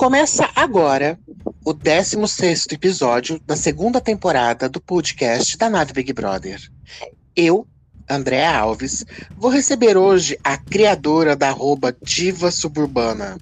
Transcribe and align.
Começa 0.00 0.48
agora 0.56 1.18
o 1.62 1.74
16 1.74 2.68
episódio 2.70 3.38
da 3.46 3.54
segunda 3.54 4.00
temporada 4.00 4.66
do 4.66 4.80
podcast 4.80 5.58
da 5.58 5.68
Nave 5.68 5.92
Big 5.92 6.10
Brother. 6.14 6.58
Eu, 7.36 7.66
Andréa 8.08 8.56
Alves, 8.56 9.04
vou 9.36 9.50
receber 9.50 9.98
hoje 9.98 10.38
a 10.42 10.56
criadora 10.56 11.36
da 11.36 11.50
arroba 11.50 11.94
Diva 12.02 12.50
Suburbana. 12.50 13.36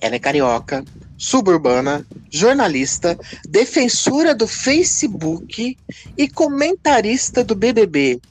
Ela 0.00 0.14
é 0.14 0.18
carioca, 0.18 0.82
suburbana, 1.18 2.02
jornalista, 2.30 3.18
defensora 3.46 4.34
do 4.34 4.46
Facebook 4.48 5.76
e 6.16 6.28
comentarista 6.30 7.44
do 7.44 7.54
BBB. 7.54 8.22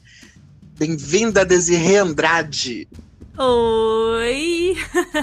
Bem-vinda, 0.76 1.44
Desirê 1.44 1.98
Andrade. 1.98 2.88
Oi! 3.36 4.76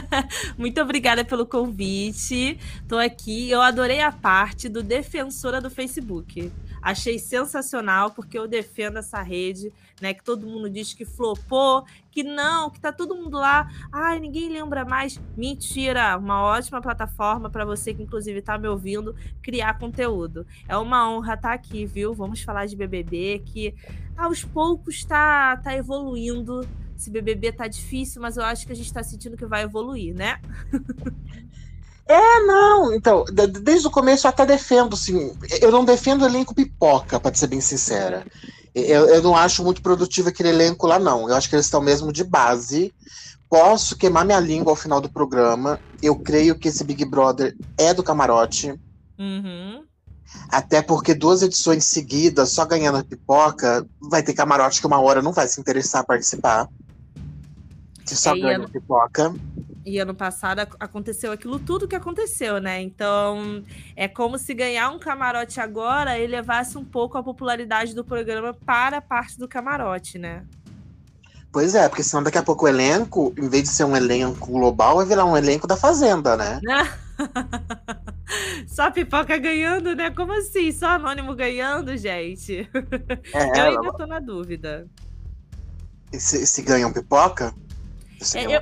Muito 0.57 0.81
obrigada 0.81 1.23
pelo 1.23 1.45
convite. 1.45 2.59
Tô 2.85 2.97
aqui. 2.97 3.49
Eu 3.49 3.61
adorei 3.61 4.01
a 4.01 4.11
parte 4.11 4.67
do 4.67 4.83
defensora 4.83 5.61
do 5.61 5.69
Facebook. 5.69 6.51
Achei 6.81 7.17
sensacional 7.17 8.11
porque 8.11 8.37
eu 8.37 8.49
defendo 8.49 8.97
essa 8.97 9.21
rede, 9.21 9.71
né? 10.01 10.13
Que 10.13 10.21
todo 10.21 10.45
mundo 10.45 10.69
diz 10.69 10.93
que 10.93 11.05
flopou, 11.05 11.85
que 12.11 12.21
não, 12.21 12.69
que 12.69 12.81
tá 12.81 12.91
todo 12.91 13.15
mundo 13.15 13.37
lá. 13.37 13.69
Ai, 13.89 14.19
ninguém 14.19 14.49
lembra 14.49 14.83
mais. 14.83 15.17
Mentira! 15.37 16.17
Uma 16.17 16.41
ótima 16.41 16.81
plataforma 16.81 17.49
para 17.49 17.63
você 17.63 17.93
que 17.93 18.03
inclusive 18.03 18.41
tá 18.41 18.57
me 18.57 18.67
ouvindo 18.67 19.15
criar 19.41 19.79
conteúdo. 19.79 20.45
É 20.67 20.75
uma 20.75 21.09
honra 21.09 21.35
estar 21.35 21.49
tá 21.49 21.53
aqui, 21.53 21.85
viu? 21.85 22.13
Vamos 22.13 22.41
falar 22.41 22.65
de 22.65 22.75
BBB 22.75 23.41
que 23.45 23.73
aos 24.17 24.43
poucos 24.43 25.05
tá 25.05 25.55
tá 25.55 25.73
evoluindo 25.73 26.67
esse 27.01 27.09
BBB 27.09 27.51
tá 27.51 27.67
difícil, 27.67 28.21
mas 28.21 28.37
eu 28.37 28.43
acho 28.43 28.65
que 28.65 28.71
a 28.71 28.75
gente 28.75 28.93
tá 28.93 29.01
sentindo 29.01 29.35
que 29.35 29.45
vai 29.45 29.63
evoluir, 29.63 30.13
né? 30.13 30.39
É, 32.07 32.39
não. 32.41 32.93
Então, 32.93 33.25
desde 33.63 33.87
o 33.87 33.91
começo 33.91 34.27
eu 34.27 34.29
até 34.29 34.45
defendo, 34.45 34.93
assim. 34.93 35.33
Eu 35.61 35.71
não 35.71 35.83
defendo 35.83 36.21
o 36.21 36.25
elenco 36.25 36.53
pipoca, 36.53 37.19
para 37.19 37.33
ser 37.33 37.47
bem 37.47 37.61
sincera. 37.61 38.25
Eu, 38.75 39.07
eu 39.07 39.21
não 39.21 39.35
acho 39.35 39.63
muito 39.63 39.81
produtivo 39.81 40.29
aquele 40.29 40.49
elenco 40.49 40.85
lá, 40.85 40.99
não. 40.99 41.27
Eu 41.27 41.35
acho 41.35 41.49
que 41.49 41.55
eles 41.55 41.65
estão 41.65 41.81
mesmo 41.81 42.11
de 42.11 42.23
base. 42.23 42.93
Posso 43.49 43.97
queimar 43.97 44.25
minha 44.25 44.39
língua 44.39 44.73
ao 44.73 44.75
final 44.75 45.01
do 45.01 45.09
programa. 45.09 45.79
Eu 46.03 46.15
creio 46.17 46.57
que 46.57 46.67
esse 46.67 46.83
Big 46.83 47.03
Brother 47.05 47.55
é 47.77 47.93
do 47.93 48.03
camarote. 48.03 48.79
Uhum. 49.17 49.83
Até 50.49 50.81
porque 50.81 51.15
duas 51.15 51.41
edições 51.41 51.85
seguidas, 51.85 52.51
só 52.51 52.65
ganhando 52.65 52.97
a 52.99 53.03
pipoca, 53.03 53.87
vai 54.01 54.21
ter 54.21 54.33
camarote 54.33 54.79
que 54.79 54.87
uma 54.87 54.99
hora 54.99 55.21
não 55.21 55.31
vai 55.31 55.47
se 55.47 55.59
interessar 55.59 56.01
a 56.01 56.05
participar 56.05 56.67
que 58.11 58.17
só 58.17 58.35
é, 58.35 58.39
ganha 58.39 58.55
ano, 58.57 58.69
pipoca. 58.69 59.33
E 59.85 59.97
ano 59.97 60.13
passado 60.13 60.59
aconteceu 60.79 61.31
aquilo 61.31 61.57
tudo 61.57 61.87
que 61.87 61.95
aconteceu, 61.95 62.59
né? 62.59 62.81
Então 62.81 63.63
é 63.95 64.07
como 64.07 64.37
se 64.37 64.53
ganhar 64.53 64.89
um 64.89 64.99
camarote 64.99 65.61
agora 65.61 66.19
elevasse 66.19 66.77
um 66.77 66.83
pouco 66.83 67.17
a 67.17 67.23
popularidade 67.23 67.95
do 67.95 68.03
programa 68.03 68.53
para 68.53 68.97
a 68.97 69.01
parte 69.01 69.39
do 69.39 69.47
camarote, 69.47 70.19
né? 70.19 70.43
Pois 71.53 71.73
é, 71.73 71.87
porque 71.87 72.03
senão 72.03 72.23
daqui 72.23 72.37
a 72.37 72.43
pouco 72.43 72.65
o 72.65 72.67
elenco, 72.67 73.33
em 73.37 73.47
vez 73.47 73.63
de 73.63 73.69
ser 73.69 73.85
um 73.85 73.95
elenco 73.95 74.51
global, 74.51 74.97
vai 74.97 75.05
virar 75.05 75.25
um 75.25 75.35
elenco 75.35 75.67
da 75.67 75.77
Fazenda, 75.77 76.35
né? 76.35 76.59
Só 78.67 78.91
pipoca 78.91 79.37
ganhando, 79.37 79.95
né? 79.95 80.09
Como 80.11 80.33
assim? 80.33 80.71
Só 80.71 80.91
anônimo 80.91 81.35
ganhando, 81.35 81.95
gente? 81.97 82.69
É, 83.33 83.59
eu 83.59 83.65
ainda 83.65 83.93
tô 83.93 84.05
na 84.05 84.19
dúvida. 84.19 84.87
E 86.11 86.19
se, 86.19 86.45
se 86.45 86.61
ganham 86.61 86.91
pipoca? 86.91 87.53
É, 88.35 88.55
eu, 88.55 88.61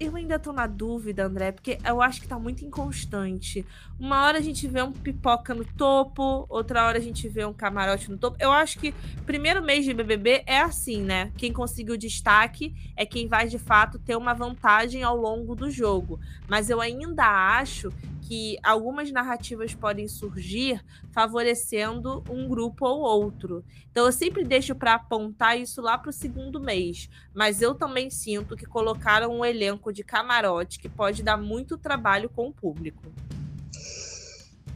eu 0.00 0.16
ainda 0.16 0.38
tô 0.38 0.50
na 0.50 0.66
dúvida, 0.66 1.26
André, 1.26 1.52
porque 1.52 1.78
eu 1.84 2.00
acho 2.00 2.22
que 2.22 2.26
tá 2.26 2.38
muito 2.38 2.64
inconstante. 2.64 3.66
Uma 3.98 4.24
hora 4.24 4.38
a 4.38 4.40
gente 4.40 4.66
vê 4.66 4.82
um 4.82 4.92
pipoca 4.92 5.54
no 5.54 5.62
topo, 5.62 6.46
outra 6.48 6.86
hora 6.86 6.96
a 6.96 7.02
gente 7.02 7.28
vê 7.28 7.44
um 7.44 7.52
camarote 7.52 8.10
no 8.10 8.16
topo. 8.16 8.36
Eu 8.40 8.50
acho 8.50 8.78
que 8.78 8.94
primeiro 9.26 9.62
mês 9.62 9.84
de 9.84 9.92
BBB 9.92 10.42
é 10.46 10.60
assim, 10.60 11.02
né? 11.02 11.30
Quem 11.36 11.52
conseguiu 11.52 11.98
destaque 11.98 12.74
é 12.96 13.04
quem 13.04 13.28
vai 13.28 13.46
de 13.46 13.58
fato 13.58 13.98
ter 13.98 14.16
uma 14.16 14.32
vantagem 14.32 15.02
ao 15.02 15.16
longo 15.16 15.54
do 15.54 15.70
jogo. 15.70 16.18
Mas 16.48 16.70
eu 16.70 16.80
ainda 16.80 17.26
acho 17.58 17.92
que 18.30 18.56
algumas 18.62 19.10
narrativas 19.10 19.74
podem 19.74 20.06
surgir 20.06 20.80
favorecendo 21.10 22.22
um 22.30 22.46
grupo 22.48 22.86
ou 22.86 23.00
outro. 23.00 23.64
Então 23.90 24.06
eu 24.06 24.12
sempre 24.12 24.44
deixo 24.44 24.72
para 24.72 24.94
apontar 24.94 25.58
isso 25.58 25.82
lá 25.82 25.98
para 25.98 26.10
o 26.10 26.12
segundo 26.12 26.60
mês, 26.60 27.10
mas 27.34 27.60
eu 27.60 27.74
também 27.74 28.08
sinto 28.08 28.56
que 28.56 28.64
colocaram 28.64 29.36
um 29.36 29.44
elenco 29.44 29.92
de 29.92 30.04
camarote 30.04 30.78
que 30.78 30.88
pode 30.88 31.24
dar 31.24 31.36
muito 31.36 31.76
trabalho 31.76 32.28
com 32.28 32.46
o 32.46 32.52
público. 32.52 33.02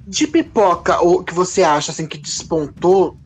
De 0.05 0.27
pipoca, 0.27 1.01
o 1.01 1.23
que 1.23 1.33
você 1.33 1.63
acha 1.63 1.93
assim 1.93 2.09
que 2.09 2.19
despontou 2.19 3.17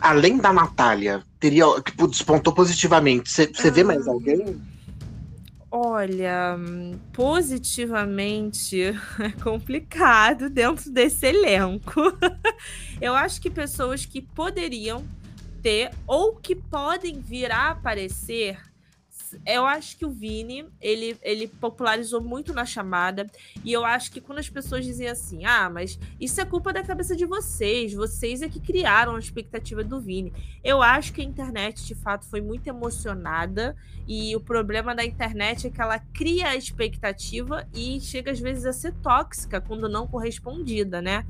além 0.00 0.38
da 0.38 0.52
Natália, 0.52 1.24
teria 1.40 1.64
que 1.82 2.06
despontou 2.06 2.52
positivamente? 2.52 3.28
Você 3.28 3.50
ah. 3.52 3.70
vê 3.72 3.82
mais 3.82 4.06
alguém? 4.06 4.62
Olha, 5.72 6.56
positivamente 7.12 8.82
é 9.20 9.30
complicado 9.40 10.50
dentro 10.50 10.90
desse 10.90 11.26
elenco. 11.26 12.00
Eu 13.00 13.14
acho 13.14 13.40
que 13.40 13.48
pessoas 13.48 14.04
que 14.04 14.20
poderiam 14.20 15.04
ter 15.62 15.92
ou 16.08 16.34
que 16.34 16.56
podem 16.56 17.20
vir 17.20 17.52
a 17.52 17.70
aparecer 17.70 18.58
eu 19.46 19.64
acho 19.66 19.96
que 19.96 20.04
o 20.04 20.10
Vini, 20.10 20.66
ele, 20.80 21.16
ele 21.22 21.48
popularizou 21.48 22.20
muito 22.20 22.52
na 22.52 22.64
chamada. 22.64 23.26
E 23.64 23.72
eu 23.72 23.84
acho 23.84 24.10
que 24.10 24.20
quando 24.20 24.38
as 24.38 24.48
pessoas 24.48 24.84
dizem 24.84 25.08
assim, 25.08 25.44
ah, 25.44 25.68
mas 25.70 25.98
isso 26.20 26.40
é 26.40 26.44
culpa 26.44 26.72
da 26.72 26.82
cabeça 26.82 27.16
de 27.16 27.24
vocês, 27.24 27.94
vocês 27.94 28.42
é 28.42 28.48
que 28.48 28.60
criaram 28.60 29.16
a 29.16 29.18
expectativa 29.18 29.82
do 29.82 30.00
Vini. 30.00 30.32
Eu 30.62 30.82
acho 30.82 31.12
que 31.12 31.20
a 31.20 31.24
internet, 31.24 31.84
de 31.86 31.94
fato, 31.94 32.26
foi 32.26 32.40
muito 32.40 32.66
emocionada. 32.66 33.76
E 34.06 34.34
o 34.34 34.40
problema 34.40 34.94
da 34.94 35.04
internet 35.04 35.66
é 35.66 35.70
que 35.70 35.80
ela 35.80 35.98
cria 35.98 36.48
a 36.48 36.56
expectativa 36.56 37.66
e 37.72 38.00
chega 38.00 38.32
às 38.32 38.40
vezes 38.40 38.66
a 38.66 38.72
ser 38.72 38.92
tóxica 38.94 39.60
quando 39.60 39.88
não 39.88 40.06
correspondida, 40.06 41.00
né? 41.00 41.24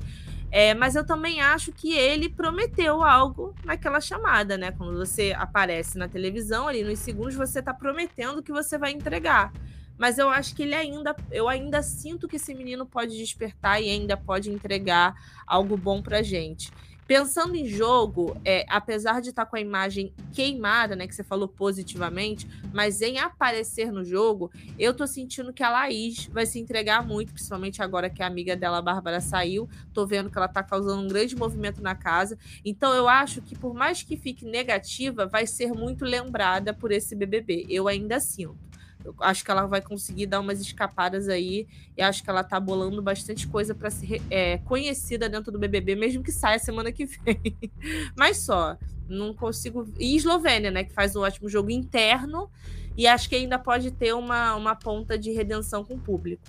É, 0.51 0.73
mas 0.73 0.95
eu 0.95 1.05
também 1.05 1.39
acho 1.39 1.71
que 1.71 1.93
ele 1.93 2.27
prometeu 2.27 3.01
algo 3.01 3.55
naquela 3.63 4.01
chamada, 4.01 4.57
né? 4.57 4.71
Quando 4.71 4.97
você 4.97 5.33
aparece 5.37 5.97
na 5.97 6.09
televisão, 6.09 6.67
ali 6.67 6.83
nos 6.83 6.99
segundos, 6.99 7.35
você 7.35 7.59
está 7.59 7.73
prometendo 7.73 8.43
que 8.43 8.51
você 8.51 8.77
vai 8.77 8.91
entregar. 8.91 9.53
Mas 10.01 10.17
eu 10.17 10.29
acho 10.29 10.55
que 10.55 10.63
ele 10.63 10.73
ainda, 10.73 11.15
eu 11.31 11.47
ainda 11.47 11.83
sinto 11.83 12.27
que 12.27 12.37
esse 12.37 12.55
menino 12.55 12.87
pode 12.87 13.15
despertar 13.15 13.79
e 13.79 13.87
ainda 13.87 14.17
pode 14.17 14.49
entregar 14.49 15.13
algo 15.45 15.77
bom 15.77 16.01
pra 16.01 16.23
gente. 16.23 16.71
Pensando 17.05 17.55
em 17.55 17.67
jogo, 17.67 18.35
é, 18.43 18.65
apesar 18.67 19.21
de 19.21 19.29
estar 19.29 19.45
tá 19.45 19.51
com 19.51 19.57
a 19.57 19.61
imagem 19.61 20.11
queimada, 20.33 20.95
né, 20.95 21.05
que 21.05 21.13
você 21.13 21.23
falou 21.23 21.47
positivamente, 21.47 22.47
mas 22.73 22.99
em 23.03 23.19
aparecer 23.19 23.91
no 23.91 24.03
jogo, 24.03 24.49
eu 24.79 24.91
tô 24.91 25.05
sentindo 25.05 25.53
que 25.53 25.61
a 25.61 25.69
Laís 25.69 26.25
vai 26.33 26.47
se 26.47 26.57
entregar 26.57 27.05
muito, 27.05 27.31
principalmente 27.31 27.83
agora 27.83 28.09
que 28.09 28.23
a 28.23 28.27
amiga 28.27 28.55
dela, 28.55 28.79
a 28.79 28.81
Bárbara, 28.81 29.21
saiu. 29.21 29.69
Tô 29.93 30.07
vendo 30.07 30.31
que 30.31 30.37
ela 30.39 30.47
tá 30.47 30.63
causando 30.63 30.99
um 30.99 31.07
grande 31.07 31.35
movimento 31.35 31.79
na 31.79 31.93
casa. 31.93 32.39
Então 32.65 32.91
eu 32.95 33.07
acho 33.07 33.39
que 33.39 33.55
por 33.55 33.75
mais 33.75 34.01
que 34.01 34.17
fique 34.17 34.45
negativa, 34.45 35.27
vai 35.27 35.45
ser 35.45 35.73
muito 35.73 36.03
lembrada 36.03 36.73
por 36.73 36.91
esse 36.91 37.15
BBB. 37.15 37.67
Eu 37.69 37.87
ainda 37.87 38.19
sinto. 38.19 38.70
Eu 39.03 39.15
acho 39.19 39.43
que 39.43 39.51
ela 39.51 39.65
vai 39.65 39.81
conseguir 39.81 40.25
dar 40.25 40.39
umas 40.39 40.59
escapadas 40.59 41.27
aí. 41.27 41.67
E 41.97 42.01
acho 42.01 42.23
que 42.23 42.29
ela 42.29 42.43
tá 42.43 42.59
bolando 42.59 43.01
bastante 43.01 43.47
coisa 43.47 43.73
para 43.73 43.89
ser 43.89 44.21
é, 44.29 44.57
conhecida 44.59 45.27
dentro 45.27 45.51
do 45.51 45.59
BBB, 45.59 45.95
mesmo 45.95 46.23
que 46.23 46.31
saia 46.31 46.59
semana 46.59 46.91
que 46.91 47.05
vem. 47.05 47.57
Mas 48.15 48.37
só, 48.37 48.77
não 49.07 49.33
consigo. 49.33 49.87
E 49.99 50.15
Eslovênia, 50.15 50.71
né? 50.71 50.83
Que 50.83 50.93
faz 50.93 51.15
um 51.15 51.21
ótimo 51.21 51.49
jogo 51.49 51.69
interno. 51.69 52.49
E 52.97 53.07
acho 53.07 53.29
que 53.29 53.35
ainda 53.35 53.57
pode 53.57 53.91
ter 53.91 54.13
uma, 54.13 54.55
uma 54.55 54.75
ponta 54.75 55.17
de 55.17 55.31
redenção 55.31 55.83
com 55.83 55.95
o 55.95 55.99
público. 55.99 56.43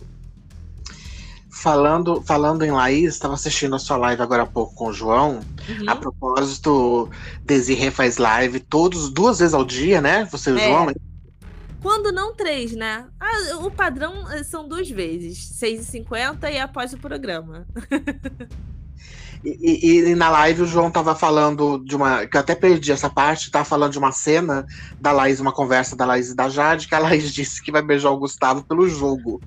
Falando, 1.51 2.23
falando 2.23 2.65
em 2.65 2.71
Laís, 2.71 3.15
estava 3.15 3.35
assistindo 3.35 3.77
a 3.77 3.79
sua 3.79 3.97
live 3.99 4.23
agora 4.23 4.43
há 4.43 4.47
pouco 4.47 4.75
com 4.75 4.87
o 4.87 4.93
João. 4.93 5.41
Uhum. 5.69 5.89
A 5.89 5.95
propósito, 5.95 7.11
Desirê 7.45 7.91
faz 7.91 8.17
live 8.17 8.59
todos, 8.59 9.11
duas 9.11 9.39
vezes 9.39 9.55
ao 9.55 9.65
dia, 9.65 10.01
né? 10.01 10.25
Você 10.33 10.51
e 10.51 10.53
o 10.55 10.59
é. 10.59 10.67
João. 10.67 10.93
Quando 11.83 12.13
não 12.13 12.33
três, 12.33 12.73
né? 12.73 13.09
Ah, 13.19 13.57
o 13.57 13.71
padrão 13.71 14.31
eh, 14.31 14.45
são 14.45 14.69
duas 14.69 14.89
vezes, 14.89 15.39
6h50 15.61 16.51
e 16.53 16.59
após 16.59 16.93
o 16.93 16.99
programa. 16.99 17.67
E, 19.45 19.51
e, 19.51 20.11
e, 20.11 20.15
na 20.15 20.31
live 20.31 20.63
o 20.63 20.67
João 20.67 20.89
tava 20.89 21.17
falando 21.17 21.79
de 21.85 21.97
uma. 21.97 22.27
Que 22.27 22.37
eu 22.37 22.41
até 22.41 22.55
perdi 22.55 22.93
essa 22.93 23.11
parte, 23.11 23.51
tava 23.51 23.65
falando 23.65 23.91
de 23.91 23.99
uma 23.99 24.13
cena 24.13 24.65
da 25.01 25.11
Laís, 25.11 25.41
uma 25.41 25.53
conversa 25.53 25.97
da 25.97 26.07
Laís 26.07 26.31
e 26.31 26.37
da 26.37 26.49
Jade, 26.49 26.87
que 26.87 26.95
a 26.95 27.01
Laís 27.01 27.29
disse 27.35 27.61
que 27.61 27.73
vai 27.73 27.83
beijar 27.83 28.11
o 28.11 28.19
Gustavo 28.19 28.63
pelo 28.63 28.89
jogo. 28.89 29.41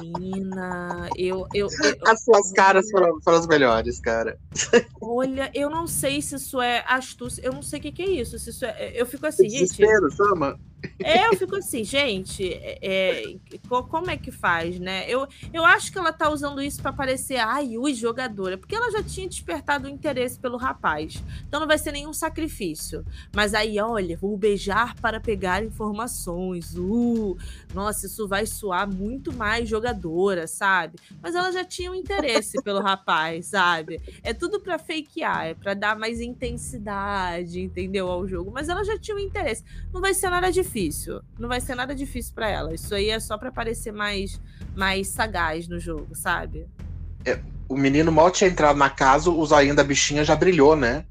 Menina, 0.00 1.08
eu. 1.16 1.48
eu, 1.52 1.66
eu 1.82 1.96
as 2.06 2.22
suas 2.22 2.52
caras 2.52 2.88
foram, 2.88 3.20
foram 3.22 3.38
as 3.38 3.46
melhores, 3.48 3.98
cara. 3.98 4.38
Olha, 5.00 5.50
eu 5.52 5.68
não 5.68 5.88
sei 5.88 6.22
se 6.22 6.36
isso 6.36 6.60
é 6.60 6.84
astúcia, 6.86 7.42
eu 7.44 7.52
não 7.52 7.62
sei 7.62 7.80
o 7.80 7.82
que, 7.82 7.90
que 7.90 8.02
é 8.02 8.10
isso. 8.10 8.38
Se 8.38 8.50
isso 8.50 8.64
é, 8.64 8.92
eu 8.94 9.04
fico 9.04 9.26
assim, 9.26 9.48
Desespero, 9.48 10.10
gente. 10.10 10.16
chama. 10.16 10.56
É, 10.98 11.26
eu 11.28 11.36
fico 11.36 11.56
assim, 11.56 11.84
gente, 11.84 12.52
é, 12.52 12.78
é 12.82 13.58
como 13.68 14.10
é 14.10 14.16
que 14.16 14.30
faz, 14.30 14.78
né? 14.78 15.04
Eu, 15.08 15.26
eu 15.52 15.64
acho 15.64 15.90
que 15.90 15.98
ela 15.98 16.12
tá 16.12 16.30
usando 16.30 16.62
isso 16.62 16.80
para 16.80 16.92
parecer, 16.92 17.36
ai, 17.36 17.76
ui, 17.76 17.94
jogadora, 17.94 18.58
porque 18.58 18.74
ela 18.74 18.90
já 18.90 19.02
tinha 19.02 19.28
despertado 19.28 19.86
o 19.86 19.90
interesse 19.90 20.38
pelo 20.38 20.56
rapaz. 20.56 21.22
Então 21.46 21.60
não 21.60 21.66
vai 21.66 21.78
ser 21.78 21.92
nenhum 21.92 22.12
sacrifício. 22.12 23.04
Mas 23.34 23.54
aí, 23.54 23.78
olha, 23.80 24.16
vou 24.16 24.36
beijar 24.36 24.94
para 24.96 25.20
pegar 25.20 25.64
informações. 25.64 26.74
Uh, 26.76 27.36
nossa, 27.72 28.06
isso 28.06 28.26
vai 28.28 28.46
soar 28.46 28.88
muito 28.92 29.32
mais 29.32 29.68
jogadora, 29.68 30.46
sabe? 30.46 30.98
Mas 31.22 31.34
ela 31.34 31.50
já 31.50 31.64
tinha 31.64 31.90
um 31.90 31.94
interesse 31.94 32.62
pelo 32.62 32.80
rapaz, 32.80 33.46
sabe? 33.46 34.00
É 34.22 34.32
tudo 34.32 34.60
para 34.60 34.78
fakear, 34.78 35.46
é 35.46 35.54
para 35.54 35.74
dar 35.74 35.96
mais 35.96 36.20
intensidade, 36.20 37.60
entendeu, 37.60 38.08
ao 38.08 38.26
jogo. 38.26 38.50
Mas 38.52 38.68
ela 38.68 38.84
já 38.84 38.98
tinha 38.98 39.16
um 39.16 39.20
interesse. 39.20 39.64
Não 39.92 40.00
vai 40.00 40.14
ser 40.14 40.30
nada 40.30 40.50
difícil 40.50 40.73
difícil. 40.74 41.20
Não 41.38 41.48
vai 41.48 41.60
ser 41.60 41.74
nada 41.74 41.94
difícil 41.94 42.34
para 42.34 42.48
ela. 42.48 42.74
Isso 42.74 42.94
aí 42.94 43.10
é 43.10 43.20
só 43.20 43.38
para 43.38 43.52
parecer 43.52 43.92
mais, 43.92 44.40
mais 44.74 45.08
sagaz 45.08 45.68
no 45.68 45.78
jogo, 45.78 46.14
sabe? 46.14 46.66
É, 47.24 47.38
o 47.68 47.76
menino 47.76 48.10
mal 48.10 48.30
tinha 48.30 48.50
entrado 48.50 48.76
na 48.76 48.90
casa, 48.90 49.30
o 49.30 49.46
zoinho 49.46 49.74
da 49.74 49.84
bichinha 49.84 50.24
já 50.24 50.34
brilhou, 50.34 50.74
né? 50.74 51.04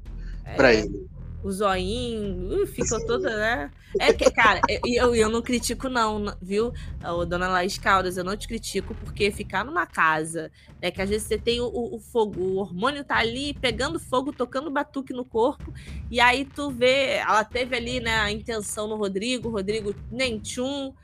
É, 0.44 0.54
pra 0.54 0.74
ele 0.74 1.08
o 1.44 1.52
zoinho, 1.52 2.66
ficou 2.66 3.04
toda, 3.06 3.36
né? 3.36 3.70
É 4.00 4.12
que, 4.14 4.30
cara, 4.30 4.62
eu, 4.82 5.14
eu 5.14 5.28
não 5.28 5.42
critico, 5.42 5.90
não, 5.90 6.34
viu? 6.40 6.72
Ô, 7.04 7.26
dona 7.26 7.46
Laís 7.48 7.76
Caldas, 7.76 8.16
eu 8.16 8.24
não 8.24 8.34
te 8.34 8.48
critico, 8.48 8.94
porque 8.94 9.30
ficar 9.30 9.62
numa 9.62 9.86
casa, 9.86 10.50
né? 10.80 10.90
Que 10.90 11.02
às 11.02 11.10
vezes 11.10 11.28
você 11.28 11.36
tem 11.36 11.60
o, 11.60 11.66
o, 11.66 12.00
fogo, 12.00 12.40
o 12.40 12.56
hormônio 12.56 13.04
tá 13.04 13.18
ali 13.18 13.52
pegando 13.52 14.00
fogo, 14.00 14.32
tocando 14.32 14.70
batuque 14.70 15.12
no 15.12 15.24
corpo, 15.24 15.72
e 16.10 16.18
aí 16.18 16.46
tu 16.46 16.70
vê, 16.70 17.16
ela 17.16 17.44
teve 17.44 17.76
ali, 17.76 18.00
né, 18.00 18.16
a 18.16 18.32
intenção 18.32 18.88
no 18.88 18.96
Rodrigo, 18.96 19.50
Rodrigo 19.50 19.94
nem 20.10 20.38
tchum. 20.38 20.94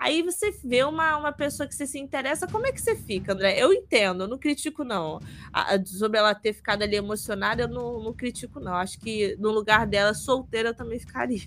Aí 0.00 0.22
você 0.22 0.50
vê 0.64 0.82
uma, 0.82 1.18
uma 1.18 1.30
pessoa 1.30 1.68
que 1.68 1.74
você 1.74 1.86
se 1.86 1.98
interessa, 1.98 2.46
como 2.46 2.66
é 2.66 2.72
que 2.72 2.80
você 2.80 2.96
fica, 2.96 3.34
André? 3.34 3.62
Eu 3.62 3.70
entendo, 3.70 4.24
eu 4.24 4.28
não 4.28 4.38
critico, 4.38 4.82
não. 4.82 5.20
A, 5.52 5.78
sobre 5.84 6.18
ela 6.18 6.34
ter 6.34 6.54
ficado 6.54 6.82
ali 6.82 6.96
emocionada, 6.96 7.64
eu 7.64 7.68
não, 7.68 8.02
não 8.02 8.14
critico, 8.14 8.58
não. 8.58 8.74
Acho 8.74 8.98
que 8.98 9.36
no 9.38 9.50
lugar 9.50 9.86
dela, 9.86 10.14
solteira, 10.14 10.70
eu 10.70 10.74
também 10.74 10.98
ficaria. 10.98 11.42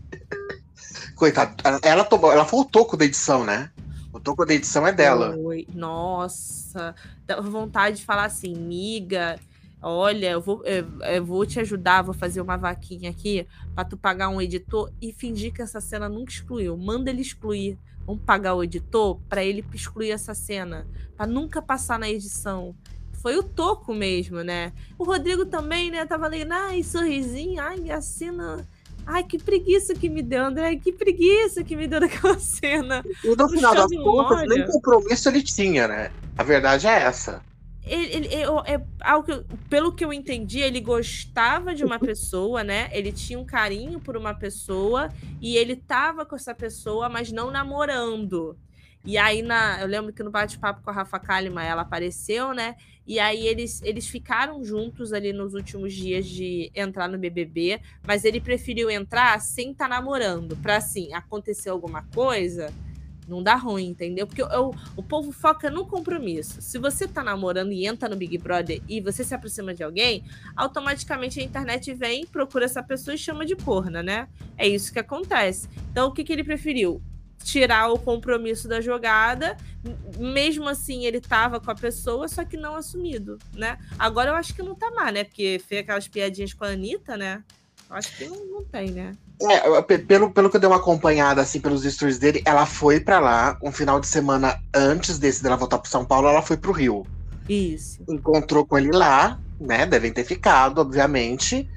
Coitada, 1.14 1.78
ela, 1.82 2.04
tomou, 2.04 2.32
ela 2.32 2.46
foi 2.46 2.60
o 2.60 2.64
toco 2.64 2.96
da 2.96 3.04
edição, 3.04 3.44
né? 3.44 3.70
O 4.10 4.18
toco 4.18 4.46
da 4.46 4.54
edição 4.54 4.86
é 4.86 4.92
dela. 4.92 5.36
Oi, 5.36 5.66
nossa, 5.74 6.94
dá 7.26 7.38
vontade 7.38 7.98
de 7.98 8.04
falar 8.06 8.24
assim, 8.24 8.54
miga 8.54 9.38
Olha, 9.82 10.30
eu 10.30 10.40
vou, 10.40 10.64
eu, 10.64 10.86
eu 11.00 11.24
vou 11.24 11.44
te 11.44 11.58
ajudar, 11.58 12.02
vou 12.02 12.14
fazer 12.14 12.40
uma 12.40 12.56
vaquinha 12.56 13.10
aqui 13.10 13.44
para 13.74 13.84
tu 13.84 13.96
pagar 13.96 14.28
um 14.28 14.40
editor 14.40 14.92
e 15.02 15.12
fingir 15.12 15.52
que 15.52 15.60
essa 15.60 15.80
cena 15.80 16.08
nunca 16.08 16.30
excluiu. 16.30 16.76
Manda 16.76 17.10
ele 17.10 17.20
excluir. 17.20 17.76
Vamos 18.06 18.22
pagar 18.22 18.54
o 18.54 18.62
editor 18.62 19.18
para 19.28 19.44
ele 19.44 19.64
excluir 19.74 20.10
essa 20.10 20.34
cena, 20.34 20.86
para 21.16 21.26
nunca 21.26 21.60
passar 21.60 21.98
na 21.98 22.08
edição. 22.08 22.74
Foi 23.12 23.36
o 23.36 23.42
toco 23.42 23.94
mesmo, 23.94 24.42
né? 24.42 24.72
O 24.98 25.04
Rodrigo 25.04 25.46
também, 25.46 25.90
né? 25.90 26.04
Tava 26.04 26.26
ali, 26.26 26.46
ai, 26.48 26.82
sorrisinho, 26.82 27.60
ai, 27.60 27.90
a 27.90 28.00
cena. 28.00 28.66
Ai, 29.04 29.24
que 29.24 29.38
preguiça 29.38 29.94
que 29.94 30.08
me 30.08 30.22
deu, 30.22 30.44
André. 30.44 30.76
Que 30.76 30.92
preguiça 30.92 31.62
que 31.62 31.76
me 31.76 31.86
deu 31.86 32.00
naquela 32.02 32.38
cena. 32.38 33.04
E 33.22 33.34
no 33.34 33.48
final 33.48 33.74
das 33.74 33.94
contas, 33.96 34.48
nem 34.48 34.66
compromisso 34.66 35.28
ele 35.28 35.42
tinha, 35.42 35.86
né? 35.86 36.10
A 36.36 36.42
verdade 36.42 36.86
é 36.86 37.02
essa 37.02 37.42
ele, 37.84 38.14
ele, 38.14 38.34
é, 38.34 38.80
algo 39.00 39.26
que, 39.26 39.56
pelo 39.68 39.92
que 39.92 40.04
eu 40.04 40.12
entendi, 40.12 40.60
ele 40.60 40.80
gostava 40.80 41.74
de 41.74 41.84
uma 41.84 41.98
pessoa, 41.98 42.62
né? 42.62 42.88
Ele 42.92 43.10
tinha 43.10 43.38
um 43.38 43.44
carinho 43.44 43.98
por 43.98 44.16
uma 44.16 44.34
pessoa 44.34 45.08
e 45.40 45.56
ele 45.56 45.74
tava 45.74 46.24
com 46.24 46.36
essa 46.36 46.54
pessoa, 46.54 47.08
mas 47.08 47.32
não 47.32 47.50
namorando. 47.50 48.56
E 49.04 49.18
aí, 49.18 49.42
na, 49.42 49.80
eu 49.80 49.88
lembro 49.88 50.12
que 50.12 50.22
no 50.22 50.30
bate-papo 50.30 50.80
com 50.82 50.90
a 50.90 50.92
Rafa 50.92 51.18
Kalimann, 51.18 51.66
ela 51.66 51.82
apareceu, 51.82 52.54
né? 52.54 52.76
E 53.04 53.18
aí 53.18 53.48
eles, 53.48 53.82
eles 53.82 54.06
ficaram 54.06 54.64
juntos 54.64 55.12
ali 55.12 55.32
nos 55.32 55.54
últimos 55.54 55.92
dias 55.92 56.24
de 56.24 56.70
entrar 56.72 57.08
no 57.08 57.18
BBB, 57.18 57.80
mas 58.06 58.24
ele 58.24 58.40
preferiu 58.40 58.88
entrar 58.88 59.40
sem 59.40 59.72
estar 59.72 59.88
tá 59.88 59.96
namorando, 59.96 60.56
para 60.56 60.76
assim, 60.76 61.12
acontecer 61.12 61.68
alguma 61.68 62.02
coisa, 62.14 62.72
não 63.32 63.42
dá 63.42 63.54
ruim, 63.54 63.88
entendeu? 63.88 64.26
Porque 64.26 64.42
eu, 64.42 64.74
o 64.94 65.02
povo 65.02 65.32
foca 65.32 65.70
no 65.70 65.86
compromisso. 65.86 66.60
Se 66.60 66.78
você 66.78 67.08
tá 67.08 67.22
namorando 67.22 67.72
e 67.72 67.86
entra 67.86 68.08
no 68.08 68.14
Big 68.14 68.36
Brother 68.36 68.82
e 68.86 69.00
você 69.00 69.24
se 69.24 69.34
aproxima 69.34 69.72
de 69.74 69.82
alguém, 69.82 70.22
automaticamente 70.54 71.40
a 71.40 71.42
internet 71.42 71.92
vem, 71.94 72.26
procura 72.26 72.66
essa 72.66 72.82
pessoa 72.82 73.14
e 73.14 73.18
chama 73.18 73.46
de 73.46 73.56
porna, 73.56 74.02
né? 74.02 74.28
É 74.58 74.68
isso 74.68 74.92
que 74.92 74.98
acontece. 74.98 75.68
Então, 75.90 76.08
o 76.08 76.12
que, 76.12 76.22
que 76.22 76.32
ele 76.32 76.44
preferiu? 76.44 77.02
Tirar 77.42 77.90
o 77.90 77.98
compromisso 77.98 78.68
da 78.68 78.80
jogada, 78.80 79.56
mesmo 80.16 80.68
assim 80.68 81.06
ele 81.06 81.20
tava 81.20 81.58
com 81.58 81.70
a 81.70 81.74
pessoa, 81.74 82.28
só 82.28 82.44
que 82.44 82.56
não 82.56 82.76
assumido, 82.76 83.38
né? 83.54 83.78
Agora 83.98 84.30
eu 84.30 84.34
acho 84.36 84.54
que 84.54 84.62
não 84.62 84.74
tá 84.76 84.90
mais, 84.92 85.12
né? 85.12 85.24
Porque 85.24 85.60
fez 85.66 85.80
aquelas 85.80 86.06
piadinhas 86.06 86.52
com 86.52 86.64
a 86.64 86.68
Anitta, 86.68 87.16
né? 87.16 87.42
Acho 87.92 88.16
que 88.16 88.26
não, 88.26 88.46
não 88.46 88.64
tem, 88.64 88.90
né? 88.90 89.14
É, 89.42 89.82
pelo, 89.98 90.30
pelo 90.30 90.48
que 90.48 90.56
eu 90.56 90.60
dei 90.60 90.68
uma 90.68 90.76
acompanhada 90.76 91.42
assim 91.42 91.60
pelos 91.60 91.82
stories 91.82 92.18
dele, 92.18 92.42
ela 92.44 92.64
foi 92.64 93.00
para 93.00 93.18
lá 93.18 93.58
um 93.62 93.72
final 93.72 94.00
de 94.00 94.06
semana 94.06 94.58
antes 94.74 95.18
desse 95.18 95.42
dela 95.42 95.56
voltar 95.56 95.78
para 95.78 95.90
São 95.90 96.04
Paulo, 96.04 96.28
ela 96.28 96.42
foi 96.42 96.56
pro 96.56 96.72
Rio. 96.72 97.06
Isso. 97.48 98.02
Encontrou 98.08 98.64
com 98.64 98.78
ele 98.78 98.92
lá, 98.92 99.38
né? 99.60 99.84
Devem 99.84 100.12
ter 100.12 100.24
ficado, 100.24 100.80
obviamente. 100.80 101.68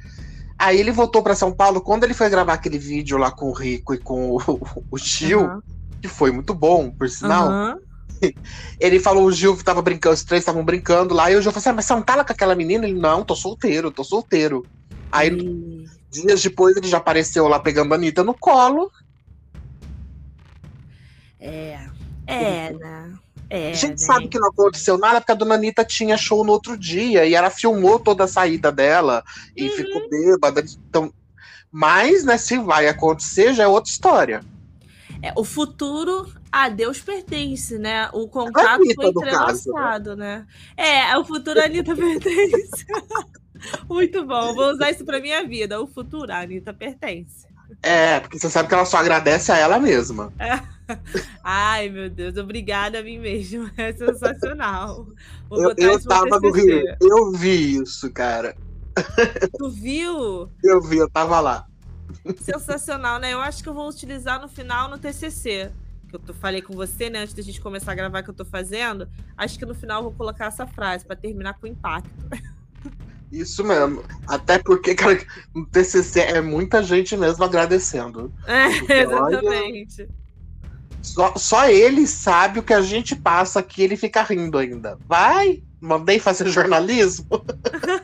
Aí 0.58 0.80
ele 0.80 0.92
voltou 0.92 1.22
para 1.22 1.36
São 1.36 1.52
Paulo. 1.52 1.82
Quando 1.82 2.04
ele 2.04 2.14
foi 2.14 2.30
gravar 2.30 2.54
aquele 2.54 2.78
vídeo 2.78 3.18
lá 3.18 3.32
com 3.32 3.50
o 3.50 3.54
Rico 3.54 3.94
e 3.94 3.98
com 3.98 4.32
o, 4.32 4.40
o 4.90 4.98
Gil, 4.98 5.42
uhum. 5.42 5.62
que 6.02 6.08
foi 6.08 6.32
muito 6.32 6.54
bom, 6.54 6.90
por 6.90 7.10
sinal. 7.10 7.50
Uhum. 7.50 7.80
Ele 8.80 9.00
falou, 9.00 9.26
o 9.26 9.32
Gil 9.32 9.58
tava 9.58 9.82
brincando, 9.82 10.16
os 10.16 10.24
três 10.24 10.42
estavam 10.42 10.64
brincando 10.64 11.14
lá, 11.14 11.30
e 11.30 11.36
o 11.36 11.42
Gil 11.42 11.52
falou 11.52 11.60
assim: 11.60 11.70
ah, 11.70 11.74
mas 11.74 11.86
você 11.86 11.94
não 11.94 12.02
tá 12.02 12.16
lá 12.16 12.24
com 12.24 12.32
aquela 12.32 12.56
menina? 12.56 12.88
Ele, 12.88 12.98
não, 12.98 13.26
tô 13.26 13.36
solteiro, 13.36 13.92
tô 13.92 14.06
solteiro. 14.06 14.66
Aí 15.12 15.30
Dias 16.22 16.42
depois 16.42 16.76
ele 16.76 16.88
já 16.88 16.98
apareceu 16.98 17.48
lá 17.48 17.60
pegando 17.60 17.94
a 17.94 17.96
Anitta 17.96 18.24
no 18.24 18.34
colo. 18.34 18.92
É. 21.40 21.80
É, 22.28 22.74
né? 22.74 23.14
É, 23.50 23.70
a 23.70 23.74
gente 23.74 23.92
né? 23.92 23.98
sabe 23.98 24.28
que 24.28 24.40
não 24.40 24.50
aconteceu 24.50 24.98
nada 24.98 25.22
porque 25.22 25.32
a 25.32 25.36
dona 25.36 25.56
Anitta 25.56 25.86
tinha 25.86 26.18
show 26.18 26.44
no 26.44 26.52
outro 26.52 26.78
dia 26.78 27.26
e 27.26 27.36
ela 27.36 27.50
filmou 27.50 28.00
toda 28.00 28.24
a 28.24 28.28
saída 28.28 28.72
dela 28.72 29.24
e 29.56 29.70
uhum. 29.70 29.76
ficou 29.76 30.10
bêbada. 30.10 30.64
Então, 30.90 31.14
mas, 31.72 32.24
né, 32.24 32.38
se 32.38 32.58
vai 32.58 32.88
acontecer, 32.88 33.54
já 33.54 33.64
é 33.64 33.68
outra 33.68 33.92
história. 33.92 34.44
É, 35.22 35.32
o 35.36 35.44
futuro 35.44 36.32
a 36.52 36.70
Deus 36.70 37.00
pertence, 37.00 37.78
né? 37.78 38.10
O 38.14 38.28
contato 38.28 38.82
foi 38.96 39.08
entrelaçado, 39.08 40.16
né? 40.16 40.46
É, 40.78 41.18
o 41.18 41.26
futuro 41.26 41.60
a 41.60 41.66
Anitta 41.66 41.94
pertence. 41.98 42.86
Muito 43.90 44.26
bom, 44.26 44.54
vou 44.54 44.72
usar 44.72 44.92
isso 44.92 45.06
pra 45.06 45.20
minha 45.20 45.46
vida. 45.48 45.82
O 45.82 45.88
futuro, 45.88 46.32
a 46.32 46.40
Anitta 46.40 46.74
pertence. 46.74 47.48
É, 47.82 48.20
porque 48.20 48.40
você 48.40 48.50
sabe 48.50 48.70
que 48.70 48.76
ela 48.76 48.86
só 48.86 48.98
agradece 48.98 49.52
a 49.52 49.58
ela 49.58 49.80
mesma. 49.80 50.32
Ai, 51.44 51.90
meu 51.90 52.10
Deus, 52.10 52.38
obrigada 52.38 53.00
a 53.00 53.04
mim 53.04 53.20
mesmo. 53.20 53.70
É 53.78 53.92
sensacional. 53.94 55.08
Eu 55.52 55.74
eu 55.78 56.04
tava 56.04 56.40
no 56.40 56.52
Rio, 56.52 56.84
eu 57.02 57.32
vi 57.32 57.76
isso, 57.76 58.12
cara. 58.12 58.56
Tu 59.58 59.70
viu? 59.70 60.50
Eu 60.64 60.82
vi, 60.82 60.98
eu 60.98 61.10
tava 61.10 61.40
lá. 61.40 61.68
Sensacional, 62.40 63.20
né? 63.20 63.34
Eu 63.34 63.40
acho 63.40 63.62
que 63.62 63.70
eu 63.70 63.74
vou 63.74 63.90
utilizar 63.90 64.40
no 64.40 64.48
final 64.48 64.90
no 64.90 64.98
TCC. 64.98 65.72
Que 66.08 66.16
eu 66.16 66.20
tô, 66.20 66.34
falei 66.34 66.62
com 66.62 66.74
você, 66.74 67.10
né, 67.10 67.20
antes 67.20 67.34
da 67.34 67.42
gente 67.42 67.60
começar 67.60 67.92
a 67.92 67.96
gravar 67.96 68.24
que 68.24 68.30
eu 68.30 68.34
tô 68.34 68.46
fazendo. 68.46 69.08
Acho 69.36 69.58
que 69.60 69.66
no 69.66 69.76
final 69.76 70.00
eu 70.00 70.04
vou 70.04 70.14
colocar 70.14 70.46
essa 70.46 70.66
frase 70.66 71.06
para 71.06 71.16
terminar 71.16 71.56
com 71.60 71.68
impacto. 71.68 72.10
Isso 73.32 73.64
mesmo. 73.64 74.04
Até 74.28 74.60
porque, 74.60 74.96
cara, 74.96 75.20
no 75.54 75.66
TCC 75.66 76.22
é 76.22 76.42
muita 76.42 76.82
gente 76.84 77.16
mesmo 77.18 77.44
agradecendo. 77.44 78.34
É, 78.48 79.02
exatamente. 79.02 80.02
Olha, 80.02 80.26
só, 81.02 81.36
só 81.36 81.70
ele 81.70 82.08
sabe 82.08 82.60
o 82.60 82.64
que 82.64 82.74
a 82.74 82.82
gente 82.82 83.16
passa 83.16 83.60
aqui, 83.60 83.84
ele 83.84 83.96
fica 83.96 84.24
rindo 84.24 84.58
ainda. 84.58 84.98
Vai, 85.08 85.62
mandei 85.80 86.20
fazer 86.20 86.50
jornalismo. 86.50 87.46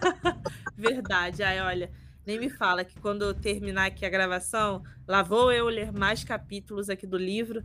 Verdade. 0.77 1.41
Aí, 1.41 1.59
olha, 1.59 1.89
nem 2.25 2.39
me 2.39 2.49
fala 2.49 2.83
que 2.83 2.99
quando 2.99 3.23
eu 3.23 3.33
terminar 3.33 3.87
aqui 3.87 4.05
a 4.05 4.09
gravação, 4.09 4.83
lá 5.07 5.23
vou 5.23 5.51
eu 5.51 5.67
ler 5.67 5.91
mais 5.91 6.23
capítulos 6.23 6.89
aqui 6.89 7.07
do 7.07 7.17
livro 7.17 7.63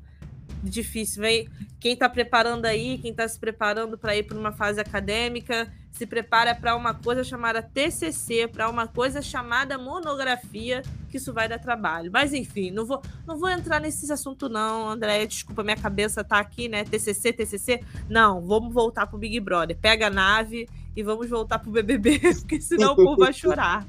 difícil. 0.63 1.23
Vem 1.23 1.49
quem 1.79 1.93
está 1.93 2.09
preparando 2.09 2.67
aí, 2.67 2.99
quem 2.99 3.11
está 3.11 3.27
se 3.29 3.39
preparando 3.39 3.97
para 3.97 4.17
ir 4.17 4.25
para 4.25 4.37
uma 4.37 4.53
fase 4.53 4.81
acadêmica, 4.81 5.73
se 5.93 6.07
prepara 6.07 6.55
para 6.55 6.77
uma 6.77 6.93
coisa 6.93 7.25
chamada 7.25 7.63
TCC, 7.63 8.49
para 8.49 8.69
uma 8.69 8.87
coisa 8.87 9.23
chamada 9.23 9.79
monografia, 9.79 10.83
que 11.11 11.17
isso 11.17 11.33
vai 11.33 11.49
dar 11.49 11.59
trabalho. 11.59 12.11
Mas 12.13 12.35
enfim, 12.35 12.71
não 12.71 12.85
vou, 12.85 13.01
não 13.27 13.39
vou 13.39 13.49
entrar 13.49 13.81
nesse 13.81 14.11
assunto 14.13 14.49
não, 14.49 14.89
André. 14.89 15.25
Desculpa, 15.27 15.63
minha 15.63 15.77
cabeça 15.77 16.23
tá 16.23 16.39
aqui, 16.39 16.69
né? 16.69 16.85
TCC, 16.85 17.33
TCC. 17.33 17.81
Não, 18.09 18.45
vamos 18.45 18.75
voltar 18.75 19.07
pro 19.07 19.19
Big 19.19 19.41
Brother. 19.41 19.77
Pega 19.77 20.09
a 20.09 20.11
nave 20.11 20.69
e 20.95 21.03
vamos 21.03 21.29
voltar 21.29 21.59
pro 21.59 21.71
BBB, 21.71 22.19
porque 22.41 22.61
senão 22.61 22.93
o 22.93 22.97
povo 22.97 23.17
vai 23.17 23.33
chorar. 23.33 23.87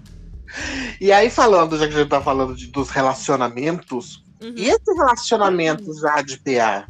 E 1.02 1.12
aí, 1.12 1.30
falando, 1.30 1.78
já 1.78 1.88
que 1.88 1.94
a 1.94 1.98
gente 1.98 2.10
tá 2.10 2.22
falando 2.22 2.56
de, 2.56 2.68
dos 2.68 2.90
relacionamentos, 2.90 4.24
Uhum. 4.42 4.54
E 4.56 4.70
esse 4.70 4.94
relacionamento 4.94 5.94
já 6.00 6.22
de 6.22 6.38
PA? 6.40 6.88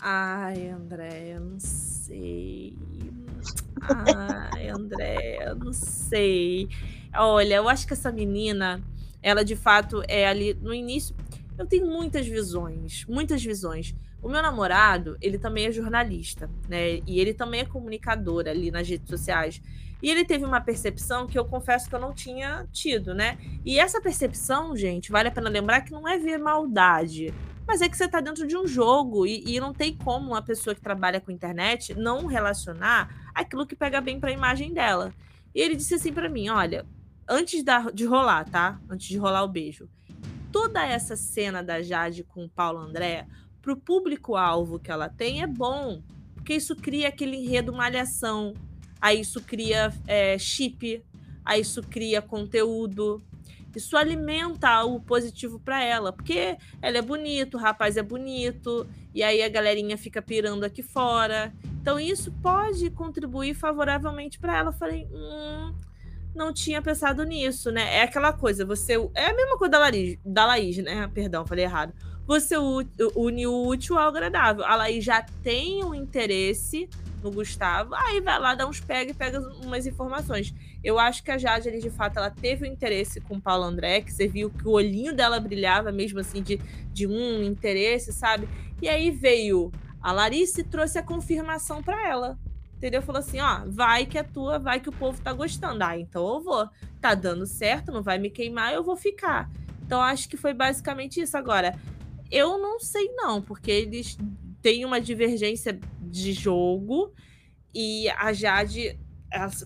Ai, 0.00 0.68
André, 0.68 1.34
eu 1.34 1.40
não 1.40 1.58
sei. 1.58 2.76
Ai, 3.80 4.68
André, 4.68 5.38
eu 5.48 5.56
não 5.56 5.72
sei. 5.72 6.68
Olha, 7.14 7.56
eu 7.56 7.68
acho 7.68 7.86
que 7.86 7.94
essa 7.94 8.12
menina, 8.12 8.82
ela 9.22 9.44
de 9.44 9.56
fato 9.56 10.02
é 10.06 10.28
ali 10.28 10.54
no 10.54 10.72
início. 10.74 11.14
Eu 11.56 11.66
tenho 11.66 11.86
muitas 11.86 12.26
visões, 12.26 13.04
muitas 13.08 13.42
visões. 13.42 13.94
O 14.22 14.28
meu 14.28 14.42
namorado, 14.42 15.16
ele 15.20 15.38
também 15.38 15.66
é 15.66 15.72
jornalista, 15.72 16.50
né? 16.68 17.00
E 17.06 17.20
ele 17.20 17.32
também 17.32 17.60
é 17.60 17.64
comunicador 17.64 18.46
ali 18.46 18.70
nas 18.70 18.88
redes 18.88 19.08
sociais. 19.08 19.60
E 20.02 20.10
ele 20.10 20.24
teve 20.24 20.44
uma 20.44 20.60
percepção 20.60 21.26
que 21.26 21.38
eu 21.38 21.44
confesso 21.44 21.88
que 21.88 21.94
eu 21.94 21.98
não 21.98 22.14
tinha 22.14 22.66
tido, 22.72 23.14
né? 23.14 23.36
E 23.64 23.78
essa 23.78 24.00
percepção, 24.00 24.76
gente, 24.76 25.10
vale 25.10 25.28
a 25.28 25.32
pena 25.32 25.50
lembrar 25.50 25.80
que 25.80 25.90
não 25.90 26.06
é 26.06 26.16
ver 26.16 26.38
maldade, 26.38 27.34
mas 27.66 27.82
é 27.82 27.88
que 27.88 27.96
você 27.96 28.04
está 28.04 28.20
dentro 28.20 28.46
de 28.46 28.56
um 28.56 28.66
jogo 28.66 29.26
e, 29.26 29.42
e, 29.44 29.60
não 29.60 29.74
tem 29.74 29.94
como 29.94 30.28
uma 30.28 30.40
pessoa 30.40 30.74
que 30.74 30.80
trabalha 30.80 31.20
com 31.20 31.30
internet 31.30 31.94
não 31.94 32.26
relacionar 32.26 33.30
aquilo 33.34 33.66
que 33.66 33.76
pega 33.76 34.00
bem 34.00 34.18
para 34.18 34.30
a 34.30 34.32
imagem 34.32 34.72
dela. 34.72 35.12
E 35.54 35.60
ele 35.60 35.76
disse 35.76 35.94
assim 35.94 36.12
para 36.12 36.28
mim: 36.28 36.48
olha, 36.48 36.86
antes 37.28 37.62
da, 37.62 37.90
de 37.90 38.06
rolar, 38.06 38.48
tá? 38.48 38.80
Antes 38.88 39.08
de 39.08 39.18
rolar 39.18 39.42
o 39.42 39.48
beijo, 39.48 39.88
toda 40.52 40.86
essa 40.86 41.16
cena 41.16 41.62
da 41.62 41.82
Jade 41.82 42.24
com 42.24 42.44
o 42.44 42.48
Paulo 42.48 42.78
André, 42.78 43.26
pro 43.60 43.76
público-alvo 43.76 44.78
que 44.78 44.90
ela 44.90 45.08
tem, 45.08 45.42
é 45.42 45.46
bom, 45.46 46.02
porque 46.34 46.54
isso 46.54 46.74
cria 46.74 47.08
aquele 47.08 47.36
enredo 47.36 47.72
malhação 47.72 48.54
aí 49.00 49.20
isso 49.20 49.40
cria 49.40 49.92
é, 50.06 50.38
chip, 50.38 51.02
aí 51.44 51.60
isso 51.60 51.82
cria 51.82 52.20
conteúdo. 52.22 53.22
Isso 53.74 53.96
alimenta 53.96 54.82
o 54.84 54.98
positivo 54.98 55.60
para 55.60 55.84
ela, 55.84 56.12
porque 56.12 56.56
ela 56.82 56.98
é 56.98 57.02
bonita, 57.02 57.56
o 57.56 57.60
rapaz 57.60 57.96
é 57.96 58.02
bonito, 58.02 58.84
e 59.14 59.22
aí 59.22 59.42
a 59.42 59.48
galerinha 59.48 59.96
fica 59.96 60.20
pirando 60.20 60.64
aqui 60.64 60.82
fora. 60.82 61.52
Então 61.80 61.98
isso 61.98 62.32
pode 62.42 62.90
contribuir 62.90 63.54
favoravelmente 63.54 64.38
para 64.38 64.58
ela. 64.58 64.70
Eu 64.70 64.74
falei, 64.74 65.06
hum, 65.12 65.72
não 66.34 66.52
tinha 66.52 66.80
pensado 66.82 67.24
nisso, 67.24 67.70
né? 67.70 67.96
É 67.96 68.02
aquela 68.02 68.32
coisa, 68.32 68.64
você. 68.64 68.94
É 69.14 69.30
a 69.30 69.34
mesma 69.34 69.56
coisa 69.56 69.72
da 69.72 69.78
Laís, 69.78 70.18
da 70.24 70.46
Laís 70.46 70.78
né? 70.78 71.08
Perdão, 71.14 71.46
falei 71.46 71.64
errado. 71.64 71.92
Você 72.26 72.56
une 73.16 73.46
o 73.46 73.66
útil 73.66 73.96
ao 73.96 74.08
agradável. 74.08 74.64
A 74.64 74.76
Laís 74.76 75.02
já 75.02 75.22
tem 75.42 75.82
um 75.82 75.94
interesse 75.94 76.88
no 77.22 77.30
Gustavo, 77.30 77.94
aí 77.94 78.20
vai 78.20 78.38
lá, 78.38 78.54
dá 78.54 78.66
uns 78.66 78.80
pega 78.80 79.10
e 79.10 79.14
pega 79.14 79.40
umas 79.64 79.86
informações. 79.86 80.54
Eu 80.82 80.98
acho 80.98 81.22
que 81.22 81.30
a 81.30 81.38
Jade, 81.38 81.68
ali, 81.68 81.80
de 81.80 81.90
fato, 81.90 82.18
ela 82.18 82.30
teve 82.30 82.68
um 82.68 82.72
interesse 82.72 83.20
com 83.20 83.36
o 83.36 83.40
Paulo 83.40 83.64
André, 83.64 84.00
que 84.00 84.12
você 84.12 84.26
viu 84.26 84.50
que 84.50 84.66
o 84.66 84.72
olhinho 84.72 85.14
dela 85.14 85.40
brilhava 85.40 85.90
mesmo 85.90 86.20
assim 86.20 86.42
de, 86.42 86.58
de 86.92 87.06
um 87.06 87.42
interesse, 87.42 88.12
sabe? 88.12 88.48
E 88.80 88.88
aí 88.88 89.10
veio 89.10 89.72
a 90.00 90.12
Larissa 90.12 90.60
e 90.60 90.64
trouxe 90.64 90.98
a 90.98 91.02
confirmação 91.02 91.82
para 91.82 92.08
ela. 92.08 92.38
Entendeu? 92.76 93.02
Falou 93.02 93.18
assim: 93.18 93.40
ó, 93.40 93.62
vai 93.66 94.06
que 94.06 94.16
é 94.16 94.22
tua, 94.22 94.58
vai 94.58 94.78
que 94.78 94.88
o 94.88 94.92
povo 94.92 95.20
tá 95.20 95.32
gostando. 95.32 95.82
Ah, 95.82 95.98
então 95.98 96.26
eu 96.34 96.40
vou. 96.40 96.68
Tá 97.00 97.14
dando 97.14 97.44
certo, 97.44 97.92
não 97.92 98.02
vai 98.02 98.18
me 98.18 98.30
queimar, 98.30 98.72
eu 98.72 98.84
vou 98.84 98.96
ficar. 98.96 99.50
Então 99.84 100.00
acho 100.00 100.28
que 100.28 100.36
foi 100.36 100.54
basicamente 100.54 101.20
isso. 101.20 101.36
Agora, 101.36 101.76
eu 102.30 102.58
não 102.58 102.78
sei 102.78 103.08
não, 103.14 103.42
porque 103.42 103.70
eles 103.70 104.16
têm 104.62 104.84
uma 104.84 105.00
divergência 105.00 105.78
de 106.00 106.32
jogo. 106.32 107.12
E 107.74 108.08
a 108.10 108.32
Jade, 108.32 108.98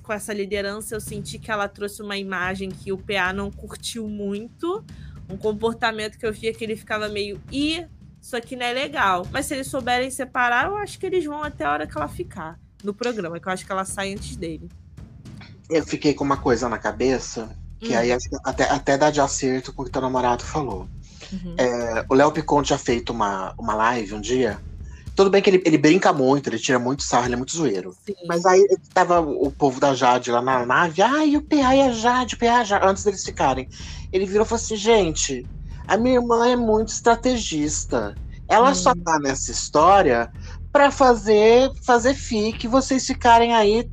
com 0.02 0.12
essa 0.12 0.32
liderança, 0.32 0.94
eu 0.94 1.00
senti 1.00 1.38
que 1.38 1.50
ela 1.50 1.68
trouxe 1.68 2.02
uma 2.02 2.16
imagem 2.16 2.70
que 2.70 2.92
o 2.92 2.99
PA 2.99 3.32
não 3.32 3.50
curtiu 3.50 4.08
muito. 4.08 4.84
Um 5.28 5.37
comportamento 5.37 6.18
que 6.18 6.26
eu 6.26 6.32
via 6.32 6.52
que 6.52 6.64
ele 6.64 6.76
ficava 6.76 7.08
meio. 7.08 7.40
Ih, 7.50 7.87
isso 8.20 8.37
aqui 8.37 8.54
não 8.54 8.66
é 8.66 8.72
legal. 8.72 9.26
Mas 9.30 9.46
se 9.46 9.54
eles 9.54 9.66
souberem 9.66 10.11
separar, 10.11 10.66
eu 10.66 10.76
acho 10.76 10.99
que 10.99 11.06
eles 11.06 11.25
vão 11.25 11.42
até 11.42 11.64
a 11.64 11.72
hora 11.72 11.87
que 11.87 11.96
ela 11.96 12.08
ficar 12.08 12.58
no 12.82 12.92
programa, 12.92 13.38
que 13.38 13.49
eu 13.49 13.52
acho 13.52 13.64
que 13.64 13.72
ela 13.72 13.84
sai 13.84 14.12
antes 14.12 14.37
dele. 14.37 14.68
Eu 15.70 15.84
fiquei 15.84 16.12
com 16.12 16.25
uma 16.25 16.37
coisa 16.37 16.68
na 16.68 16.78
cabeça, 16.78 17.56
que 17.80 17.94
hum. 17.94 17.99
aí 17.99 18.12
até, 18.44 18.64
até 18.64 18.99
dá 18.99 19.11
de 19.11 19.20
acerto 19.20 19.72
com 19.72 19.82
o 19.82 19.84
que 19.84 19.90
teu 19.90 20.02
namorado 20.02 20.42
falou. 20.44 20.88
Uhum. 21.32 21.54
É, 21.56 22.04
o 22.08 22.14
Léo 22.14 22.30
Picon 22.30 22.62
tinha 22.62 22.78
feito 22.78 23.11
uma, 23.11 23.54
uma 23.58 23.75
live 23.75 24.14
um 24.14 24.20
dia 24.20 24.61
tudo 25.14 25.31
bem 25.31 25.42
que 25.42 25.50
ele, 25.50 25.62
ele 25.64 25.78
brinca 25.78 26.12
muito, 26.12 26.49
ele 26.49 26.59
tira 26.59 26.78
muito 26.78 27.02
sarro, 27.02 27.26
ele 27.26 27.35
é 27.35 27.37
muito 27.37 27.57
zoeiro. 27.57 27.95
Sim. 28.04 28.14
Mas 28.26 28.45
aí 28.47 28.66
tava 28.95 29.21
o 29.21 29.50
povo 29.50 29.78
da 29.78 29.95
Jade 29.95 30.31
lá 30.31 30.40
na 30.40 30.64
nave, 30.64 31.02
ai, 31.02 31.37
o 31.37 31.42
PA 31.42 31.75
e 31.75 31.83
a 31.83 31.92
Jade, 31.92 32.35
o 32.35 32.38
PA 32.38 32.47
e 32.47 32.49
a 32.49 32.64
Jade, 32.64 32.87
antes 32.87 33.04
deles 33.04 33.25
ficarem. 33.25 33.69
Ele 34.12 34.26
virou 34.26 34.45
e 34.45 34.49
falou 34.49 34.62
assim: 34.62 34.76
gente, 34.76 35.47
a 35.87 35.97
minha 35.97 36.16
irmã 36.16 36.49
é 36.49 36.57
muito 36.57 36.88
estrategista. 36.88 38.14
Ela 38.49 38.71
hum. 38.71 38.75
só 38.75 38.95
tá 38.95 39.19
nessa 39.19 39.50
história 39.50 40.31
para 40.73 40.90
fazer 40.90 41.71
fazer 41.85 42.14
fique 42.14 42.66
vocês 42.66 43.07
ficarem 43.07 43.54
aí 43.54 43.90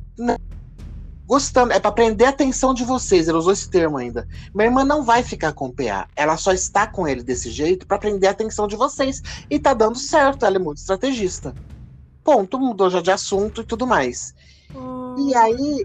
gostando, 1.30 1.72
é 1.72 1.78
para 1.78 1.92
prender 1.92 2.26
a 2.26 2.30
atenção 2.30 2.74
de 2.74 2.84
vocês. 2.84 3.28
Ele 3.28 3.38
usou 3.38 3.52
esse 3.52 3.70
termo 3.70 3.96
ainda. 3.96 4.26
Minha 4.52 4.66
irmã 4.66 4.84
não 4.84 5.04
vai 5.04 5.22
ficar 5.22 5.52
com 5.52 5.66
o 5.66 5.72
PA. 5.72 6.08
Ela 6.16 6.36
só 6.36 6.52
está 6.52 6.88
com 6.88 7.06
ele 7.06 7.22
desse 7.22 7.52
jeito 7.52 7.86
para 7.86 7.98
prender 7.98 8.28
a 8.28 8.32
atenção 8.32 8.66
de 8.66 8.74
vocês. 8.74 9.22
E 9.48 9.56
tá 9.56 9.72
dando 9.72 9.96
certo. 9.96 10.44
Ela 10.44 10.56
é 10.56 10.58
muito 10.58 10.78
estrategista. 10.78 11.54
Ponto, 12.24 12.58
mudou 12.58 12.90
já 12.90 13.00
de 13.00 13.12
assunto 13.12 13.60
e 13.60 13.64
tudo 13.64 13.86
mais. 13.86 14.34
Hum. 14.74 15.14
E 15.28 15.34
aí, 15.36 15.84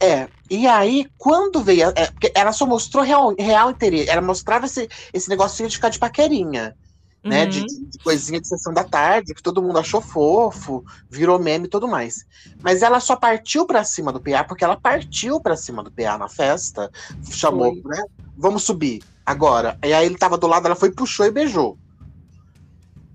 é. 0.00 0.26
E 0.48 0.66
aí, 0.66 1.06
quando 1.18 1.62
veio. 1.62 1.90
É, 1.90 2.10
ela 2.34 2.52
só 2.52 2.64
mostrou 2.64 3.04
real, 3.04 3.34
real 3.38 3.70
interesse. 3.70 4.08
Ela 4.08 4.22
mostrava 4.22 4.64
esse, 4.64 4.88
esse 5.12 5.28
negocinho 5.28 5.68
de 5.68 5.76
ficar 5.76 5.90
de 5.90 5.98
paquerinha 5.98 6.74
né? 7.22 7.44
Uhum. 7.44 7.50
De, 7.50 7.66
de, 7.66 7.98
coisinha 7.98 8.40
de 8.40 8.48
sessão 8.48 8.72
da 8.72 8.84
tarde, 8.84 9.34
que 9.34 9.42
todo 9.42 9.62
mundo 9.62 9.78
achou 9.78 10.00
fofo, 10.00 10.84
virou 11.10 11.38
meme 11.38 11.66
e 11.66 11.68
tudo 11.68 11.88
mais. 11.88 12.24
Mas 12.62 12.82
ela 12.82 13.00
só 13.00 13.16
partiu 13.16 13.66
para 13.66 13.84
cima 13.84 14.12
do 14.12 14.20
PA 14.20 14.44
porque 14.44 14.64
ela 14.64 14.76
partiu 14.76 15.40
para 15.40 15.56
cima 15.56 15.82
do 15.82 15.90
PA 15.90 16.16
na 16.16 16.28
festa, 16.28 16.90
chamou, 17.30 17.74
né? 17.84 18.02
Vamos 18.36 18.62
subir 18.62 19.02
agora. 19.26 19.78
E 19.84 19.92
aí 19.92 20.06
ele 20.06 20.16
tava 20.16 20.38
do 20.38 20.46
lado, 20.46 20.66
ela 20.66 20.76
foi, 20.76 20.90
puxou 20.90 21.26
e 21.26 21.30
beijou. 21.30 21.76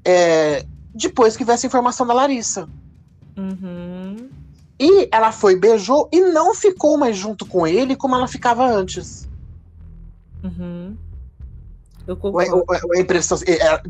É, 0.05 0.65
depois 0.93 1.37
que 1.37 1.45
veio 1.45 1.55
essa 1.55 1.67
informação 1.67 2.05
da 2.05 2.13
Larissa. 2.13 2.67
Uhum. 3.37 4.29
E 4.79 5.07
ela 5.11 5.31
foi, 5.31 5.55
beijou 5.55 6.09
e 6.11 6.19
não 6.19 6.53
ficou 6.53 6.97
mais 6.97 7.15
junto 7.15 7.45
com 7.45 7.65
ele 7.65 7.95
como 7.95 8.15
ela 8.15 8.27
ficava 8.27 8.65
antes. 8.65 9.29
Uhum. 10.43 10.97
Eu 12.07 12.17
concordo. 12.17 12.65
A, 12.69 12.99
impressão, 12.99 13.37
é, 13.47 13.81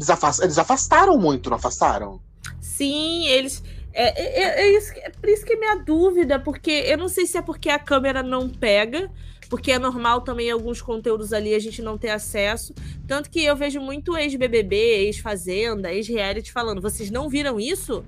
eles 0.43 0.58
afastaram 0.58 1.17
muito, 1.17 1.50
não 1.50 1.58
afastaram? 1.58 2.22
Sim, 2.62 3.27
eles. 3.27 3.63
É, 3.93 4.22
é, 4.22 4.41
é, 4.41 4.62
é, 4.62 4.77
isso, 4.77 4.91
é 4.96 5.10
por 5.10 5.29
isso 5.29 5.46
que 5.46 5.53
é 5.53 5.55
minha 5.55 5.75
dúvida, 5.75 6.39
porque 6.39 6.72
eu 6.72 6.98
não 6.98 7.08
sei 7.08 7.27
se 7.27 7.38
é 7.38 7.41
porque 7.41 7.70
a 7.70 7.77
câmera 7.77 8.24
não 8.24 8.50
pega, 8.50 9.12
porque 9.50 9.72
é 9.72 9.77
normal 9.77 10.22
também 10.22 10.50
alguns 10.50 10.82
conteúdos 10.82 11.32
ali 11.32 11.53
a 11.53 11.60
gente 11.60 11.82
não 11.82 11.98
ter 11.98 12.10
acesso. 12.10 12.74
Tanto 13.08 13.29
que 13.29 13.43
eu 13.43 13.55
vejo 13.55 13.79
muito 13.79 14.17
ex-BBB, 14.17 14.75
ex-Fazenda, 14.75 15.93
ex-reality 15.93 16.51
falando: 16.51 16.82
vocês 16.82 17.12
não 17.12 17.29
viram 17.29 17.60
isso? 17.60 18.03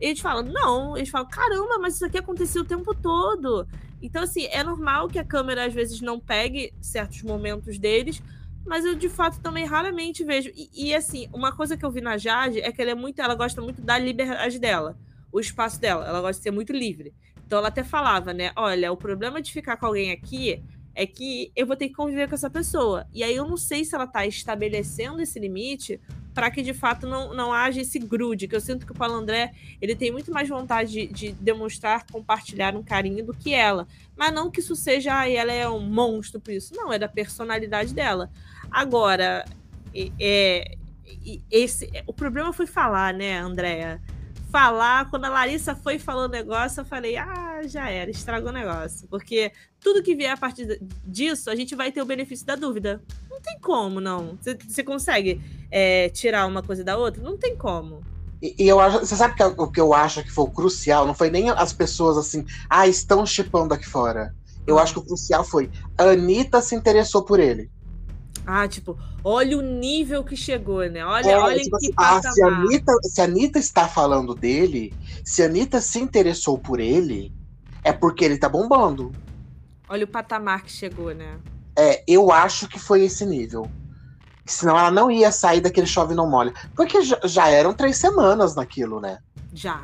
E 0.00 0.06
eles 0.06 0.20
falam: 0.20 0.44
não. 0.44 0.96
Eles 0.96 1.08
falam: 1.08 1.28
caramba, 1.28 1.78
mas 1.80 1.94
isso 1.94 2.04
aqui 2.04 2.18
aconteceu 2.18 2.62
o 2.62 2.66
tempo 2.66 2.94
todo. 2.94 3.66
Então, 4.00 4.22
assim, 4.22 4.46
é 4.50 4.62
normal 4.62 5.08
que 5.08 5.18
a 5.18 5.24
câmera 5.24 5.64
às 5.64 5.72
vezes 5.72 6.00
não 6.00 6.20
pegue 6.20 6.72
certos 6.80 7.22
momentos 7.22 7.78
deles, 7.78 8.22
mas 8.66 8.84
eu 8.84 8.94
de 8.94 9.08
fato 9.08 9.40
também 9.40 9.64
raramente 9.64 10.24
vejo. 10.24 10.50
E, 10.54 10.70
e, 10.88 10.94
assim, 10.94 11.28
uma 11.32 11.52
coisa 11.52 11.76
que 11.76 11.84
eu 11.84 11.90
vi 11.90 12.00
na 12.00 12.16
Jade 12.16 12.60
é 12.60 12.72
que 12.72 12.80
ela 12.80 12.92
é 12.92 12.94
muito, 12.94 13.20
ela 13.20 13.34
gosta 13.34 13.60
muito 13.60 13.82
da 13.82 13.98
liberdade 13.98 14.58
dela, 14.58 14.96
o 15.30 15.40
espaço 15.40 15.80
dela. 15.80 16.06
Ela 16.06 16.20
gosta 16.20 16.40
de 16.40 16.44
ser 16.44 16.50
muito 16.50 16.72
livre. 16.72 17.12
Então 17.46 17.58
ela 17.58 17.68
até 17.68 17.84
falava, 17.84 18.32
né? 18.32 18.52
Olha, 18.56 18.90
o 18.90 18.96
problema 18.96 19.40
de 19.40 19.52
ficar 19.52 19.76
com 19.76 19.86
alguém 19.86 20.10
aqui 20.10 20.62
é 20.94 21.06
que 21.06 21.50
eu 21.56 21.66
vou 21.66 21.76
ter 21.76 21.88
que 21.88 21.94
conviver 21.94 22.28
com 22.28 22.34
essa 22.34 22.48
pessoa. 22.48 23.06
E 23.12 23.22
aí 23.22 23.34
eu 23.34 23.46
não 23.46 23.56
sei 23.56 23.84
se 23.84 23.94
ela 23.94 24.06
tá 24.06 24.26
estabelecendo 24.26 25.20
esse 25.20 25.38
limite 25.38 26.00
para 26.32 26.50
que 26.50 26.62
de 26.62 26.74
fato 26.74 27.06
não, 27.06 27.32
não 27.32 27.52
haja 27.52 27.80
esse 27.80 27.98
grude, 27.98 28.48
que 28.48 28.56
eu 28.56 28.60
sinto 28.60 28.84
que 28.84 28.92
o 28.92 28.94
Paulo 28.94 29.14
André 29.14 29.52
ele 29.80 29.94
tem 29.94 30.10
muito 30.10 30.32
mais 30.32 30.48
vontade 30.48 30.90
de, 30.90 31.06
de 31.06 31.32
demonstrar, 31.32 32.04
compartilhar 32.10 32.76
um 32.76 32.82
carinho 32.82 33.24
do 33.24 33.32
que 33.32 33.54
ela. 33.54 33.86
Mas 34.16 34.32
não 34.32 34.50
que 34.50 34.60
isso 34.60 34.74
seja, 34.74 35.18
ah, 35.18 35.28
ela 35.28 35.52
é 35.52 35.68
um 35.68 35.80
monstro 35.80 36.40
por 36.40 36.52
isso. 36.52 36.74
Não, 36.74 36.92
é 36.92 36.98
da 36.98 37.08
personalidade 37.08 37.94
dela. 37.94 38.30
Agora, 38.70 39.44
é, 40.20 40.76
esse, 41.50 41.90
o 42.06 42.12
problema 42.12 42.52
foi 42.52 42.66
falar, 42.66 43.14
né, 43.14 43.38
Andréa? 43.38 44.00
Falar, 44.54 45.10
quando 45.10 45.24
a 45.24 45.28
Larissa 45.28 45.74
foi 45.74 45.98
falando 45.98 46.30
negócio, 46.30 46.80
eu 46.80 46.84
falei, 46.84 47.16
ah, 47.16 47.62
já 47.66 47.90
era, 47.90 48.08
estragou 48.08 48.50
o 48.50 48.52
negócio. 48.52 49.08
Porque 49.08 49.50
tudo 49.80 50.00
que 50.00 50.14
vier 50.14 50.30
a 50.30 50.36
partir 50.36 50.80
disso, 51.04 51.50
a 51.50 51.56
gente 51.56 51.74
vai 51.74 51.90
ter 51.90 52.00
o 52.00 52.06
benefício 52.06 52.46
da 52.46 52.54
dúvida. 52.54 53.02
Não 53.28 53.40
tem 53.40 53.58
como, 53.58 54.00
não. 54.00 54.38
Você 54.40 54.84
consegue 54.84 55.42
é, 55.72 56.08
tirar 56.10 56.46
uma 56.46 56.62
coisa 56.62 56.84
da 56.84 56.96
outra? 56.96 57.20
Não 57.20 57.36
tem 57.36 57.56
como. 57.56 58.00
E, 58.40 58.54
e 58.56 58.68
eu 58.68 58.78
acho, 58.78 59.00
você 59.00 59.16
sabe 59.16 59.34
que 59.34 59.42
é 59.42 59.46
o 59.46 59.66
que 59.66 59.80
eu 59.80 59.92
acho 59.92 60.22
que 60.22 60.30
foi 60.30 60.44
o 60.44 60.50
crucial? 60.52 61.04
Não 61.04 61.14
foi 61.14 61.30
nem 61.30 61.50
as 61.50 61.72
pessoas 61.72 62.16
assim, 62.16 62.46
ah, 62.70 62.86
estão 62.86 63.26
chipando 63.26 63.74
aqui 63.74 63.88
fora. 63.88 64.32
Eu 64.64 64.76
hum. 64.76 64.78
acho 64.78 64.92
que 64.92 65.00
o 65.00 65.04
crucial 65.04 65.42
foi 65.42 65.68
a 65.98 66.04
Anitta 66.04 66.62
se 66.62 66.76
interessou 66.76 67.24
por 67.24 67.40
ele. 67.40 67.68
Ah, 68.46 68.68
tipo, 68.68 68.98
olha 69.22 69.56
o 69.56 69.62
nível 69.62 70.22
que 70.22 70.36
chegou, 70.36 70.88
né? 70.88 71.04
Olha, 71.04 71.30
é, 71.30 71.38
olha 71.38 71.60
tipo 71.60 71.76
em 71.76 71.80
que 71.80 71.94
assim, 71.96 72.26
ah, 72.26 72.32
se, 72.32 72.42
a 72.42 72.46
Anitta, 72.48 72.92
se 73.02 73.20
a 73.20 73.24
Anitta 73.24 73.58
está 73.58 73.88
falando 73.88 74.34
dele, 74.34 74.92
se 75.24 75.42
a 75.42 75.46
Anitta 75.46 75.80
se 75.80 75.98
interessou 75.98 76.58
por 76.58 76.78
ele, 76.78 77.32
é 77.82 77.92
porque 77.92 78.24
ele 78.24 78.38
tá 78.38 78.48
bombando. 78.48 79.12
Olha 79.88 80.04
o 80.04 80.08
patamar 80.08 80.62
que 80.62 80.70
chegou, 80.70 81.14
né? 81.14 81.38
É, 81.76 82.04
eu 82.06 82.30
acho 82.30 82.68
que 82.68 82.78
foi 82.78 83.02
esse 83.02 83.24
nível. 83.24 83.68
Senão 84.46 84.78
ela 84.78 84.90
não 84.90 85.10
ia 85.10 85.32
sair 85.32 85.60
daquele 85.60 85.86
chove 85.86 86.14
não 86.14 86.28
molha. 86.28 86.52
Porque 86.74 87.02
já, 87.02 87.18
já 87.24 87.48
eram 87.48 87.72
três 87.72 87.96
semanas 87.96 88.54
naquilo, 88.54 89.00
né? 89.00 89.18
Já. 89.52 89.82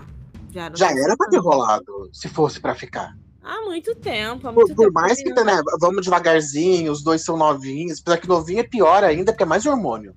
Já, 0.51 0.71
já 0.75 0.91
era 0.91 1.17
pra 1.17 1.29
ter 1.29 1.39
rolado, 1.39 2.11
se 2.13 2.29
fosse 2.29 2.61
para 2.61 2.75
ficar. 2.75 3.17
Há 3.51 3.63
muito 3.63 3.97
tempo. 3.97 4.47
Há 4.47 4.53
muito 4.53 4.77
por, 4.77 4.85
por 4.85 4.93
mais 4.93 5.21
que, 5.21 5.29
né, 5.29 5.61
vamos 5.81 6.05
devagarzinho, 6.05 6.93
os 6.93 7.03
dois 7.03 7.25
são 7.25 7.37
novinhos. 7.37 7.99
Apesar 8.01 8.19
que 8.19 8.29
novinho 8.29 8.61
é 8.61 8.63
pior 8.63 9.03
ainda, 9.03 9.33
porque 9.33 9.43
é 9.43 9.47
mais 9.47 9.67
hormônio. 9.67 10.15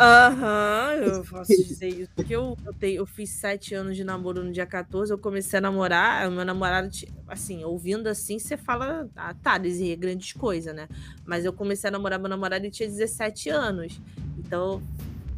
Aham, 0.00 0.96
uhum, 0.96 1.02
eu 1.02 1.24
posso 1.24 1.52
dizer 1.54 1.88
isso. 1.88 2.10
Porque 2.16 2.34
eu, 2.34 2.56
eu, 2.64 2.72
tenho, 2.72 2.96
eu 2.96 3.04
fiz 3.04 3.28
sete 3.28 3.74
anos 3.74 3.94
de 3.94 4.02
namoro 4.04 4.42
no 4.42 4.50
dia 4.50 4.64
14, 4.64 5.12
eu 5.12 5.18
comecei 5.18 5.58
a 5.58 5.60
namorar, 5.60 6.26
o 6.26 6.32
meu 6.32 6.46
namorado, 6.46 6.88
assim, 7.28 7.62
ouvindo 7.62 8.06
assim, 8.06 8.38
você 8.38 8.56
fala, 8.56 9.06
ah, 9.14 9.34
tá, 9.42 9.58
desenhei 9.58 9.94
grandes 9.94 10.32
coisas, 10.32 10.74
né? 10.74 10.88
Mas 11.26 11.44
eu 11.44 11.52
comecei 11.52 11.88
a 11.88 11.90
namorar 11.90 12.18
meu 12.18 12.30
namorado 12.30 12.64
e 12.64 12.70
tinha 12.70 12.88
17 12.88 13.50
anos. 13.50 14.00
Então, 14.38 14.82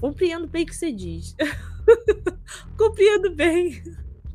compreendo 0.01 0.47
bem 0.47 0.63
o 0.63 0.67
que 0.67 0.77
você 0.77 0.93
diz. 0.93 1.35
compreendo 2.79 3.35
bem. 3.35 3.83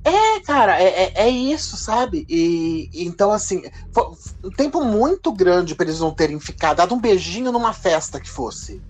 É, 0.04 0.40
cara, 0.40 0.82
é, 0.82 1.04
é, 1.04 1.14
é, 1.16 1.30
isso, 1.30 1.78
sabe? 1.78 2.26
E 2.28 2.90
então, 2.94 3.32
assim, 3.32 3.64
foi 3.92 4.04
um 4.44 4.50
tempo 4.50 4.84
muito 4.84 5.32
grande 5.32 5.76
para 5.76 5.86
eles 5.86 6.00
não 6.00 6.14
terem 6.14 6.40
ficado, 6.40 6.78
dado 6.78 6.96
um 6.96 7.00
beijinho 7.00 7.52
numa 7.52 7.72
festa 7.72 8.20
que 8.20 8.30
fosse. 8.30 8.82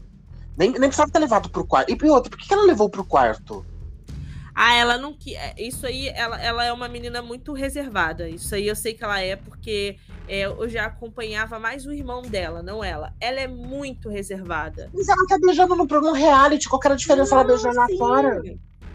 Nem, 0.57 0.71
nem 0.71 0.81
precisava 0.81 1.11
ter 1.11 1.19
levado 1.19 1.49
pro 1.49 1.65
quarto. 1.65 1.91
E 1.91 2.09
outro, 2.09 2.29
por 2.29 2.39
que 2.39 2.53
ela 2.53 2.63
levou 2.63 2.89
pro 2.89 3.03
quarto? 3.03 3.65
Ah, 4.53 4.73
ela 4.75 4.97
não 4.97 5.13
que 5.13 5.35
Isso 5.57 5.85
aí, 5.85 6.09
ela, 6.09 6.41
ela 6.41 6.63
é 6.63 6.71
uma 6.71 6.87
menina 6.87 7.21
muito 7.21 7.53
reservada. 7.53 8.29
Isso 8.29 8.53
aí 8.53 8.67
eu 8.67 8.75
sei 8.75 8.93
que 8.93 9.03
ela 9.03 9.19
é, 9.19 9.35
porque 9.35 9.97
é, 10.27 10.41
eu 10.43 10.69
já 10.69 10.85
acompanhava 10.85 11.59
mais 11.59 11.85
o 11.85 11.91
irmão 11.91 12.21
dela, 12.21 12.61
não 12.61 12.83
ela. 12.83 13.13
Ela 13.19 13.39
é 13.41 13.47
muito 13.47 14.09
reservada. 14.09 14.89
Mas 14.93 15.07
ela 15.09 15.25
tá 15.27 15.37
beijando 15.39 15.75
no 15.75 15.87
programa 15.87 16.17
reality, 16.17 16.69
qual 16.69 16.79
que 16.79 16.87
era 16.87 16.93
a 16.93 16.97
diferença 16.97 17.35
não, 17.35 17.41
ela 17.41 17.47
beijando 17.47 17.75
lá 17.75 17.87
fora? 17.97 18.41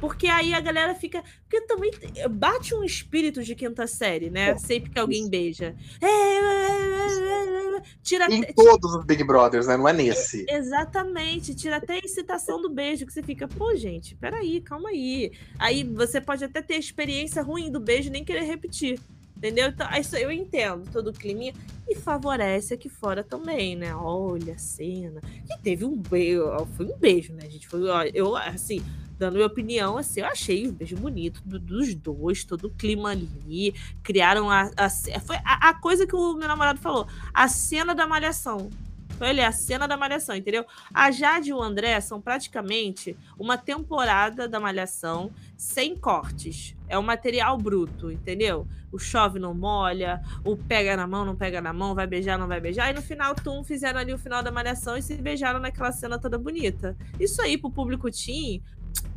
Porque 0.01 0.27
aí 0.27 0.55
a 0.55 0.61
galera 0.61 0.95
fica. 0.95 1.23
Porque 1.43 1.61
também 1.67 1.91
bate 2.31 2.75
um 2.75 2.85
espírito 2.85 3.43
de 3.43 3.55
quinta 3.55 3.87
série, 3.87 4.31
né? 4.31 4.51
É. 4.51 4.59
Sempre 4.59 4.91
que 4.91 4.99
alguém 4.99 5.29
beija. 5.29 5.75
É, 6.01 6.07
é, 6.07 7.83
tira 8.03 8.33
em 8.33 8.43
todos 8.53 8.95
os 8.95 9.05
Big 9.05 9.25
Brothers, 9.25 9.67
né? 9.67 9.77
Não 9.77 9.89
é 9.89 9.93
nesse. 9.93 10.45
Exatamente. 10.49 11.55
Tira 11.55 11.77
até 11.77 11.95
a 11.95 11.99
excitação 11.99 12.61
do 12.61 12.69
beijo, 12.69 13.07
que 13.07 13.13
você 13.13 13.23
fica, 13.23 13.49
pô, 13.49 13.75
gente, 13.75 14.15
peraí, 14.17 14.61
calma 14.61 14.91
aí. 14.91 15.33
Aí 15.59 15.85
você 15.85 16.21
pode 16.21 16.45
até 16.45 16.61
ter 16.61 16.77
experiência 16.77 17.43
ruim 17.43 17.71
do 17.71 17.81
beijo 17.81 18.09
e 18.09 18.13
nem 18.13 18.25
querer 18.25 18.45
repetir. 18.45 19.01
Entendeu? 19.37 19.69
Então, 19.69 19.87
isso 20.01 20.17
eu 20.17 20.33
entendo 20.33 20.91
todo 20.91 21.09
o 21.09 21.13
clima 21.13 21.53
e 21.87 21.95
favorece 21.95 22.73
aqui 22.73 22.89
fora 22.89 23.23
também, 23.23 23.77
né? 23.77 23.95
Olha 23.95 24.55
a 24.55 24.59
cena. 24.59 25.21
E 25.45 25.59
teve 25.63 25.85
um 25.85 25.95
beijo, 25.95 26.43
foi 26.75 26.87
um 26.87 26.97
beijo, 26.97 27.35
né, 27.35 27.43
gente? 27.51 27.69
Foi, 27.69 27.83
eu, 28.15 28.35
assim, 28.35 28.83
dando 29.19 29.35
minha 29.35 29.47
opinião, 29.47 29.97
assim, 29.99 30.21
eu 30.21 30.27
achei 30.27 30.69
um 30.69 30.73
beijo 30.73 30.97
bonito 30.97 31.43
do, 31.45 31.59
dos 31.59 31.95
dois, 31.95 32.45
todo 32.45 32.67
o 32.67 32.71
clima 32.71 33.11
ali. 33.11 33.75
Criaram 34.03 34.51
a. 34.51 34.71
a 34.77 34.91
foi 35.21 35.37
a, 35.45 35.71
a, 35.71 35.75
coisa 35.75 36.07
que 36.07 36.15
o 36.15 36.35
meu 36.35 36.49
namorado 36.49 36.79
falou: 36.81 37.07
a 37.33 37.49
cena 37.49 37.95
da 37.95 38.07
malhação. 38.07 38.71
Foi 39.17 39.31
ali, 39.31 39.41
a 39.41 39.53
cena 39.53 39.89
da 39.89 39.97
malhação, 39.97 40.37
entendeu? 40.37 40.67
A 40.93 41.11
Jade 41.11 41.49
e 41.49 41.53
o 41.53 41.63
André 41.63 41.99
são 42.03 42.21
praticamente 42.21 43.17
uma 43.39 43.57
temporada 43.57 44.47
da 44.47 44.61
malhação 44.61 45.31
sem 45.57 45.97
cortes. 45.97 46.77
É 46.87 46.99
um 46.99 47.03
material 47.03 47.57
bruto, 47.57 48.13
entendeu? 48.13 48.69
O 48.93 48.99
chove 48.99 49.39
não 49.39 49.55
molha, 49.55 50.21
o 50.45 50.55
pega 50.55 50.97
na 50.97 51.07
mão, 51.07 51.25
não 51.25 51.35
pega 51.35 51.63
na 51.63 51.73
mão, 51.73 51.95
vai 51.95 52.07
beijar, 52.07 52.39
não 52.39 52.47
vai 52.47 52.61
beijar. 52.61 52.91
E 52.91 52.95
no 52.95 53.01
final, 53.01 53.35
Tum 53.35 53.65
fizeram 53.65 53.99
ali 53.99 54.13
o 54.13 54.19
final 54.19 54.43
da 54.43 54.53
malhação 54.53 54.97
e 54.99 55.03
se 55.03 55.15
beijaram 55.17 55.61
naquela 55.61 55.93
cena 55.93 56.19
toda 56.19 56.39
bonita. 56.39 56.95
Isso 57.19 57.41
aí 57.41 57.57
pro 57.57 57.71
público 57.71 58.11
Teen 58.11 58.63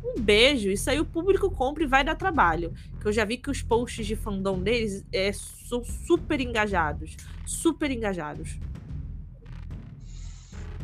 um 0.04 0.20
beijo. 0.20 0.70
Isso 0.70 0.90
aí 0.90 1.00
o 1.00 1.04
público 1.04 1.50
compra 1.50 1.82
e 1.82 1.86
vai 1.86 2.04
dar 2.04 2.14
trabalho. 2.14 2.72
Que 3.00 3.06
eu 3.06 3.12
já 3.12 3.24
vi 3.24 3.36
que 3.36 3.50
os 3.50 3.62
posts 3.62 4.06
de 4.06 4.16
fandom 4.16 4.60
deles 4.60 5.04
é, 5.12 5.32
são 5.32 5.82
super 5.84 6.40
engajados. 6.40 7.16
Super 7.46 7.90
engajados. 7.90 8.58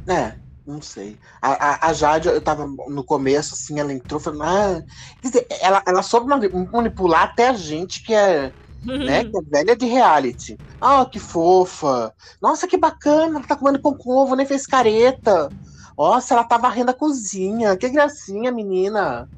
É, 0.06 0.34
não 0.66 0.80
sei. 0.80 1.18
A, 1.40 1.52
a, 1.52 1.90
a, 1.90 1.92
Jade, 1.92 2.28
eu 2.28 2.40
tava 2.40 2.66
no 2.66 3.04
começo, 3.04 3.54
assim, 3.54 3.78
ela 3.78 3.92
entrou, 3.92 4.20
falando, 4.20 4.42
ah, 4.42 4.82
quer 5.20 5.28
dizer, 5.28 5.46
ela, 5.60 5.82
ela 5.86 6.02
soube 6.02 6.28
manipular 6.72 7.22
até 7.22 7.48
a 7.48 7.52
gente 7.54 8.02
que 8.02 8.14
é, 8.14 8.52
né, 8.84 9.24
que 9.30 9.36
é 9.36 9.42
velha 9.42 9.76
de 9.76 9.86
reality. 9.86 10.56
Ah, 10.80 11.04
que 11.04 11.18
fofa. 11.18 12.12
Nossa, 12.40 12.66
que 12.66 12.76
bacana, 12.76 13.38
ela 13.38 13.46
tá 13.46 13.56
comendo 13.56 13.80
pão 13.80 13.94
com 13.94 14.10
ovo, 14.10 14.34
nem 14.34 14.46
fez 14.46 14.66
careta. 14.66 15.50
Nossa, 15.96 16.34
ela 16.34 16.44
tá 16.44 16.58
varrendo 16.58 16.90
a 16.90 16.94
cozinha. 16.94 17.76
Que 17.76 17.88
gracinha, 17.88 18.52
menina. 18.52 19.28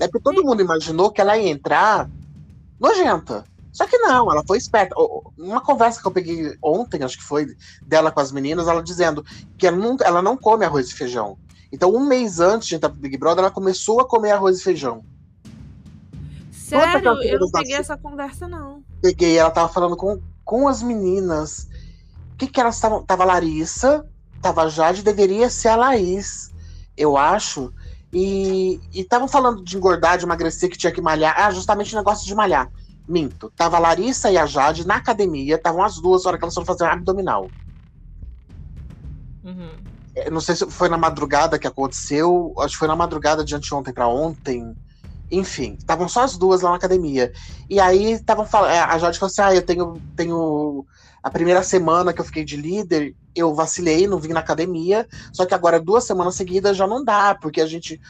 É 0.00 0.08
porque 0.08 0.20
todo 0.20 0.44
mundo 0.44 0.60
imaginou 0.60 1.10
que 1.10 1.20
ela 1.20 1.38
ia 1.38 1.50
entrar 1.50 2.10
nojenta. 2.78 3.44
Só 3.72 3.86
que 3.86 3.98
não, 3.98 4.30
ela 4.32 4.42
foi 4.46 4.56
esperta. 4.56 4.94
Uma 5.36 5.60
conversa 5.60 6.00
que 6.00 6.06
eu 6.06 6.12
peguei 6.12 6.56
ontem, 6.62 7.02
acho 7.02 7.18
que 7.18 7.24
foi, 7.24 7.54
dela 7.82 8.10
com 8.10 8.20
as 8.20 8.32
meninas, 8.32 8.68
ela 8.68 8.82
dizendo 8.82 9.24
que 9.58 9.66
ela 9.66 9.76
não, 9.76 9.96
ela 10.02 10.22
não 10.22 10.36
come 10.36 10.64
arroz 10.64 10.88
e 10.88 10.94
feijão. 10.94 11.38
Então, 11.70 11.94
um 11.94 12.06
mês 12.06 12.40
antes 12.40 12.68
de 12.68 12.74
entrar 12.74 12.88
pro 12.88 12.98
Big 12.98 13.18
Brother, 13.18 13.44
ela 13.44 13.50
começou 13.50 14.00
a 14.00 14.08
comer 14.08 14.30
arroz 14.30 14.60
e 14.60 14.62
feijão. 14.62 15.04
Sério? 16.50 17.22
Eu 17.22 17.38
não 17.38 17.50
peguei 17.50 17.76
essa 17.76 17.98
conversa, 17.98 18.48
não. 18.48 18.82
Peguei, 19.02 19.36
ela 19.36 19.50
tava 19.50 19.68
falando 19.68 19.96
com, 19.96 20.22
com 20.42 20.68
as 20.68 20.82
meninas. 20.82 21.68
O 22.32 22.36
que 22.36 22.46
que 22.46 22.60
elas 22.60 22.76
estavam... 22.76 23.04
Tava 23.04 23.24
Larissa, 23.24 24.06
tava 24.46 24.68
Jade, 24.68 25.02
deveria 25.02 25.50
ser 25.50 25.68
a 25.68 25.76
Laís, 25.76 26.52
eu 26.96 27.16
acho. 27.16 27.72
E 28.12 28.80
estavam 28.92 29.26
falando 29.26 29.62
de 29.64 29.76
engordar, 29.76 30.16
de 30.16 30.24
emagrecer, 30.24 30.70
que 30.70 30.78
tinha 30.78 30.92
que 30.92 31.00
malhar. 31.00 31.34
Ah, 31.36 31.50
justamente 31.50 31.92
o 31.92 31.98
negócio 31.98 32.24
de 32.24 32.34
malhar. 32.34 32.70
Minto. 33.08 33.52
Tava 33.56 33.76
a 33.76 33.80
Larissa 33.80 34.30
e 34.30 34.38
a 34.38 34.46
Jade 34.46 34.86
na 34.86 34.96
academia, 34.96 35.56
estavam 35.56 35.82
as 35.82 36.00
duas, 36.00 36.22
na 36.22 36.30
hora 36.30 36.38
que 36.38 36.44
elas 36.44 36.54
foram 36.54 36.66
fazer 36.66 36.84
um 36.84 36.88
abdominal. 36.88 37.50
Uhum. 39.44 39.70
É, 40.14 40.30
não 40.30 40.40
sei 40.40 40.54
se 40.54 40.70
foi 40.70 40.88
na 40.88 40.96
madrugada 40.96 41.58
que 41.58 41.66
aconteceu, 41.66 42.54
acho 42.58 42.74
que 42.74 42.78
foi 42.78 42.88
na 42.88 42.96
madrugada 42.96 43.44
de 43.44 43.54
anteontem 43.54 43.92
para 43.92 44.08
ontem. 44.08 44.76
Enfim, 45.30 45.74
estavam 45.74 46.08
só 46.08 46.22
as 46.22 46.38
duas 46.38 46.62
lá 46.62 46.70
na 46.70 46.76
academia. 46.76 47.32
E 47.68 47.80
aí 47.80 48.12
estavam 48.12 48.46
falando. 48.46 48.70
É, 48.70 48.78
a 48.78 48.96
Jade 48.96 49.18
falou 49.18 49.30
assim: 49.30 49.42
ah, 49.42 49.54
eu 49.54 49.62
tenho, 49.62 50.00
tenho 50.14 50.86
a 51.22 51.30
primeira 51.30 51.62
semana 51.64 52.12
que 52.12 52.20
eu 52.20 52.24
fiquei 52.24 52.44
de 52.44 52.56
líder, 52.56 53.14
eu 53.36 53.54
vacilei, 53.54 54.06
não 54.06 54.18
vim 54.18 54.32
na 54.32 54.40
academia. 54.40 55.06
Só 55.32 55.44
que 55.44 55.54
agora, 55.54 55.78
duas 55.80 56.04
semanas 56.04 56.34
seguidas, 56.34 56.76
já 56.76 56.86
não 56.86 57.04
dá, 57.04 57.34
porque 57.34 57.60
a 57.60 57.66
gente 57.66 58.00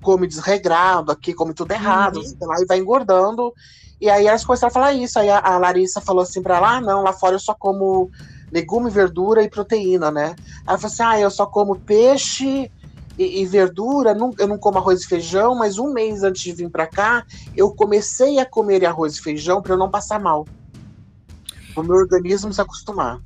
come 0.00 0.26
desregrado 0.26 1.12
aqui, 1.12 1.34
come 1.34 1.52
tudo 1.52 1.72
errado, 1.72 2.20
uhum. 2.20 2.46
lá, 2.46 2.56
e 2.60 2.66
vai 2.66 2.78
engordando. 2.78 3.52
E 4.00 4.08
aí 4.08 4.26
elas 4.26 4.44
começaram 4.44 4.70
a 4.70 4.74
falar 4.74 4.92
isso. 4.94 5.18
Aí 5.18 5.28
a, 5.28 5.38
a 5.38 5.58
Larissa 5.58 6.00
falou 6.00 6.22
assim 6.22 6.42
pra 6.42 6.56
ela: 6.56 6.76
ah, 6.76 6.80
não, 6.80 7.02
lá 7.02 7.12
fora 7.12 7.34
eu 7.34 7.40
só 7.40 7.54
como 7.54 8.10
legume, 8.50 8.90
verdura 8.90 9.42
e 9.42 9.50
proteína, 9.50 10.10
né? 10.10 10.34
Aí 10.38 10.64
ela 10.68 10.78
falou 10.78 10.92
assim: 10.92 11.02
ah, 11.02 11.20
eu 11.20 11.30
só 11.30 11.44
como 11.44 11.78
peixe 11.78 12.70
e, 13.18 13.42
e, 13.42 13.44
verdura, 13.44 14.14
não, 14.14 14.32
eu 14.38 14.48
não 14.48 14.56
como 14.56 14.78
arroz 14.78 15.02
e 15.02 15.06
feijão, 15.06 15.54
mas 15.54 15.78
um 15.78 15.92
mês 15.92 16.22
antes 16.22 16.42
de 16.42 16.52
vir 16.52 16.70
para 16.70 16.86
cá, 16.86 17.26
eu 17.54 17.70
comecei 17.72 18.38
a 18.38 18.46
comer 18.46 18.84
arroz 18.86 19.16
e 19.16 19.22
feijão 19.22 19.60
para 19.60 19.74
eu 19.74 19.78
não 19.78 19.90
passar 19.90 20.18
mal 20.18 20.46
o 21.76 21.82
meu 21.82 21.96
organismo 21.96 22.52
se 22.52 22.60
acostumar. 22.60 23.20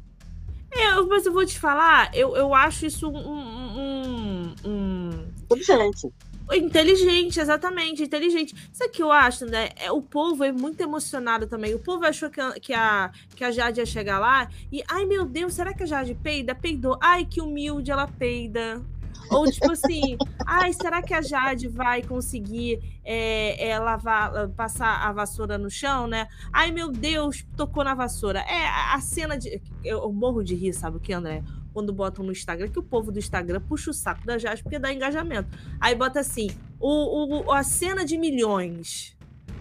É, 0.76 1.00
mas 1.02 1.24
eu 1.24 1.32
vou 1.32 1.46
te 1.46 1.58
falar, 1.58 2.10
eu, 2.14 2.37
eu 2.37 2.52
acho 2.54 2.87
isso 2.87 3.08
um. 3.08 3.16
um, 3.16 4.54
um... 4.64 5.26
Inteligente. 5.44 6.12
Inteligente, 6.52 7.40
exatamente, 7.40 8.02
inteligente. 8.02 8.54
Isso 8.70 8.88
que 8.90 9.02
eu 9.02 9.10
acho, 9.10 9.46
né? 9.46 9.70
É, 9.76 9.90
o 9.90 10.02
povo 10.02 10.44
é 10.44 10.52
muito 10.52 10.80
emocionado 10.82 11.46
também. 11.46 11.74
O 11.74 11.78
povo 11.78 12.04
achou 12.04 12.28
que 12.28 12.40
a, 12.40 12.52
que, 12.52 12.74
a, 12.74 13.10
que 13.34 13.42
a 13.42 13.50
Jade 13.50 13.80
ia 13.80 13.87
chegar 13.87 14.18
lá 14.18 14.50
e, 14.70 14.82
ai 14.87 15.06
meu 15.06 15.24
Deus, 15.24 15.54
será 15.54 15.72
que 15.72 15.84
a 15.84 15.87
Jade 15.87 16.14
peida? 16.14 16.54
Peidou. 16.54 16.98
Ai, 17.00 17.24
que 17.24 17.40
humilde 17.40 17.90
ela 17.90 18.06
peida. 18.06 18.82
Ou 19.30 19.50
tipo 19.50 19.72
assim, 19.72 20.16
ai, 20.46 20.72
será 20.72 21.02
que 21.02 21.14
a 21.14 21.22
Jade 21.22 21.68
vai 21.68 22.02
conseguir 22.02 22.80
é, 23.04 23.68
é, 23.68 23.78
lavar, 23.78 24.48
passar 24.50 25.06
a 25.06 25.12
vassoura 25.12 25.58
no 25.58 25.70
chão, 25.70 26.06
né? 26.06 26.28
Ai, 26.52 26.70
meu 26.70 26.90
Deus, 26.90 27.44
tocou 27.56 27.84
na 27.84 27.94
vassoura. 27.94 28.40
É, 28.40 28.66
a 28.66 29.00
cena 29.00 29.37
de. 29.37 29.60
Eu 29.84 30.12
morro 30.12 30.42
de 30.42 30.54
rir, 30.54 30.72
sabe 30.72 30.96
o 30.96 31.00
que, 31.00 31.12
André? 31.12 31.42
Quando 31.72 31.92
botam 31.92 32.24
no 32.24 32.32
Instagram, 32.32 32.68
que 32.68 32.78
o 32.78 32.82
povo 32.82 33.10
do 33.10 33.18
Instagram 33.18 33.60
puxa 33.60 33.90
o 33.90 33.94
saco 33.94 34.24
da 34.24 34.38
Jade 34.38 34.62
porque 34.62 34.78
dá 34.78 34.92
engajamento. 34.92 35.48
Aí 35.80 35.94
bota 35.94 36.20
assim: 36.20 36.50
o, 36.78 37.46
o, 37.46 37.52
a 37.52 37.62
cena 37.62 38.04
de 38.04 38.16
milhões. 38.16 39.14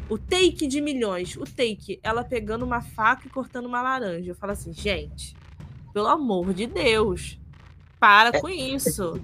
O 0.10 0.18
take 0.18 0.68
de 0.68 0.80
milhões. 0.82 1.36
O 1.38 1.44
take, 1.44 2.00
ela 2.04 2.24
pegando 2.24 2.64
uma 2.64 2.82
faca 2.82 3.26
e 3.26 3.30
cortando 3.30 3.66
uma 3.66 3.82
laranja. 3.82 4.32
Eu 4.32 4.36
falo 4.36 4.52
assim, 4.52 4.72
gente, 4.74 5.36
pelo 5.94 6.08
amor 6.08 6.54
de 6.54 6.68
Deus 6.68 7.40
Para 8.00 8.38
é. 8.38 8.42
com 8.42 8.50
isso. 8.50 9.20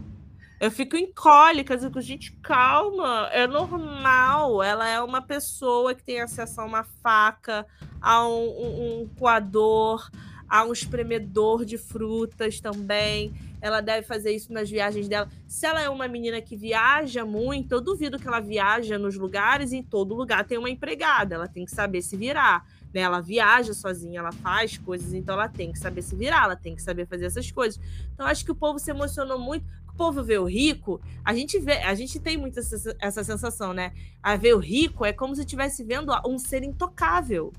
Eu 0.60 0.69
fico 0.69 0.98
em 0.98 1.10
cólica, 1.13 1.78
digo, 1.78 2.02
gente, 2.02 2.34
calma, 2.41 3.30
é 3.32 3.48
normal. 3.48 4.62
Ela 4.62 4.89
é 4.89 5.02
uma 5.02 5.22
pessoa 5.22 5.95
que 5.95 6.04
tem 6.04 6.19
acesso 6.19 6.60
a 6.60 6.65
uma 6.65 6.84
faca, 6.84 7.65
a 8.02 8.28
um, 8.28 8.50
um, 8.50 9.02
um 9.02 9.10
coador, 9.17 10.10
a 10.50 10.65
um 10.65 10.74
espremedor 10.74 11.63
de 11.63 11.78
frutas 11.78 12.60
também. 12.60 13.34
Ela 13.62 13.80
deve 13.80 14.06
fazer 14.06 14.32
isso 14.32 14.52
nas 14.52 14.69
viagens 14.69 15.08
dela. 15.08 15.30
Se 15.48 15.65
ela 15.65 15.82
é 15.82 15.89
uma 15.89 16.10
menina 16.10 16.41
que 16.41 16.58
viaja 16.58 17.24
muito, 17.24 17.74
eu 17.74 17.80
duvido 17.82 18.19
que 18.19 18.28
ela 18.28 18.41
viaja 18.41 18.98
nos 18.98 19.15
lugares, 19.15 19.72
em 19.72 19.82
todo 19.82 20.13
lugar 20.13 20.45
tem 20.45 20.58
uma 20.58 20.69
empregada. 20.69 21.36
Ela 21.36 21.48
tem 21.48 21.63
que 21.63 21.72
saber 21.72 22.02
se 22.02 22.17
virar. 22.17 22.65
Né? 22.93 23.02
Ela 23.02 23.22
viaja 23.22 23.74
sozinha, 23.74 24.19
ela 24.19 24.32
faz 24.32 24.78
coisas, 24.78 25.13
então 25.13 25.36
ela 25.36 25.48
tem 25.48 25.72
que 25.72 25.80
saber 25.80 26.02
se 26.02 26.15
virar, 26.15 26.45
ela 26.45 26.56
tem 26.56 26.76
que 26.76 26.82
saber 26.82 27.06
fazer 27.06 27.26
essas 27.26 27.50
coisas. 27.52 27.80
Então 28.13 28.26
acho 28.26 28.43
que 28.43 28.52
o 28.52 28.56
povo 28.56 28.80
se 28.80 28.91
emocionou 28.91 29.39
muito 29.39 29.65
povo 30.00 30.24
vê 30.24 30.38
o 30.38 30.46
rico, 30.46 31.02
a 31.26 31.34
gente 31.34 31.60
vê, 31.60 31.74
a 31.80 31.94
gente 31.94 32.22
tem 32.22 32.38
muito 32.38 32.58
essa, 32.58 32.96
essa 33.02 33.22
sensação, 33.22 33.74
né? 33.74 33.92
A 34.24 34.38
ver 34.38 34.56
o 34.56 34.58
rico 34.58 35.04
é 35.04 35.12
como 35.12 35.36
se 35.36 35.42
estivesse 35.42 35.84
vendo 35.84 36.14
um 36.26 36.38
ser 36.38 36.64
intocável, 36.64 37.52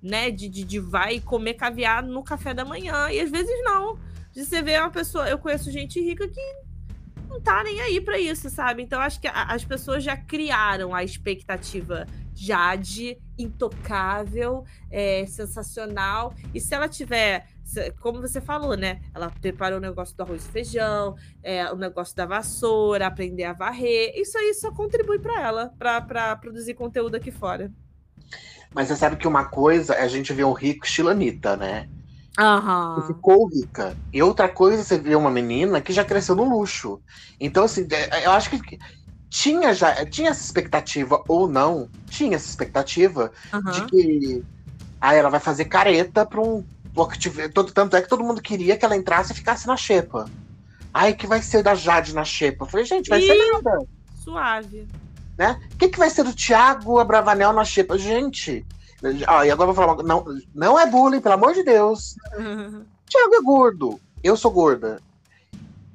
né? 0.00 0.30
De, 0.30 0.48
de, 0.48 0.62
de, 0.62 0.78
vai 0.78 1.18
comer 1.18 1.54
caviar 1.54 2.04
no 2.04 2.22
café 2.22 2.54
da 2.54 2.64
manhã. 2.64 3.10
E 3.10 3.18
às 3.18 3.32
vezes 3.32 3.52
não. 3.64 3.98
De 4.32 4.44
você 4.44 4.62
vê 4.62 4.78
uma 4.78 4.90
pessoa. 4.90 5.28
Eu 5.28 5.38
conheço 5.38 5.72
gente 5.72 6.00
rica 6.00 6.28
que 6.28 6.40
não 7.28 7.40
tá 7.40 7.64
nem 7.64 7.80
aí 7.80 8.00
para 8.00 8.16
isso, 8.16 8.48
sabe? 8.48 8.84
Então 8.84 9.00
acho 9.00 9.20
que 9.20 9.26
a, 9.26 9.52
as 9.52 9.64
pessoas 9.64 10.04
já 10.04 10.16
criaram 10.16 10.94
a 10.94 11.02
expectativa 11.02 12.06
Jade, 12.32 13.18
intocável, 13.36 14.64
é, 14.88 15.26
sensacional. 15.26 16.32
E 16.54 16.60
se 16.60 16.72
ela 16.72 16.88
tiver 16.88 17.44
como 18.00 18.20
você 18.20 18.40
falou, 18.40 18.76
né? 18.76 19.00
Ela 19.14 19.30
preparou 19.40 19.78
o 19.78 19.80
negócio 19.80 20.16
do 20.16 20.22
arroz 20.22 20.44
e 20.44 20.48
feijão, 20.48 21.16
é, 21.42 21.70
o 21.70 21.76
negócio 21.76 22.16
da 22.16 22.26
vassoura, 22.26 23.06
aprender 23.06 23.44
a 23.44 23.52
varrer. 23.52 24.12
Isso 24.16 24.36
aí 24.38 24.54
só 24.54 24.70
contribui 24.70 25.18
para 25.18 25.40
ela, 25.40 25.72
para 25.78 26.36
produzir 26.36 26.74
conteúdo 26.74 27.16
aqui 27.16 27.30
fora. 27.30 27.72
Mas 28.74 28.88
você 28.88 28.96
sabe 28.96 29.16
que 29.16 29.26
uma 29.26 29.46
coisa 29.46 29.94
é 29.94 30.02
a 30.02 30.08
gente 30.08 30.32
ver 30.32 30.44
um 30.44 30.52
rico 30.52 30.84
estilanita, 30.84 31.56
né? 31.56 31.88
Uhum. 32.38 33.06
Ficou 33.06 33.48
rica. 33.48 33.96
E 34.12 34.22
outra 34.22 34.48
coisa, 34.48 34.84
você 34.84 34.98
vê 34.98 35.16
uma 35.16 35.30
menina 35.30 35.80
que 35.80 35.92
já 35.92 36.04
cresceu 36.04 36.36
no 36.36 36.44
luxo. 36.44 37.00
Então, 37.40 37.64
assim, 37.64 37.86
é, 37.90 38.26
eu 38.26 38.30
acho 38.30 38.50
que 38.50 38.78
tinha 39.28 39.74
já 39.74 40.06
tinha 40.06 40.30
essa 40.30 40.42
expectativa 40.42 41.22
ou 41.28 41.48
não, 41.48 41.88
tinha 42.08 42.36
essa 42.36 42.48
expectativa 42.48 43.30
uhum. 43.52 43.70
de 43.72 43.84
que 43.86 44.44
ah, 45.00 45.14
ela 45.14 45.28
vai 45.28 45.40
fazer 45.40 45.66
careta 45.66 46.24
para 46.24 46.40
um 46.40 46.64
todo, 47.52 47.72
tanto 47.72 47.96
é 47.96 48.02
que 48.02 48.08
todo 48.08 48.24
mundo 48.24 48.42
queria 48.42 48.76
que 48.76 48.84
ela 48.84 48.96
entrasse 48.96 49.32
e 49.32 49.36
ficasse 49.36 49.66
na 49.66 49.76
xepa. 49.76 50.28
Ai, 50.92 51.14
que 51.14 51.26
vai 51.26 51.42
ser 51.42 51.62
da 51.62 51.74
Jade 51.74 52.14
na 52.14 52.24
xepa? 52.24 52.64
Eu 52.64 52.68
falei, 52.68 52.86
gente, 52.86 53.08
vai 53.08 53.20
Ih, 53.20 53.26
ser 53.26 53.52
nada. 53.52 53.86
Suave. 54.16 54.88
Né? 55.36 55.60
O 55.72 55.76
que, 55.76 55.88
que 55.88 55.98
vai 55.98 56.10
ser 56.10 56.24
do 56.24 56.34
Thiago 56.34 56.98
Abravanel 56.98 57.52
na 57.52 57.64
xepa? 57.64 57.96
Gente. 57.96 58.66
Ó, 59.28 59.44
e 59.44 59.50
agora 59.50 59.70
eu 59.70 59.74
vou 59.74 59.86
falar. 59.86 60.02
Não, 60.02 60.24
não 60.54 60.78
é 60.78 60.86
bullying, 60.86 61.20
pelo 61.20 61.34
amor 61.34 61.54
de 61.54 61.62
Deus. 61.62 62.16
Thiago 63.08 63.34
é 63.34 63.42
gordo. 63.42 64.00
Eu 64.22 64.36
sou 64.36 64.50
gorda. 64.50 65.00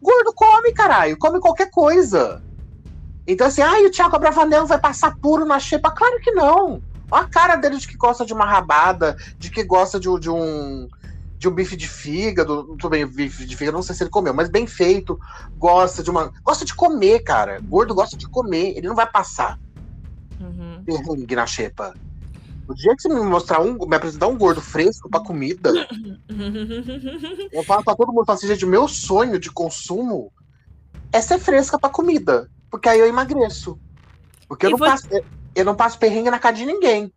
Gordo 0.02 0.34
come, 0.34 0.72
caralho. 0.72 1.18
Come 1.18 1.40
qualquer 1.40 1.70
coisa. 1.70 2.42
Então, 3.28 3.48
assim, 3.48 3.62
ai, 3.62 3.86
o 3.86 3.92
Thiago 3.92 4.16
Abravanel 4.16 4.66
vai 4.66 4.80
passar 4.80 5.18
puro 5.18 5.46
na 5.46 5.60
xepa? 5.60 5.92
Claro 5.92 6.20
que 6.20 6.32
não. 6.32 6.82
Olha 7.14 7.26
a 7.26 7.30
cara 7.30 7.56
dele 7.56 7.78
de 7.78 7.88
que 7.88 7.96
gosta 7.96 8.26
de 8.26 8.34
uma 8.34 8.44
rabada, 8.44 9.16
de 9.38 9.52
que 9.52 9.64
gosta 9.64 10.00
de, 10.00 10.10
de 10.20 10.32
um 10.32 10.90
de 11.38 11.48
um 11.48 11.52
bife 11.52 11.76
de 11.76 11.88
fígado, 11.88 12.64
tudo 12.78 12.90
bem, 12.90 13.06
bife 13.06 13.46
de 13.46 13.56
fígado, 13.56 13.76
não 13.76 13.84
sei 13.84 13.94
se 13.94 14.02
ele 14.02 14.10
comeu, 14.10 14.34
mas 14.34 14.50
bem 14.50 14.66
feito, 14.66 15.20
gosta 15.58 16.02
de 16.02 16.10
uma, 16.10 16.32
gosta 16.42 16.66
de 16.66 16.74
comer, 16.74 17.20
cara. 17.20 17.60
Gordo 17.62 17.94
gosta 17.94 18.18
de 18.18 18.28
comer, 18.28 18.78
ele 18.78 18.88
não 18.88 18.96
vai 18.96 19.06
passar 19.06 19.60
uhum. 20.42 20.84
perrengue 20.84 21.36
na 21.36 21.46
xepa. 21.46 21.94
O 22.68 22.74
dia 22.74 22.96
que 22.96 23.04
você 23.04 23.10
me 23.10 23.22
mostrar 23.22 23.62
um, 23.62 23.78
me 23.86 23.96
apresentar 23.96 24.26
um 24.26 24.38
gordo 24.38 24.62
fresco 24.62 25.08
pra 25.08 25.20
comida, 25.20 25.72
eu 27.52 27.64
falo 27.64 27.84
pra 27.84 27.96
todo 27.96 28.12
mundo, 28.12 28.26
falo 28.26 28.38
assim, 28.40 28.48
gente, 28.48 28.66
meu 28.66 28.88
sonho 28.88 29.38
de 29.38 29.52
consumo 29.52 30.32
é 31.12 31.22
ser 31.22 31.38
fresca 31.38 31.78
pra 31.78 31.90
comida, 31.90 32.50
porque 32.72 32.90
aí 32.90 33.00
eu 33.00 33.06
emagreço. 33.06 33.78
Porque 34.48 34.66
eu 34.66 34.72
não, 34.72 34.80
passo, 34.80 35.08
eu 35.56 35.66
não 35.66 35.76
passo 35.76 35.98
perrengue 35.98 36.30
na 36.30 36.40
casa 36.40 36.58
de 36.58 36.66
ninguém. 36.66 37.12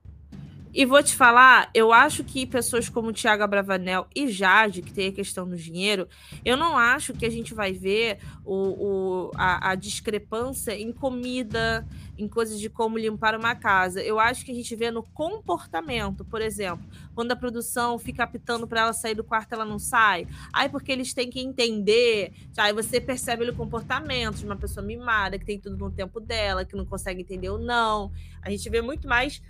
E 0.76 0.84
vou 0.84 1.02
te 1.02 1.16
falar, 1.16 1.70
eu 1.72 1.90
acho 1.90 2.22
que 2.22 2.44
pessoas 2.44 2.86
como 2.86 3.10
Tiago 3.10 3.42
Abravanel 3.42 4.06
e 4.14 4.28
Jade, 4.28 4.82
que 4.82 4.92
tem 4.92 5.08
a 5.08 5.12
questão 5.12 5.48
do 5.48 5.56
dinheiro, 5.56 6.06
eu 6.44 6.54
não 6.54 6.76
acho 6.76 7.14
que 7.14 7.24
a 7.24 7.30
gente 7.30 7.54
vai 7.54 7.72
ver 7.72 8.18
o, 8.44 8.54
o 8.54 9.30
a, 9.36 9.70
a, 9.70 9.74
discrepância 9.74 10.78
em 10.78 10.92
comida, 10.92 11.88
em 12.18 12.28
coisas 12.28 12.60
de 12.60 12.68
como 12.68 12.98
limpar 12.98 13.34
uma 13.34 13.54
casa. 13.54 14.02
Eu 14.02 14.20
acho 14.20 14.44
que 14.44 14.52
a 14.52 14.54
gente 14.54 14.76
vê 14.76 14.90
no 14.90 15.02
comportamento, 15.02 16.26
por 16.26 16.42
exemplo, 16.42 16.86
quando 17.16 17.32
a 17.32 17.36
produção 17.36 17.98
fica 17.98 18.22
apitando 18.22 18.66
para 18.68 18.82
ela 18.82 18.92
sair 18.92 19.14
do 19.14 19.24
quarto, 19.24 19.54
ela 19.54 19.64
não 19.64 19.78
sai. 19.78 20.28
Aí 20.52 20.68
porque 20.68 20.92
eles 20.92 21.14
têm 21.14 21.30
que 21.30 21.40
entender, 21.40 22.30
aí 22.58 22.74
você 22.74 23.00
percebe 23.00 23.48
o 23.48 23.56
comportamento 23.56 24.36
de 24.36 24.44
uma 24.44 24.54
pessoa 24.54 24.84
mimada, 24.84 25.38
que 25.38 25.46
tem 25.46 25.58
tudo 25.58 25.78
no 25.78 25.90
tempo 25.90 26.20
dela, 26.20 26.62
que 26.62 26.76
não 26.76 26.84
consegue 26.84 27.22
entender 27.22 27.48
ou 27.48 27.58
não. 27.58 28.12
A 28.42 28.50
gente 28.50 28.68
vê 28.68 28.82
muito 28.82 29.08
mais 29.08 29.42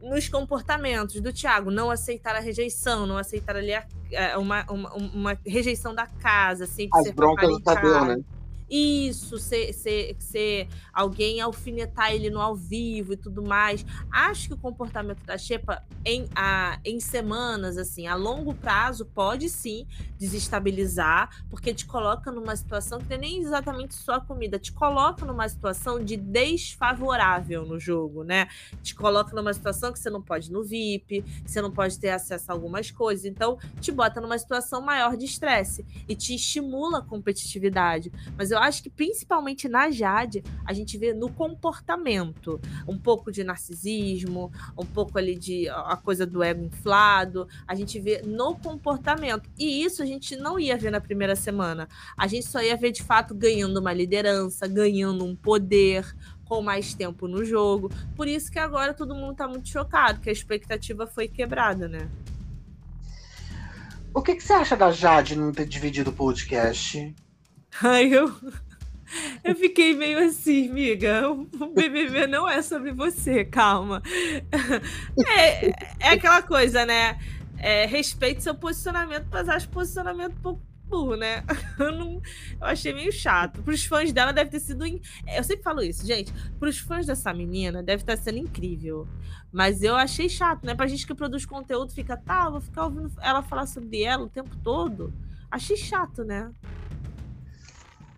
nos 0.00 0.30
comportamentos 0.30 1.20
do 1.20 1.30
Tiago, 1.30 1.70
não 1.70 1.90
aceitar 1.90 2.34
a 2.34 2.40
rejeição, 2.40 3.06
não 3.06 3.18
aceitar 3.18 3.54
ali 3.54 3.74
a, 3.74 3.84
a, 4.32 4.38
uma, 4.38 4.64
uma, 4.70 4.94
uma, 4.94 5.38
rejeição 5.46 5.94
da 5.94 6.06
casa, 6.06 6.66
sempre 6.66 6.98
As 6.98 7.04
ser 7.04 7.12
broncas 7.12 7.50
do 7.50 7.60
Tadeu, 7.60 8.04
né? 8.06 8.24
Isso, 8.70 9.38
ser, 9.38 9.72
ser, 9.72 10.16
ser 10.18 10.68
alguém 10.92 11.40
alfinetar 11.40 12.12
ele 12.12 12.30
no 12.30 12.40
ao 12.40 12.54
vivo 12.54 13.12
e 13.12 13.16
tudo 13.16 13.42
mais. 13.42 13.84
Acho 14.10 14.48
que 14.48 14.54
o 14.54 14.58
comportamento 14.58 15.24
da 15.24 15.36
Xepa 15.36 15.82
em, 16.04 16.28
a, 16.34 16.78
em 16.84 17.00
semanas, 17.00 17.76
assim, 17.76 18.06
a 18.06 18.14
longo 18.14 18.54
prazo, 18.54 19.04
pode 19.04 19.48
sim 19.48 19.86
desestabilizar, 20.18 21.44
porque 21.50 21.74
te 21.74 21.84
coloca 21.86 22.30
numa 22.30 22.54
situação 22.54 22.98
que 23.00 23.08
não 23.08 23.16
é 23.16 23.18
nem 23.18 23.40
exatamente 23.40 23.94
só 23.94 24.14
a 24.14 24.20
comida, 24.20 24.58
te 24.58 24.72
coloca 24.72 25.24
numa 25.24 25.48
situação 25.48 26.02
de 26.02 26.16
desfavorável 26.16 27.66
no 27.66 27.78
jogo, 27.78 28.22
né? 28.22 28.48
Te 28.82 28.94
coloca 28.94 29.34
numa 29.34 29.52
situação 29.52 29.92
que 29.92 29.98
você 29.98 30.10
não 30.10 30.22
pode 30.22 30.48
ir 30.48 30.52
no 30.52 30.62
VIP, 30.62 31.24
você 31.44 31.60
não 31.60 31.70
pode 31.70 31.98
ter 31.98 32.10
acesso 32.10 32.50
a 32.50 32.54
algumas 32.54 32.90
coisas, 32.90 33.24
então 33.24 33.58
te 33.80 33.90
bota 33.90 34.20
numa 34.20 34.38
situação 34.38 34.80
maior 34.80 35.16
de 35.16 35.24
estresse 35.24 35.84
e 36.08 36.14
te 36.14 36.34
estimula 36.34 36.98
a 36.98 37.02
competitividade. 37.02 38.12
Mas 38.36 38.50
eu 38.50 38.59
acho 38.60 38.82
que 38.82 38.90
principalmente 38.90 39.68
na 39.68 39.90
Jade, 39.90 40.42
a 40.64 40.72
gente 40.72 40.96
vê 40.98 41.12
no 41.12 41.30
comportamento 41.30 42.60
um 42.86 42.98
pouco 42.98 43.32
de 43.32 43.42
narcisismo, 43.42 44.52
um 44.76 44.84
pouco 44.84 45.18
ali 45.18 45.36
de 45.36 45.68
a 45.68 45.96
coisa 45.96 46.26
do 46.26 46.42
ego 46.42 46.64
inflado, 46.64 47.48
a 47.66 47.74
gente 47.74 47.98
vê 47.98 48.22
no 48.22 48.54
comportamento. 48.54 49.48
E 49.58 49.82
isso 49.82 50.02
a 50.02 50.06
gente 50.06 50.36
não 50.36 50.58
ia 50.58 50.76
ver 50.76 50.90
na 50.90 51.00
primeira 51.00 51.36
semana. 51.36 51.88
A 52.16 52.26
gente 52.26 52.46
só 52.46 52.62
ia 52.62 52.76
ver 52.76 52.92
de 52.92 53.02
fato 53.02 53.34
ganhando 53.34 53.78
uma 53.78 53.92
liderança, 53.92 54.66
ganhando 54.66 55.24
um 55.24 55.34
poder, 55.34 56.04
com 56.50 56.60
mais 56.60 56.94
tempo 56.94 57.28
no 57.28 57.44
jogo. 57.44 57.90
Por 58.16 58.26
isso 58.26 58.50
que 58.50 58.58
agora 58.58 58.92
todo 58.92 59.14
mundo 59.14 59.36
tá 59.36 59.46
muito 59.46 59.68
chocado, 59.68 60.20
que 60.20 60.28
a 60.28 60.32
expectativa 60.32 61.06
foi 61.06 61.28
quebrada, 61.28 61.86
né? 61.86 62.08
O 64.12 64.20
que, 64.20 64.34
que 64.34 64.42
você 64.42 64.52
acha 64.52 64.76
da 64.76 64.90
Jade 64.90 65.36
não 65.36 65.52
ter 65.52 65.64
dividido 65.64 66.10
o 66.10 66.12
podcast? 66.12 67.14
Ai, 67.82 68.12
eu. 68.14 68.34
Eu 69.42 69.56
fiquei 69.56 69.94
meio 69.94 70.18
assim, 70.24 70.68
miga. 70.68 71.28
O 71.28 71.44
BBB 71.74 72.26
não 72.26 72.48
é 72.48 72.62
sobre 72.62 72.92
você, 72.92 73.44
calma. 73.44 74.02
É, 75.26 75.68
é 75.98 76.08
aquela 76.10 76.42
coisa, 76.42 76.86
né? 76.86 77.18
É, 77.58 77.86
respeite 77.86 78.42
seu 78.42 78.54
posicionamento, 78.54 79.26
mas 79.30 79.48
acho 79.48 79.68
posicionamento 79.68 80.32
um 80.32 80.40
pouco 80.40 80.62
burro, 80.90 81.16
né? 81.16 81.44
Eu, 81.78 81.92
não, 81.92 82.20
eu 82.60 82.66
achei 82.66 82.92
meio 82.92 83.12
chato. 83.12 83.62
Para 83.62 83.72
os 83.72 83.84
fãs 83.84 84.12
dela 84.12 84.32
deve 84.32 84.50
ter 84.50 84.60
sido. 84.60 84.84
In... 84.86 85.00
Eu 85.26 85.42
sempre 85.44 85.62
falo 85.62 85.82
isso, 85.82 86.06
gente. 86.06 86.32
Para 86.58 86.68
os 86.68 86.78
fãs 86.78 87.06
dessa 87.06 87.32
menina 87.32 87.82
deve 87.82 88.02
estar 88.02 88.16
sendo 88.16 88.38
incrível. 88.38 89.08
Mas 89.52 89.82
eu 89.82 89.96
achei 89.96 90.28
chato, 90.28 90.64
né? 90.64 90.74
Pra 90.74 90.86
gente 90.86 91.06
que 91.06 91.14
produz 91.14 91.46
conteúdo, 91.46 91.92
fica, 91.92 92.16
tá, 92.16 92.50
vou 92.50 92.60
ficar 92.60 92.84
ouvindo 92.84 93.10
ela 93.20 93.42
falar 93.42 93.66
sobre 93.66 94.02
ela 94.02 94.24
o 94.24 94.28
tempo 94.28 94.54
todo. 94.62 95.12
Achei 95.50 95.76
chato, 95.76 96.22
né? 96.22 96.50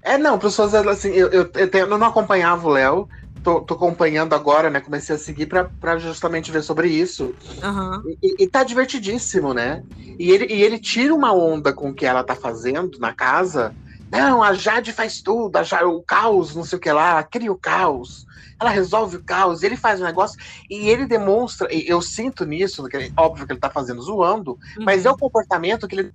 É, 0.03 0.19
não, 0.19 0.39
pessoas 0.39 0.75
assim, 0.75 1.11
eu, 1.11 1.29
eu, 1.29 1.51
eu, 1.55 1.71
tenho, 1.71 1.87
eu 1.87 1.99
não 1.99 2.09
acompanhava 2.09 2.67
o 2.67 2.71
Léo, 2.71 3.09
tô, 3.43 3.61
tô, 3.61 3.75
acompanhando 3.75 4.35
agora, 4.35 4.69
né? 4.69 4.81
Comecei 4.81 5.15
a 5.15 5.19
seguir 5.19 5.47
para 5.47 5.99
justamente 5.99 6.51
ver 6.51 6.63
sobre 6.63 6.89
isso. 6.89 7.35
Uhum. 7.63 8.17
E, 8.21 8.43
e, 8.43 8.47
tá 8.49 8.65
divertidíssimo, 8.65 9.55
né? 9.55 9.83
E 10.19 10.31
ele, 10.31 10.53
e 10.53 10.63
ele 10.63 10.79
tira 10.79 11.15
uma 11.15 11.33
onda 11.33 11.73
com 11.73 11.91
o 11.91 11.95
que 11.95 12.05
ela 12.05 12.25
tá 12.25 12.35
fazendo 12.35 12.99
na 12.99 13.13
casa. 13.13 13.75
Não, 14.11 14.43
a 14.43 14.53
Jade 14.53 14.93
faz 14.93 15.23
tudo, 15.23 15.57
a 15.57 15.63
Jade, 15.63 15.85
o 15.85 16.03
caos, 16.03 16.55
não 16.55 16.65
sei 16.65 16.79
o 16.79 16.81
que 16.81 16.93
lá, 16.93 17.11
ela 17.11 17.23
cria 17.23 17.51
o 17.51 17.57
caos, 17.57 18.27
ela 18.61 18.69
resolve 18.69 19.17
o 19.17 19.25
caos, 19.25 19.63
ele 19.63 19.75
faz 19.75 20.03
um 20.03 20.05
negócio 20.05 20.39
e 20.69 20.91
ele 20.91 21.07
demonstra, 21.07 21.67
eu 21.73 22.03
sinto 22.03 22.45
nisso, 22.45 22.85
que 22.89 23.11
óbvio 23.17 23.47
que 23.47 23.53
ele 23.55 23.61
tá 23.61 23.71
fazendo 23.71 24.03
zoando, 24.03 24.59
uhum. 24.77 24.85
mas 24.85 25.07
é 25.07 25.11
o 25.11 25.17
comportamento 25.17 25.89
que 25.89 25.95
ele 25.95 26.13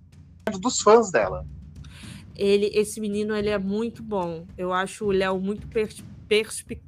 dos 0.60 0.80
fãs 0.80 1.12
dela. 1.12 1.44
Ele, 2.38 2.70
esse 2.74 3.02
menino, 3.02 3.36
ele 3.36 3.50
é 3.50 3.58
muito 3.58 4.04
bom. 4.04 4.46
Eu 4.58 4.72
acho 4.72 5.06
o 5.06 5.12
Léo 5.12 5.40
muito 5.40 5.68
perspicaz. 5.68 6.18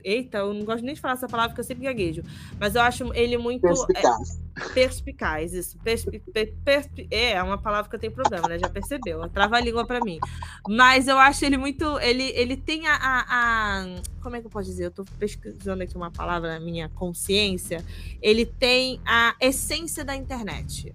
Eita, 0.04 0.40
eu 0.40 0.54
não 0.54 0.66
gosto 0.66 0.84
nem 0.84 0.94
de 0.94 1.00
falar 1.00 1.14
essa 1.14 1.28
palavra 1.28 1.52
porque 1.52 1.62
eu 1.62 1.66
sempre 1.66 1.86
gaguejo. 1.86 2.22
Mas 2.60 2.76
eu 2.76 2.82
acho 2.82 3.14
ele 3.14 3.38
muito. 3.38 3.62
Perspicaz. 3.62 4.42
É, 4.58 4.74
perspicaz, 4.74 5.54
isso. 5.54 5.78
Perspi, 5.80 6.20
per, 6.20 6.54
perspi, 6.64 7.08
é, 7.10 7.32
é 7.32 7.44
uma 7.44 7.58
palavra 7.58 7.90
que 7.90 7.96
eu 7.96 8.00
tenho 8.00 8.12
problema, 8.12 8.50
né? 8.50 8.60
Já 8.60 8.68
percebeu. 8.68 9.28
Trava 9.30 9.56
a 9.56 9.62
língua 9.62 9.88
pra 9.88 10.02
mim. 10.02 10.20
Mas 10.68 11.08
eu 11.08 11.18
acho 11.18 11.46
ele 11.46 11.56
muito. 11.56 11.98
Ele, 12.00 12.24
ele 12.36 12.58
tem 12.58 12.86
a, 12.86 12.96
a, 12.96 13.24
a, 13.30 13.86
Como 14.22 14.36
é 14.36 14.42
que 14.42 14.48
eu 14.48 14.52
posso 14.52 14.70
dizer? 14.70 14.88
Eu 14.88 14.92
tô 14.92 15.06
pesquisando 15.18 15.84
aqui 15.84 15.96
uma 15.96 16.12
palavra 16.12 16.60
na 16.60 16.60
minha 16.60 16.90
consciência. 16.90 17.84
Ele 18.22 18.46
tem 18.46 19.00
a 19.06 19.36
essência 19.40 20.04
da 20.04 20.16
internet. 20.18 20.94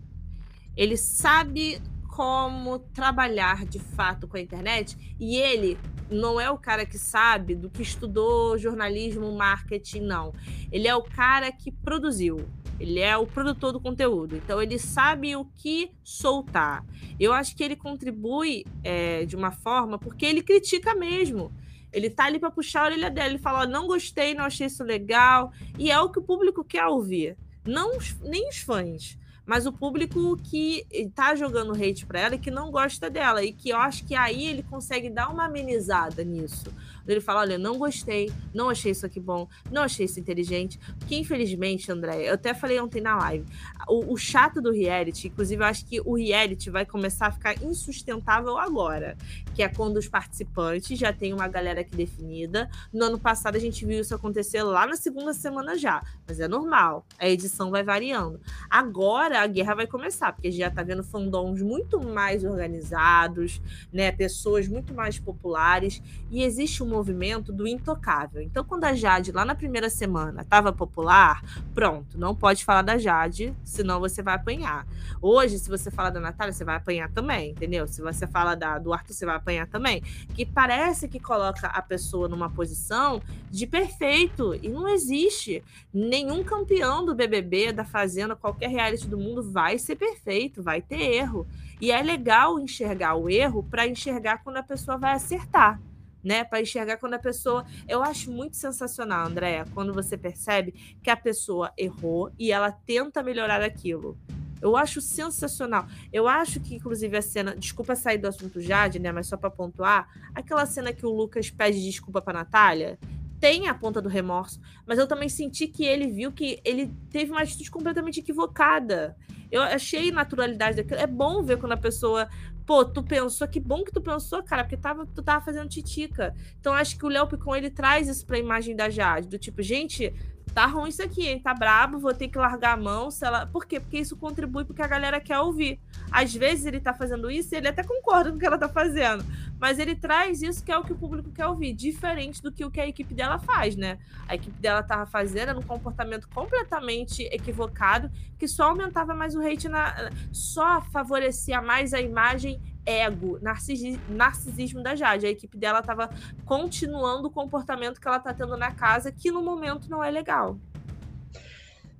Ele 0.76 0.98
sabe 0.98 1.80
como 2.14 2.78
trabalhar 2.78 3.66
de 3.66 3.80
fato 3.80 4.28
com 4.28 4.36
a 4.36 4.40
internet 4.40 5.16
e 5.18 5.36
ele 5.36 5.76
não 6.08 6.40
é 6.40 6.48
o 6.48 6.56
cara 6.56 6.86
que 6.86 6.96
sabe 6.96 7.56
do 7.56 7.68
que 7.68 7.82
estudou 7.82 8.56
jornalismo, 8.56 9.32
marketing, 9.32 10.02
não. 10.02 10.32
Ele 10.70 10.86
é 10.86 10.94
o 10.94 11.02
cara 11.02 11.50
que 11.50 11.72
produziu. 11.72 12.48
Ele 12.78 13.00
é 13.00 13.16
o 13.16 13.26
produtor 13.26 13.72
do 13.72 13.80
conteúdo. 13.80 14.36
Então, 14.36 14.62
ele 14.62 14.78
sabe 14.78 15.34
o 15.34 15.44
que 15.44 15.90
soltar. 16.04 16.84
Eu 17.18 17.32
acho 17.32 17.56
que 17.56 17.64
ele 17.64 17.74
contribui 17.74 18.64
é, 18.84 19.24
de 19.24 19.34
uma 19.34 19.50
forma 19.50 19.98
porque 19.98 20.24
ele 20.24 20.42
critica 20.42 20.94
mesmo. 20.94 21.50
Ele 21.92 22.08
tá 22.08 22.26
ali 22.26 22.38
para 22.38 22.50
puxar 22.50 22.82
a 22.82 22.84
orelha 22.86 23.10
dele. 23.10 23.30
Ele 23.30 23.38
fala: 23.38 23.66
não 23.66 23.88
gostei, 23.88 24.34
não 24.34 24.44
achei 24.44 24.68
isso 24.68 24.84
legal. 24.84 25.52
E 25.76 25.90
é 25.90 25.98
o 25.98 26.10
que 26.10 26.20
o 26.20 26.22
público 26.22 26.62
quer 26.62 26.86
ouvir. 26.86 27.36
Não 27.64 27.92
nem 28.22 28.48
os 28.48 28.58
fãs 28.58 29.18
mas 29.46 29.66
o 29.66 29.72
público 29.72 30.36
que 30.38 30.86
tá 31.14 31.34
jogando 31.34 31.74
hate 31.74 32.06
para 32.06 32.20
ela 32.20 32.34
e 32.34 32.38
que 32.38 32.50
não 32.50 32.70
gosta 32.70 33.10
dela. 33.10 33.44
E 33.44 33.52
que 33.52 33.70
eu 33.70 33.76
acho 33.76 34.04
que 34.04 34.14
aí 34.14 34.46
ele 34.46 34.62
consegue 34.62 35.10
dar 35.10 35.28
uma 35.28 35.44
amenizada 35.44 36.24
nisso. 36.24 36.72
Ele 37.06 37.20
fala: 37.20 37.40
olha, 37.40 37.58
não 37.58 37.78
gostei, 37.78 38.30
não 38.52 38.68
achei 38.68 38.92
isso 38.92 39.06
aqui 39.06 39.20
bom, 39.20 39.48
não 39.70 39.82
achei 39.82 40.06
isso 40.06 40.18
inteligente. 40.20 40.78
Porque, 40.98 41.16
infelizmente, 41.16 41.90
André, 41.90 42.28
eu 42.28 42.34
até 42.34 42.54
falei 42.54 42.80
ontem 42.80 43.00
na 43.00 43.16
live, 43.16 43.44
o, 43.88 44.12
o 44.12 44.16
chato 44.16 44.60
do 44.60 44.70
reality, 44.70 45.28
inclusive, 45.28 45.62
eu 45.62 45.66
acho 45.66 45.84
que 45.86 46.00
o 46.00 46.16
reality 46.16 46.70
vai 46.70 46.86
começar 46.86 47.26
a 47.26 47.32
ficar 47.32 47.62
insustentável 47.62 48.56
agora. 48.58 49.16
Que 49.54 49.62
é 49.62 49.68
quando 49.68 49.96
os 49.96 50.08
participantes 50.08 50.98
já 50.98 51.12
tem 51.12 51.32
uma 51.32 51.46
galera 51.48 51.80
aqui 51.80 51.96
definida. 51.96 52.68
No 52.92 53.04
ano 53.04 53.18
passado 53.18 53.56
a 53.56 53.58
gente 53.58 53.84
viu 53.84 54.00
isso 54.00 54.14
acontecer 54.14 54.62
lá 54.62 54.86
na 54.86 54.96
segunda 54.96 55.32
semana 55.32 55.76
já. 55.76 56.02
Mas 56.26 56.40
é 56.40 56.48
normal, 56.48 57.06
a 57.18 57.28
edição 57.28 57.70
vai 57.70 57.82
variando. 57.82 58.40
Agora 58.68 59.40
a 59.40 59.46
guerra 59.46 59.74
vai 59.74 59.86
começar, 59.86 60.32
porque 60.32 60.50
já 60.50 60.70
tá 60.70 60.82
vendo 60.82 61.04
fandoms 61.04 61.62
muito 61.62 62.00
mais 62.00 62.44
organizados, 62.44 63.60
né? 63.92 64.10
Pessoas 64.10 64.66
muito 64.68 64.94
mais 64.94 65.18
populares. 65.18 66.02
E 66.30 66.42
existe 66.42 66.82
um 66.82 66.93
movimento 66.94 67.52
do 67.52 67.66
intocável. 67.66 68.40
Então, 68.40 68.64
quando 68.64 68.84
a 68.84 68.94
Jade, 68.94 69.32
lá 69.32 69.44
na 69.44 69.54
primeira 69.54 69.90
semana, 69.90 70.42
estava 70.42 70.72
popular, 70.72 71.42
pronto, 71.74 72.16
não 72.16 72.34
pode 72.34 72.64
falar 72.64 72.82
da 72.82 72.96
Jade, 72.96 73.54
senão 73.64 73.98
você 73.98 74.22
vai 74.22 74.34
apanhar. 74.34 74.86
Hoje, 75.20 75.58
se 75.58 75.68
você 75.68 75.90
fala 75.90 76.10
da 76.10 76.20
Natália, 76.20 76.52
você 76.52 76.64
vai 76.64 76.76
apanhar 76.76 77.10
também, 77.10 77.50
entendeu? 77.50 77.86
Se 77.86 78.00
você 78.00 78.26
fala 78.26 78.54
da, 78.54 78.78
do 78.78 78.92
Arthur, 78.92 79.12
você 79.12 79.26
vai 79.26 79.36
apanhar 79.36 79.66
também. 79.66 80.02
Que 80.34 80.46
parece 80.46 81.08
que 81.08 81.18
coloca 81.18 81.66
a 81.66 81.82
pessoa 81.82 82.28
numa 82.28 82.48
posição 82.48 83.20
de 83.50 83.66
perfeito, 83.66 84.54
e 84.62 84.68
não 84.68 84.88
existe. 84.88 85.62
Nenhum 85.92 86.44
campeão 86.44 87.04
do 87.04 87.14
BBB, 87.14 87.72
da 87.72 87.84
Fazenda, 87.84 88.36
qualquer 88.36 88.70
reality 88.70 89.08
do 89.08 89.18
mundo 89.18 89.42
vai 89.42 89.78
ser 89.78 89.96
perfeito, 89.96 90.62
vai 90.62 90.80
ter 90.80 91.00
erro. 91.00 91.46
E 91.80 91.90
é 91.90 92.00
legal 92.00 92.58
enxergar 92.60 93.16
o 93.16 93.28
erro 93.28 93.62
para 93.62 93.86
enxergar 93.86 94.38
quando 94.44 94.58
a 94.58 94.62
pessoa 94.62 94.96
vai 94.96 95.12
acertar 95.12 95.80
né? 96.24 96.42
Para 96.42 96.62
enxergar 96.62 96.96
quando 96.96 97.14
a 97.14 97.18
pessoa. 97.18 97.64
Eu 97.86 98.02
acho 98.02 98.30
muito 98.30 98.56
sensacional, 98.56 99.26
Andréa, 99.26 99.66
quando 99.74 99.92
você 99.92 100.16
percebe 100.16 100.96
que 101.02 101.10
a 101.10 101.16
pessoa 101.16 101.72
errou 101.76 102.32
e 102.38 102.50
ela 102.50 102.72
tenta 102.72 103.22
melhorar 103.22 103.60
aquilo. 103.62 104.16
Eu 104.62 104.78
acho 104.78 104.98
sensacional. 105.02 105.86
Eu 106.10 106.26
acho 106.26 106.58
que, 106.58 106.74
inclusive, 106.74 107.14
a 107.14 107.20
cena. 107.20 107.54
Desculpa 107.54 107.94
sair 107.94 108.16
do 108.16 108.26
assunto 108.26 108.62
Jade, 108.62 108.98
né? 108.98 109.12
Mas 109.12 109.26
só 109.26 109.36
para 109.36 109.50
pontuar. 109.50 110.08
Aquela 110.34 110.64
cena 110.64 110.90
que 110.90 111.04
o 111.04 111.10
Lucas 111.10 111.50
pede 111.50 111.84
desculpa 111.84 112.22
para 112.22 112.38
Natália. 112.38 112.98
Tem 113.38 113.68
a 113.68 113.74
ponta 113.74 114.00
do 114.00 114.08
remorso, 114.08 114.58
mas 114.86 114.98
eu 114.98 115.06
também 115.06 115.28
senti 115.28 115.66
que 115.66 115.84
ele 115.84 116.06
viu 116.06 116.32
que 116.32 116.62
ele 116.64 116.90
teve 117.10 117.30
uma 117.30 117.42
atitude 117.42 117.70
completamente 117.70 118.20
equivocada. 118.20 119.14
Eu 119.50 119.60
achei 119.60 120.10
naturalidade 120.10 120.78
daquilo. 120.78 120.98
É 120.98 121.06
bom 121.06 121.42
ver 121.42 121.58
quando 121.58 121.72
a 121.72 121.76
pessoa 121.76 122.26
pô, 122.66 122.84
tu 122.84 123.02
pensou, 123.02 123.46
que 123.46 123.60
bom 123.60 123.84
que 123.84 123.92
tu 123.92 124.00
pensou, 124.00 124.42
cara, 124.42 124.64
porque 124.64 124.76
tava, 124.76 125.06
tu 125.06 125.22
tava 125.22 125.44
fazendo 125.44 125.68
titica. 125.68 126.34
Então 126.58 126.72
acho 126.72 126.98
que 126.98 127.04
o 127.04 127.08
Léo 127.08 127.26
Picon 127.26 127.54
ele 127.54 127.70
traz 127.70 128.08
isso 128.08 128.26
pra 128.26 128.38
imagem 128.38 128.74
da 128.74 128.88
Jade, 128.88 129.28
do 129.28 129.38
tipo, 129.38 129.62
gente, 129.62 130.14
tá 130.52 130.66
ruim 130.66 130.88
isso 130.88 131.02
aqui, 131.02 131.26
hein? 131.26 131.40
Tá 131.40 131.54
brabo, 131.54 131.98
vou 131.98 132.14
ter 132.14 132.28
que 132.28 132.38
largar 132.38 132.74
a 132.74 132.76
mão. 132.76 133.10
Se 133.10 133.24
ela... 133.24 133.46
Por 133.46 133.66
quê? 133.66 133.80
Porque 133.80 133.98
isso 133.98 134.16
contribui 134.16 134.64
porque 134.64 134.82
a 134.82 134.86
galera 134.86 135.20
quer 135.20 135.38
ouvir. 135.40 135.80
Às 136.10 136.34
vezes 136.34 136.66
ele 136.66 136.80
tá 136.80 136.94
fazendo 136.94 137.30
isso 137.30 137.54
e 137.54 137.58
ele 137.58 137.68
até 137.68 137.82
concorda 137.82 138.30
com 138.30 138.36
o 138.36 138.38
que 138.38 138.46
ela 138.46 138.58
tá 138.58 138.68
fazendo. 138.68 139.24
Mas 139.58 139.78
ele 139.78 139.96
traz 139.96 140.42
isso 140.42 140.64
que 140.64 140.70
é 140.70 140.78
o 140.78 140.84
que 140.84 140.92
o 140.92 140.96
público 140.96 141.30
quer 141.30 141.46
ouvir, 141.46 141.72
diferente 141.72 142.42
do 142.42 142.52
que 142.52 142.64
o 142.64 142.70
que 142.70 142.80
a 142.80 142.86
equipe 142.86 143.14
dela 143.14 143.38
faz, 143.38 143.74
né? 143.76 143.98
A 144.28 144.34
equipe 144.34 144.60
dela 144.60 144.82
tava 144.82 145.06
fazendo 145.06 145.48
era 145.48 145.58
um 145.58 145.62
comportamento 145.62 146.28
completamente 146.28 147.22
equivocado, 147.32 148.10
que 148.38 148.46
só 148.46 148.64
aumentava 148.64 149.14
mais 149.14 149.34
o 149.34 149.40
hate, 149.40 149.68
na... 149.68 150.10
só 150.30 150.80
favorecia 150.82 151.60
mais 151.62 151.94
a 151.94 152.00
imagem 152.00 152.60
ego, 152.86 153.38
narcisismo 153.40 154.82
da 154.82 154.94
Jade. 154.94 155.26
A 155.26 155.30
equipe 155.30 155.56
dela 155.56 155.80
estava 155.80 156.10
continuando 156.44 157.28
o 157.28 157.30
comportamento 157.30 158.00
que 158.00 158.06
ela 158.06 158.18
está 158.18 158.32
tendo 158.32 158.56
na 158.56 158.72
casa, 158.72 159.12
que 159.12 159.30
no 159.30 159.42
momento 159.42 159.88
não 159.88 160.02
é 160.02 160.10
legal. 160.10 160.58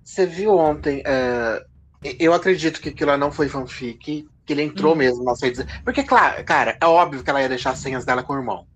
Você 0.03 0.27
viu 0.27 0.57
ontem? 0.57 1.03
É, 1.07 1.65
eu 2.19 2.35
acredito 2.35 2.81
que 2.81 2.91
aquilo 2.91 3.17
não 3.17 3.33
foi 3.33 3.49
fanfic, 3.49 4.29
que 4.45 4.53
ele 4.53 4.63
entrou 4.63 4.93
hum. 4.93 4.97
mesmo 4.97 5.25
nas 5.25 5.41
redes. 5.43 5.65
Porque, 5.83 6.03
claro, 6.03 6.45
cara, 6.45 6.77
é 6.81 6.87
óbvio 6.87 7.23
que 7.23 7.31
ela 7.31 7.41
ia 7.41 7.49
deixar 7.49 7.71
as 7.71 7.79
senhas 7.79 8.05
dela 8.05 8.23
com 8.23 8.35
o 8.35 8.37
irmão. 8.37 8.67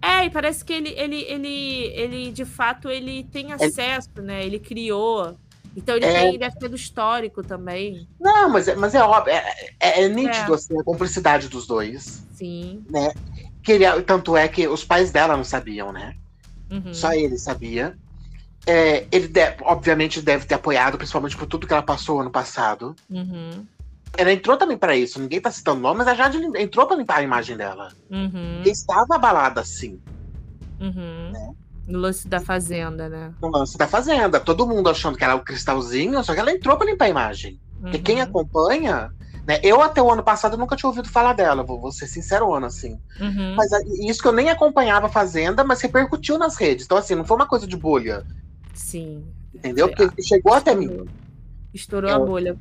É, 0.00 0.24
e 0.24 0.30
parece 0.30 0.64
que 0.64 0.72
ele, 0.72 0.90
ele, 0.90 1.22
ele, 1.22 1.92
ele 1.94 2.32
de 2.32 2.44
fato, 2.44 2.88
ele 2.88 3.24
tem 3.24 3.52
acesso, 3.52 4.08
ele... 4.16 4.26
né? 4.26 4.44
Ele 4.44 4.58
criou 4.58 5.36
então 5.78 5.94
ele 5.94 6.04
é... 6.04 6.12
tem, 6.12 6.38
deve 6.38 6.58
ter 6.58 6.68
do 6.68 6.74
histórico 6.74 7.42
também. 7.42 8.08
Não, 8.20 8.48
mas, 8.48 8.66
é, 8.66 8.74
mas 8.74 8.94
é 8.96 9.00
óbvio, 9.00 9.32
é, 9.32 9.54
é, 9.78 10.02
é 10.02 10.08
nítido 10.08 10.52
é. 10.52 10.56
assim, 10.56 10.78
a 10.78 10.82
cumplicidade 10.82 11.48
dos 11.48 11.68
dois. 11.68 12.26
Sim. 12.34 12.84
Né? 12.90 13.12
Que 13.62 13.72
ele, 13.72 14.02
tanto 14.02 14.36
é 14.36 14.48
que 14.48 14.66
os 14.66 14.84
pais 14.84 15.12
dela 15.12 15.36
não 15.36 15.44
sabiam, 15.44 15.92
né? 15.92 16.16
Uhum. 16.68 16.92
Só 16.92 17.12
ele 17.12 17.38
sabia. 17.38 17.96
É, 18.66 19.06
ele 19.12 19.28
deve, 19.28 19.58
obviamente 19.62 20.20
deve 20.20 20.46
ter 20.46 20.56
apoiado, 20.56 20.98
principalmente 20.98 21.36
por 21.36 21.46
tudo 21.46 21.66
que 21.66 21.72
ela 21.72 21.82
passou 21.82 22.20
ano 22.20 22.30
passado. 22.30 22.96
Uhum. 23.08 23.64
Ela 24.16 24.32
entrou 24.32 24.56
também 24.56 24.76
para 24.76 24.96
isso. 24.96 25.20
Ninguém 25.20 25.40
tá 25.40 25.50
citando 25.50 25.80
nome, 25.80 25.98
mas 25.98 26.08
a 26.08 26.14
Jade 26.14 26.38
entrou 26.56 26.86
para 26.86 26.96
limpar 26.96 27.18
a 27.18 27.22
imagem 27.22 27.56
dela. 27.56 27.92
Uhum. 28.10 28.62
Estava 28.64 29.14
abalada, 29.14 29.64
sim. 29.64 30.00
Uhum. 30.80 31.30
Né? 31.32 31.54
No 31.88 31.98
lance 31.98 32.28
da 32.28 32.38
fazenda, 32.38 33.08
né? 33.08 33.32
No 33.40 33.48
lance 33.48 33.78
da 33.78 33.86
fazenda. 33.86 34.38
Todo 34.38 34.66
mundo 34.66 34.90
achando 34.90 35.16
que 35.16 35.24
era 35.24 35.34
o 35.34 35.40
cristalzinho, 35.40 36.22
só 36.22 36.34
que 36.34 36.40
ela 36.40 36.52
entrou 36.52 36.76
pra 36.76 36.86
limpar 36.86 37.06
a 37.06 37.08
imagem. 37.08 37.58
Uhum. 37.76 37.82
Porque 37.82 37.98
quem 37.98 38.20
acompanha, 38.20 39.10
né? 39.46 39.58
Eu 39.62 39.80
até 39.80 40.02
o 40.02 40.12
ano 40.12 40.22
passado 40.22 40.58
nunca 40.58 40.76
tinha 40.76 40.86
ouvido 40.86 41.08
falar 41.08 41.32
dela, 41.32 41.62
vou, 41.62 41.80
vou 41.80 41.90
ser 41.90 42.06
sincerona, 42.06 42.66
assim. 42.66 43.00
Uhum. 43.18 43.54
Mas 43.56 43.70
isso 44.06 44.20
que 44.20 44.28
eu 44.28 44.32
nem 44.32 44.50
acompanhava 44.50 45.06
a 45.06 45.10
Fazenda, 45.10 45.64
mas 45.64 45.80
repercutiu 45.80 46.36
nas 46.36 46.56
redes. 46.56 46.84
Então, 46.84 46.98
assim, 46.98 47.14
não 47.14 47.24
foi 47.24 47.36
uma 47.38 47.48
coisa 47.48 47.66
de 47.66 47.76
bolha. 47.76 48.22
Sim. 48.74 49.24
Entendeu? 49.54 49.88
Porque 49.88 50.22
chegou 50.22 50.52
até 50.52 50.74
mim. 50.74 51.06
Estourou 51.72 52.10
a 52.10 52.18
bolha. 52.18 52.54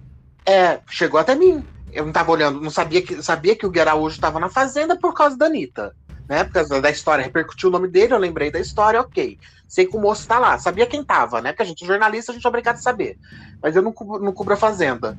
É, 0.45 0.79
chegou 0.89 1.19
até 1.19 1.35
mim. 1.35 1.65
Eu 1.91 2.05
não 2.05 2.13
tava 2.13 2.31
olhando, 2.31 2.61
não 2.61 2.69
sabia 2.69 3.01
que 3.01 3.21
sabia 3.21 3.57
que 3.57 3.65
o 3.65 3.69
Guerra 3.69 3.95
hoje 3.95 4.15
estava 4.15 4.39
na 4.39 4.49
Fazenda 4.49 4.97
por 4.97 5.13
causa 5.13 5.37
da 5.37 5.47
Anitta 5.47 5.93
né? 6.27 6.43
Por 6.43 6.53
causa 6.53 6.81
da 6.81 6.89
história, 6.89 7.23
repercutiu 7.23 7.69
o 7.69 7.71
nome 7.71 7.87
dele, 7.87 8.13
eu 8.13 8.17
lembrei 8.17 8.51
da 8.51 8.59
história, 8.59 8.99
ok. 8.99 9.39
Sei 9.67 9.85
que 9.85 9.95
o 9.95 9.99
moço 9.99 10.27
tá 10.27 10.39
lá, 10.39 10.57
sabia 10.57 10.85
quem 10.85 11.03
tava, 11.03 11.41
né? 11.41 11.51
Porque 11.51 11.63
a 11.63 11.65
gente 11.65 11.83
é 11.83 11.87
jornalista, 11.87 12.31
a 12.31 12.35
gente 12.35 12.45
é 12.45 12.49
obrigado 12.49 12.75
a 12.75 12.81
saber. 12.81 13.17
Mas 13.61 13.75
eu 13.75 13.81
não, 13.81 13.91
cubro, 13.91 14.19
não 14.23 14.33
cubro 14.33 14.53
a 14.53 14.57
Fazenda. 14.57 15.17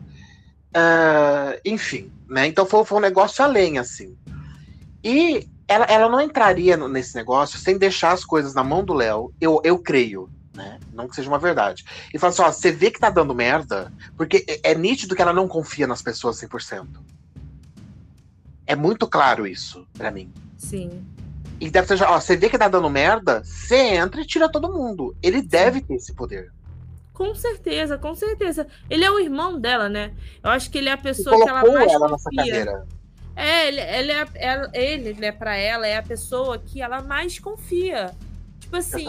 Uh, 0.68 1.61
enfim, 1.64 2.12
né? 2.29 2.47
Então 2.47 2.66
foi, 2.66 2.85
foi 2.85 2.99
um 2.99 3.03
negócio 3.03 3.42
além, 3.44 3.79
assim. 3.79 4.16
E 5.03 5.49
ela, 5.66 5.85
ela 5.87 6.09
não 6.09 6.21
entraria 6.21 6.77
nesse 6.77 7.14
negócio 7.14 7.59
sem 7.59 7.79
deixar 7.79 8.12
as 8.12 8.25
coisas 8.25 8.55
na 8.55 8.64
mão 8.64 8.85
do 8.85 8.94
Léo, 8.94 9.33
eu, 9.40 9.61
eu 9.64 9.79
creio. 9.79 10.31
Né? 10.55 10.81
Não 10.92 11.07
que 11.07 11.14
seja 11.14 11.29
uma 11.29 11.38
verdade. 11.38 11.85
E 12.12 12.18
fala 12.18 12.33
assim: 12.33 12.42
ó, 12.42 12.51
você 12.51 12.73
vê 12.73 12.90
que 12.90 12.99
tá 12.99 13.11
dando 13.11 13.35
merda, 13.35 13.92
porque 14.16 14.44
é, 14.49 14.73
é 14.73 14.75
nítido 14.75 15.14
que 15.14 15.23
ela 15.23 15.33
não 15.33 15.47
confia 15.47 15.87
nas 15.87 16.03
pessoas 16.03 16.40
100%. 16.40 16.87
É 18.66 18.75
muito 18.75 19.07
claro 19.07 19.47
isso 19.47 19.87
para 19.97 20.11
mim. 20.11 20.33
Sim. 20.59 21.07
E 21.61 21.71
deve 21.71 21.87
ser, 21.87 22.03
ó, 22.05 22.21
você 22.21 22.37
vê 22.37 22.51
que 22.51 22.59
tá 22.59 22.68
dando 22.68 22.90
merda, 22.90 23.42
você 23.42 23.77
entra 23.77 24.21
e 24.21 24.27
tira 24.27 24.51
todo 24.51 24.73
mundo. 24.73 25.16
Ele 25.23 25.40
Sim. 25.40 25.47
deve 25.47 25.81
ter 25.81 25.94
esse 25.94 26.12
poder. 26.12 26.53
Com 27.14 27.35
certeza, 27.35 27.99
com 27.99 28.14
certeza. 28.14 28.66
Ele 28.88 29.05
é 29.05 29.11
o 29.11 29.18
irmão 29.18 29.59
dela, 29.59 29.88
né? 29.88 30.12
Eu 30.42 30.51
acho 30.51 30.71
que 30.71 30.79
ele 30.79 30.88
é 30.88 30.92
a 30.92 30.99
pessoa 30.99 31.37
que 31.42 31.49
ela 31.49 31.64
mais 31.64 31.92
ela 31.92 32.09
confia. 32.11 32.85
É, 33.35 33.68
ele, 33.68 33.81
ele, 33.81 34.12
é, 34.12 34.27
é, 34.35 34.71
ele 34.73 35.14
né, 35.14 35.33
para 35.33 35.57
ela, 35.57 35.87
é 35.87 35.97
a 35.97 36.03
pessoa 36.03 36.59
que 36.59 36.83
ela 36.83 37.01
mais 37.03 37.38
confia. 37.38 38.12
Tipo 38.68 38.76
assim, 38.76 39.07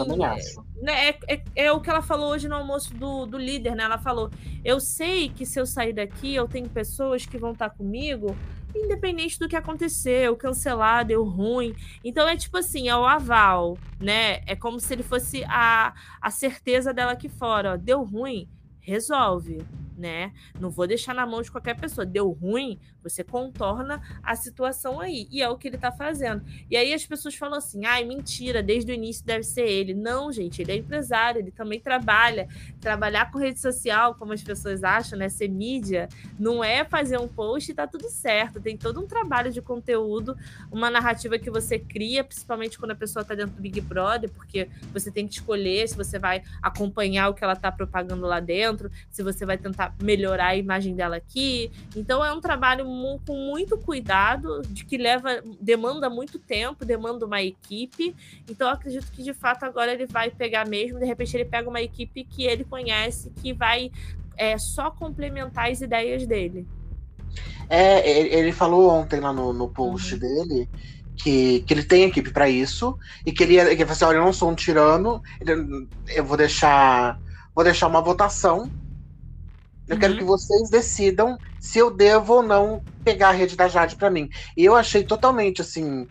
né, 0.80 1.10
é, 1.10 1.34
é, 1.34 1.42
é, 1.54 1.72
o 1.72 1.82
que 1.82 1.90
ela 1.90 2.00
falou 2.00 2.30
hoje 2.30 2.48
no 2.48 2.54
almoço 2.54 2.94
do, 2.94 3.26
do 3.26 3.36
líder, 3.36 3.76
né? 3.76 3.84
Ela 3.84 3.98
falou: 3.98 4.30
Eu 4.64 4.80
sei 4.80 5.28
que 5.28 5.44
se 5.44 5.60
eu 5.60 5.66
sair 5.66 5.92
daqui, 5.92 6.34
eu 6.34 6.48
tenho 6.48 6.66
pessoas 6.66 7.26
que 7.26 7.36
vão 7.36 7.52
estar 7.52 7.68
comigo, 7.68 8.34
independente 8.74 9.38
do 9.38 9.46
que 9.46 9.54
aconteceu, 9.54 10.34
cancelar, 10.34 11.04
deu 11.04 11.24
ruim. 11.24 11.74
Então 12.02 12.26
é 12.26 12.38
tipo 12.38 12.56
assim, 12.56 12.88
é 12.88 12.96
o 12.96 13.04
aval, 13.04 13.76
né? 14.00 14.40
É 14.46 14.56
como 14.56 14.80
se 14.80 14.94
ele 14.94 15.02
fosse 15.02 15.44
a, 15.44 15.92
a 16.22 16.30
certeza 16.30 16.94
dela 16.94 17.12
aqui 17.12 17.28
fora. 17.28 17.74
Ó, 17.74 17.76
deu 17.76 18.02
ruim, 18.02 18.48
resolve 18.80 19.58
né? 20.00 20.32
Não 20.58 20.70
vou 20.70 20.86
deixar 20.86 21.14
na 21.14 21.26
mão 21.26 21.42
de 21.42 21.50
qualquer 21.50 21.78
pessoa. 21.78 22.06
Deu 22.06 22.30
ruim, 22.30 22.80
você 23.02 23.22
contorna 23.22 24.02
a 24.22 24.34
situação 24.34 24.98
aí. 24.98 25.28
E 25.30 25.42
é 25.42 25.48
o 25.48 25.56
que 25.56 25.68
ele 25.68 25.78
tá 25.78 25.92
fazendo. 25.92 26.42
E 26.70 26.76
aí 26.76 26.92
as 26.92 27.04
pessoas 27.04 27.34
falam 27.34 27.58
assim: 27.58 27.84
ai, 27.84 28.04
mentira, 28.04 28.62
desde 28.62 28.90
o 28.90 28.94
início 28.94 29.24
deve 29.24 29.44
ser 29.44 29.66
ele. 29.66 29.94
Não, 29.94 30.32
gente, 30.32 30.62
ele 30.62 30.72
é 30.72 30.76
empresário, 30.76 31.40
ele 31.40 31.50
também 31.50 31.78
trabalha. 31.78 32.48
Trabalhar 32.80 33.30
com 33.30 33.38
rede 33.38 33.60
social, 33.60 34.14
como 34.14 34.32
as 34.32 34.42
pessoas 34.42 34.82
acham, 34.82 35.18
né? 35.18 35.28
Ser 35.28 35.48
mídia, 35.48 36.08
não 36.38 36.64
é 36.64 36.84
fazer 36.84 37.18
um 37.18 37.28
post 37.28 37.70
e 37.70 37.74
tá 37.74 37.86
tudo 37.86 38.08
certo. 38.08 38.60
Tem 38.60 38.76
todo 38.76 39.00
um 39.00 39.06
trabalho 39.06 39.52
de 39.52 39.60
conteúdo, 39.60 40.36
uma 40.70 40.88
narrativa 40.88 41.38
que 41.38 41.50
você 41.50 41.78
cria, 41.78 42.24
principalmente 42.24 42.78
quando 42.78 42.92
a 42.92 42.96
pessoa 42.96 43.24
tá 43.24 43.34
dentro 43.34 43.54
do 43.56 43.60
Big 43.60 43.80
Brother, 43.80 44.30
porque 44.30 44.68
você 44.92 45.10
tem 45.10 45.28
que 45.28 45.34
escolher 45.34 45.88
se 45.88 45.96
você 45.96 46.18
vai 46.18 46.42
acompanhar 46.62 47.28
o 47.28 47.34
que 47.34 47.44
ela 47.44 47.56
tá 47.56 47.70
propagando 47.70 48.26
lá 48.26 48.40
dentro, 48.40 48.90
se 49.10 49.22
você 49.22 49.44
vai 49.44 49.58
tentar 49.58 49.89
melhorar 50.02 50.48
a 50.48 50.56
imagem 50.56 50.94
dela 50.94 51.16
aqui. 51.16 51.70
Então 51.96 52.24
é 52.24 52.32
um 52.32 52.40
trabalho 52.40 52.84
com 53.26 53.34
muito 53.34 53.76
cuidado, 53.78 54.62
de 54.68 54.84
que 54.84 54.96
leva, 54.96 55.42
demanda 55.60 56.08
muito 56.10 56.38
tempo, 56.38 56.84
demanda 56.84 57.26
uma 57.26 57.42
equipe. 57.42 58.14
Então 58.48 58.68
eu 58.68 58.74
acredito 58.74 59.10
que 59.12 59.22
de 59.22 59.34
fato 59.34 59.64
agora 59.64 59.92
ele 59.92 60.06
vai 60.06 60.30
pegar 60.30 60.66
mesmo, 60.66 60.98
de 60.98 61.06
repente 61.06 61.36
ele 61.36 61.44
pega 61.44 61.68
uma 61.68 61.80
equipe 61.80 62.24
que 62.24 62.44
ele 62.44 62.64
conhece, 62.64 63.30
que 63.42 63.52
vai 63.52 63.90
é, 64.36 64.56
só 64.58 64.90
complementar 64.90 65.70
as 65.70 65.80
ideias 65.80 66.26
dele. 66.26 66.66
É, 67.68 68.36
ele 68.36 68.50
falou 68.50 68.90
ontem 68.90 69.20
lá 69.20 69.32
no, 69.32 69.52
no 69.52 69.68
post 69.68 70.14
uhum. 70.14 70.20
dele 70.20 70.68
que, 71.22 71.60
que 71.60 71.74
ele 71.74 71.84
tem 71.84 72.04
equipe 72.04 72.30
para 72.30 72.48
isso 72.48 72.98
e 73.24 73.32
que 73.32 73.44
ele, 73.44 73.54
que 73.54 73.60
ele 73.60 73.76
falou 73.78 73.92
assim, 73.92 74.04
olha, 74.06 74.16
eu 74.16 74.24
não 74.24 74.32
sou 74.32 74.50
um 74.50 74.54
tirano, 74.54 75.22
eu 76.08 76.24
vou 76.24 76.36
deixar 76.36 77.20
vou 77.54 77.64
deixar 77.64 77.88
uma 77.88 78.00
votação 78.00 78.70
eu 79.90 79.94
uhum. 79.94 80.00
quero 80.00 80.16
que 80.16 80.24
vocês 80.24 80.70
decidam 80.70 81.36
se 81.58 81.80
eu 81.80 81.90
devo 81.90 82.34
ou 82.34 82.42
não 82.44 82.80
pegar 83.02 83.30
a 83.30 83.32
rede 83.32 83.56
da 83.56 83.66
Jade 83.66 83.96
para 83.96 84.08
mim. 84.08 84.30
E 84.56 84.64
eu 84.64 84.76
achei 84.76 85.02
totalmente 85.02 85.60
assim 85.60 86.06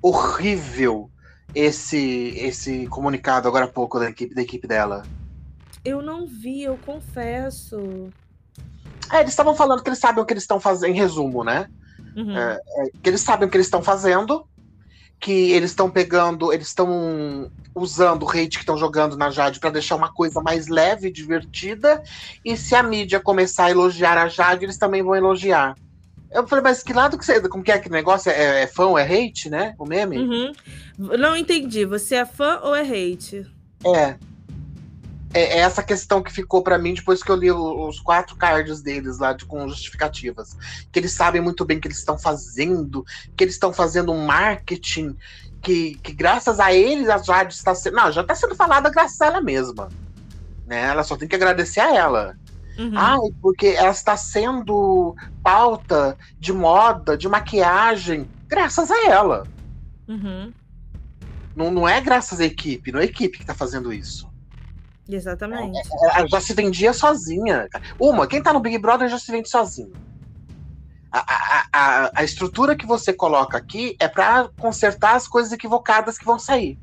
horrível 0.00 1.10
esse 1.54 2.32
esse 2.38 2.86
comunicado 2.86 3.46
agora 3.46 3.66
há 3.66 3.68
pouco 3.68 3.98
da 3.98 4.08
equipe 4.08 4.34
da 4.34 4.40
equipe 4.40 4.66
dela. 4.66 5.02
Eu 5.84 6.00
não 6.00 6.26
vi, 6.26 6.62
eu 6.62 6.78
confesso. 6.78 8.08
É, 9.12 9.20
eles 9.20 9.30
estavam 9.30 9.54
falando 9.54 9.82
que 9.82 9.90
eles 9.90 9.98
sabem 9.98 10.22
o 10.22 10.26
que 10.26 10.32
eles 10.32 10.44
estão 10.44 10.58
fazendo, 10.58 10.90
em 10.90 10.96
resumo, 10.96 11.44
né? 11.44 11.68
Uhum. 12.16 12.34
É, 12.34 12.54
é, 12.54 12.90
que 13.02 13.10
eles 13.10 13.20
sabem 13.20 13.46
o 13.46 13.50
que 13.50 13.56
eles 13.56 13.66
estão 13.66 13.82
fazendo, 13.82 14.46
que 15.20 15.52
eles 15.52 15.70
estão 15.70 15.90
pegando, 15.90 16.50
eles 16.50 16.68
estão 16.68 17.50
usando 17.74 18.22
o 18.22 18.30
hate 18.30 18.56
que 18.56 18.60
estão 18.60 18.78
jogando 18.78 19.16
na 19.16 19.30
Jade 19.30 19.60
para 19.60 19.70
deixar 19.70 19.96
uma 19.96 20.12
coisa 20.12 20.40
mais 20.40 20.66
leve 20.66 21.08
e 21.08 21.12
divertida. 21.12 22.02
E 22.42 22.56
se 22.56 22.74
a 22.74 22.82
mídia 22.82 23.20
começar 23.20 23.66
a 23.66 23.70
elogiar 23.70 24.16
a 24.16 24.28
Jade, 24.28 24.64
eles 24.64 24.78
também 24.78 25.02
vão 25.02 25.14
elogiar. 25.14 25.76
Eu 26.32 26.46
falei, 26.46 26.62
mas 26.62 26.82
que 26.82 26.92
lado 26.92 27.18
que 27.18 27.26
você. 27.26 27.40
Como 27.48 27.62
que 27.62 27.72
é 27.72 27.78
que 27.78 27.90
negócio? 27.90 28.30
É, 28.30 28.62
é 28.62 28.66
fã 28.66 28.86
ou 28.86 28.98
é 28.98 29.02
hate, 29.02 29.50
né? 29.50 29.74
O 29.78 29.84
meme? 29.84 30.16
Uhum. 30.16 30.52
Não 30.96 31.36
entendi. 31.36 31.84
Você 31.84 32.14
é 32.14 32.24
fã 32.24 32.60
ou 32.62 32.74
é 32.74 32.82
hate? 32.82 33.46
É. 33.84 34.16
É, 35.32 35.40
é 35.40 35.58
essa 35.58 35.82
questão 35.82 36.22
que 36.22 36.32
ficou 36.32 36.62
para 36.62 36.78
mim 36.78 36.94
depois 36.94 37.22
que 37.22 37.30
eu 37.30 37.36
li 37.36 37.50
os 37.50 38.00
quatro 38.00 38.36
cards 38.36 38.82
deles 38.82 39.18
lá 39.18 39.32
de, 39.32 39.44
com 39.44 39.68
justificativas. 39.68 40.56
Que 40.90 40.98
eles 40.98 41.12
sabem 41.12 41.40
muito 41.40 41.64
bem 41.64 41.78
o 41.78 41.80
que 41.80 41.88
eles 41.88 41.98
estão 41.98 42.18
fazendo, 42.18 43.04
que 43.36 43.44
eles 43.44 43.54
estão 43.54 43.72
fazendo 43.72 44.12
um 44.12 44.26
marketing 44.26 45.16
que, 45.62 45.96
que 45.96 46.12
graças 46.12 46.58
a 46.58 46.72
eles 46.72 47.08
a 47.08 47.18
Jade 47.18 47.54
está 47.54 47.74
sendo. 47.74 47.96
Não, 47.96 48.10
já 48.10 48.22
está 48.22 48.34
sendo 48.34 48.54
falada 48.54 48.90
graças 48.90 49.20
a 49.20 49.26
ela 49.26 49.40
mesma. 49.40 49.88
Né? 50.66 50.82
Ela 50.82 51.04
só 51.04 51.16
tem 51.16 51.28
que 51.28 51.36
agradecer 51.36 51.80
a 51.80 51.94
ela. 51.94 52.36
Uhum. 52.78 52.92
Ai, 52.94 53.34
porque 53.42 53.66
ela 53.66 53.90
está 53.90 54.16
sendo 54.16 55.14
pauta 55.42 56.16
de 56.38 56.52
moda, 56.52 57.16
de 57.16 57.28
maquiagem, 57.28 58.26
graças 58.48 58.90
a 58.90 59.10
ela. 59.10 59.46
Uhum. 60.08 60.52
Não, 61.54 61.70
não 61.70 61.88
é 61.88 62.00
graças 62.00 62.40
à 62.40 62.44
equipe, 62.44 62.90
não 62.90 63.00
é 63.00 63.02
a 63.02 63.06
equipe 63.06 63.36
que 63.36 63.42
está 63.42 63.54
fazendo 63.54 63.92
isso. 63.92 64.29
Exatamente. 65.10 65.80
Ela 66.14 66.26
já 66.28 66.40
se 66.40 66.54
vendia 66.54 66.92
sozinha. 66.92 67.68
Uma, 67.98 68.26
quem 68.26 68.42
tá 68.42 68.52
no 68.52 68.60
Big 68.60 68.78
Brother 68.78 69.08
já 69.08 69.18
se 69.18 69.30
vende 69.30 69.48
sozinho. 69.48 69.92
A, 71.10 71.18
a, 71.18 71.66
a, 71.72 72.10
a 72.14 72.24
estrutura 72.24 72.76
que 72.76 72.86
você 72.86 73.12
coloca 73.12 73.58
aqui 73.58 73.96
é 73.98 74.06
para 74.06 74.48
consertar 74.60 75.16
as 75.16 75.26
coisas 75.26 75.52
equivocadas 75.52 76.16
que 76.16 76.24
vão 76.24 76.38
sair. 76.38 76.78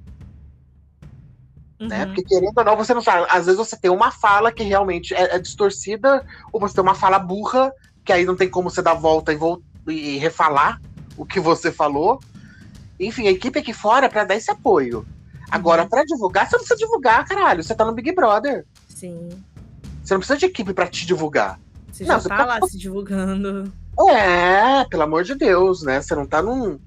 Né? 1.79 1.79
Uhum. 1.79 1.87
Né? 1.87 2.05
Porque 2.07 2.23
querendo 2.23 2.57
ou 2.57 2.63
não, 2.65 2.75
você 2.75 2.93
não 2.93 3.01
sabe. 3.01 3.25
Às 3.29 3.45
vezes 3.45 3.57
você 3.57 3.77
tem 3.77 3.89
uma 3.89 4.11
fala 4.11 4.51
que 4.51 4.63
realmente 4.63 5.13
é, 5.13 5.35
é, 5.35 5.39
distorcida, 5.39 6.25
ou 6.51 6.59
você 6.59 6.75
tem 6.75 6.83
uma 6.83 6.95
fala 6.95 7.19
burra, 7.19 7.71
que 8.03 8.11
aí 8.11 8.25
não 8.25 8.35
tem 8.35 8.49
como 8.49 8.69
você 8.69 8.81
dar 8.81 8.95
volta 8.95 9.31
e, 9.31 9.35
vol 9.35 9.61
e 9.87 10.17
refalar 10.17 10.81
o 11.15 11.25
que 11.25 11.39
você 11.39 11.71
falou. 11.71 12.19
Enfim, 12.99 13.27
a 13.27 13.31
equipe 13.31 13.59
aqui 13.59 13.73
fora 13.73 14.07
é 14.07 14.09
para 14.09 14.25
dar 14.25 14.35
esse 14.35 14.51
apoio. 14.51 15.05
Agora, 15.49 15.83
uhum. 15.83 15.89
para 15.89 16.03
divulgar, 16.03 16.47
você 16.47 16.55
não 16.55 16.63
precisa 16.63 16.79
divulgar, 16.79 17.25
caralho. 17.25 17.63
Você 17.63 17.73
tá 17.73 17.85
no 17.85 17.93
Big 17.93 18.11
Brother. 18.13 18.65
Sim. 18.89 19.29
Você 20.03 20.13
não 20.13 20.19
precisa 20.19 20.39
de 20.39 20.45
equipe 20.45 20.73
para 20.73 20.87
te 20.87 21.05
divulgar. 21.05 21.59
Você 21.91 22.05
já 22.05 22.17
não, 22.17 22.23
tá, 22.23 22.37
tá 22.37 22.45
lá 22.45 22.67
se 22.67 22.77
divulgando. 22.77 23.71
É, 24.09 24.85
pelo 24.85 25.03
amor 25.03 25.23
de 25.23 25.35
Deus, 25.35 25.81
né? 25.81 26.01
Você 26.01 26.13
não 26.15 26.25
tá 26.25 26.41
num 26.41 26.79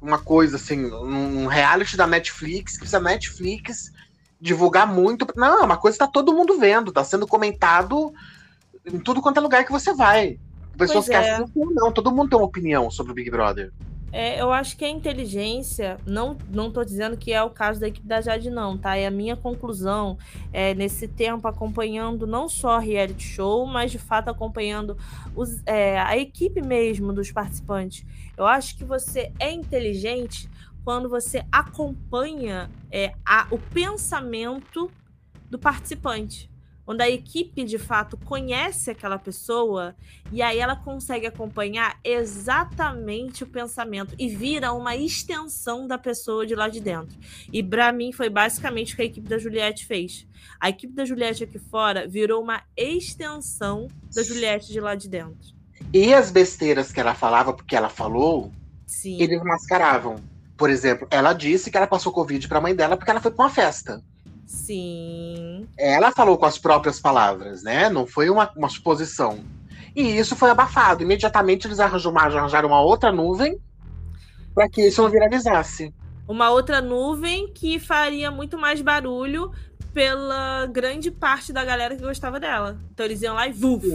uma 0.00 0.18
coisa 0.18 0.56
assim, 0.56 0.76
num 0.76 1.46
reality 1.46 1.96
da 1.96 2.06
Netflix, 2.06 2.74
que 2.74 2.80
precisa 2.80 3.00
Netflix 3.00 3.92
divulgar 4.40 4.86
muito. 4.86 5.26
Não, 5.36 5.62
é 5.62 5.64
uma 5.64 5.76
coisa 5.76 5.96
que 5.96 6.04
tá 6.04 6.10
todo 6.10 6.32
mundo 6.32 6.58
vendo, 6.58 6.92
tá 6.92 7.02
sendo 7.02 7.26
comentado 7.26 8.12
em 8.84 8.98
tudo 8.98 9.20
quanto 9.20 9.38
é 9.38 9.40
lugar 9.40 9.64
que 9.64 9.72
você 9.72 9.94
vai. 9.94 10.38
Pessoas 10.76 11.06
pois 11.06 11.08
que 11.08 11.14
é. 11.14 11.34
assistem, 11.34 11.66
não, 11.72 11.90
todo 11.90 12.12
mundo 12.12 12.30
tem 12.30 12.38
uma 12.38 12.46
opinião 12.46 12.90
sobre 12.90 13.12
o 13.12 13.14
Big 13.14 13.30
Brother. 13.30 13.72
É, 14.12 14.40
eu 14.40 14.52
acho 14.52 14.76
que 14.76 14.84
a 14.84 14.88
inteligência, 14.88 15.98
não, 16.06 16.36
não 16.48 16.70
tô 16.70 16.84
dizendo 16.84 17.16
que 17.16 17.32
é 17.32 17.42
o 17.42 17.50
caso 17.50 17.80
da 17.80 17.88
equipe 17.88 18.06
da 18.06 18.20
Jade, 18.20 18.50
não, 18.50 18.78
tá? 18.78 18.96
É 18.96 19.06
a 19.06 19.10
minha 19.10 19.36
conclusão 19.36 20.16
é, 20.52 20.74
nesse 20.74 21.08
tempo 21.08 21.46
acompanhando 21.48 22.26
não 22.26 22.48
só 22.48 22.78
reality 22.78 23.24
show, 23.24 23.66
mas 23.66 23.90
de 23.90 23.98
fato 23.98 24.28
acompanhando 24.28 24.96
os, 25.34 25.60
é, 25.66 25.98
a 26.00 26.16
equipe 26.16 26.62
mesmo 26.62 27.12
dos 27.12 27.30
participantes. 27.30 28.06
Eu 28.36 28.46
acho 28.46 28.76
que 28.76 28.84
você 28.84 29.32
é 29.38 29.50
inteligente 29.50 30.48
quando 30.84 31.08
você 31.08 31.44
acompanha 31.50 32.70
é, 32.90 33.12
a, 33.24 33.48
o 33.50 33.58
pensamento 33.58 34.90
do 35.50 35.58
participante 35.58 36.48
onde 36.86 37.02
a 37.02 37.10
equipe 37.10 37.64
de 37.64 37.78
fato 37.78 38.16
conhece 38.16 38.90
aquela 38.90 39.18
pessoa 39.18 39.94
e 40.30 40.40
aí 40.40 40.58
ela 40.58 40.76
consegue 40.76 41.26
acompanhar 41.26 41.98
exatamente 42.04 43.42
o 43.42 43.46
pensamento 43.46 44.14
e 44.18 44.28
vira 44.28 44.72
uma 44.72 44.94
extensão 44.94 45.86
da 45.86 45.98
pessoa 45.98 46.46
de 46.46 46.54
lá 46.54 46.68
de 46.68 46.80
dentro. 46.80 47.18
E 47.52 47.62
para 47.62 47.92
mim 47.92 48.12
foi 48.12 48.30
basicamente 48.30 48.92
o 48.92 48.96
que 48.96 49.02
a 49.02 49.06
equipe 49.06 49.28
da 49.28 49.38
Juliette 49.38 49.86
fez. 49.86 50.26
A 50.60 50.68
equipe 50.68 50.92
da 50.92 51.04
Juliette 51.04 51.44
aqui 51.44 51.58
fora 51.58 52.06
virou 52.06 52.42
uma 52.42 52.62
extensão 52.76 53.88
da 54.14 54.22
Juliette 54.22 54.72
de 54.72 54.80
lá 54.80 54.94
de 54.94 55.08
dentro. 55.08 55.54
E 55.92 56.12
as 56.14 56.30
besteiras 56.30 56.92
que 56.92 57.00
ela 57.00 57.14
falava, 57.14 57.52
porque 57.52 57.76
ela 57.76 57.88
falou, 57.88 58.52
Sim. 58.86 59.20
eles 59.20 59.42
mascaravam. 59.42 60.16
Por 60.56 60.70
exemplo, 60.70 61.06
ela 61.10 61.32
disse 61.32 61.70
que 61.70 61.76
ela 61.76 61.86
passou 61.86 62.12
Covid 62.12 62.48
pra 62.48 62.60
mãe 62.60 62.74
dela 62.74 62.96
porque 62.96 63.10
ela 63.10 63.20
foi 63.20 63.30
pra 63.30 63.44
uma 63.44 63.50
festa. 63.50 64.02
Sim. 64.46 65.66
Ela 65.76 66.12
falou 66.12 66.38
com 66.38 66.46
as 66.46 66.56
próprias 66.56 67.00
palavras, 67.00 67.62
né? 67.62 67.88
Não 67.90 68.06
foi 68.06 68.30
uma, 68.30 68.50
uma 68.56 68.68
suposição. 68.68 69.40
E 69.94 70.16
isso 70.16 70.36
foi 70.36 70.50
abafado. 70.50 71.02
Imediatamente 71.02 71.66
eles 71.66 71.80
arranjaram 71.80 72.68
uma 72.68 72.80
outra 72.80 73.10
nuvem 73.10 73.58
para 74.54 74.68
que 74.68 74.86
isso 74.86 75.02
não 75.02 75.10
viralizasse. 75.10 75.92
Uma 76.28 76.50
outra 76.50 76.80
nuvem 76.80 77.52
que 77.52 77.78
faria 77.78 78.30
muito 78.30 78.58
mais 78.58 78.80
barulho 78.80 79.52
pela 79.92 80.66
grande 80.66 81.10
parte 81.10 81.52
da 81.52 81.64
galera 81.64 81.96
que 81.96 82.02
gostava 82.02 82.38
dela. 82.38 82.78
Então 82.92 83.06
eles 83.06 83.22
iam 83.22 83.34
lá 83.34 83.48
e 83.48 83.52
vuf, 83.52 83.86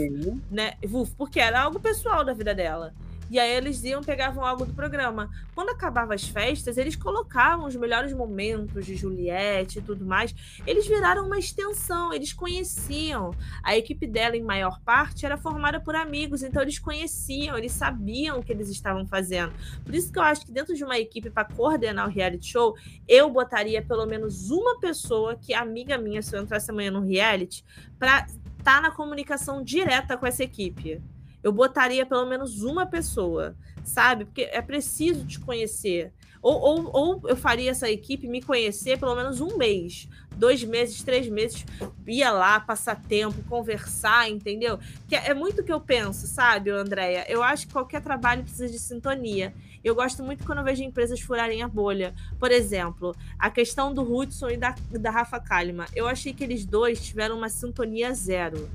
né? 0.50 0.72
Vuf, 0.84 1.12
porque 1.16 1.38
era 1.38 1.60
algo 1.60 1.78
pessoal 1.78 2.24
da 2.24 2.32
vida 2.32 2.54
dela. 2.54 2.92
E 3.32 3.38
aí 3.38 3.50
eles 3.50 3.82
iam, 3.82 4.02
pegavam 4.02 4.44
algo 4.44 4.66
do 4.66 4.74
programa. 4.74 5.30
Quando 5.54 5.70
acabavam 5.70 6.14
as 6.14 6.28
festas, 6.28 6.76
eles 6.76 6.94
colocavam 6.94 7.66
os 7.66 7.74
melhores 7.74 8.12
momentos 8.12 8.84
de 8.84 8.94
Juliette 8.94 9.78
e 9.78 9.82
tudo 9.82 10.04
mais. 10.04 10.34
Eles 10.66 10.86
viraram 10.86 11.24
uma 11.24 11.38
extensão, 11.38 12.12
eles 12.12 12.34
conheciam. 12.34 13.34
A 13.62 13.74
equipe 13.74 14.06
dela, 14.06 14.36
em 14.36 14.42
maior 14.42 14.78
parte, 14.82 15.24
era 15.24 15.38
formada 15.38 15.80
por 15.80 15.96
amigos, 15.96 16.42
então 16.42 16.60
eles 16.60 16.78
conheciam, 16.78 17.56
eles 17.56 17.72
sabiam 17.72 18.38
o 18.38 18.42
que 18.42 18.52
eles 18.52 18.68
estavam 18.68 19.06
fazendo. 19.06 19.54
Por 19.82 19.94
isso 19.94 20.12
que 20.12 20.18
eu 20.18 20.22
acho 20.22 20.44
que 20.44 20.52
dentro 20.52 20.74
de 20.74 20.84
uma 20.84 20.98
equipe 20.98 21.30
para 21.30 21.46
coordenar 21.46 22.06
o 22.06 22.10
reality 22.10 22.48
show, 22.48 22.76
eu 23.08 23.30
botaria 23.30 23.80
pelo 23.80 24.04
menos 24.04 24.50
uma 24.50 24.78
pessoa 24.78 25.36
que 25.36 25.54
é 25.54 25.56
amiga 25.56 25.96
minha, 25.96 26.20
se 26.20 26.36
eu 26.36 26.42
entrasse 26.42 26.70
amanhã 26.70 26.90
no 26.90 27.00
reality, 27.00 27.64
para 27.98 28.26
estar 28.26 28.42
tá 28.62 28.80
na 28.82 28.90
comunicação 28.90 29.64
direta 29.64 30.18
com 30.18 30.26
essa 30.26 30.44
equipe. 30.44 31.00
Eu 31.42 31.52
botaria 31.52 32.06
pelo 32.06 32.26
menos 32.26 32.62
uma 32.62 32.86
pessoa, 32.86 33.56
sabe? 33.84 34.24
Porque 34.24 34.42
é 34.42 34.62
preciso 34.62 35.26
te 35.26 35.40
conhecer. 35.40 36.12
Ou, 36.42 36.58
ou, 36.60 36.90
ou 36.92 37.28
eu 37.28 37.36
faria 37.36 37.70
essa 37.70 37.88
equipe 37.88 38.26
me 38.26 38.42
conhecer 38.42 38.98
pelo 38.98 39.14
menos 39.14 39.40
um 39.40 39.56
mês, 39.56 40.08
dois 40.36 40.64
meses, 40.64 41.00
três 41.02 41.28
meses, 41.28 41.64
ia 42.04 42.32
lá, 42.32 42.58
passar 42.58 42.96
tempo, 42.96 43.44
conversar, 43.48 44.28
entendeu? 44.28 44.78
Que 45.08 45.14
é, 45.14 45.32
muito 45.32 45.60
o 45.60 45.64
que 45.64 45.72
eu 45.72 45.80
penso, 45.80 46.26
sabe, 46.26 46.70
Andréia? 46.70 47.24
Eu 47.28 47.44
acho 47.44 47.68
que 47.68 47.72
qualquer 47.72 48.02
trabalho 48.02 48.42
precisa 48.42 48.68
de 48.68 48.78
sintonia. 48.78 49.54
Eu 49.84 49.94
gosto 49.94 50.22
muito 50.22 50.44
quando 50.44 50.58
eu 50.58 50.64
vejo 50.64 50.82
empresas 50.82 51.20
furarem 51.20 51.62
a 51.62 51.68
bolha. 51.68 52.12
Por 52.38 52.50
exemplo, 52.50 53.14
a 53.38 53.50
questão 53.50 53.94
do 53.94 54.02
Hudson 54.02 54.50
e 54.50 54.56
da, 54.56 54.74
da 54.90 55.10
Rafa 55.10 55.38
Kalimann. 55.38 55.86
Eu 55.94 56.08
achei 56.08 56.32
que 56.32 56.42
eles 56.42 56.64
dois 56.64 57.00
tiveram 57.00 57.36
uma 57.36 57.48
sintonia 57.48 58.12
zero. 58.14 58.68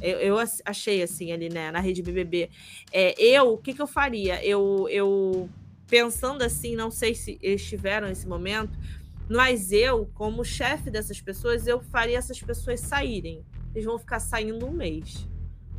Eu, 0.00 0.18
eu, 0.18 0.36
achei 0.64 1.02
assim 1.02 1.32
ali, 1.32 1.48
né, 1.48 1.70
na 1.70 1.80
rede 1.80 2.02
BBB. 2.02 2.50
É, 2.92 3.14
eu, 3.22 3.54
o 3.54 3.58
que, 3.58 3.72
que 3.72 3.80
eu 3.80 3.86
faria? 3.86 4.44
Eu, 4.44 4.86
eu 4.90 5.48
pensando 5.88 6.42
assim, 6.42 6.76
não 6.76 6.90
sei 6.90 7.14
se 7.14 7.38
eles 7.40 7.64
tiveram 7.64 8.08
esse 8.08 8.26
momento, 8.26 8.78
mas 9.28 9.72
eu, 9.72 10.08
como 10.14 10.44
chefe 10.44 10.90
dessas 10.90 11.20
pessoas, 11.20 11.66
eu 11.66 11.80
faria 11.80 12.18
essas 12.18 12.40
pessoas 12.40 12.80
saírem. 12.80 13.44
Eles 13.74 13.84
vão 13.84 13.98
ficar 13.98 14.20
saindo 14.20 14.66
um 14.66 14.72
mês. 14.72 15.28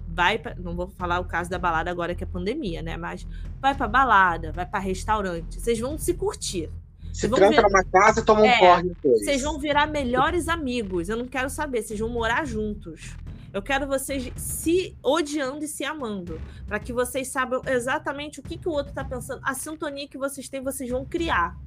Vai 0.08 0.38
pra, 0.38 0.56
não 0.56 0.76
vou 0.76 0.88
falar 0.88 1.20
o 1.20 1.26
caso 1.26 1.50
da 1.50 1.60
balada 1.60 1.92
agora 1.92 2.16
que 2.16 2.24
é 2.24 2.28
pandemia, 2.28 2.82
né? 2.82 2.98
Mas 2.98 3.28
vai 3.62 3.76
para 3.76 3.88
balada, 3.88 4.52
vai 4.52 4.66
para 4.66 4.80
restaurante. 4.80 5.60
Vocês 5.60 5.80
vão 5.80 5.98
se 5.98 6.14
curtir. 6.14 6.70
Se 7.14 7.28
tranca 7.30 7.62
numa 7.62 7.84
casa 7.84 8.20
e 8.20 8.24
toma 8.24 8.42
um 8.42 8.46
é, 8.46 8.60
corre 8.60 8.84
depois. 8.84 9.20
Vocês 9.24 9.42
vão 9.42 9.58
virar 9.58 9.88
melhores 9.88 10.48
amigos. 10.48 11.10
Eu 11.10 11.18
não 11.18 11.26
quero 11.26 11.50
saber. 11.50 11.82
Vocês 11.82 12.00
vão 12.00 12.10
morar 12.10 12.46
juntos. 12.46 13.16
Eu 13.54 13.62
quero 13.62 13.88
vocês 13.88 14.32
se 14.36 14.96
odiando 15.02 15.64
e 15.64 15.68
se 15.68 15.84
amando, 15.84 16.40
para 16.66 16.80
que 16.80 16.92
vocês 16.92 17.30
saibam 17.30 17.62
exatamente 17.66 18.40
o 18.40 18.44
que, 18.44 18.58
que 18.58 18.68
o 18.68 18.72
outro 18.72 18.90
está 18.90 19.04
pensando, 19.04 19.42
a 19.44 19.54
sintonia 19.54 20.08
que 20.08 20.18
vocês 20.18 20.50
têm, 20.50 20.62
vocês 20.62 20.90
vão 20.90 21.06
criar. 21.06 21.58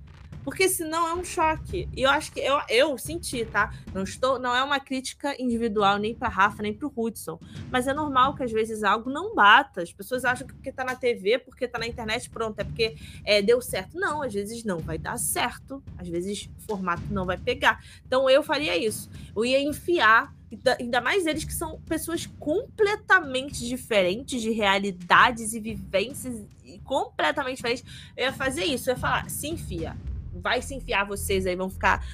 Porque 0.44 0.68
senão 0.68 1.06
é 1.06 1.14
um 1.14 1.24
choque. 1.24 1.88
E 1.94 2.02
eu 2.02 2.10
acho 2.10 2.32
que 2.32 2.40
eu, 2.40 2.58
eu 2.68 2.96
senti, 2.96 3.44
tá? 3.44 3.72
Não 3.92 4.02
estou, 4.02 4.38
não 4.38 4.54
é 4.54 4.62
uma 4.62 4.80
crítica 4.80 5.40
individual 5.40 5.98
nem 5.98 6.14
para 6.14 6.28
Rafa, 6.28 6.62
nem 6.62 6.72
para 6.72 6.88
o 6.88 6.92
Hudson, 6.94 7.38
mas 7.70 7.86
é 7.86 7.92
normal 7.92 8.34
que 8.34 8.42
às 8.42 8.50
vezes 8.50 8.82
algo 8.82 9.10
não 9.10 9.34
bata. 9.34 9.82
As 9.82 9.92
pessoas 9.92 10.24
acham 10.24 10.46
que 10.46 10.54
porque 10.54 10.72
tá 10.72 10.84
na 10.84 10.96
TV, 10.96 11.38
porque 11.38 11.68
tá 11.68 11.78
na 11.78 11.86
internet, 11.86 12.30
pronto, 12.30 12.58
é 12.58 12.64
porque 12.64 12.96
é, 13.24 13.42
deu 13.42 13.60
certo. 13.60 13.98
Não, 13.98 14.22
às 14.22 14.32
vezes 14.32 14.64
não 14.64 14.78
vai 14.78 14.98
dar 14.98 15.18
certo. 15.18 15.82
Às 15.98 16.08
vezes 16.08 16.48
o 16.56 16.60
formato 16.62 17.02
não 17.10 17.26
vai 17.26 17.36
pegar. 17.36 17.82
Então 18.06 18.28
eu 18.28 18.42
faria 18.42 18.76
isso. 18.76 19.10
Eu 19.36 19.44
ia 19.44 19.60
enfiar 19.60 20.34
ainda 20.78 21.01
mais 21.01 21.26
eles 21.26 21.44
que 21.44 21.55
são 21.55 21.80
pessoas 21.82 22.26
completamente 22.26 23.66
diferentes 23.66 24.42
de 24.42 24.51
realidades 24.51 25.55
e 25.55 25.61
vivências 25.61 26.44
completamente 26.84 27.57
diferentes. 27.57 27.84
Eu 28.16 28.26
ia 28.26 28.32
fazer 28.32 28.64
isso, 28.64 28.90
eu 28.90 28.94
ia 28.94 29.01
falar, 29.01 29.30
se 29.30 29.48
enfia 29.48 29.96
vai 30.40 30.62
se 30.62 30.74
enfiar 30.74 31.05
vocês 31.05 31.46
aí, 31.46 31.57
vão 31.57 31.68
ficar 31.68 32.05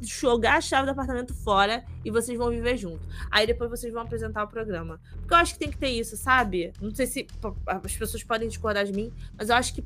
jogar 0.00 0.56
a 0.56 0.60
chave 0.60 0.86
do 0.86 0.90
apartamento 0.90 1.32
fora 1.32 1.84
e 2.04 2.10
vocês 2.10 2.36
vão 2.36 2.50
viver 2.50 2.76
junto. 2.76 3.06
Aí 3.30 3.46
depois 3.46 3.70
vocês 3.70 3.92
vão 3.92 4.02
apresentar 4.02 4.42
o 4.42 4.48
programa. 4.48 5.00
Porque 5.18 5.32
eu 5.32 5.38
acho 5.38 5.52
que 5.52 5.58
tem 5.60 5.70
que 5.70 5.78
ter 5.78 5.90
isso, 5.90 6.16
sabe? 6.16 6.72
Não 6.80 6.92
sei 6.92 7.06
se 7.06 7.26
as 7.66 7.96
pessoas 7.96 8.24
podem 8.24 8.48
discordar 8.48 8.84
de 8.84 8.92
mim, 8.92 9.12
mas 9.36 9.50
eu 9.50 9.54
acho 9.54 9.74
que 9.74 9.84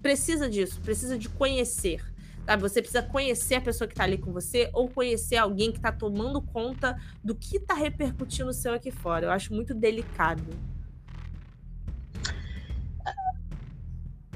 precisa 0.00 0.48
disso, 0.48 0.80
precisa 0.80 1.18
de 1.18 1.28
conhecer. 1.28 2.02
Sabe? 2.46 2.62
Você 2.62 2.80
precisa 2.80 3.02
conhecer 3.02 3.56
a 3.56 3.60
pessoa 3.60 3.88
que 3.88 3.94
tá 3.94 4.04
ali 4.04 4.16
com 4.16 4.32
você 4.32 4.70
ou 4.72 4.88
conhecer 4.88 5.36
alguém 5.36 5.72
que 5.72 5.80
tá 5.80 5.90
tomando 5.90 6.40
conta 6.40 6.96
do 7.22 7.34
que 7.34 7.58
tá 7.58 7.74
repercutindo 7.74 8.50
o 8.50 8.54
seu 8.54 8.72
aqui 8.72 8.92
fora. 8.92 9.26
Eu 9.26 9.32
acho 9.32 9.52
muito 9.52 9.74
delicado. 9.74 10.44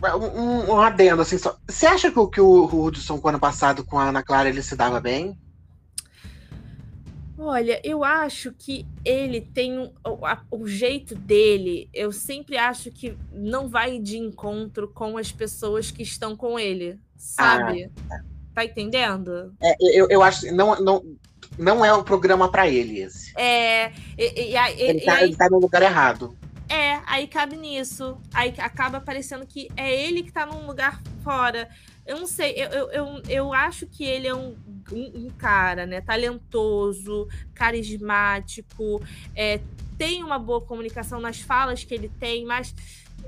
Um, 0.03 0.73
um 0.73 0.81
adendo, 0.81 1.23
assim, 1.23 1.39
só. 1.39 1.57
Você 1.69 1.87
acha 1.87 2.11
que, 2.11 2.19
o, 2.19 2.27
que 2.27 2.41
o 2.41 2.65
Hudson, 2.65 3.21
com 3.21 3.29
ano 3.29 3.39
passado, 3.39 3.85
com 3.85 3.99
a 3.99 4.09
Ana 4.09 4.23
Clara, 4.23 4.49
ele 4.49 4.63
se 4.63 4.75
dava 4.75 4.99
bem? 4.99 5.39
Olha, 7.39 7.81
eu 7.85 8.03
acho 8.03 8.53
que 8.53 8.87
ele 9.05 9.41
tem 9.41 9.79
um, 9.79 9.93
o, 10.05 10.27
a, 10.27 10.43
o, 10.51 10.67
jeito 10.67 11.15
dele. 11.15 11.89
Eu 11.95 12.13
sempre 12.13 12.57
acho 12.57 12.91
que 12.91 13.17
não 13.33 13.69
vai 13.69 13.99
de 13.99 14.19
encontro 14.19 14.89
com 14.89 15.17
as 15.17 15.31
pessoas 15.31 15.91
que 15.91 16.03
estão 16.03 16.37
com 16.37 16.59
ele, 16.59 16.99
sabe? 17.21 17.93
Ah, 18.11 18.21
tá 18.55 18.65
entendendo? 18.65 19.55
É, 19.63 19.77
eu, 19.81 20.09
eu 20.09 20.23
acho 20.23 20.53
não, 20.55 20.81
não, 20.81 21.05
não 21.59 21.85
é 21.85 21.93
o 21.93 22.03
programa 22.03 22.51
para 22.51 22.67
ele 22.67 23.01
esse. 23.01 23.39
É, 23.39 23.93
e, 24.17 24.51
e, 24.51 24.55
e, 24.55 24.83
ele, 24.83 25.01
tá, 25.03 25.23
ele 25.23 25.37
tá 25.37 25.49
no 25.51 25.59
lugar 25.61 25.83
errado. 25.83 26.37
É, 26.69 27.01
aí 27.05 27.27
cabe 27.27 27.57
nisso. 27.57 28.17
Aí 28.33 28.55
acaba 28.59 29.01
parecendo 29.01 29.47
que 29.47 29.69
é 29.77 29.95
ele 30.03 30.23
que 30.23 30.33
tá 30.33 30.47
num 30.47 30.67
lugar 30.67 31.03
fora. 31.23 31.69
Eu 32.07 32.19
não 32.19 32.27
sei, 32.27 32.55
eu, 32.57 32.69
eu, 32.71 32.91
eu, 32.91 33.23
eu 33.29 33.53
acho 33.53 33.87
que 33.87 34.05
ele 34.05 34.27
é 34.27 34.35
um, 34.35 34.57
um, 34.91 35.27
um 35.27 35.31
cara, 35.31 35.85
né? 35.85 36.01
Talentoso, 36.01 37.29
carismático, 37.55 39.01
é, 39.37 39.61
tem 39.99 40.25
uma 40.25 40.39
boa 40.39 40.61
comunicação 40.61 41.21
nas 41.21 41.41
falas 41.41 41.85
que 41.85 41.93
ele 41.93 42.09
tem, 42.19 42.47
mas 42.47 42.75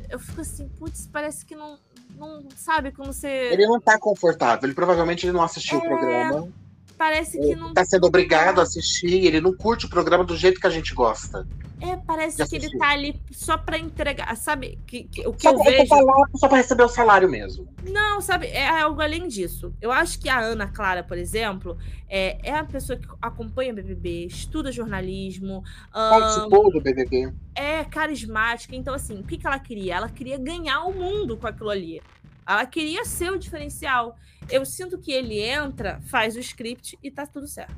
eu 0.09 0.19
fico 0.19 0.41
assim, 0.41 0.69
putz, 0.69 1.07
parece 1.13 1.45
que 1.45 1.55
não, 1.55 1.79
não 2.27 2.51
sabe 2.57 2.93
como 2.93 3.13
você. 3.13 3.29
Ele 3.53 3.67
não 3.67 3.81
tá 3.81 3.99
confortável, 3.99 4.67
ele 4.67 4.75
provavelmente 4.75 5.27
ele 5.27 5.33
não 5.33 5.43
assistiu 5.43 5.79
é... 5.79 5.81
o 5.81 5.83
programa 5.83 6.62
parece 7.03 7.37
que 7.37 7.57
não. 7.57 7.75
Tá 7.75 7.85
sendo 7.85 8.07
obrigado 8.07 8.61
a 8.61 8.63
assistir, 8.63 9.27
ele 9.27 9.41
não 9.41 9.53
curte 9.53 9.87
o 9.87 9.89
programa 9.89 10.23
do 10.23 10.37
jeito 10.37 10.61
que 10.61 10.67
a 10.69 10.71
gente 10.71 10.95
gosta. 10.95 11.45
É, 11.81 11.97
parece 11.97 12.47
que 12.47 12.55
ele 12.55 12.71
tá 12.79 12.91
ali 12.91 13.21
só 13.33 13.59
para 13.59 13.77
entregar, 13.77 14.37
sabe? 14.37 14.79
Que, 14.87 15.03
que 15.03 15.27
o 15.27 15.33
que 15.33 15.43
só, 15.43 15.51
eu 15.51 15.65
vejo. 15.65 15.89
Só 16.37 16.47
para 16.47 16.59
receber 16.59 16.85
o 16.85 16.89
salário 16.89 17.29
mesmo. 17.29 17.67
Não, 17.83 18.21
sabe? 18.21 18.47
É 18.47 18.69
algo 18.83 19.01
além 19.01 19.27
disso. 19.27 19.75
Eu 19.81 19.91
acho 19.91 20.21
que 20.21 20.29
a 20.29 20.39
Ana 20.39 20.69
Clara, 20.69 21.03
por 21.03 21.19
exemplo, 21.19 21.77
é, 22.09 22.39
é 22.49 22.55
a 22.55 22.63
pessoa 22.63 22.97
que 22.97 23.09
acompanha 23.21 23.73
o 23.73 23.75
BBB, 23.75 24.27
estuda 24.27 24.71
jornalismo. 24.71 25.65
Participou 25.93 26.69
um, 26.69 26.71
do 26.71 26.81
BBB. 26.81 27.33
É 27.53 27.83
carismática. 27.83 28.77
Então, 28.77 28.95
assim, 28.95 29.19
o 29.19 29.25
que, 29.25 29.37
que 29.37 29.47
ela 29.47 29.59
queria? 29.59 29.97
Ela 29.97 30.09
queria 30.09 30.39
ganhar 30.39 30.85
o 30.85 30.93
mundo 30.93 31.37
com 31.37 31.49
aquilo 31.49 31.71
ali. 31.71 32.01
Ela 32.47 32.67
queria 32.67 33.05
ser 33.05 33.33
o 33.33 33.39
diferencial. 33.39 34.17
Eu 34.51 34.65
sinto 34.65 34.99
que 34.99 35.13
ele 35.13 35.41
entra, 35.41 36.01
faz 36.07 36.37
o 36.37 36.41
script 36.41 36.99
e 37.03 37.11
tá 37.11 37.27
tudo 37.27 37.47
certo. 37.47 37.75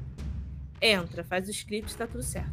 Entra, 0.80 1.24
faz 1.24 1.48
o 1.48 1.50
script 1.50 1.92
e 1.92 1.96
tá 1.96 2.06
tudo 2.06 2.22
certo. 2.22 2.52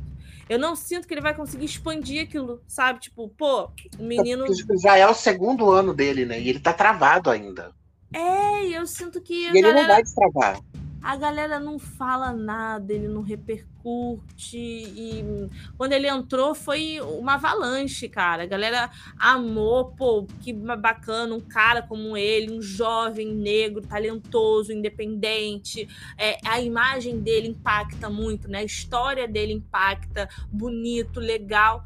Eu 0.50 0.60
não 0.60 0.76
sinto 0.76 1.08
que 1.08 1.14
ele 1.14 1.22
vai 1.22 1.34
conseguir 1.34 1.66
expandir 1.66 2.24
aquilo, 2.24 2.62
sabe? 2.68 3.00
Tipo, 3.00 3.30
pô, 3.30 3.72
o 3.98 4.04
menino. 4.04 4.46
Já 4.82 4.98
é 4.98 5.08
o 5.08 5.14
segundo 5.14 5.70
ano 5.72 5.94
dele, 5.94 6.26
né? 6.26 6.40
E 6.40 6.50
ele 6.50 6.60
tá 6.60 6.74
travado 6.74 7.30
ainda. 7.30 7.74
É, 8.14 8.66
eu 8.68 8.86
sinto 8.86 9.22
que. 9.22 9.34
E 9.34 9.48
ele 9.48 9.62
galera... 9.62 9.82
não 9.82 9.88
vai 9.88 10.04
destravar 10.04 10.60
a 11.02 11.16
galera 11.16 11.60
não 11.60 11.80
fala 11.80 12.32
nada, 12.32 12.94
ele 12.94 13.08
não 13.08 13.22
repercute. 13.22 14.58
E 14.58 15.50
quando 15.76 15.94
ele 15.94 16.08
entrou 16.08 16.54
foi 16.54 17.02
uma 17.02 17.34
avalanche, 17.34 18.08
cara. 18.08 18.44
A 18.44 18.46
galera 18.46 18.90
amou, 19.18 19.86
pô, 19.92 20.28
que 20.42 20.54
bacana, 20.54 21.34
um 21.34 21.42
cara 21.42 21.82
como 21.82 22.16
ele, 22.16 22.54
um 22.54 22.62
jovem 22.62 23.34
negro, 23.34 23.82
talentoso, 23.82 24.72
independente. 24.72 25.90
É, 26.18 26.38
a 26.46 26.62
imagem 26.62 27.20
dele 27.20 27.48
impacta 27.48 28.10
muito, 28.10 28.48
né? 28.48 28.60
A 28.60 28.64
história 28.64 29.28
dele 29.28 29.54
impacta, 29.54 30.30
bonito, 30.52 31.20
legal. 31.20 31.84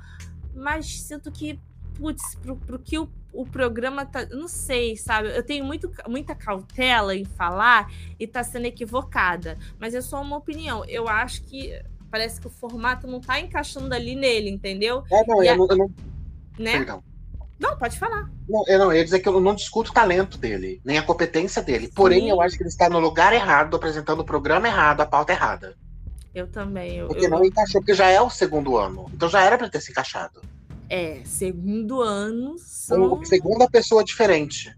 Mas 0.53 1.01
sinto 1.01 1.31
que, 1.31 1.57
putz, 1.97 2.35
pro, 2.35 2.57
pro 2.57 2.79
que 2.79 2.99
o 2.99 3.09
o 3.35 3.45
programa 3.45 4.05
tá. 4.05 4.25
Não 4.27 4.47
sei, 4.47 4.95
sabe? 4.95 5.35
Eu 5.35 5.43
tenho 5.43 5.65
muito, 5.65 5.91
muita 6.07 6.33
cautela 6.33 7.15
em 7.15 7.25
falar 7.25 7.91
e 8.19 8.25
tá 8.25 8.43
sendo 8.43 8.65
equivocada. 8.65 9.57
Mas 9.79 9.93
é 9.93 10.01
só 10.01 10.21
uma 10.21 10.37
opinião. 10.37 10.85
Eu 10.85 11.07
acho 11.07 11.43
que 11.43 11.79
parece 12.09 12.39
que 12.39 12.47
o 12.47 12.49
formato 12.49 13.07
não 13.07 13.19
tá 13.19 13.39
encaixando 13.39 13.93
ali 13.93 14.15
nele, 14.15 14.49
entendeu? 14.49 15.03
É, 15.11 15.25
não, 15.27 15.43
eu, 15.43 15.53
a... 15.53 15.57
não, 15.57 15.67
eu 15.69 15.77
não. 15.77 15.91
Né? 16.57 16.71
Perdão. 16.71 17.03
Não, 17.59 17.77
pode 17.77 17.97
falar. 17.97 18.29
Não, 18.47 18.63
eu 18.67 18.79
não, 18.79 18.91
eu 18.91 18.97
ia 18.97 19.03
dizer 19.03 19.19
que 19.19 19.29
eu 19.29 19.39
não 19.39 19.55
discuto 19.55 19.91
o 19.91 19.93
talento 19.93 20.37
dele, 20.37 20.81
nem 20.83 20.97
a 20.97 21.03
competência 21.03 21.61
dele. 21.61 21.87
Sim. 21.87 21.93
Porém, 21.93 22.29
eu 22.29 22.41
acho 22.41 22.57
que 22.57 22.63
ele 22.63 22.69
está 22.69 22.89
no 22.89 22.99
lugar 22.99 23.33
errado, 23.33 23.75
apresentando 23.75 24.19
o 24.19 24.25
programa 24.25 24.67
errado, 24.67 25.01
a 25.01 25.05
pauta 25.05 25.31
errada. 25.31 25.75
Eu 26.33 26.47
também. 26.47 26.97
Eu, 26.97 27.07
porque 27.07 27.25
eu... 27.25 27.29
não 27.29 27.45
encaixou, 27.45 27.79
porque 27.79 27.93
já 27.93 28.09
é 28.09 28.21
o 28.21 28.29
segundo 28.29 28.77
ano. 28.77 29.09
Então 29.13 29.29
já 29.29 29.41
era 29.41 29.57
para 29.57 29.69
ter 29.69 29.79
se 29.79 29.91
encaixado. 29.91 30.41
É, 30.95 31.21
segundo 31.25 32.01
ano. 32.01 32.55
São... 32.57 33.21
Segunda 33.25 33.69
pessoa 33.69 34.01
diferente. 34.01 34.73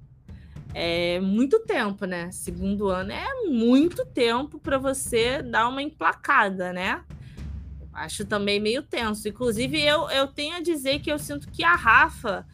É 0.74 1.20
muito 1.20 1.60
tempo, 1.60 2.06
né? 2.06 2.32
Segundo 2.32 2.88
ano 2.88 3.12
é 3.12 3.46
muito 3.48 4.04
tempo 4.04 4.58
para 4.58 4.80
você 4.80 5.44
dar 5.44 5.68
uma 5.68 5.80
emplacada, 5.80 6.74
né? 6.74 7.04
Acho 7.94 8.26
também 8.26 8.60
meio 8.60 8.82
tenso. 8.82 9.30
Inclusive, 9.30 9.80
eu, 9.80 10.10
eu 10.10 10.26
tenho 10.26 10.56
a 10.56 10.60
dizer 10.60 11.02
que 11.02 11.12
eu 11.12 11.20
sinto 11.20 11.52
que 11.52 11.64
a 11.64 11.76
Rafa 11.76 12.48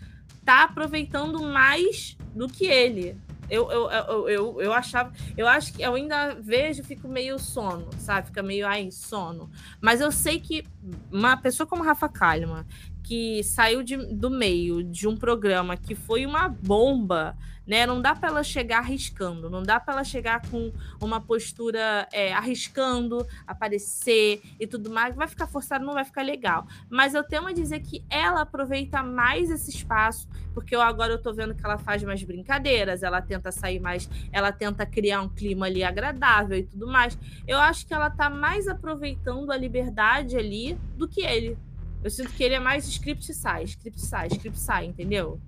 tá 0.43 0.63
aproveitando 0.63 1.41
mais 1.41 2.17
do 2.35 2.49
que 2.49 2.65
ele. 2.65 3.15
Eu, 3.49 3.71
eu, 3.71 3.89
eu, 3.89 4.29
eu, 4.29 4.61
eu 4.61 4.73
achava. 4.73 5.13
Eu 5.37 5.47
acho 5.47 5.73
que 5.73 5.81
eu 5.81 5.93
ainda 5.93 6.33
vejo, 6.35 6.83
fico 6.83 7.07
meio 7.07 7.37
sono, 7.39 7.87
sabe? 7.97 8.27
Fica 8.27 8.41
meio 8.41 8.67
ai, 8.67 8.89
sono. 8.91 9.49
Mas 9.79 10.01
eu 10.01 10.11
sei 10.11 10.39
que 10.39 10.65
uma 11.11 11.37
pessoa 11.37 11.67
como 11.67 11.83
Rafa 11.83 12.09
Kalimann, 12.09 12.65
que 13.03 13.43
saiu 13.43 13.83
de, 13.83 13.97
do 13.97 14.29
meio 14.29 14.83
de 14.83 15.07
um 15.07 15.15
programa 15.15 15.75
que 15.75 15.93
foi 15.93 16.25
uma 16.25 16.47
bomba 16.47 17.35
né? 17.65 17.85
Não 17.85 18.01
dá 18.01 18.13
para 18.13 18.29
ela 18.29 18.43
chegar 18.43 18.79
arriscando, 18.79 19.49
não 19.49 19.63
dá 19.63 19.79
para 19.79 19.95
ela 19.95 20.03
chegar 20.03 20.41
com 20.49 20.71
uma 21.01 21.19
postura 21.19 22.07
é, 22.11 22.33
arriscando, 22.33 23.25
aparecer 23.47 24.41
e 24.59 24.67
tudo 24.67 24.89
mais. 24.89 25.15
Vai 25.15 25.27
ficar 25.27 25.47
forçado, 25.47 25.85
não 25.85 25.93
vai 25.93 26.03
ficar 26.03 26.21
legal. 26.21 26.67
Mas 26.89 27.13
eu 27.13 27.23
tenho 27.23 27.47
a 27.47 27.53
dizer 27.53 27.79
que 27.79 28.03
ela 28.09 28.41
aproveita 28.41 29.01
mais 29.01 29.49
esse 29.49 29.69
espaço, 29.71 30.27
porque 30.53 30.75
eu 30.75 30.81
agora 30.81 31.13
eu 31.13 31.21
tô 31.21 31.33
vendo 31.33 31.55
que 31.55 31.65
ela 31.65 31.77
faz 31.77 32.03
mais 32.03 32.21
brincadeiras, 32.23 33.01
ela 33.01 33.21
tenta 33.21 33.51
sair 33.51 33.79
mais, 33.79 34.09
ela 34.31 34.51
tenta 34.51 34.85
criar 34.85 35.21
um 35.21 35.29
clima 35.29 35.65
ali 35.65 35.83
agradável 35.83 36.57
e 36.57 36.63
tudo 36.63 36.87
mais. 36.87 37.17
Eu 37.47 37.59
acho 37.59 37.87
que 37.87 37.93
ela 37.93 38.09
tá 38.09 38.29
mais 38.29 38.67
aproveitando 38.67 39.51
a 39.51 39.57
liberdade 39.57 40.37
ali 40.37 40.77
do 40.97 41.07
que 41.07 41.21
ele. 41.21 41.57
Eu 42.03 42.09
sinto 42.09 42.31
que 42.31 42.43
ele 42.43 42.55
é 42.55 42.59
mais 42.59 42.85
script 42.87 43.33
sai, 43.33 43.63
script 43.63 44.01
sai, 44.01 44.27
script 44.27 44.59
sai, 44.59 44.85
entendeu? 44.85 45.39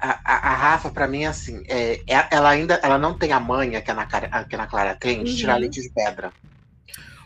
A, 0.00 0.20
a, 0.24 0.52
a 0.52 0.54
Rafa, 0.54 0.90
para 0.90 1.08
mim, 1.08 1.24
assim, 1.24 1.62
é, 1.66 2.00
é, 2.06 2.28
ela 2.30 2.48
ainda 2.48 2.74
ela 2.82 2.98
não 2.98 3.14
tem 3.14 3.32
a 3.32 3.40
manha 3.40 3.82
que 3.82 3.90
a 3.90 3.94
Ana, 3.94 4.06
que 4.06 4.54
a 4.54 4.58
Ana 4.58 4.66
Clara 4.66 4.94
tem 4.94 5.24
de 5.24 5.32
uhum. 5.32 5.36
tirar 5.36 5.56
leite 5.56 5.82
de 5.82 5.90
pedra. 5.90 6.32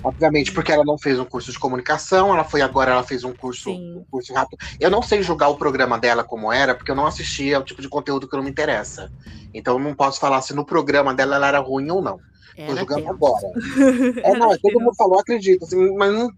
Obviamente, 0.03 0.51
porque 0.51 0.73
ela 0.73 0.85
não 0.85 0.99
fez 0.99 1.19
um 1.19 1.25
curso 1.25 1.53
de 1.53 1.59
comunicação, 1.59 2.33
ela 2.33 2.43
foi 2.43 2.61
agora, 2.61 2.91
ela 2.91 3.05
fez 3.05 3.23
um 3.23 3.33
curso, 3.33 3.71
um 3.71 4.05
curso 4.11 4.35
rápido. 4.35 4.59
Eu 4.81 4.91
não 4.91 5.01
sei 5.01 5.23
julgar 5.23 5.49
o 5.49 5.57
programa 5.57 5.97
dela 5.97 6.25
como 6.25 6.53
era, 6.53 6.75
porque 6.75 6.91
eu 6.91 6.97
não 6.97 7.07
assistia 7.07 7.61
o 7.61 7.63
tipo 7.63 7.81
de 7.81 7.89
conteúdo 7.89 8.27
que 8.27 8.37
não 8.37 8.43
me 8.43 8.51
interessa. 8.51 9.13
Então 9.55 9.75
eu 9.75 9.79
não 9.79 9.95
posso 9.95 10.19
falar 10.19 10.43
se 10.43 10.55
no 10.55 10.65
programa 10.65 11.15
dela 11.15 11.37
ela 11.37 11.47
era 11.47 11.59
ruim 11.61 11.89
ou 11.91 12.03
não. 12.03 12.19
Era 12.57 12.69
Tô 12.69 12.77
julgando 12.77 13.09
agora. 13.09 13.47
é, 14.25 14.35
não, 14.35 14.59
todo 14.59 14.81
mundo 14.81 14.95
falou, 14.97 15.21
acredito, 15.21 15.65
assim, 15.65 15.95
mas 15.97 16.13
não. 16.13 16.31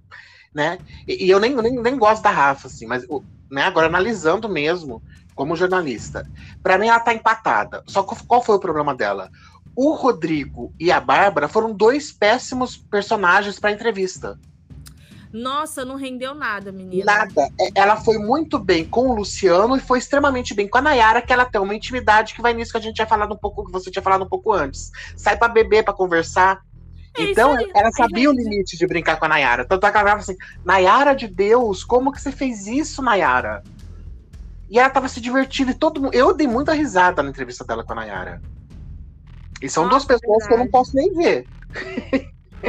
Né? 0.55 0.79
E, 1.07 1.27
e 1.27 1.31
eu 1.31 1.41
nem, 1.41 1.55
nem, 1.55 1.81
nem 1.81 1.99
gosto 1.99 2.23
da 2.23 2.31
Rafa, 2.31 2.69
assim, 2.69 2.87
mas 2.87 3.05
né, 3.51 3.63
agora 3.63 3.89
analisando 3.89 4.49
mesmo, 4.49 5.03
como 5.35 5.57
jornalista. 5.57 6.29
Para 6.63 6.79
mim, 6.79 6.89
ela 6.89 7.01
tá 7.01 7.13
empatada. 7.13 7.83
Só 7.87 8.03
que 8.03 8.25
qual 8.27 8.43
foi 8.43 8.57
o 8.57 8.61
problema 8.61 8.95
dela? 8.95 9.31
O 9.77 9.93
Rodrigo 9.95 10.73
e 10.79 10.93
a 10.93 11.01
Bárbara 11.01 11.49
foram 11.49 11.73
dois 11.73 12.13
péssimos 12.13 12.77
personagens 12.77 13.59
para 13.59 13.73
entrevista. 13.73 14.39
Nossa, 15.33 15.85
não 15.85 15.97
rendeu 15.97 16.33
nada, 16.33 16.71
menina. 16.71 17.05
Nada. 17.05 17.49
É, 17.61 17.71
ela 17.75 17.97
foi 17.97 18.19
muito 18.19 18.57
bem 18.57 18.85
com 18.85 19.09
o 19.09 19.17
Luciano 19.17 19.77
e 19.77 19.81
foi 19.81 19.99
extremamente 19.99 20.55
bem 20.55 20.69
com 20.69 20.79
a 20.79 20.81
Nayara, 20.81 21.21
que 21.21 21.33
ela 21.33 21.45
tem 21.45 21.61
uma 21.61 21.75
intimidade 21.75 22.35
que 22.35 22.41
vai 22.41 22.55
nisso 22.55 22.71
que 22.71 22.79
a 22.79 22.81
gente 22.81 22.95
tinha 22.95 23.07
falado 23.07 23.35
um 23.35 23.37
pouco, 23.37 23.65
que 23.65 23.73
você 23.73 23.91
tinha 23.91 24.03
falado 24.03 24.23
um 24.23 24.29
pouco 24.29 24.53
antes. 24.53 24.93
Sai 25.17 25.37
para 25.37 25.49
beber, 25.49 25.83
para 25.83 25.93
conversar. 25.93 26.63
É 27.17 27.23
então, 27.23 27.57
ela 27.75 27.93
sabia 27.93 28.29
o 28.29 28.33
limite 28.33 28.77
de 28.77 28.87
brincar 28.87 29.17
com 29.19 29.25
a 29.25 29.29
Nayara. 29.29 29.65
Tanto 29.65 29.87
é 29.87 29.91
que 29.91 29.97
ela 29.97 30.05
falava 30.05 30.21
assim: 30.21 30.37
Nayara 30.65 31.15
de 31.15 31.29
Deus, 31.29 31.85
como 31.85 32.11
que 32.11 32.21
você 32.21 32.33
fez 32.33 32.67
isso, 32.67 33.03
Nayara? 33.03 33.63
E 34.69 34.79
ela 34.79 34.91
tava 34.91 35.09
se 35.09 35.21
divertindo 35.21 35.71
e 35.71 35.75
todo 35.75 36.01
mundo. 36.01 36.15
Eu 36.15 36.35
dei 36.35 36.49
muita 36.49 36.73
risada 36.73 37.23
na 37.23 37.31
entrevista 37.31 37.65
dela 37.65 37.85
com 37.85 37.93
a 37.93 37.97
Nayara. 37.97 38.43
E 39.63 39.69
são 39.69 39.85
Nossa, 39.85 39.91
duas 39.91 40.05
pessoas 40.07 40.39
verdade. 40.39 40.49
que 40.49 40.55
eu 40.55 40.59
não 40.59 40.71
posso 40.71 40.97
nem 40.97 41.13
ver. 41.15 41.47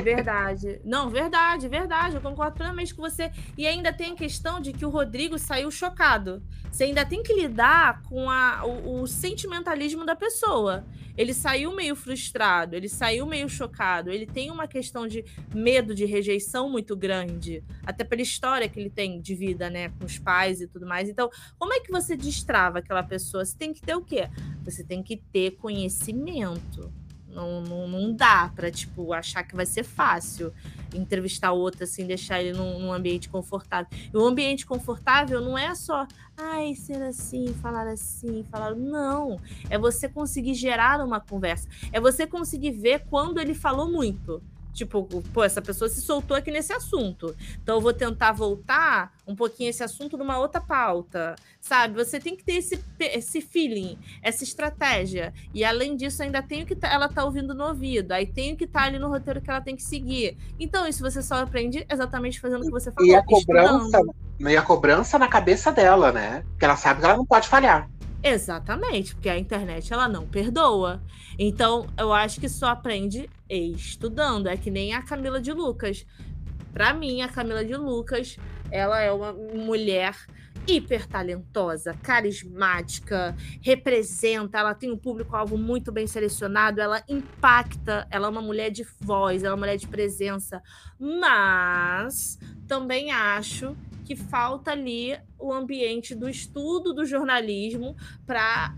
Verdade. 0.02 0.82
Não, 0.84 1.10
verdade, 1.10 1.68
verdade. 1.68 2.16
Eu 2.16 2.22
concordo 2.22 2.58
plenamente 2.58 2.94
com 2.94 3.02
você. 3.02 3.32
E 3.58 3.66
ainda 3.68 3.92
tem 3.94 4.14
a 4.14 4.16
questão 4.16 4.60
de 4.60 4.74
que 4.74 4.86
o 4.86 4.90
Rodrigo 4.90 5.38
saiu 5.38 5.72
chocado. 5.72 6.44
Você 6.72 6.86
ainda 6.86 7.06
tem 7.06 7.24
que 7.24 7.34
lidar 7.34 8.02
com 8.04 8.30
a, 8.30 8.66
o, 8.66 9.02
o 9.02 9.08
sentimentalismo 9.08 10.06
da 10.06 10.16
pessoa. 10.16 10.86
Ele 11.18 11.34
saiu 11.34 11.74
meio 11.74 11.96
frustrado, 11.96 12.76
ele 12.76 12.90
saiu 12.90 13.26
meio 13.26 13.48
chocado. 13.48 14.12
Ele 14.12 14.26
tem 14.26 14.52
uma 14.52 14.68
questão 14.68 15.08
de 15.08 15.24
medo 15.54 15.96
de 15.96 16.04
rejeição 16.06 16.70
muito 16.70 16.96
grande. 16.96 17.64
Até 17.86 18.04
pela 18.04 18.22
história 18.22 18.68
que 18.68 18.80
ele 18.80 18.90
tem 18.90 19.22
de 19.22 19.34
vida, 19.34 19.70
né? 19.70 19.90
Com 19.90 20.06
os 20.06 20.20
pais 20.20 20.60
e 20.60 20.68
tudo 20.68 20.86
mais. 20.86 21.08
Então, 21.08 21.30
como 21.58 21.74
é 21.74 21.80
que 21.80 21.92
você 21.92 22.18
destrava 22.18 22.80
aquela 22.80 23.04
pessoa? 23.04 23.46
Você 23.46 23.58
tem 23.58 23.74
que 23.74 23.82
ter 23.82 23.96
o 23.96 24.02
quê? 24.02 24.30
Você 24.64 24.84
tem 24.84 25.02
que 25.02 25.16
ter 25.16 25.52
conhecimento 25.52 26.92
não, 27.36 27.62
não, 27.62 27.88
não 27.88 28.14
dá 28.14 28.50
para 28.56 28.72
tipo, 28.72 29.12
achar 29.12 29.44
que 29.44 29.56
vai 29.56 29.66
ser 29.66 29.84
fácil 29.84 30.54
entrevistar 30.94 31.52
outro, 31.52 31.84
assim, 31.84 32.08
deixar 32.08 32.42
ele 32.42 32.58
num, 32.58 32.80
num, 32.80 32.94
ambiente 32.94 33.28
confortável. 33.28 33.88
E 33.92 34.18
o 34.18 34.26
ambiente 34.26 34.66
confortável 34.66 35.42
não 35.42 35.58
é 35.58 35.76
só, 35.76 36.08
ai, 36.38 36.74
ser 36.74 37.04
assim, 37.04 37.48
falar 37.62 37.88
assim, 37.88 38.46
falar. 38.50 38.74
Não. 38.74 39.38
É 39.70 39.78
você 39.78 40.08
conseguir 40.08 40.54
gerar 40.54 41.04
uma 41.06 41.20
conversa. 41.20 41.68
É 41.92 42.00
você 42.00 42.26
conseguir 42.26 42.72
ver 42.72 43.06
quando 43.10 43.40
ele 43.40 43.54
falou 43.54 43.92
muito. 43.92 44.42
Tipo, 44.76 45.08
pô, 45.34 45.44
essa 45.44 45.62
pessoa 45.62 45.88
se 45.90 46.02
soltou 46.02 46.36
aqui 46.36 46.52
nesse 46.52 46.74
assunto. 46.74 47.34
Então 47.64 47.76
eu 47.76 47.82
vou 47.82 47.94
tentar 47.94 48.34
voltar 48.34 49.14
um 49.26 49.34
pouquinho 49.36 49.70
esse 49.70 49.82
assunto 49.82 50.18
numa 50.18 50.38
outra 50.38 50.60
pauta. 50.60 51.36
Sabe? 51.62 51.96
Você 51.96 52.20
tem 52.20 52.36
que 52.36 52.44
ter 52.44 52.58
esse, 52.58 52.84
esse 53.00 53.42
feeling, 53.42 53.98
essa 54.22 54.44
estratégia. 54.44 55.34
E 55.54 55.64
além 55.64 55.96
disso, 55.96 56.22
ainda 56.22 56.44
tem 56.44 56.64
o 56.64 56.66
que 56.66 56.76
tá, 56.76 56.92
ela 56.92 57.08
tá 57.08 57.24
ouvindo 57.24 57.56
no 57.56 57.70
ouvido. 57.70 58.12
Aí 58.12 58.28
tem 58.28 58.54
o 58.54 58.58
que 58.58 58.68
tá 58.68 58.84
ali 58.84 59.00
no 59.00 59.10
roteiro 59.10 59.42
que 59.42 59.50
ela 59.50 59.62
tem 59.62 59.76
que 59.76 59.82
seguir. 59.82 60.38
Então, 60.60 60.86
isso 60.86 61.02
você 61.02 61.24
só 61.24 61.36
aprende 61.36 61.86
exatamente 61.90 62.40
fazendo 62.40 62.62
o 62.62 62.66
que 62.66 62.72
você 62.72 62.92
falou. 62.92 63.10
E 63.10 63.16
a 63.16 63.24
cobrança, 63.24 64.02
e 64.40 64.58
a 64.58 64.62
cobrança 64.62 65.18
na 65.18 65.28
cabeça 65.28 65.72
dela, 65.72 66.12
né? 66.12 66.44
Porque 66.50 66.66
ela 66.66 66.76
sabe 66.76 67.00
que 67.00 67.06
ela 67.06 67.18
não 67.18 67.26
pode 67.26 67.48
falhar. 67.48 67.90
Exatamente, 68.28 69.14
porque 69.14 69.30
a 69.30 69.38
internet 69.38 69.94
ela 69.94 70.10
não 70.10 70.26
perdoa. 70.26 71.00
Então, 71.38 71.86
eu 71.96 72.12
acho 72.12 72.40
que 72.42 72.50
só 72.50 72.70
aprende 72.70 73.30
estudando. 73.48 74.48
É 74.48 74.58
que 74.58 74.72
nem 74.72 74.96
a 74.96 75.04
Camila 75.04 75.40
de 75.40 75.54
Lucas. 75.54 76.08
Para 76.74 76.92
mim, 76.92 77.22
a 77.22 77.28
Camila 77.28 77.64
de 77.64 77.76
Lucas, 77.76 78.38
ela 78.72 79.00
é 79.00 79.12
uma 79.12 79.32
mulher 79.32 80.16
hiper 80.68 81.06
talentosa, 81.06 81.94
carismática, 82.02 83.36
representa, 83.62 84.58
ela 84.58 84.74
tem 84.74 84.92
um 84.92 84.98
público-alvo 84.98 85.56
muito 85.56 85.92
bem 85.92 86.08
selecionado, 86.08 86.82
ela 86.82 87.04
impacta, 87.08 88.08
ela 88.10 88.26
é 88.26 88.30
uma 88.32 88.42
mulher 88.42 88.72
de 88.72 88.84
voz, 89.00 89.44
ela 89.44 89.52
é 89.52 89.54
uma 89.54 89.60
mulher 89.60 89.78
de 89.78 89.88
presença. 89.88 90.64
Mas 91.00 92.40
também 92.68 93.12
acho 93.12 93.78
que 94.06 94.16
falta 94.16 94.72
ali 94.72 95.18
o 95.38 95.52
ambiente 95.52 96.14
do 96.14 96.30
estudo 96.30 96.94
do 96.94 97.06
jornalismo 97.06 97.96
para 98.26 98.74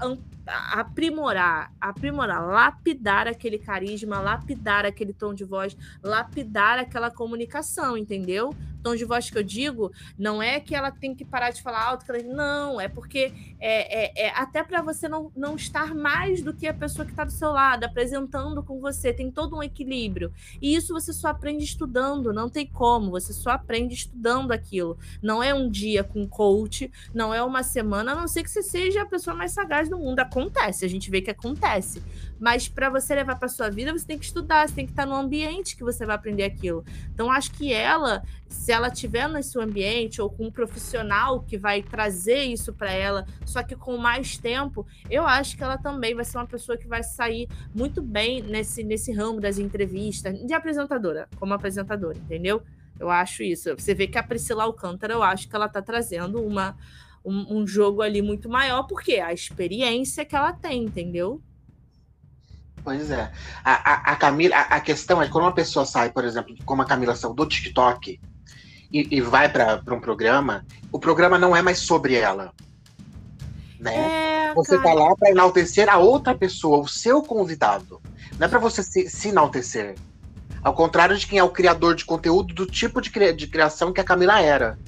aprimorar, 0.72 1.74
aprimorar, 1.80 2.48
lapidar 2.48 3.28
aquele 3.28 3.60
carisma, 3.60 4.20
lapidar 4.22 4.86
aquele 4.86 5.14
tom 5.14 5.34
de 5.34 5.44
voz, 5.44 5.76
lapidar 6.02 6.80
aquela 6.80 7.12
comunicação, 7.12 7.98
entendeu? 7.98 8.56
Tom 8.88 8.96
de 8.96 9.04
voz 9.04 9.30
que 9.30 9.38
eu 9.38 9.44
digo 9.44 9.92
não 10.18 10.42
é 10.42 10.60
que 10.62 10.74
ela 10.74 10.92
tem 10.92 11.14
que 11.14 11.26
parar 11.26 11.52
de 11.52 11.62
falar 11.62 11.84
alto, 11.84 12.06
não, 12.24 12.80
é 12.80 12.88
porque 12.88 13.34
é, 13.60 14.24
é, 14.24 14.28
é 14.28 14.30
até 14.30 14.64
para 14.64 14.82
você 14.82 15.10
não, 15.10 15.30
não 15.36 15.56
estar 15.56 15.94
mais 15.94 16.42
do 16.42 16.54
que 16.54 16.68
a 16.68 16.74
pessoa 16.74 17.06
que 17.06 17.12
está 17.12 17.26
do 17.26 17.32
seu 17.32 17.52
lado, 17.52 17.84
apresentando 17.84 18.64
com 18.64 18.80
você, 18.80 19.12
tem 19.12 19.30
todo 19.30 19.58
um 19.58 19.64
equilíbrio. 19.64 20.32
E 20.62 20.74
isso 20.74 20.94
você 20.94 21.12
só 21.12 21.30
aprende 21.30 21.66
estudando, 21.66 22.32
não 22.32 22.50
tem 22.50 22.66
como, 22.66 23.12
você 23.12 23.34
só 23.34 23.52
aprende 23.52 23.94
estudando 23.94 24.52
aquilo. 24.52 24.98
Não 25.22 25.44
é 25.44 25.54
um 25.54 25.70
dia 25.70 26.04
com 26.04 26.28
coach, 26.28 26.90
não 27.14 27.34
é 27.34 27.44
uma 27.44 27.64
semana, 27.64 28.14
a 28.14 28.16
não 28.16 28.28
ser 28.28 28.44
que 28.44 28.50
você 28.50 28.64
seja 28.64 29.02
a 29.02 29.06
pessoa 29.06 29.36
mais 29.36 29.52
sagaz 29.52 29.90
do 29.90 29.98
mundo 29.98 30.20
acontece, 30.20 30.86
a 30.86 30.90
gente 30.90 31.12
vê 31.12 31.22
que 31.22 31.32
acontece. 31.32 32.02
Mas 32.40 32.68
para 32.68 32.90
você 32.90 33.16
levar 33.16 33.38
para 33.38 33.48
sua 33.48 33.70
vida, 33.70 33.92
você 33.92 34.06
tem 34.06 34.18
que 34.18 34.26
estudar, 34.26 34.68
você 34.68 34.76
tem 34.76 34.86
que 34.86 34.92
estar 34.92 35.06
no 35.06 35.16
ambiente 35.16 35.76
que 35.76 35.84
você 35.84 36.06
vai 36.06 36.16
aprender 36.16 36.44
aquilo. 36.44 36.84
Então 37.14 37.32
acho 37.32 37.52
que 37.52 37.74
ela, 37.74 38.24
se 38.48 38.72
ela 38.72 38.90
tiver 38.90 39.28
nesse 39.28 39.60
ambiente 39.60 40.22
ou 40.22 40.30
com 40.30 40.46
um 40.46 40.52
profissional 40.52 41.42
que 41.42 41.58
vai 41.58 41.82
trazer 41.82 42.44
isso 42.44 42.74
para 42.74 42.92
ela, 42.92 43.26
só 43.46 43.64
que 43.64 43.76
com 43.76 43.98
mais 43.98 44.38
tempo, 44.38 44.86
eu 45.10 45.26
acho 45.26 45.58
que 45.58 45.64
ela 45.64 45.78
também 45.78 46.14
vai 46.14 46.26
ser 46.26 46.38
uma 46.38 46.48
pessoa 46.48 46.78
que 46.78 46.88
vai 46.88 47.04
sair 47.04 47.48
muito 47.74 48.02
bem 48.02 48.42
nesse 48.42 48.84
nesse 48.84 49.12
ramo 49.12 49.40
das 49.40 49.58
entrevistas, 49.58 50.40
de 50.46 50.54
apresentadora, 50.54 51.28
como 51.38 51.54
apresentadora, 51.54 52.18
entendeu? 52.18 52.62
Eu 53.00 53.10
acho 53.10 53.44
isso. 53.44 53.76
Você 53.78 53.94
vê 53.94 54.08
que 54.08 54.18
a 54.18 54.24
Priscila 54.24 54.64
Alcântara, 54.64 55.14
eu 55.14 55.22
acho 55.22 55.48
que 55.48 55.56
ela 55.56 55.68
está 55.68 55.82
trazendo 55.82 56.42
uma 56.44 56.76
um, 57.28 57.58
um 57.60 57.68
jogo 57.68 58.02
ali 58.02 58.22
muito 58.22 58.48
maior, 58.48 58.84
porque 58.84 59.16
a 59.16 59.34
experiência 59.34 60.24
que 60.24 60.36
ela 60.36 60.54
tem, 60.54 60.86
entendeu? 60.86 61.42
Pois 62.88 63.12
é. 63.12 63.30
A, 63.66 63.74
a, 63.74 64.14
a 64.14 64.16
Camila, 64.16 64.56
a, 64.56 64.76
a, 64.78 64.80
questão 64.80 65.22
é 65.22 65.26
que 65.26 65.32
quando 65.34 65.44
uma 65.44 65.54
pessoa 65.54 65.86
sai, 65.86 66.10
por 66.10 66.24
exemplo, 66.24 66.56
como 66.64 66.82
a 66.82 66.86
Camila 66.86 67.18
saiu 67.18 67.34
do 67.34 67.46
TikTok, 67.46 68.18
e, 68.90 69.18
e 69.18 69.20
vai 69.20 69.50
para 69.50 69.84
um 69.92 70.00
programa, 70.00 70.66
o 70.90 70.98
programa 70.98 71.38
não 71.38 71.54
é 71.54 71.62
mais 71.62 71.80
sobre 71.80 72.16
ela. 72.16 72.54
Né? 73.78 74.52
É, 74.52 74.54
você 74.54 74.78
tá 74.78 74.84
cara. 74.84 74.96
tá 74.96 75.04
lá 75.04 75.16
para 75.18 75.32
enaltecer 75.32 75.90
a 75.90 75.98
outra 75.98 76.34
pessoa, 76.34 76.78
o 76.78 76.88
seu 76.88 77.22
convidado. 77.22 78.02
Não 78.40 78.48
é 78.48 78.50
para 78.50 78.58
você 78.58 78.82
se, 78.82 79.10
se, 79.10 79.28
enaltecer. 79.28 79.96
Ao 80.64 80.74
contrário 80.74 81.18
de 81.18 81.28
quem 81.28 81.40
é 81.40 81.44
o 81.44 81.50
criador 81.50 81.94
de 81.94 82.06
conteúdo 82.06 82.54
do 82.54 82.66
tipo 82.66 83.02
de, 83.02 83.12
cri 83.12 83.34
de 83.34 83.48
criação 83.48 83.92
que 83.92 84.00
a 84.00 84.06
Camila 84.06 84.40
era. 84.40 84.80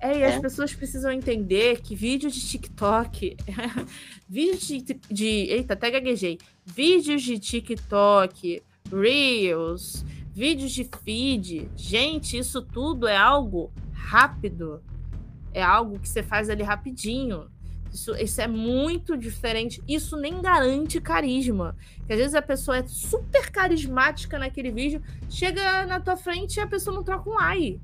É, 0.00 0.20
e 0.20 0.22
é. 0.22 0.26
as 0.34 0.40
pessoas 0.40 0.72
precisam 0.72 1.12
entender 1.12 1.82
que 1.82 1.94
vídeos 1.94 2.34
de 2.34 2.48
TikTok, 2.48 3.36
vídeos 4.26 4.66
de, 4.66 5.00
de. 5.10 5.26
Eita, 5.50 5.74
até 5.74 5.90
gaguejei. 5.90 6.38
Vídeos 6.64 7.22
de 7.22 7.38
TikTok, 7.38 8.62
Reels, 8.90 10.04
vídeos 10.32 10.72
de 10.72 10.88
feed. 11.02 11.70
Gente, 11.76 12.38
isso 12.38 12.62
tudo 12.62 13.06
é 13.06 13.16
algo 13.16 13.72
rápido. 13.92 14.82
É 15.52 15.62
algo 15.62 15.98
que 15.98 16.08
você 16.08 16.22
faz 16.22 16.50
ali 16.50 16.62
rapidinho. 16.62 17.48
Isso, 17.92 18.12
isso 18.16 18.40
é 18.40 18.48
muito 18.48 19.16
diferente. 19.16 19.82
Isso 19.86 20.16
nem 20.16 20.42
garante 20.42 21.00
carisma. 21.00 21.76
Porque 21.98 22.14
às 22.14 22.18
vezes 22.18 22.34
a 22.34 22.42
pessoa 22.42 22.78
é 22.78 22.86
super 22.86 23.50
carismática 23.52 24.38
naquele 24.38 24.72
vídeo, 24.72 25.00
chega 25.30 25.86
na 25.86 26.00
tua 26.00 26.16
frente 26.16 26.56
e 26.56 26.60
a 26.60 26.66
pessoa 26.66 26.96
não 26.96 27.04
troca 27.04 27.30
um 27.30 27.38
ai. 27.38 27.80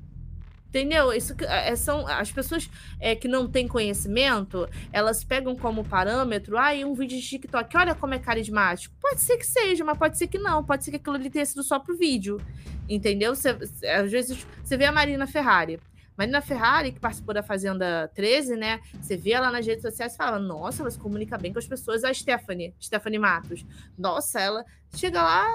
Entendeu? 0.71 1.11
Isso 1.11 1.35
é, 1.41 1.75
são 1.75 2.07
as 2.07 2.31
pessoas 2.31 2.69
é, 2.97 3.13
que 3.13 3.27
não 3.27 3.45
têm 3.45 3.67
conhecimento, 3.67 4.69
elas 4.93 5.21
pegam 5.21 5.53
como 5.53 5.83
parâmetro, 5.83 6.57
ah, 6.57 6.71
um 6.85 6.93
vídeo 6.93 7.19
de 7.19 7.27
TikTok, 7.27 7.75
olha 7.75 7.93
como 7.93 8.13
é 8.13 8.19
carismático. 8.19 8.95
Pode 9.01 9.19
ser 9.19 9.35
que 9.35 9.45
seja, 9.45 9.83
mas 9.83 9.97
pode 9.97 10.17
ser 10.17 10.27
que 10.27 10.39
não. 10.39 10.63
Pode 10.63 10.85
ser 10.85 10.91
que 10.91 10.95
aquilo 10.95 11.17
ali 11.17 11.29
tenha 11.29 11.45
sido 11.45 11.61
só 11.61 11.77
pro 11.77 11.97
vídeo. 11.97 12.39
Entendeu? 12.87 13.35
Você, 13.35 13.49
às 13.49 14.09
vezes 14.09 14.47
você 14.63 14.77
vê 14.77 14.85
a 14.85 14.93
Marina 14.93 15.27
Ferrari. 15.27 15.77
Marina 16.17 16.41
Ferrari, 16.41 16.93
que 16.93 16.99
participou 17.01 17.33
da 17.33 17.43
Fazenda 17.43 18.09
13, 18.15 18.55
né? 18.55 18.79
Você 19.01 19.17
vê 19.17 19.31
ela 19.31 19.51
nas 19.51 19.65
redes 19.65 19.81
sociais 19.81 20.13
e 20.13 20.17
fala: 20.17 20.39
Nossa, 20.39 20.83
ela 20.83 20.91
se 20.91 20.97
comunica 20.97 21.37
bem 21.37 21.51
com 21.51 21.59
as 21.59 21.67
pessoas. 21.67 22.05
A 22.05 22.13
Stephanie, 22.13 22.73
Stephanie 22.79 23.19
Matos. 23.19 23.65
Nossa, 23.97 24.39
ela 24.39 24.65
chega 24.95 25.21
lá, 25.21 25.45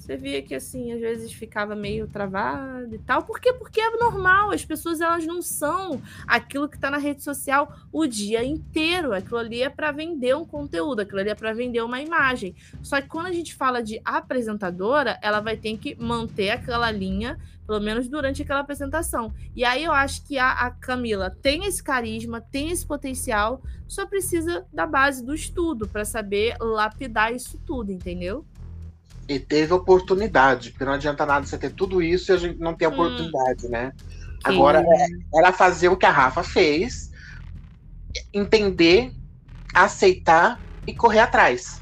você 0.00 0.16
via 0.16 0.40
que 0.40 0.54
assim, 0.54 0.92
às 0.92 1.00
vezes 1.00 1.30
ficava 1.30 1.76
meio 1.76 2.06
travado 2.06 2.94
e 2.94 2.98
tal. 2.98 3.22
Por 3.22 3.38
quê? 3.38 3.52
Porque 3.52 3.80
é 3.80 3.90
normal, 3.98 4.50
as 4.50 4.64
pessoas 4.64 5.00
elas 5.00 5.26
não 5.26 5.42
são 5.42 6.00
aquilo 6.26 6.68
que 6.68 6.76
está 6.76 6.90
na 6.90 6.96
rede 6.96 7.22
social 7.22 7.76
o 7.92 8.06
dia 8.06 8.42
inteiro. 8.42 9.12
Aquilo 9.12 9.36
ali 9.36 9.62
é 9.62 9.68
para 9.68 9.92
vender 9.92 10.34
um 10.34 10.44
conteúdo, 10.44 11.00
aquilo 11.00 11.20
ali 11.20 11.30
é 11.30 11.34
para 11.34 11.52
vender 11.52 11.82
uma 11.82 12.00
imagem. 12.00 12.54
Só 12.82 13.00
que 13.00 13.08
quando 13.08 13.26
a 13.26 13.32
gente 13.32 13.54
fala 13.54 13.82
de 13.82 14.00
apresentadora, 14.04 15.18
ela 15.22 15.40
vai 15.40 15.56
ter 15.56 15.76
que 15.76 15.94
manter 15.94 16.50
aquela 16.50 16.90
linha 16.90 17.38
pelo 17.66 17.78
menos 17.78 18.08
durante 18.08 18.42
aquela 18.42 18.60
apresentação. 18.60 19.32
E 19.54 19.64
aí 19.64 19.84
eu 19.84 19.92
acho 19.92 20.26
que 20.26 20.38
a, 20.38 20.50
a, 20.50 20.70
Camila 20.72 21.30
tem 21.30 21.66
esse 21.66 21.80
carisma, 21.80 22.40
tem 22.40 22.70
esse 22.70 22.84
potencial, 22.84 23.62
só 23.86 24.04
precisa 24.06 24.66
da 24.72 24.86
base 24.86 25.24
do 25.24 25.32
estudo 25.32 25.86
para 25.86 26.04
saber 26.04 26.56
lapidar 26.58 27.32
isso 27.32 27.60
tudo, 27.64 27.92
entendeu? 27.92 28.44
E 29.30 29.38
teve 29.38 29.72
oportunidade, 29.72 30.70
porque 30.70 30.84
não 30.84 30.94
adianta 30.94 31.24
nada 31.24 31.46
você 31.46 31.56
ter 31.56 31.70
tudo 31.70 32.02
isso 32.02 32.32
e 32.32 32.34
a 32.34 32.36
gente 32.36 32.58
não 32.58 32.74
ter 32.74 32.88
hum. 32.88 32.94
oportunidade, 32.94 33.68
né? 33.68 33.92
Sim. 33.96 34.08
Agora, 34.42 34.82
é, 34.84 35.38
era 35.38 35.52
fazer 35.52 35.88
o 35.88 35.96
que 35.96 36.04
a 36.04 36.10
Rafa 36.10 36.42
fez, 36.42 37.12
entender, 38.34 39.12
aceitar 39.72 40.60
e 40.84 40.92
correr 40.92 41.20
atrás. 41.20 41.80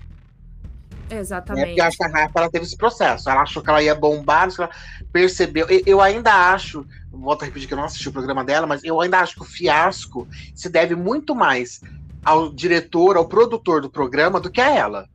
Exatamente. 1.08 1.62
Né? 1.62 1.68
Porque 1.68 1.80
acho 1.80 1.96
que 1.96 2.04
a 2.04 2.08
Rafa 2.08 2.32
ela 2.34 2.50
teve 2.50 2.66
esse 2.66 2.76
processo. 2.76 3.30
Ela 3.30 3.40
achou 3.40 3.62
que 3.62 3.70
ela 3.70 3.82
ia 3.82 3.94
bombar, 3.94 4.50
ela 4.58 4.68
percebeu. 5.10 5.66
Eu, 5.70 5.82
eu 5.86 6.00
ainda 6.02 6.52
acho, 6.52 6.84
volto 7.10 7.44
a 7.44 7.46
repetir 7.46 7.66
que 7.66 7.72
eu 7.72 7.78
não 7.78 7.84
assisti 7.84 8.10
o 8.10 8.12
programa 8.12 8.44
dela, 8.44 8.66
mas 8.66 8.84
eu 8.84 9.00
ainda 9.00 9.20
acho 9.20 9.36
que 9.36 9.42
o 9.42 9.46
fiasco 9.46 10.28
se 10.54 10.68
deve 10.68 10.94
muito 10.94 11.34
mais 11.34 11.80
ao 12.22 12.52
diretor, 12.52 13.16
ao 13.16 13.26
produtor 13.26 13.80
do 13.80 13.88
programa, 13.88 14.38
do 14.38 14.50
que 14.50 14.60
a 14.60 14.68
ela. 14.70 15.08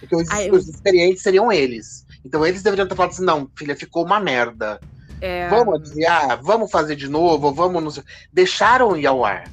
Porque 0.00 0.16
os, 0.16 0.30
eu... 0.30 0.54
os 0.54 0.68
experientes 0.68 1.22
seriam 1.22 1.50
eles. 1.50 2.06
Então 2.24 2.44
eles 2.44 2.62
deveriam 2.62 2.86
ter 2.86 2.94
falado 2.94 3.12
assim: 3.12 3.24
não, 3.24 3.50
filha, 3.56 3.76
ficou 3.76 4.04
uma 4.04 4.20
merda. 4.20 4.80
É... 5.20 5.48
Vamos 5.48 5.90
adiar, 5.90 6.40
vamos 6.42 6.70
fazer 6.70 6.96
de 6.96 7.08
novo, 7.08 7.52
vamos. 7.52 7.82
Nos... 7.82 8.00
Deixaram 8.32 8.96
ir 8.96 9.06
ao 9.06 9.24
ar. 9.24 9.50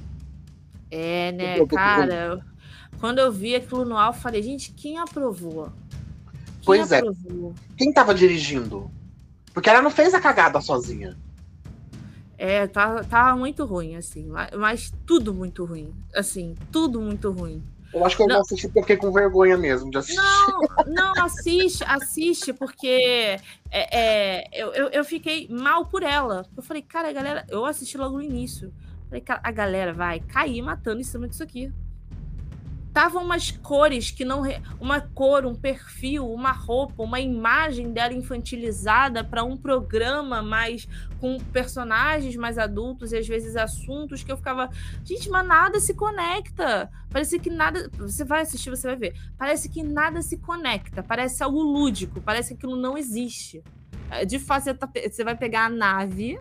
É, 0.92 1.32
né, 1.32 1.66
cara? 1.66 2.46
Quando 3.00 3.20
eu 3.20 3.32
vi 3.32 3.56
aquilo 3.56 3.84
no 3.84 3.98
alfa, 3.98 4.22
falei, 4.22 4.42
gente, 4.42 4.72
quem 4.72 4.98
aprovou? 4.98 5.66
Quem 5.66 6.64
pois 6.64 6.92
é. 6.92 7.00
aprovou? 7.00 7.54
é. 7.54 7.78
Quem 7.78 7.92
tava 7.92 8.14
dirigindo? 8.14 8.90
Porque 9.54 9.70
ela 9.70 9.82
não 9.82 9.92
fez 9.92 10.14
a 10.14 10.22
cagada 10.22 10.62
sozinha. 10.62 11.18
É, 12.38 12.68
tá, 12.68 13.04
tá 13.04 13.36
muito 13.36 13.66
ruim, 13.66 13.96
assim. 13.96 14.28
Mas, 14.28 14.52
mas 14.58 14.94
tudo 15.06 15.34
muito 15.34 15.64
ruim. 15.66 15.94
Assim, 16.14 16.56
tudo 16.72 17.02
muito 17.02 17.32
ruim. 17.32 17.64
Eu 17.96 18.06
acho 18.06 18.18
que 18.18 18.24
eu 18.24 18.28
não 18.28 18.42
assisti 18.42 18.68
porque 18.68 18.82
fiquei 18.82 18.98
com 18.98 19.10
vergonha 19.10 19.58
mesmo 19.58 19.90
de 19.90 19.98
assistir. 19.98 20.18
Não, 20.18 20.60
não, 20.86 21.24
assiste, 21.24 21.82
assiste, 21.86 22.52
porque 22.52 23.40
é, 23.72 23.98
é, 23.98 24.50
eu, 24.52 24.74
eu, 24.74 24.90
eu, 24.90 25.06
fiquei 25.06 25.48
mal 25.50 25.86
por 25.86 26.04
ela. 26.04 26.46
Eu 26.58 26.62
falei, 26.62 26.82
cara, 26.82 27.08
a 27.08 27.14
galera, 27.14 27.46
eu 27.48 27.66
assisti 27.66 27.98
logo 27.98 28.18
no 28.18 28.22
início. 28.22 28.74
Falei, 29.08 29.22
cara, 29.22 29.40
a 29.42 29.52
galera 29.52 29.94
vai 29.94 30.20
cair 30.20 30.62
matando 30.62 31.00
em 31.00 31.06
cima 31.06 31.26
disso 31.26 31.42
aqui 31.42 31.72
estavam 32.96 33.22
umas 33.22 33.52
cores 33.52 34.10
que 34.10 34.24
não. 34.24 34.44
Uma 34.80 35.02
cor, 35.02 35.46
um 35.46 35.54
perfil, 35.54 36.32
uma 36.32 36.54
roupa, 36.54 37.04
uma 37.04 37.20
imagem 37.20 37.92
dela 37.92 38.14
infantilizada 38.14 39.22
para 39.22 39.44
um 39.44 39.58
programa 39.58 40.42
mais. 40.42 40.88
com 41.20 41.38
personagens 41.52 42.36
mais 42.36 42.58
adultos 42.58 43.12
e 43.12 43.18
às 43.18 43.28
vezes 43.28 43.58
assuntos 43.58 44.24
que 44.24 44.32
eu 44.32 44.38
ficava. 44.38 44.70
Gente, 45.04 45.30
mas 45.30 45.46
nada 45.46 45.80
se 45.82 45.94
conecta. 45.94 46.90
Parece 47.10 47.38
que 47.38 47.50
nada. 47.50 47.90
Você 47.98 48.24
vai 48.24 48.42
assistir, 48.42 48.70
você 48.70 48.88
vai 48.88 48.96
ver. 48.96 49.14
Parece 49.38 49.68
que 49.68 49.84
nada 49.84 50.22
se 50.22 50.38
conecta. 50.38 51.04
Parece 51.04 51.44
algo 51.44 51.62
lúdico. 51.62 52.22
Parece 52.22 52.50
que 52.50 52.54
aquilo 52.56 52.78
não 52.78 52.98
existe. 52.98 53.62
É, 54.10 54.24
de 54.24 54.40
fato, 54.40 54.64
você, 54.64 54.74
tá, 54.74 54.90
você 55.10 55.24
vai 55.24 55.36
pegar 55.36 55.66
a 55.66 55.70
nave 55.70 56.40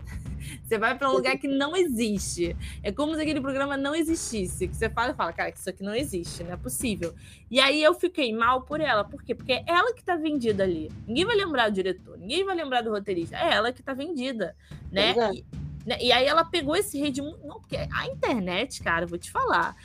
você 0.63 0.77
vai 0.77 0.97
para 0.97 1.09
um 1.09 1.13
lugar 1.13 1.37
que 1.37 1.47
não 1.47 1.75
existe. 1.75 2.55
É 2.83 2.91
como 2.91 3.15
se 3.15 3.21
aquele 3.21 3.41
programa 3.41 3.77
não 3.77 3.95
existisse. 3.95 4.67
Que 4.67 4.75
você 4.75 4.89
fala 4.89 5.11
e 5.11 5.15
fala, 5.15 5.33
cara, 5.33 5.51
que 5.51 5.59
isso 5.59 5.69
aqui 5.69 5.83
não 5.83 5.95
existe, 5.95 6.43
não 6.43 6.53
é 6.53 6.57
possível. 6.57 7.13
E 7.49 7.59
aí 7.59 7.81
eu 7.81 7.93
fiquei 7.93 8.33
mal 8.33 8.61
por 8.61 8.79
ela. 8.79 9.03
Por 9.03 9.23
quê? 9.23 9.35
Porque 9.35 9.53
é 9.53 9.63
ela 9.67 9.93
que 9.93 10.03
tá 10.03 10.15
vendida 10.15 10.63
ali. 10.63 10.91
Ninguém 11.07 11.25
vai 11.25 11.35
lembrar 11.35 11.69
do 11.69 11.75
diretor, 11.75 12.17
ninguém 12.17 12.43
vai 12.43 12.55
lembrar 12.55 12.81
do 12.81 12.89
roteirista. 12.89 13.35
É 13.37 13.53
ela 13.53 13.71
que 13.71 13.83
tá 13.83 13.93
vendida, 13.93 14.55
né? 14.91 15.11
É. 15.11 15.33
E, 15.33 15.45
né? 15.85 15.97
e 16.01 16.11
aí 16.11 16.25
ela 16.25 16.43
pegou 16.43 16.75
esse 16.75 16.99
rede. 16.99 17.21
Não, 17.21 17.59
porque 17.59 17.77
a 17.77 18.07
internet, 18.07 18.81
cara, 18.81 19.05
vou 19.05 19.17
te 19.17 19.31
falar, 19.31 19.75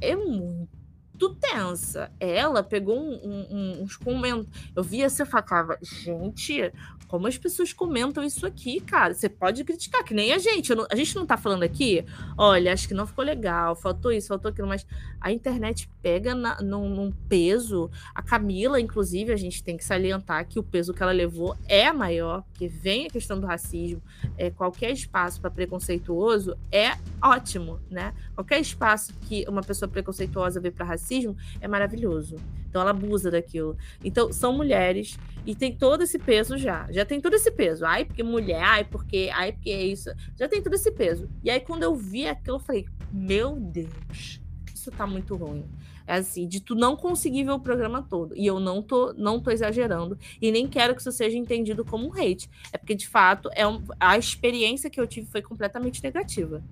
é 0.00 0.16
muito 0.16 1.34
tensa. 1.40 2.10
Ela 2.18 2.62
pegou 2.62 2.98
um, 2.98 3.46
um, 3.50 3.82
uns 3.82 3.96
comentários. 3.96 4.48
Eu 4.74 4.82
via 4.82 5.08
você 5.08 5.24
falava, 5.24 5.78
gente, 5.82 6.72
como 7.10 7.26
as 7.26 7.36
pessoas 7.36 7.72
comentam 7.72 8.22
isso 8.22 8.46
aqui, 8.46 8.78
cara. 8.78 9.12
Você 9.12 9.28
pode 9.28 9.64
criticar, 9.64 10.04
que 10.04 10.14
nem 10.14 10.32
a 10.32 10.38
gente. 10.38 10.72
Não, 10.72 10.86
a 10.88 10.94
gente 10.94 11.16
não 11.16 11.26
tá 11.26 11.36
falando 11.36 11.64
aqui, 11.64 12.04
olha, 12.38 12.72
acho 12.72 12.86
que 12.86 12.94
não 12.94 13.04
ficou 13.04 13.24
legal, 13.24 13.74
faltou 13.74 14.12
isso, 14.12 14.28
faltou 14.28 14.52
aquilo, 14.52 14.68
mas 14.68 14.86
a 15.20 15.32
internet 15.32 15.90
pega 16.00 16.36
na, 16.36 16.62
num, 16.62 16.88
num, 16.88 17.10
peso. 17.28 17.90
A 18.14 18.22
Camila, 18.22 18.80
inclusive, 18.80 19.32
a 19.32 19.36
gente 19.36 19.60
tem 19.60 19.76
que 19.76 19.84
salientar 19.84 20.46
que 20.46 20.60
o 20.60 20.62
peso 20.62 20.94
que 20.94 21.02
ela 21.02 21.10
levou 21.10 21.56
é 21.66 21.92
maior, 21.92 22.44
que 22.54 22.68
vem 22.68 23.08
a 23.08 23.10
questão 23.10 23.40
do 23.40 23.46
racismo. 23.46 24.00
É, 24.38 24.48
qualquer 24.48 24.92
espaço 24.92 25.40
para 25.40 25.50
preconceituoso 25.50 26.56
é 26.70 26.92
ótimo, 27.20 27.80
né? 27.90 28.14
Qualquer 28.36 28.60
espaço 28.60 29.12
que 29.22 29.44
uma 29.48 29.62
pessoa 29.62 29.88
preconceituosa 29.88 30.60
vê 30.60 30.70
para 30.70 30.86
racismo 30.86 31.36
é 31.60 31.66
maravilhoso. 31.66 32.36
Então 32.70 32.80
ela 32.80 32.92
abusa 32.92 33.30
daquilo. 33.30 33.76
Então 34.02 34.32
são 34.32 34.52
mulheres 34.52 35.18
e 35.44 35.54
tem 35.54 35.76
todo 35.76 36.02
esse 36.02 36.18
peso 36.18 36.56
já. 36.56 36.90
Já 36.90 37.04
tem 37.04 37.20
todo 37.20 37.34
esse 37.34 37.50
peso. 37.50 37.84
Ai, 37.84 38.04
porque 38.04 38.22
mulher, 38.22 38.62
ai, 38.62 38.84
porque, 38.84 39.28
ai, 39.34 39.52
porque 39.52 39.70
é 39.70 39.84
isso. 39.84 40.08
Já 40.38 40.48
tem 40.48 40.62
todo 40.62 40.74
esse 40.74 40.90
peso. 40.92 41.28
E 41.42 41.50
aí 41.50 41.60
quando 41.60 41.82
eu 41.82 41.94
vi 41.94 42.26
aquilo, 42.26 42.56
eu 42.56 42.60
falei: 42.60 42.86
"Meu 43.12 43.56
Deus, 43.56 44.40
isso 44.72 44.90
tá 44.92 45.06
muito 45.06 45.34
ruim". 45.34 45.64
É 46.06 46.14
assim, 46.14 46.48
de 46.48 46.60
tu 46.60 46.74
não 46.74 46.96
conseguir 46.96 47.44
ver 47.44 47.52
o 47.52 47.60
programa 47.60 48.02
todo. 48.02 48.36
E 48.36 48.44
eu 48.44 48.58
não 48.58 48.82
tô, 48.82 49.12
não 49.12 49.38
tô 49.38 49.50
exagerando. 49.50 50.18
E 50.42 50.50
nem 50.50 50.66
quero 50.66 50.92
que 50.94 51.00
isso 51.00 51.12
seja 51.12 51.36
entendido 51.36 51.84
como 51.84 52.08
um 52.08 52.12
hate. 52.12 52.50
É 52.72 52.78
porque, 52.78 52.96
de 52.96 53.06
fato, 53.06 53.48
é 53.54 53.64
um, 53.64 53.80
a 53.98 54.18
experiência 54.18 54.90
que 54.90 55.00
eu 55.00 55.06
tive 55.06 55.28
foi 55.28 55.40
completamente 55.40 56.02
negativa. 56.02 56.64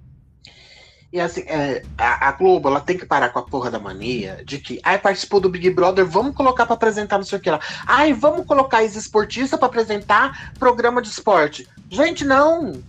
E 1.10 1.18
assim, 1.18 1.40
é, 1.42 1.82
a, 1.96 2.28
a, 2.28 2.32
Globo, 2.32 2.68
ela 2.68 2.80
tem 2.80 2.98
que 2.98 3.06
parar 3.06 3.30
com 3.30 3.38
a 3.38 3.42
porra 3.42 3.70
da 3.70 3.78
mania 3.78 4.42
de 4.44 4.58
que, 4.58 4.78
ai, 4.82 4.98
participou 4.98 5.40
do 5.40 5.48
Big 5.48 5.70
Brother, 5.70 6.04
vamos 6.04 6.36
colocar 6.36 6.66
para 6.66 6.74
apresentar 6.74 7.16
não 7.16 7.24
sei 7.24 7.38
o 7.38 7.40
que 7.40 7.50
lá. 7.50 7.60
Ai, 7.86 8.12
vamos 8.12 8.46
colocar 8.46 8.82
ex-esportista 8.82 9.56
para 9.56 9.68
apresentar 9.68 10.52
programa 10.58 11.00
de 11.00 11.08
esporte. 11.08 11.66
Gente, 11.88 12.26
não. 12.26 12.82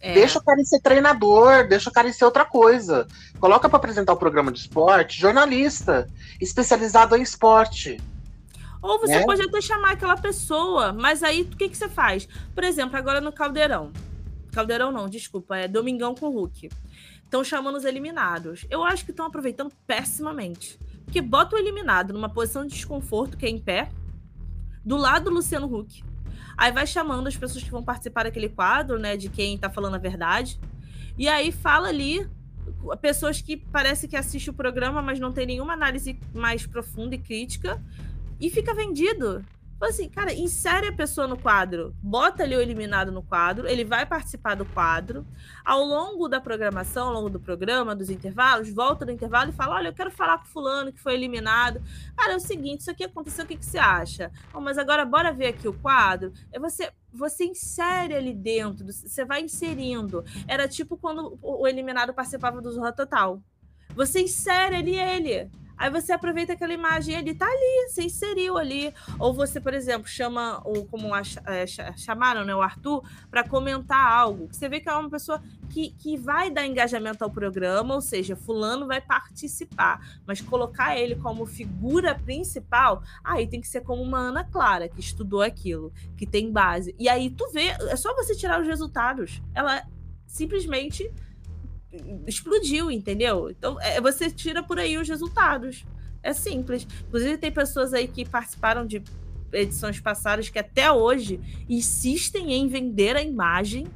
É. 0.00 0.14
Deixa 0.14 0.38
o 0.38 0.42
cara 0.42 0.64
ser 0.64 0.80
treinador, 0.80 1.68
deixa 1.68 1.90
o 1.90 1.92
cara 1.92 2.10
ser 2.10 2.24
outra 2.24 2.46
coisa. 2.46 3.06
Coloca 3.38 3.68
para 3.68 3.76
apresentar 3.76 4.14
o 4.14 4.16
programa 4.16 4.50
de 4.50 4.60
esporte 4.60 5.20
jornalista, 5.20 6.08
especializado 6.40 7.14
em 7.14 7.20
esporte. 7.20 8.00
Ou 8.80 8.98
você 8.98 9.16
é? 9.16 9.24
pode 9.26 9.42
até 9.42 9.60
chamar 9.60 9.92
aquela 9.92 10.16
pessoa, 10.16 10.94
mas 10.94 11.22
aí 11.22 11.42
o 11.42 11.56
que, 11.56 11.68
que 11.68 11.76
você 11.76 11.90
faz? 11.90 12.26
Por 12.54 12.64
exemplo, 12.64 12.96
agora 12.96 13.20
no 13.20 13.30
Caldeirão 13.30 13.92
Caldeirão 14.50 14.90
não, 14.90 15.08
desculpa, 15.08 15.56
é 15.56 15.68
Domingão 15.68 16.14
com 16.14 16.28
Hulk. 16.28 16.70
Estão 17.30 17.44
chamando 17.44 17.76
os 17.76 17.84
eliminados. 17.84 18.66
Eu 18.68 18.82
acho 18.82 19.04
que 19.04 19.12
estão 19.12 19.24
aproveitando 19.24 19.70
pessimamente. 19.86 20.76
Porque 21.04 21.20
bota 21.20 21.54
o 21.54 21.58
eliminado 21.60 22.12
numa 22.12 22.28
posição 22.28 22.66
de 22.66 22.74
desconforto, 22.74 23.36
que 23.36 23.46
é 23.46 23.48
em 23.48 23.56
pé, 23.56 23.88
do 24.84 24.96
lado 24.96 25.26
do 25.26 25.30
Luciano 25.30 25.72
Huck. 25.72 26.02
Aí 26.56 26.72
vai 26.72 26.88
chamando 26.88 27.28
as 27.28 27.36
pessoas 27.36 27.62
que 27.62 27.70
vão 27.70 27.84
participar 27.84 28.24
daquele 28.24 28.48
quadro, 28.48 28.98
né? 28.98 29.16
De 29.16 29.28
quem 29.28 29.56
tá 29.56 29.70
falando 29.70 29.94
a 29.94 29.98
verdade. 29.98 30.58
E 31.16 31.28
aí 31.28 31.52
fala 31.52 31.86
ali 31.86 32.28
pessoas 33.00 33.40
que 33.40 33.56
parece 33.56 34.08
que 34.08 34.16
assistem 34.16 34.52
o 34.52 34.56
programa, 34.56 35.00
mas 35.00 35.20
não 35.20 35.30
tem 35.30 35.46
nenhuma 35.46 35.74
análise 35.74 36.18
mais 36.34 36.66
profunda 36.66 37.14
e 37.14 37.18
crítica. 37.18 37.80
E 38.40 38.50
fica 38.50 38.74
vendido. 38.74 39.44
Falei 39.80 39.94
assim, 39.94 40.10
cara, 40.10 40.30
insere 40.34 40.88
a 40.88 40.92
pessoa 40.92 41.26
no 41.26 41.38
quadro, 41.38 41.96
bota 42.02 42.42
ali 42.42 42.54
o 42.54 42.60
eliminado 42.60 43.10
no 43.10 43.22
quadro, 43.22 43.66
ele 43.66 43.82
vai 43.82 44.04
participar 44.04 44.54
do 44.54 44.66
quadro. 44.66 45.26
Ao 45.64 45.82
longo 45.82 46.28
da 46.28 46.38
programação, 46.38 47.08
ao 47.08 47.14
longo 47.14 47.30
do 47.30 47.40
programa, 47.40 47.96
dos 47.96 48.10
intervalos, 48.10 48.68
volta 48.68 49.06
do 49.06 49.10
intervalo 49.10 49.48
e 49.48 49.54
fala: 49.54 49.76
Olha, 49.76 49.88
eu 49.88 49.94
quero 49.94 50.10
falar 50.10 50.36
com 50.36 50.44
fulano 50.44 50.92
que 50.92 51.00
foi 51.00 51.14
eliminado. 51.14 51.80
Cara, 52.14 52.34
é 52.34 52.36
o 52.36 52.40
seguinte, 52.40 52.80
isso 52.80 52.90
aqui 52.90 53.04
aconteceu, 53.04 53.46
o 53.46 53.48
que, 53.48 53.56
que 53.56 53.64
você 53.64 53.78
acha? 53.78 54.30
Mas 54.52 54.76
agora 54.76 55.02
bora 55.06 55.32
ver 55.32 55.46
aqui 55.46 55.66
o 55.66 55.72
quadro. 55.72 56.30
É 56.52 56.58
você, 56.58 56.92
você 57.10 57.46
insere 57.46 58.14
ali 58.14 58.34
dentro, 58.34 58.84
você 58.84 59.24
vai 59.24 59.40
inserindo. 59.40 60.22
Era 60.46 60.68
tipo 60.68 60.98
quando 60.98 61.38
o 61.40 61.66
eliminado 61.66 62.12
participava 62.12 62.60
do 62.60 62.70
Zorra 62.70 62.92
Total. 62.92 63.42
Você 63.94 64.20
insere 64.20 64.76
ali 64.76 64.98
ele. 64.98 65.50
Aí 65.80 65.88
você 65.88 66.12
aproveita 66.12 66.52
aquela 66.52 66.74
imagem, 66.74 67.14
ele 67.14 67.34
tá 67.34 67.46
ali, 67.46 67.88
você 67.88 68.02
inseriu 68.02 68.58
ali. 68.58 68.92
Ou 69.18 69.32
você, 69.32 69.58
por 69.58 69.72
exemplo, 69.72 70.06
chama 70.06 70.60
o 70.62 70.84
como 70.84 71.14
a, 71.14 71.22
é, 71.46 71.64
chamaram, 71.96 72.44
né, 72.44 72.54
o 72.54 72.60
Arthur, 72.60 73.02
para 73.30 73.42
comentar 73.42 73.98
algo. 73.98 74.46
Você 74.52 74.68
vê 74.68 74.78
que 74.78 74.90
é 74.90 74.92
uma 74.92 75.08
pessoa 75.08 75.42
que, 75.70 75.92
que 75.92 76.18
vai 76.18 76.50
dar 76.50 76.66
engajamento 76.66 77.24
ao 77.24 77.30
programa, 77.30 77.94
ou 77.94 78.02
seja, 78.02 78.36
fulano 78.36 78.86
vai 78.86 79.00
participar, 79.00 80.20
mas 80.26 80.42
colocar 80.42 80.98
ele 80.98 81.14
como 81.14 81.46
figura 81.46 82.14
principal, 82.14 83.02
aí 83.24 83.46
tem 83.46 83.62
que 83.62 83.68
ser 83.68 83.80
como 83.80 84.02
uma 84.02 84.18
Ana 84.18 84.44
Clara, 84.44 84.86
que 84.86 85.00
estudou 85.00 85.40
aquilo, 85.40 85.90
que 86.14 86.26
tem 86.26 86.52
base. 86.52 86.94
E 86.98 87.08
aí 87.08 87.30
tu 87.30 87.50
vê, 87.52 87.68
é 87.68 87.96
só 87.96 88.14
você 88.14 88.34
tirar 88.34 88.60
os 88.60 88.66
resultados. 88.66 89.40
Ela 89.54 89.82
simplesmente 90.26 91.10
explodiu, 92.26 92.90
entendeu? 92.90 93.50
Então, 93.50 93.80
é, 93.80 94.00
você 94.00 94.30
tira 94.30 94.62
por 94.62 94.78
aí 94.78 94.96
os 94.96 95.08
resultados. 95.08 95.84
É 96.22 96.32
simples. 96.32 96.86
Inclusive, 97.08 97.38
tem 97.38 97.50
pessoas 97.50 97.94
aí 97.94 98.06
que 98.06 98.28
participaram 98.28 98.86
de 98.86 99.02
edições 99.52 99.98
passadas 99.98 100.48
que 100.48 100.58
até 100.58 100.92
hoje 100.92 101.40
insistem 101.68 102.52
em 102.52 102.68
vender 102.68 103.16
a 103.16 103.22
imagem, 103.22 103.86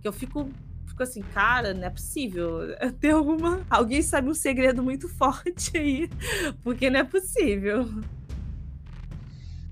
que 0.00 0.08
eu 0.08 0.12
fico, 0.12 0.50
fico 0.86 1.02
assim, 1.02 1.22
cara, 1.22 1.72
não 1.72 1.84
é 1.84 1.90
possível. 1.90 2.60
Tem 3.00 3.12
alguma. 3.12 3.64
Alguém 3.70 4.02
sabe 4.02 4.28
um 4.28 4.34
segredo 4.34 4.82
muito 4.82 5.08
forte 5.16 5.76
aí, 5.76 6.10
porque 6.62 6.90
não 6.90 7.00
é 7.00 7.04
possível. 7.04 7.88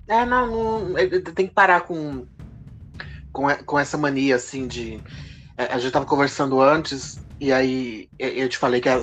É, 0.08 0.24
não, 0.24 0.88
não 0.90 0.94
tem 1.34 1.48
que 1.48 1.54
parar 1.54 1.80
com, 1.80 2.24
com, 3.32 3.48
com 3.64 3.78
essa 3.78 3.98
mania 3.98 4.36
assim 4.36 4.66
de. 4.68 5.00
É, 5.58 5.64
a 5.64 5.78
gente 5.78 5.92
tava 5.92 6.06
conversando 6.06 6.60
antes 6.60 7.25
e 7.38 7.52
aí, 7.52 8.08
eu 8.18 8.48
te 8.48 8.56
falei 8.56 8.80
que 8.80 8.88
eu 8.88 9.02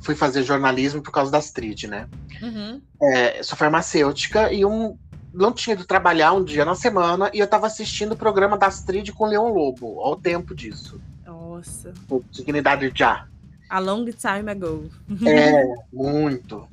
fui 0.00 0.14
fazer 0.14 0.42
jornalismo 0.44 1.02
por 1.02 1.10
causa 1.10 1.32
da 1.32 1.38
Astrid, 1.38 1.88
né? 1.88 2.08
Uhum. 2.40 2.80
É, 3.02 3.42
sou 3.42 3.58
farmacêutica 3.58 4.52
e 4.52 4.64
um, 4.64 4.96
não 5.34 5.52
tinha 5.52 5.74
ido 5.74 5.84
trabalhar 5.84 6.32
um 6.32 6.44
dia 6.44 6.64
na 6.64 6.74
semana 6.74 7.30
e 7.34 7.40
eu 7.40 7.46
tava 7.46 7.66
assistindo 7.66 8.12
o 8.12 8.16
programa 8.16 8.56
da 8.56 8.66
Astrid 8.66 9.10
com 9.12 9.24
o 9.24 9.28
Leão 9.28 9.48
Lobo. 9.48 9.96
Olha 9.98 10.12
o 10.12 10.16
tempo 10.16 10.54
disso. 10.54 11.00
Nossa. 11.26 11.92
Dignidade 12.30 12.90
já. 12.94 13.26
A 13.68 13.78
long 13.78 14.04
time 14.04 14.50
ago. 14.50 14.88
É, 15.26 15.64
muito. 15.92 16.68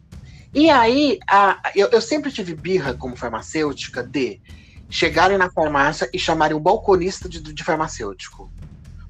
E 0.53 0.69
aí, 0.69 1.19
a, 1.27 1.71
eu, 1.75 1.87
eu 1.89 2.01
sempre 2.01 2.31
tive 2.31 2.53
birra 2.53 2.93
como 2.93 3.15
farmacêutica 3.15 4.03
de 4.03 4.41
chegarem 4.89 5.37
na 5.37 5.49
farmácia 5.49 6.09
e 6.11 6.19
chamarem 6.19 6.57
o 6.57 6.59
balconista 6.59 7.29
de, 7.29 7.41
de 7.41 7.63
farmacêutico. 7.63 8.51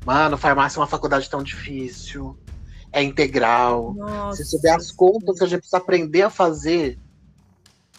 Mano, 0.10 0.40
farmácia 0.40 0.80
é 0.80 0.82
uma 0.82 0.88
faculdade 0.88 1.30
tão 1.30 1.44
difícil. 1.44 2.36
É 2.92 3.04
integral. 3.04 3.94
Nossa. 3.94 4.38
Se 4.38 4.50
souber 4.50 4.74
as 4.74 4.90
contas 4.90 5.38
que 5.38 5.44
a 5.44 5.48
gente 5.48 5.60
precisa 5.60 5.78
aprender 5.78 6.24
a 6.24 6.32
fazer 6.32 6.98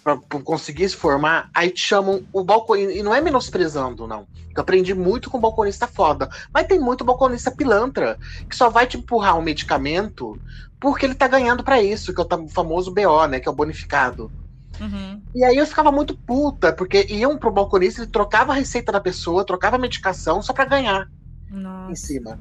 para 0.03 0.17
conseguir 0.43 0.89
se 0.89 0.97
formar, 0.97 1.49
aí 1.55 1.71
te 1.71 1.81
chamam 1.81 2.27
o 2.33 2.43
balconista. 2.43 2.93
E 2.95 3.01
não 3.01 3.15
é 3.15 3.21
menosprezando, 3.21 4.09
não. 4.09 4.27
Eu 4.57 4.61
aprendi 4.61 4.93
muito 4.93 5.31
com 5.31 5.39
balconista 5.39 5.87
foda. 5.87 6.29
Mas 6.53 6.67
tem 6.67 6.81
muito 6.81 7.05
balconista 7.05 7.53
pilantra 7.53 8.19
que 8.49 8.57
só 8.57 8.69
vai 8.69 8.89
te 8.89 8.97
empurrar 8.97 9.39
um 9.39 9.43
medicamento 9.43 10.37
porque 10.81 11.07
ele 11.07 11.15
tá 11.15 11.29
ganhando 11.29 11.63
para 11.63 11.81
isso, 11.81 12.13
que 12.13 12.21
é 12.21 12.25
o 12.25 12.49
famoso 12.49 12.93
BO, 12.93 13.27
né? 13.29 13.39
Que 13.39 13.49
é 13.49 13.53
o 13.53 13.55
bonificado. 13.55 14.33
Uhum. 14.81 15.23
E 15.33 15.45
aí 15.45 15.57
eu 15.57 15.67
ficava 15.67 15.93
muito 15.93 16.17
puta, 16.17 16.73
porque 16.73 17.07
iam 17.09 17.39
pro 17.39 17.53
balconista, 17.53 18.03
ele 18.03 18.11
trocava 18.11 18.51
a 18.51 18.57
receita 18.57 18.91
da 18.91 19.01
pessoa, 19.01 19.47
trocava 19.47 19.77
a 19.77 19.79
medicação 19.79 20.43
só 20.43 20.53
para 20.53 20.65
ganhar. 20.65 21.09
Nossa. 21.51 21.93
em 21.93 21.97
cima. 21.97 22.41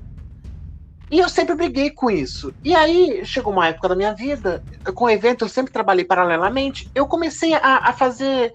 E 1.11 1.17
eu 1.17 1.27
sempre 1.27 1.55
briguei 1.55 1.89
com 1.89 2.09
isso. 2.09 2.53
E 2.63 2.75
aí 2.75 3.25
chegou 3.25 3.51
uma 3.51 3.67
época 3.67 3.89
da 3.89 3.95
minha 3.95 4.13
vida, 4.13 4.63
com 4.93 5.05
o 5.05 5.09
evento 5.09 5.43
eu 5.43 5.49
sempre 5.49 5.73
trabalhei 5.73 6.05
paralelamente, 6.05 6.89
eu 6.93 7.07
comecei 7.07 7.53
a, 7.55 7.89
a 7.89 7.93
fazer, 7.93 8.53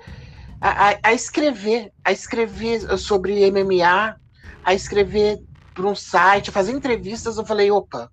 a, 0.61 0.97
a, 1.03 1.13
escrever, 1.13 1.93
a 2.05 2.13
escrever 2.13 2.97
sobre 2.97 3.51
MMA, 3.51 4.17
a 4.65 4.75
escrever 4.75 5.41
para 5.75 5.87
um 5.87 5.97
site, 5.97 6.51
a 6.51 6.53
fazer 6.53 6.73
entrevistas. 6.73 7.37
Eu 7.37 7.45
falei, 7.45 7.71
opa. 7.73 8.09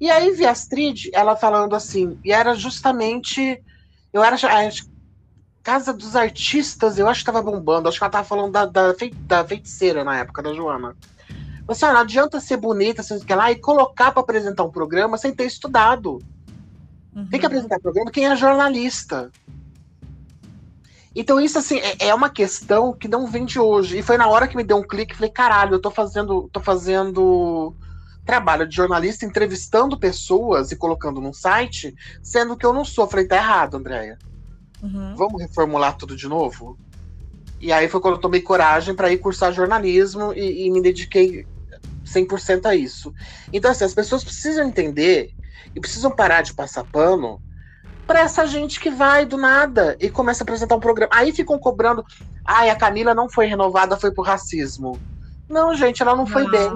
E 0.00 0.08
aí 0.08 0.30
vi 0.30 0.46
a 0.46 0.52
Astrid, 0.52 1.10
ela 1.12 1.34
falando 1.34 1.74
assim, 1.74 2.16
e 2.24 2.32
era 2.32 2.54
justamente, 2.54 3.60
eu 4.12 4.22
era 4.22 4.36
a 4.36 4.70
Casa 5.64 5.92
dos 5.92 6.14
Artistas, 6.14 6.96
eu 6.96 7.08
acho 7.08 7.24
que 7.24 7.30
estava 7.30 7.42
bombando, 7.42 7.88
acho 7.88 7.98
que 7.98 8.04
ela 8.04 8.08
estava 8.08 8.24
falando 8.24 8.52
da, 8.52 8.64
da, 8.64 8.94
da 9.26 9.44
feiticeira 9.44 10.04
na 10.04 10.18
época, 10.18 10.40
da 10.40 10.54
Joana. 10.54 10.96
Você 11.68 11.86
não 11.86 11.98
adianta 11.98 12.40
ser 12.40 12.56
bonita, 12.56 13.02
sei 13.02 13.20
que 13.20 13.34
lá, 13.34 13.52
e 13.52 13.56
colocar 13.56 14.10
para 14.10 14.22
apresentar 14.22 14.64
um 14.64 14.70
programa 14.70 15.18
sem 15.18 15.34
ter 15.34 15.44
estudado. 15.44 16.18
Uhum. 17.14 17.26
Tem 17.28 17.38
que 17.38 17.44
uhum. 17.44 17.52
apresentar 17.52 17.78
programa 17.78 18.10
quem 18.10 18.26
é 18.26 18.34
jornalista. 18.34 19.30
Então, 21.14 21.38
isso 21.38 21.58
assim, 21.58 21.76
é, 21.78 22.08
é, 22.08 22.14
uma 22.14 22.30
questão 22.30 22.94
que 22.94 23.06
não 23.06 23.26
vem 23.26 23.44
de 23.44 23.60
hoje. 23.60 23.98
E 23.98 24.02
foi 24.02 24.16
na 24.16 24.26
hora 24.26 24.48
que 24.48 24.56
me 24.56 24.64
deu 24.64 24.78
um 24.78 24.82
clique, 24.82 25.14
falei, 25.14 25.30
caralho, 25.30 25.74
eu 25.74 25.80
tô 25.80 25.90
fazendo, 25.90 26.48
tô 26.50 26.58
fazendo 26.58 27.74
trabalho 28.24 28.66
de 28.66 28.74
jornalista, 28.74 29.26
entrevistando 29.26 29.98
pessoas 29.98 30.72
e 30.72 30.76
colocando 30.76 31.20
num 31.20 31.34
site, 31.34 31.94
sendo 32.22 32.56
que 32.56 32.64
eu 32.64 32.72
não 32.72 32.84
sou. 32.84 33.06
Falei, 33.06 33.26
tá 33.26 33.36
errado, 33.36 33.76
Andréia. 33.76 34.16
Uhum. 34.82 35.14
Vamos 35.16 35.42
reformular 35.42 35.98
tudo 35.98 36.16
de 36.16 36.28
novo? 36.28 36.78
E 37.60 37.72
aí 37.72 37.88
foi 37.88 38.00
quando 38.00 38.14
eu 38.14 38.20
tomei 38.20 38.40
coragem 38.40 38.94
para 38.94 39.12
ir 39.12 39.18
cursar 39.18 39.52
jornalismo 39.52 40.32
e, 40.32 40.66
e 40.66 40.70
me 40.70 40.80
dediquei 40.80 41.44
100% 42.08 42.66
a 42.66 42.74
isso. 42.74 43.14
Então, 43.52 43.70
assim, 43.70 43.84
as 43.84 43.94
pessoas 43.94 44.24
precisam 44.24 44.66
entender 44.66 45.30
e 45.74 45.80
precisam 45.80 46.10
parar 46.10 46.42
de 46.42 46.54
passar 46.54 46.84
pano 46.84 47.40
para 48.06 48.20
essa 48.20 48.46
gente 48.46 48.80
que 48.80 48.90
vai 48.90 49.26
do 49.26 49.36
nada 49.36 49.96
e 50.00 50.08
começa 50.08 50.42
a 50.42 50.44
apresentar 50.44 50.74
um 50.74 50.80
programa. 50.80 51.12
Aí 51.14 51.30
ficam 51.30 51.58
cobrando, 51.58 52.04
ai, 52.44 52.70
a 52.70 52.76
Camila 52.76 53.14
não 53.14 53.28
foi 53.28 53.46
renovada, 53.46 53.98
foi 53.98 54.10
por 54.10 54.26
racismo. 54.26 54.98
Não, 55.48 55.74
gente, 55.74 56.02
ela 56.02 56.12
não, 56.12 56.24
não 56.24 56.26
foi 56.26 56.50
bem. 56.50 56.70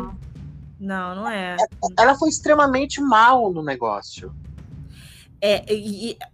Não, 0.79 1.15
não 1.15 1.29
é. 1.29 1.57
Ela 1.99 2.15
foi 2.17 2.29
extremamente 2.29 3.01
mal 3.01 3.51
no 3.51 3.63
negócio. 3.63 4.35
É, 5.41 5.65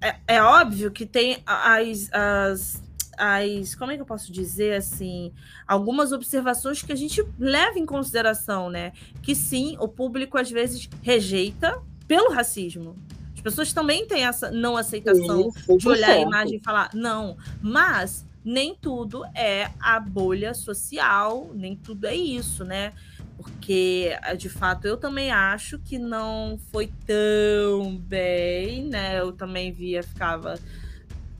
é, 0.00 0.16
é 0.26 0.42
óbvio 0.42 0.90
que 0.90 1.06
tem 1.06 1.42
as, 1.46 2.10
as 2.12 2.82
as. 3.18 3.74
Como 3.74 3.90
é 3.90 3.96
que 3.96 4.02
eu 4.02 4.06
posso 4.06 4.32
dizer 4.32 4.76
assim? 4.76 5.32
Algumas 5.66 6.12
observações 6.12 6.82
que 6.82 6.92
a 6.92 6.96
gente 6.96 7.24
leva 7.38 7.78
em 7.78 7.84
consideração, 7.84 8.70
né? 8.70 8.92
Que 9.22 9.34
sim, 9.34 9.76
o 9.80 9.88
público 9.88 10.38
às 10.38 10.50
vezes 10.50 10.88
rejeita 11.02 11.82
pelo 12.06 12.32
racismo. 12.32 12.96
As 13.34 13.40
pessoas 13.40 13.72
também 13.72 14.06
têm 14.06 14.24
essa 14.24 14.50
não 14.50 14.76
aceitação 14.76 15.50
sim, 15.52 15.76
de 15.76 15.88
olhar 15.88 16.06
certo. 16.08 16.18
a 16.18 16.22
imagem 16.22 16.56
e 16.56 16.60
falar, 16.60 16.90
não, 16.92 17.36
mas 17.62 18.26
nem 18.44 18.74
tudo 18.74 19.24
é 19.34 19.70
a 19.78 20.00
bolha 20.00 20.54
social, 20.54 21.50
nem 21.54 21.76
tudo 21.76 22.06
é 22.06 22.16
isso, 22.16 22.64
né? 22.64 22.92
Porque, 23.36 24.10
de 24.36 24.48
fato, 24.48 24.86
eu 24.86 24.96
também 24.96 25.30
acho 25.30 25.78
que 25.78 25.98
não 25.98 26.58
foi 26.72 26.90
tão 27.06 27.96
bem, 27.96 28.88
né? 28.88 29.20
Eu 29.20 29.32
também 29.32 29.70
via, 29.70 30.02
ficava 30.02 30.58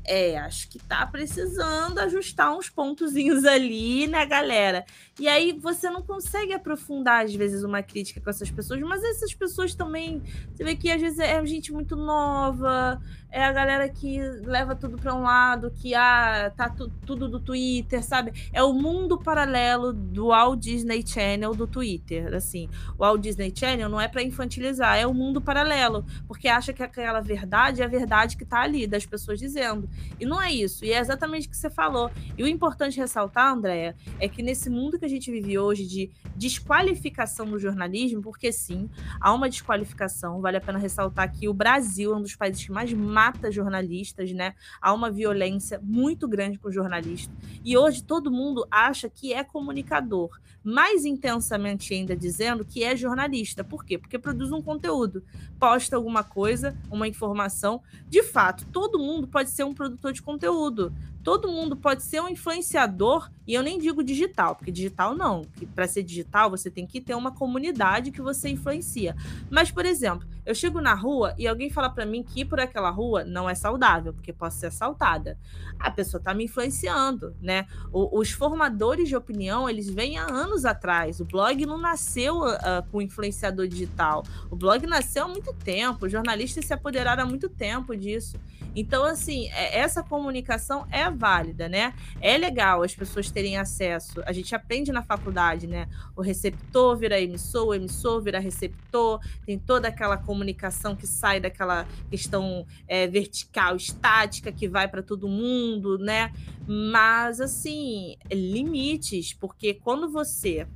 é, 0.08 0.38
acho 0.38 0.70
que 0.70 0.78
tá 0.78 1.06
precisando 1.06 1.98
ajustar 1.98 2.56
uns 2.56 2.70
pontozinhos 2.70 3.44
ali, 3.44 4.06
né, 4.06 4.24
galera? 4.24 4.84
E 5.20 5.28
aí 5.28 5.52
você 5.52 5.90
não 5.90 6.00
consegue 6.00 6.54
aprofundar, 6.54 7.24
às 7.24 7.34
vezes, 7.34 7.62
uma 7.62 7.82
crítica 7.82 8.20
com 8.20 8.30
essas 8.30 8.50
pessoas, 8.50 8.80
mas 8.80 9.04
essas 9.04 9.34
pessoas 9.34 9.74
também, 9.74 10.22
você 10.54 10.64
vê 10.64 10.74
que 10.74 10.90
às 10.90 11.00
vezes 11.00 11.18
é 11.18 11.44
gente 11.44 11.72
muito 11.72 11.94
nova, 11.94 13.00
é 13.30 13.44
a 13.44 13.52
galera 13.52 13.88
que 13.88 14.18
leva 14.44 14.74
tudo 14.74 14.96
para 14.96 15.14
um 15.14 15.22
lado, 15.22 15.70
que 15.70 15.94
ah, 15.94 16.50
tá 16.56 16.70
tu, 16.70 16.90
tudo 17.04 17.28
do 17.28 17.38
Twitter, 17.38 18.02
sabe? 18.02 18.32
É 18.52 18.62
o 18.62 18.72
mundo 18.72 19.18
paralelo 19.18 19.92
do 19.92 20.28
Walt 20.28 20.60
Disney 20.60 21.04
Channel 21.06 21.54
do 21.54 21.66
Twitter, 21.66 22.34
assim. 22.34 22.68
O 22.96 23.02
Walt 23.02 23.20
Disney 23.20 23.52
Channel 23.54 23.88
não 23.88 24.00
é 24.00 24.08
para 24.08 24.22
infantilizar, 24.22 24.96
é 24.96 25.06
o 25.06 25.12
mundo 25.12 25.40
paralelo, 25.40 26.06
porque 26.26 26.48
acha 26.48 26.72
que 26.72 26.82
aquela 26.82 27.20
verdade 27.20 27.82
é 27.82 27.84
a 27.84 27.88
verdade 27.88 28.36
que 28.36 28.44
tá 28.44 28.60
ali 28.60 28.86
das 28.86 29.04
pessoas 29.04 29.38
dizendo. 29.38 29.88
E 30.18 30.24
não 30.24 30.40
é 30.40 30.50
isso, 30.50 30.84
e 30.84 30.92
é 30.92 30.98
exatamente 30.98 31.48
o 31.48 31.50
que 31.50 31.56
você 31.56 31.68
falou. 31.68 32.10
E 32.36 32.42
o 32.42 32.46
importante 32.46 32.98
ressaltar, 32.98 33.52
Andréia, 33.52 33.94
é 34.18 34.28
que 34.28 34.42
nesse 34.42 34.70
mundo 34.70 34.98
que 34.98 35.04
a 35.04 35.08
gente 35.08 35.30
vive 35.30 35.58
hoje 35.58 35.86
de 35.86 36.10
desqualificação 36.34 37.46
do 37.46 37.58
jornalismo, 37.58 38.22
porque 38.22 38.50
sim, 38.52 38.88
há 39.20 39.32
uma 39.34 39.50
desqualificação, 39.50 40.40
vale 40.40 40.56
a 40.56 40.60
pena 40.60 40.78
ressaltar 40.78 41.30
que 41.30 41.48
o 41.48 41.52
Brasil 41.52 42.14
é 42.14 42.16
um 42.16 42.22
dos 42.22 42.34
países 42.34 42.64
que 42.64 42.72
mais 42.72 42.92
mata 43.18 43.50
jornalistas, 43.50 44.30
né? 44.30 44.54
Há 44.80 44.94
uma 44.94 45.10
violência 45.10 45.80
muito 45.82 46.28
grande 46.28 46.56
com 46.56 46.70
jornalista. 46.70 47.34
E 47.64 47.76
hoje 47.76 48.00
todo 48.00 48.30
mundo 48.30 48.64
acha 48.70 49.10
que 49.10 49.34
é 49.34 49.42
comunicador, 49.42 50.38
mais 50.62 51.04
intensamente 51.04 51.92
ainda 51.92 52.16
dizendo 52.16 52.64
que 52.64 52.84
é 52.84 52.94
jornalista. 52.96 53.64
Por 53.64 53.84
quê? 53.84 53.98
Porque 53.98 54.20
produz 54.20 54.52
um 54.52 54.62
conteúdo, 54.62 55.24
posta 55.58 55.96
alguma 55.96 56.22
coisa, 56.22 56.76
uma 56.88 57.08
informação. 57.08 57.82
De 58.08 58.22
fato, 58.22 58.64
todo 58.66 59.00
mundo 59.00 59.26
pode 59.26 59.50
ser 59.50 59.64
um 59.64 59.74
produtor 59.74 60.12
de 60.12 60.22
conteúdo 60.22 60.94
todo 61.22 61.48
mundo 61.48 61.76
pode 61.76 62.02
ser 62.02 62.20
um 62.20 62.28
influenciador, 62.28 63.30
e 63.46 63.54
eu 63.54 63.62
nem 63.62 63.78
digo 63.78 64.02
digital, 64.02 64.54
porque 64.54 64.70
digital 64.70 65.14
não. 65.14 65.42
Para 65.74 65.86
ser 65.86 66.02
digital, 66.02 66.50
você 66.50 66.70
tem 66.70 66.86
que 66.86 67.00
ter 67.00 67.14
uma 67.14 67.32
comunidade 67.32 68.10
que 68.10 68.20
você 68.20 68.48
influencia. 68.48 69.16
Mas, 69.50 69.70
por 69.70 69.86
exemplo, 69.86 70.28
eu 70.44 70.54
chego 70.54 70.80
na 70.80 70.94
rua 70.94 71.34
e 71.38 71.46
alguém 71.46 71.68
fala 71.68 71.90
para 71.90 72.06
mim 72.06 72.22
que 72.22 72.40
ir 72.40 72.44
por 72.46 72.58
aquela 72.58 72.90
rua 72.90 73.24
não 73.24 73.48
é 73.48 73.54
saudável, 73.54 74.14
porque 74.14 74.32
posso 74.32 74.58
ser 74.58 74.66
assaltada. 74.66 75.38
A 75.78 75.90
pessoa 75.90 76.18
está 76.18 76.32
me 76.32 76.44
influenciando, 76.44 77.36
né? 77.40 77.66
O, 77.92 78.18
os 78.18 78.30
formadores 78.30 79.08
de 79.08 79.16
opinião, 79.16 79.68
eles 79.68 79.88
vêm 79.90 80.18
há 80.18 80.24
anos 80.24 80.64
atrás. 80.64 81.20
O 81.20 81.24
blog 81.24 81.66
não 81.66 81.78
nasceu 81.78 82.40
uh, 82.40 82.58
com 82.90 83.02
influenciador 83.02 83.66
digital. 83.68 84.24
O 84.50 84.56
blog 84.56 84.86
nasceu 84.86 85.24
há 85.24 85.28
muito 85.28 85.52
tempo. 85.52 86.06
Os 86.06 86.12
jornalistas 86.12 86.64
se 86.64 86.72
apoderaram 86.72 87.24
há 87.24 87.26
muito 87.26 87.48
tempo 87.48 87.94
disso. 87.94 88.38
Então, 88.74 89.04
assim, 89.04 89.48
é, 89.48 89.78
essa 89.78 90.02
comunicação 90.02 90.86
é 91.08 91.10
válida, 91.10 91.68
né? 91.68 91.94
É 92.20 92.36
legal 92.38 92.82
as 92.82 92.94
pessoas 92.94 93.30
terem 93.30 93.56
acesso. 93.56 94.22
A 94.24 94.32
gente 94.32 94.54
aprende 94.54 94.92
na 94.92 95.02
faculdade, 95.02 95.66
né? 95.66 95.88
O 96.16 96.22
receptor 96.22 96.96
vira 96.96 97.20
emissor, 97.20 97.68
o 97.68 97.74
emissor 97.74 98.22
vira 98.22 98.38
receptor, 98.38 99.20
tem 99.44 99.58
toda 99.58 99.88
aquela 99.88 100.16
comunicação 100.16 100.94
que 100.94 101.06
sai 101.06 101.40
daquela 101.40 101.86
questão 102.10 102.66
é, 102.86 103.06
vertical, 103.06 103.76
estática, 103.76 104.52
que 104.52 104.68
vai 104.68 104.88
para 104.88 105.02
todo 105.02 105.28
mundo, 105.28 105.98
né? 105.98 106.32
Mas, 106.66 107.40
assim, 107.40 108.16
limites, 108.30 109.32
porque 109.32 109.74
quando 109.74 110.08
você 110.08 110.66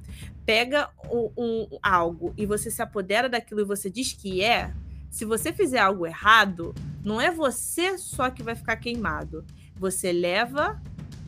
pega 0.45 0.91
um, 1.11 1.31
um, 1.37 1.79
algo 1.83 2.35
e 2.37 2.47
você 2.47 2.71
se 2.71 2.83
apodera 2.83 3.29
daquilo 3.29 3.61
e 3.61 3.65
você 3.65 3.89
diz 3.89 4.13
que 4.13 4.43
é, 4.43 4.73
se 5.11 5.25
você 5.25 5.53
fizer 5.53 5.79
algo 5.79 6.07
errado, 6.07 6.75
não 7.05 7.21
é 7.21 7.31
você 7.31 7.99
só 7.99 8.31
que 8.31 8.43
vai 8.43 8.55
ficar 8.55 8.77
queimado. 8.77 9.45
Você 9.83 10.13
leva 10.13 10.81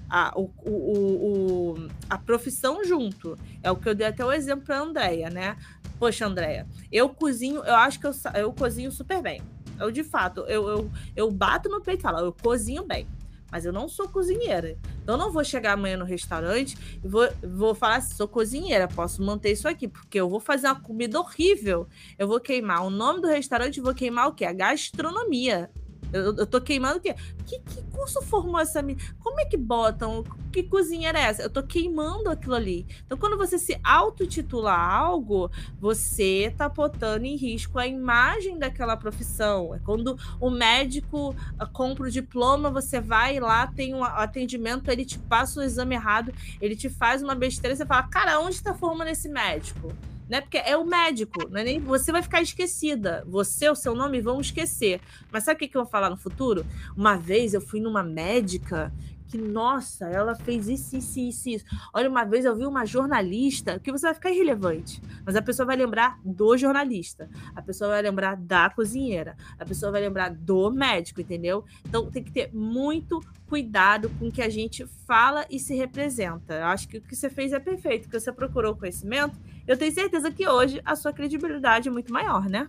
a, 0.08 0.32
o, 0.38 0.48
o, 0.64 1.74
o, 1.74 1.88
a 2.08 2.16
profissão 2.16 2.84
junto. 2.84 3.36
É 3.64 3.68
o 3.68 3.74
que 3.74 3.88
eu 3.88 3.96
dei 3.96 4.06
até 4.06 4.24
o 4.24 4.30
exemplo 4.30 4.64
para 4.64 4.78
a 4.78 4.82
Andrea, 4.82 5.28
né? 5.28 5.56
Poxa, 5.98 6.24
Andrea, 6.24 6.64
eu 6.92 7.08
cozinho, 7.08 7.64
eu 7.64 7.74
acho 7.74 7.98
que 7.98 8.06
eu, 8.06 8.12
eu 8.32 8.52
cozinho 8.52 8.92
super 8.92 9.20
bem. 9.20 9.42
Eu, 9.76 9.90
de 9.90 10.04
fato, 10.04 10.42
eu, 10.42 10.68
eu, 10.68 10.90
eu 11.16 11.30
bato 11.32 11.68
no 11.68 11.80
peito 11.80 11.98
e 11.98 12.02
falo, 12.02 12.20
eu 12.20 12.32
cozinho 12.32 12.84
bem 12.84 13.08
mas 13.54 13.64
eu 13.64 13.72
não 13.72 13.88
sou 13.88 14.08
cozinheira. 14.08 14.76
Então, 15.00 15.14
eu 15.14 15.16
não 15.16 15.30
vou 15.30 15.44
chegar 15.44 15.74
amanhã 15.74 15.96
no 15.96 16.04
restaurante 16.04 16.76
e 17.04 17.06
vou, 17.06 17.28
vou 17.40 17.72
falar 17.72 17.98
assim: 17.98 18.12
sou 18.16 18.26
cozinheira, 18.26 18.88
posso 18.88 19.22
manter 19.22 19.52
isso 19.52 19.68
aqui, 19.68 19.86
porque 19.86 20.18
eu 20.18 20.28
vou 20.28 20.40
fazer 20.40 20.66
uma 20.66 20.80
comida 20.80 21.20
horrível. 21.20 21.86
Eu 22.18 22.26
vou 22.26 22.40
queimar 22.40 22.84
o 22.84 22.90
nome 22.90 23.20
do 23.20 23.28
restaurante 23.28 23.80
vou 23.80 23.94
queimar 23.94 24.26
o 24.26 24.32
quê? 24.32 24.44
A 24.44 24.52
gastronomia. 24.52 25.70
Eu, 26.14 26.36
eu 26.36 26.46
tô 26.46 26.60
queimando 26.60 26.98
o 26.98 27.00
quê? 27.00 27.14
Que, 27.44 27.58
que 27.58 27.82
curso 27.90 28.22
formou 28.22 28.60
essa 28.60 28.80
menina? 28.80 29.04
Como 29.18 29.40
é 29.40 29.44
que 29.44 29.56
botam? 29.56 30.22
Que 30.52 30.62
cozinha 30.62 31.08
era 31.08 31.18
essa? 31.18 31.42
Eu 31.42 31.50
tô 31.50 31.60
queimando 31.62 32.30
aquilo 32.30 32.54
ali. 32.54 32.86
Então, 33.04 33.18
quando 33.18 33.36
você 33.36 33.58
se 33.58 33.76
autotitula 33.82 34.72
algo, 34.72 35.50
você 35.80 36.54
tá 36.56 36.68
botando 36.68 37.24
em 37.24 37.34
risco 37.36 37.80
a 37.80 37.86
imagem 37.86 38.58
daquela 38.58 38.96
profissão. 38.96 39.74
É 39.74 39.80
quando 39.80 40.16
o 40.40 40.50
médico 40.50 41.34
ah, 41.58 41.66
compra 41.66 42.06
o 42.06 42.10
diploma, 42.10 42.70
você 42.70 43.00
vai 43.00 43.40
lá, 43.40 43.66
tem 43.66 43.92
um 43.92 44.04
atendimento, 44.04 44.90
ele 44.90 45.04
te 45.04 45.18
passa 45.18 45.58
o 45.58 45.62
exame 45.64 45.96
errado, 45.96 46.32
ele 46.60 46.76
te 46.76 46.88
faz 46.88 47.22
uma 47.22 47.34
besteira, 47.34 47.74
você 47.74 47.84
fala, 47.84 48.04
cara, 48.04 48.38
onde 48.38 48.54
está 48.54 48.72
formando 48.72 49.08
esse 49.08 49.28
médico? 49.28 49.92
Né? 50.28 50.40
Porque 50.40 50.58
é 50.58 50.76
o 50.76 50.84
médico, 50.84 51.48
não 51.48 51.60
é 51.60 51.64
nem 51.64 51.80
você 51.80 52.12
vai 52.12 52.22
ficar 52.22 52.42
esquecida. 52.42 53.24
Você, 53.26 53.68
o 53.68 53.74
seu 53.74 53.94
nome 53.94 54.20
vão 54.20 54.40
esquecer. 54.40 55.00
Mas 55.30 55.44
sabe 55.44 55.56
o 55.56 55.68
que, 55.68 55.76
eu 55.76 55.82
vou 55.82 55.90
falar 55.90 56.10
no 56.10 56.16
futuro? 56.16 56.64
Uma 56.96 57.16
vez 57.16 57.54
eu 57.54 57.60
fui 57.60 57.80
numa 57.80 58.02
médica 58.02 58.92
que, 59.26 59.38
nossa, 59.38 60.06
ela 60.06 60.34
fez 60.34 60.68
isso, 60.68 60.96
isso, 60.96 61.18
isso, 61.18 61.48
isso. 61.48 61.64
Olha, 61.92 62.08
uma 62.08 62.24
vez 62.24 62.44
eu 62.44 62.54
vi 62.54 62.66
uma 62.66 62.84
jornalista, 62.84 63.78
que 63.80 63.90
você 63.90 64.06
vai 64.06 64.14
ficar 64.14 64.30
irrelevante, 64.30 65.02
mas 65.24 65.34
a 65.34 65.42
pessoa 65.42 65.66
vai 65.66 65.76
lembrar 65.76 66.20
do 66.24 66.56
jornalista, 66.56 67.28
a 67.54 67.62
pessoa 67.62 67.90
vai 67.90 68.02
lembrar 68.02 68.36
da 68.36 68.70
cozinheira, 68.70 69.36
a 69.58 69.64
pessoa 69.64 69.90
vai 69.90 70.02
lembrar 70.02 70.30
do 70.30 70.70
médico, 70.70 71.20
entendeu? 71.20 71.64
Então 71.84 72.10
tem 72.10 72.22
que 72.22 72.30
ter 72.30 72.50
muito 72.52 73.20
cuidado 73.48 74.08
com 74.18 74.28
o 74.28 74.32
que 74.32 74.42
a 74.42 74.48
gente 74.48 74.86
fala 75.06 75.44
e 75.50 75.58
se 75.58 75.74
representa. 75.74 76.54
Eu 76.54 76.66
acho 76.66 76.88
que 76.88 76.98
o 76.98 77.00
que 77.00 77.16
você 77.16 77.28
fez 77.28 77.52
é 77.52 77.58
perfeito, 77.58 78.08
que 78.08 78.20
você 78.20 78.32
procurou 78.32 78.76
conhecimento. 78.76 79.38
Eu 79.66 79.76
tenho 79.76 79.92
certeza 79.92 80.30
que 80.30 80.48
hoje 80.48 80.80
a 80.84 80.94
sua 80.94 81.12
credibilidade 81.12 81.88
é 81.88 81.92
muito 81.92 82.12
maior, 82.12 82.48
né? 82.48 82.68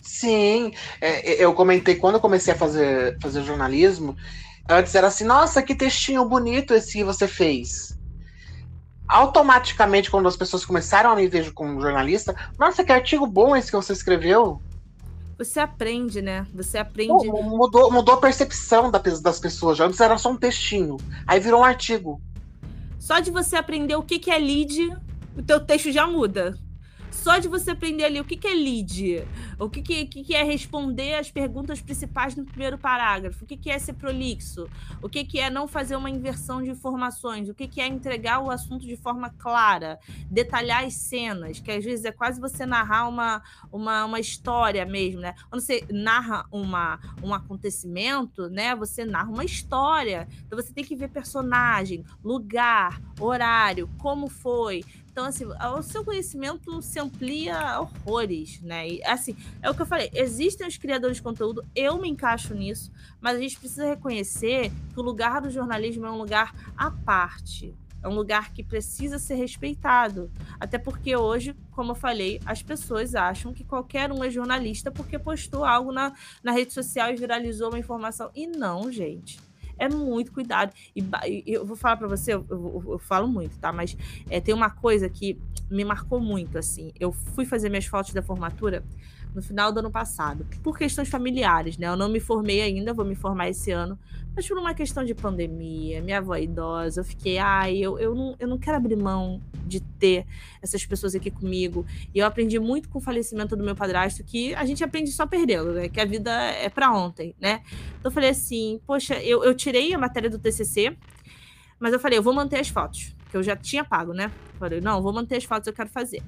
Sim, 0.00 0.72
é, 1.00 1.42
eu 1.42 1.52
comentei 1.52 1.96
quando 1.96 2.14
eu 2.14 2.20
comecei 2.20 2.54
a 2.54 2.56
fazer, 2.56 3.18
fazer 3.20 3.42
jornalismo, 3.42 4.16
Antes 4.68 4.94
era 4.94 5.06
assim, 5.06 5.24
nossa, 5.24 5.62
que 5.62 5.74
textinho 5.74 6.24
bonito 6.24 6.74
esse 6.74 6.92
que 6.94 7.04
você 7.04 7.28
fez. 7.28 7.96
Automaticamente, 9.06 10.10
quando 10.10 10.26
as 10.26 10.36
pessoas 10.36 10.64
começaram 10.64 11.10
a 11.10 11.16
me 11.16 11.28
ver 11.28 11.52
como 11.52 11.80
jornalista, 11.80 12.34
nossa, 12.58 12.82
que 12.82 12.90
artigo 12.90 13.26
bom 13.26 13.54
esse 13.54 13.70
que 13.70 13.76
você 13.76 13.92
escreveu. 13.92 14.60
Você 15.38 15.60
aprende, 15.60 16.20
né? 16.20 16.44
Você 16.52 16.78
aprende. 16.78 17.30
Pô, 17.30 17.42
mudou, 17.42 17.92
mudou 17.92 18.14
a 18.14 18.20
percepção 18.20 18.90
das 18.90 19.38
pessoas. 19.38 19.78
Antes 19.78 20.00
era 20.00 20.18
só 20.18 20.30
um 20.30 20.36
textinho. 20.36 20.96
Aí 21.26 21.38
virou 21.38 21.60
um 21.60 21.64
artigo. 21.64 22.20
Só 22.98 23.20
de 23.20 23.30
você 23.30 23.54
aprender 23.54 23.94
o 23.94 24.02
que 24.02 24.28
é 24.30 24.38
lead, 24.38 24.96
o 25.36 25.42
teu 25.42 25.60
texto 25.60 25.92
já 25.92 26.06
muda 26.06 26.58
só 27.16 27.38
de 27.38 27.48
você 27.48 27.70
aprender 27.70 28.04
ali 28.04 28.20
o 28.20 28.24
que, 28.24 28.36
que 28.36 28.46
é 28.46 28.54
lead, 28.54 29.26
o 29.58 29.68
que, 29.68 29.82
que, 29.82 30.04
que, 30.06 30.34
é 30.34 30.42
responder 30.42 31.14
as 31.14 31.30
perguntas 31.30 31.80
principais 31.80 32.36
no 32.36 32.44
primeiro 32.44 32.78
parágrafo, 32.78 33.44
o 33.44 33.46
que, 33.46 33.56
que 33.56 33.70
é 33.70 33.78
ser 33.78 33.94
prolixo, 33.94 34.68
o 35.02 35.08
que, 35.08 35.24
que 35.24 35.40
é 35.40 35.48
não 35.48 35.66
fazer 35.66 35.96
uma 35.96 36.10
inversão 36.10 36.62
de 36.62 36.70
informações, 36.70 37.48
o 37.48 37.54
que, 37.54 37.66
que 37.66 37.80
é 37.80 37.86
entregar 37.86 38.40
o 38.40 38.50
assunto 38.50 38.86
de 38.86 38.96
forma 38.96 39.30
clara, 39.30 39.98
detalhar 40.30 40.84
as 40.84 40.94
cenas, 40.94 41.58
que 41.58 41.70
às 41.70 41.84
vezes 41.84 42.04
é 42.04 42.12
quase 42.12 42.40
você 42.40 42.66
narrar 42.66 43.08
uma, 43.08 43.42
uma, 43.72 44.04
uma 44.04 44.20
história 44.20 44.84
mesmo, 44.84 45.20
né? 45.20 45.34
Quando 45.48 45.62
você 45.62 45.84
narra 45.90 46.46
uma, 46.50 47.00
um 47.22 47.32
acontecimento, 47.32 48.48
né? 48.50 48.74
Você 48.76 49.04
narra 49.04 49.30
uma 49.30 49.44
história. 49.44 50.28
Então 50.46 50.60
você 50.60 50.72
tem 50.72 50.84
que 50.84 50.94
ver 50.94 51.08
personagem, 51.08 52.04
lugar, 52.22 53.00
horário, 53.18 53.88
como 53.98 54.28
foi, 54.28 54.84
então, 55.16 55.24
assim, 55.24 55.46
o 55.46 55.82
seu 55.82 56.04
conhecimento 56.04 56.82
se 56.82 57.00
amplia 57.00 57.80
horrores, 57.80 58.60
né? 58.60 58.86
E, 58.86 59.02
assim, 59.02 59.34
é 59.62 59.70
o 59.70 59.74
que 59.74 59.80
eu 59.80 59.86
falei, 59.86 60.10
existem 60.12 60.68
os 60.68 60.76
criadores 60.76 61.16
de 61.16 61.22
conteúdo, 61.22 61.64
eu 61.74 61.96
me 61.96 62.06
encaixo 62.06 62.52
nisso, 62.52 62.92
mas 63.18 63.34
a 63.34 63.40
gente 63.40 63.58
precisa 63.58 63.86
reconhecer 63.86 64.70
que 64.92 65.00
o 65.00 65.02
lugar 65.02 65.40
do 65.40 65.48
jornalismo 65.48 66.04
é 66.04 66.10
um 66.10 66.18
lugar 66.18 66.54
à 66.76 66.90
parte. 66.90 67.74
É 68.02 68.08
um 68.08 68.14
lugar 68.14 68.52
que 68.52 68.62
precisa 68.62 69.18
ser 69.18 69.36
respeitado. 69.36 70.30
Até 70.60 70.76
porque 70.76 71.16
hoje, 71.16 71.56
como 71.70 71.92
eu 71.92 71.96
falei, 71.96 72.38
as 72.44 72.62
pessoas 72.62 73.14
acham 73.14 73.54
que 73.54 73.64
qualquer 73.64 74.12
um 74.12 74.22
é 74.22 74.28
jornalista 74.28 74.90
porque 74.90 75.18
postou 75.18 75.64
algo 75.64 75.92
na, 75.92 76.12
na 76.44 76.52
rede 76.52 76.74
social 76.74 77.10
e 77.10 77.16
viralizou 77.16 77.70
uma 77.70 77.78
informação. 77.78 78.30
E 78.34 78.46
não, 78.46 78.92
gente 78.92 79.45
é 79.78 79.88
muito 79.88 80.32
cuidado. 80.32 80.72
E, 80.94 81.04
e 81.26 81.52
eu 81.52 81.64
vou 81.64 81.76
falar 81.76 81.96
para 81.96 82.08
você, 82.08 82.34
eu, 82.34 82.44
eu, 82.50 82.84
eu, 82.88 82.98
falo 82.98 83.28
muito, 83.28 83.58
tá? 83.58 83.72
Mas 83.72 83.96
é, 84.30 84.40
tem 84.40 84.54
uma 84.54 84.70
coisa 84.70 85.08
que 85.08 85.38
me 85.70 85.84
marcou 85.84 86.20
muito, 86.20 86.58
assim. 86.58 86.92
Eu 86.98 87.12
fui 87.12 87.44
fazer 87.44 87.68
minhas 87.68 87.86
fotos 87.86 88.12
da 88.12 88.22
formatura 88.22 88.84
no 89.36 89.42
final 89.42 89.70
do 89.70 89.80
ano 89.80 89.90
passado, 89.90 90.46
por 90.62 90.78
questões 90.78 91.10
familiares, 91.10 91.76
né? 91.76 91.86
Eu 91.86 91.96
não 91.96 92.08
me 92.08 92.18
formei 92.18 92.62
ainda, 92.62 92.94
vou 92.94 93.04
me 93.04 93.14
formar 93.14 93.50
esse 93.50 93.70
ano, 93.70 93.98
mas 94.34 94.48
por 94.48 94.56
uma 94.56 94.72
questão 94.72 95.04
de 95.04 95.14
pandemia, 95.14 96.00
minha 96.00 96.18
avó 96.18 96.34
é 96.34 96.44
idosa, 96.44 97.02
eu 97.02 97.04
fiquei, 97.04 97.36
ai, 97.36 97.76
eu, 97.76 97.98
eu, 97.98 98.14
não, 98.14 98.34
eu 98.38 98.48
não 98.48 98.56
quero 98.56 98.78
abrir 98.78 98.96
mão 98.96 99.42
de 99.66 99.80
ter 99.80 100.26
essas 100.62 100.86
pessoas 100.86 101.14
aqui 101.14 101.30
comigo. 101.30 101.84
E 102.14 102.18
eu 102.18 102.26
aprendi 102.26 102.58
muito 102.58 102.88
com 102.88 102.98
o 102.98 103.00
falecimento 103.00 103.54
do 103.54 103.62
meu 103.62 103.76
padrasto, 103.76 104.24
que 104.24 104.54
a 104.54 104.64
gente 104.64 104.82
aprende 104.82 105.12
só 105.12 105.26
perdendo, 105.26 105.72
né? 105.72 105.90
Que 105.90 106.00
a 106.00 106.06
vida 106.06 106.32
é 106.32 106.70
para 106.70 106.90
ontem, 106.90 107.34
né? 107.38 107.60
Então 107.98 108.10
eu 108.10 108.10
falei 108.10 108.30
assim, 108.30 108.80
poxa, 108.86 109.22
eu, 109.22 109.44
eu 109.44 109.54
tirei 109.54 109.92
a 109.92 109.98
matéria 109.98 110.30
do 110.30 110.38
TCC, 110.38 110.96
mas 111.78 111.92
eu 111.92 112.00
falei, 112.00 112.18
eu 112.18 112.22
vou 112.22 112.32
manter 112.32 112.58
as 112.58 112.70
fotos, 112.70 113.14
que 113.30 113.36
eu 113.36 113.42
já 113.42 113.54
tinha 113.54 113.84
pago, 113.84 114.14
né? 114.14 114.32
Falei, 114.58 114.80
não, 114.80 115.02
vou 115.02 115.12
manter 115.12 115.36
as 115.36 115.44
fotos, 115.44 115.66
eu 115.66 115.74
quero 115.74 115.90
fazer. 115.90 116.22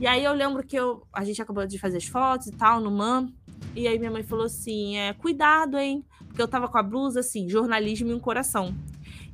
E 0.00 0.06
aí 0.06 0.24
eu 0.24 0.32
lembro 0.32 0.62
que 0.64 0.74
eu, 0.74 1.06
a 1.12 1.22
gente 1.22 1.42
acabou 1.42 1.66
de 1.66 1.78
fazer 1.78 1.98
as 1.98 2.06
fotos 2.06 2.46
e 2.46 2.52
tal 2.52 2.80
no 2.80 2.90
MAM, 2.90 3.30
e 3.76 3.86
aí 3.86 3.98
minha 3.98 4.10
mãe 4.10 4.22
falou 4.22 4.46
assim, 4.46 4.96
é, 4.96 5.12
cuidado, 5.12 5.76
hein? 5.76 6.02
Porque 6.26 6.40
eu 6.40 6.48
tava 6.48 6.68
com 6.68 6.78
a 6.78 6.82
blusa 6.82 7.20
assim, 7.20 7.50
jornalismo 7.50 8.10
e 8.10 8.14
um 8.14 8.18
coração. 8.18 8.74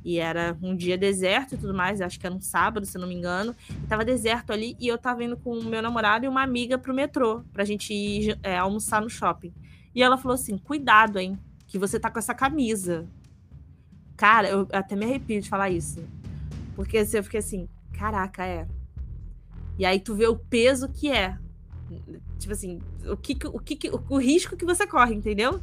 E 0.03 0.19
era 0.19 0.57
um 0.61 0.75
dia 0.75 0.97
deserto 0.97 1.55
e 1.55 1.57
tudo 1.57 1.73
mais, 1.73 2.01
acho 2.01 2.19
que 2.19 2.25
era 2.25 2.35
um 2.35 2.41
sábado, 2.41 2.85
se 2.85 2.97
não 2.97 3.07
me 3.07 3.15
engano. 3.15 3.55
E 3.81 3.87
tava 3.87 4.03
deserto 4.03 4.51
ali 4.51 4.75
e 4.77 4.89
eu 4.89 4.97
tava 4.97 5.23
indo 5.23 5.37
com 5.37 5.57
o 5.57 5.63
meu 5.63 5.81
namorado 5.81 6.25
e 6.25 6.27
uma 6.27 6.43
amiga 6.43 6.77
pro 6.77 6.93
metrô, 6.93 7.45
pra 7.53 7.63
gente 7.63 7.93
ir 7.93 8.37
é, 8.43 8.57
almoçar 8.57 9.01
no 9.01 9.09
shopping. 9.09 9.53
E 9.95 10.03
ela 10.03 10.17
falou 10.17 10.35
assim: 10.35 10.57
cuidado, 10.57 11.17
hein? 11.17 11.39
Que 11.65 11.79
você 11.79 11.97
tá 11.97 12.11
com 12.11 12.19
essa 12.19 12.33
camisa. 12.33 13.07
Cara, 14.17 14.49
eu 14.49 14.67
até 14.73 14.97
me 14.97 15.05
arrepio 15.05 15.41
de 15.41 15.47
falar 15.47 15.69
isso. 15.69 16.03
Porque 16.75 16.97
assim, 16.97 17.17
eu 17.17 17.23
fiquei 17.23 17.39
assim, 17.39 17.69
caraca, 17.93 18.45
é. 18.45 18.67
E 19.77 19.85
aí 19.85 19.99
tu 19.99 20.15
vê 20.15 20.27
o 20.27 20.35
peso 20.35 20.89
que 20.89 21.11
é. 21.11 21.37
Tipo 22.39 22.53
assim, 22.53 22.79
o 23.05 23.15
que, 23.15 23.37
o 23.47 23.59
que 23.59 23.89
o, 24.09 24.17
risco 24.17 24.57
que 24.57 24.65
você 24.65 24.85
corre, 24.85 25.15
entendeu? 25.15 25.61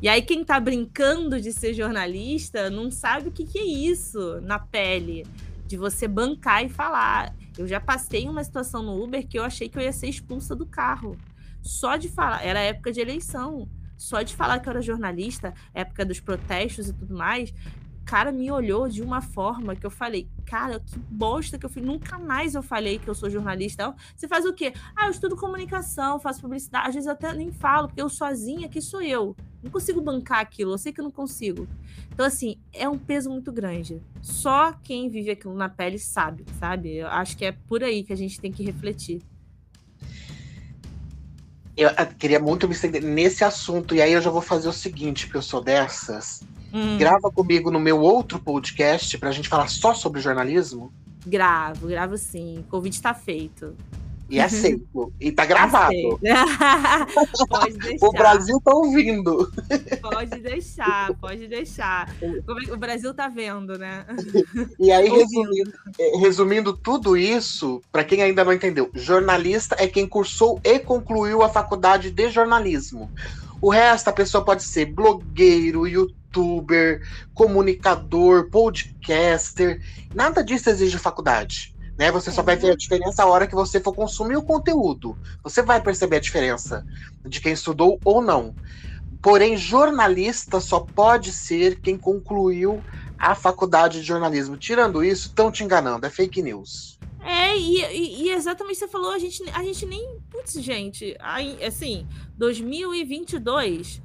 E 0.00 0.08
aí 0.08 0.22
quem 0.22 0.44
tá 0.44 0.60
brincando 0.60 1.40
de 1.40 1.52
ser 1.52 1.74
jornalista 1.74 2.68
não 2.68 2.90
sabe 2.90 3.28
o 3.28 3.32
que, 3.32 3.44
que 3.44 3.58
é 3.58 3.64
isso 3.64 4.40
na 4.42 4.58
pele. 4.58 5.26
De 5.66 5.76
você 5.76 6.06
bancar 6.06 6.64
e 6.64 6.68
falar. 6.68 7.34
Eu 7.56 7.66
já 7.66 7.80
passei 7.80 8.28
uma 8.28 8.44
situação 8.44 8.82
no 8.82 9.02
Uber 9.02 9.26
que 9.26 9.38
eu 9.38 9.44
achei 9.44 9.68
que 9.68 9.78
eu 9.78 9.82
ia 9.82 9.92
ser 9.92 10.08
expulsa 10.08 10.54
do 10.54 10.66
carro. 10.66 11.16
Só 11.62 11.96
de 11.96 12.08
falar, 12.08 12.44
era 12.44 12.60
época 12.60 12.92
de 12.92 13.00
eleição. 13.00 13.68
Só 13.96 14.22
de 14.22 14.34
falar 14.34 14.58
que 14.58 14.68
eu 14.68 14.72
era 14.72 14.82
jornalista, 14.82 15.54
época 15.72 16.04
dos 16.04 16.20
protestos 16.20 16.88
e 16.88 16.92
tudo 16.92 17.16
mais, 17.16 17.54
cara 18.04 18.30
me 18.30 18.50
olhou 18.50 18.88
de 18.88 19.02
uma 19.02 19.20
forma 19.20 19.74
que 19.74 19.84
eu 19.84 19.90
falei, 19.90 20.28
cara, 20.44 20.78
que 20.78 20.98
bosta 20.98 21.58
que 21.58 21.64
eu 21.64 21.70
fui. 21.70 21.82
Nunca 21.82 22.18
mais 22.18 22.54
eu 22.54 22.62
falei 22.62 22.98
que 22.98 23.08
eu 23.08 23.14
sou 23.14 23.30
jornalista. 23.30 23.94
Você 24.14 24.28
faz 24.28 24.44
o 24.44 24.52
quê? 24.52 24.72
Ah, 24.94 25.06
eu 25.06 25.10
estudo 25.10 25.36
comunicação, 25.36 26.20
faço 26.20 26.40
publicidade. 26.40 26.88
Às 26.88 26.94
vezes 26.94 27.08
até 27.08 27.32
nem 27.32 27.50
falo, 27.50 27.88
porque 27.88 28.02
eu 28.02 28.08
sozinha 28.08 28.66
aqui 28.66 28.80
sou 28.80 29.02
eu. 29.02 29.34
Não 29.62 29.70
consigo 29.70 30.00
bancar 30.00 30.40
aquilo, 30.40 30.72
eu 30.72 30.78
sei 30.78 30.92
que 30.92 31.00
eu 31.00 31.04
não 31.04 31.10
consigo. 31.10 31.66
Então, 32.12 32.26
assim, 32.26 32.58
é 32.72 32.88
um 32.88 32.98
peso 32.98 33.30
muito 33.30 33.50
grande. 33.50 34.02
Só 34.20 34.72
quem 34.72 35.08
vive 35.08 35.30
aquilo 35.30 35.54
na 35.54 35.68
pele 35.68 35.98
sabe, 35.98 36.44
sabe? 36.58 36.96
Eu 36.96 37.08
acho 37.08 37.36
que 37.36 37.46
é 37.46 37.52
por 37.52 37.82
aí 37.82 38.04
que 38.04 38.12
a 38.12 38.16
gente 38.16 38.38
tem 38.38 38.52
que 38.52 38.62
refletir. 38.62 39.22
Eu 41.76 41.90
queria 42.18 42.38
muito 42.38 42.68
me 42.68 42.74
estender 42.74 43.02
nesse 43.02 43.42
assunto, 43.42 43.96
e 43.96 44.02
aí 44.02 44.12
eu 44.12 44.20
já 44.20 44.30
vou 44.30 44.42
fazer 44.42 44.68
o 44.68 44.72
seguinte, 44.72 45.26
porque 45.26 45.38
eu 45.38 45.42
sou 45.42 45.60
dessas 45.60 46.46
Hum. 46.74 46.98
Grava 46.98 47.30
comigo 47.30 47.70
no 47.70 47.78
meu 47.78 48.00
outro 48.00 48.40
podcast 48.40 49.16
pra 49.16 49.30
gente 49.30 49.48
falar 49.48 49.68
só 49.68 49.94
sobre 49.94 50.20
jornalismo? 50.20 50.92
Gravo, 51.24 51.86
gravo 51.86 52.18
sim. 52.18 52.58
O 52.58 52.62
convite 52.64 53.00
tá 53.00 53.14
feito. 53.14 53.76
E 54.28 54.38
é 54.38 54.44
aceito. 54.44 55.12
e 55.20 55.30
tá 55.30 55.44
gravado. 55.44 55.94
pode 57.48 57.78
deixar. 57.78 58.06
O 58.06 58.12
Brasil 58.12 58.60
tá 58.64 58.74
ouvindo. 58.74 59.52
Pode 60.00 60.40
deixar, 60.40 61.14
pode 61.14 61.46
deixar. 61.46 62.12
O 62.72 62.76
Brasil 62.76 63.12
tá 63.14 63.28
vendo, 63.28 63.78
né? 63.78 64.04
E 64.78 64.90
aí, 64.90 65.08
resumindo, 65.08 65.72
é, 65.98 66.16
resumindo 66.18 66.72
tudo 66.72 67.16
isso, 67.16 67.80
para 67.92 68.04
quem 68.04 68.22
ainda 68.22 68.44
não 68.44 68.52
entendeu, 68.52 68.90
jornalista 68.94 69.76
é 69.78 69.86
quem 69.86 70.06
cursou 70.06 70.60
e 70.64 70.78
concluiu 70.78 71.42
a 71.42 71.48
faculdade 71.48 72.10
de 72.10 72.30
jornalismo. 72.30 73.10
O 73.64 73.70
resto, 73.70 74.08
a 74.08 74.12
pessoa 74.12 74.44
pode 74.44 74.62
ser 74.62 74.84
blogueiro, 74.84 75.88
youtuber, 75.88 77.00
comunicador, 77.32 78.50
podcaster. 78.50 79.80
Nada 80.14 80.44
disso 80.44 80.68
exige 80.68 80.98
faculdade. 80.98 81.74
Né? 81.96 82.12
Você 82.12 82.30
só 82.30 82.42
vai 82.42 82.56
ver 82.56 82.72
a 82.72 82.76
diferença 82.76 83.22
a 83.22 83.26
hora 83.26 83.46
que 83.46 83.54
você 83.54 83.80
for 83.80 83.94
consumir 83.94 84.36
o 84.36 84.42
conteúdo. 84.42 85.16
Você 85.42 85.62
vai 85.62 85.80
perceber 85.80 86.16
a 86.16 86.20
diferença 86.20 86.84
de 87.24 87.40
quem 87.40 87.54
estudou 87.54 87.98
ou 88.04 88.20
não. 88.20 88.54
Porém, 89.22 89.56
jornalista 89.56 90.60
só 90.60 90.80
pode 90.80 91.32
ser 91.32 91.80
quem 91.80 91.96
concluiu 91.96 92.84
a 93.18 93.34
faculdade 93.34 94.02
de 94.02 94.06
jornalismo. 94.06 94.58
Tirando 94.58 95.02
isso, 95.02 95.28
estão 95.28 95.50
te 95.50 95.64
enganando, 95.64 96.04
é 96.04 96.10
fake 96.10 96.42
news. 96.42 96.98
É, 97.24 97.56
e, 97.56 97.80
e, 97.80 98.22
e, 98.24 98.30
exatamente 98.30 98.78
você 98.78 98.86
falou, 98.86 99.10
a 99.10 99.18
gente, 99.18 99.42
a 99.50 99.62
gente 99.62 99.86
nem. 99.86 100.20
Putz, 100.30 100.52
gente, 100.62 101.16
assim, 101.66 102.06
2022 102.36 104.02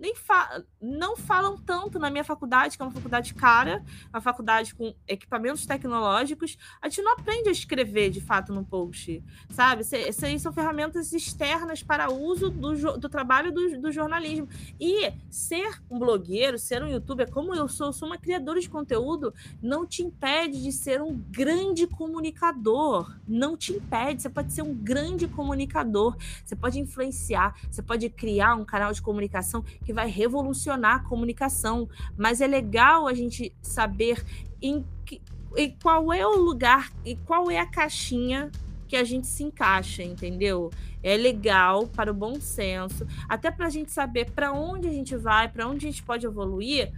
nem 0.00 0.14
fa 0.14 0.64
não 0.80 1.16
falam 1.16 1.58
tanto 1.58 1.98
na 1.98 2.08
minha 2.10 2.24
faculdade, 2.24 2.76
que 2.76 2.82
é 2.82 2.86
uma 2.86 2.92
faculdade 2.92 3.34
cara, 3.34 3.84
uma 4.08 4.20
faculdade 4.20 4.74
com 4.74 4.94
equipamentos 5.06 5.66
tecnológicos. 5.66 6.56
A 6.80 6.88
gente 6.88 7.02
não 7.02 7.12
aprende 7.12 7.50
a 7.50 7.52
escrever 7.52 8.10
de 8.10 8.20
fato 8.20 8.52
no 8.52 8.64
post, 8.64 9.22
sabe? 9.50 9.82
Essas 9.82 10.40
são 10.40 10.52
ferramentas 10.52 11.12
externas 11.12 11.82
para 11.82 12.10
uso 12.10 12.50
do, 12.50 12.96
do 12.96 13.08
trabalho 13.08 13.52
do, 13.52 13.78
do, 13.78 13.92
jornalismo. 13.92 14.48
E 14.80 15.12
ser 15.28 15.82
um 15.90 15.98
blogueiro, 15.98 16.58
ser 16.58 16.82
um 16.82 16.88
youtuber, 16.88 17.30
como 17.30 17.54
eu 17.54 17.68
sou, 17.68 17.92
sou 17.92 18.08
uma 18.08 18.16
criadora 18.16 18.58
de 18.58 18.70
conteúdo, 18.70 19.34
não 19.62 19.86
te 19.86 20.02
impede 20.02 20.62
de 20.62 20.72
ser 20.72 21.02
um 21.02 21.14
grande 21.14 21.86
comunicador. 21.86 23.14
Não 23.28 23.56
te 23.56 23.72
impede. 23.72 24.22
Você 24.22 24.30
pode 24.30 24.52
ser 24.52 24.62
um 24.62 24.74
grande 24.74 25.28
comunicador, 25.28 26.16
você 26.44 26.56
pode 26.56 26.78
influenciar, 26.78 27.54
você 27.70 27.82
pode 27.82 28.08
criar 28.08 28.54
um 28.54 28.64
canal 28.64 28.92
de 28.92 29.02
comunicação 29.02 29.62
que 29.84 29.89
que 29.90 29.92
vai 29.92 30.08
revolucionar 30.08 30.94
a 30.94 31.00
comunicação, 31.00 31.88
mas 32.16 32.40
é 32.40 32.46
legal 32.46 33.08
a 33.08 33.12
gente 33.12 33.52
saber 33.60 34.24
em, 34.62 34.86
que, 35.04 35.20
em 35.56 35.76
qual 35.82 36.12
é 36.12 36.24
o 36.24 36.36
lugar 36.36 36.92
e 37.04 37.16
qual 37.16 37.50
é 37.50 37.58
a 37.58 37.66
caixinha 37.66 38.52
que 38.86 38.94
a 38.94 39.02
gente 39.02 39.26
se 39.26 39.42
encaixa, 39.42 40.04
entendeu? 40.04 40.70
É 41.02 41.16
legal 41.16 41.88
para 41.88 42.08
o 42.08 42.14
bom 42.14 42.40
senso, 42.40 43.04
até 43.28 43.50
para 43.50 43.66
a 43.66 43.70
gente 43.70 43.90
saber 43.90 44.30
para 44.30 44.52
onde 44.52 44.86
a 44.86 44.92
gente 44.92 45.16
vai, 45.16 45.48
para 45.48 45.66
onde 45.66 45.88
a 45.88 45.90
gente 45.90 46.04
pode 46.04 46.24
evoluir, 46.24 46.92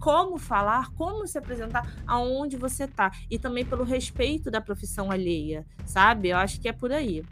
como 0.00 0.36
falar, 0.36 0.90
como 0.94 1.24
se 1.28 1.38
apresentar, 1.38 1.94
aonde 2.04 2.56
você 2.56 2.88
tá, 2.88 3.12
e 3.30 3.38
também 3.38 3.64
pelo 3.64 3.84
respeito 3.84 4.50
da 4.50 4.60
profissão 4.60 5.12
alheia, 5.12 5.64
sabe? 5.86 6.30
Eu 6.30 6.38
acho 6.38 6.60
que 6.60 6.68
é 6.68 6.72
por 6.72 6.90
aí. 6.90 7.22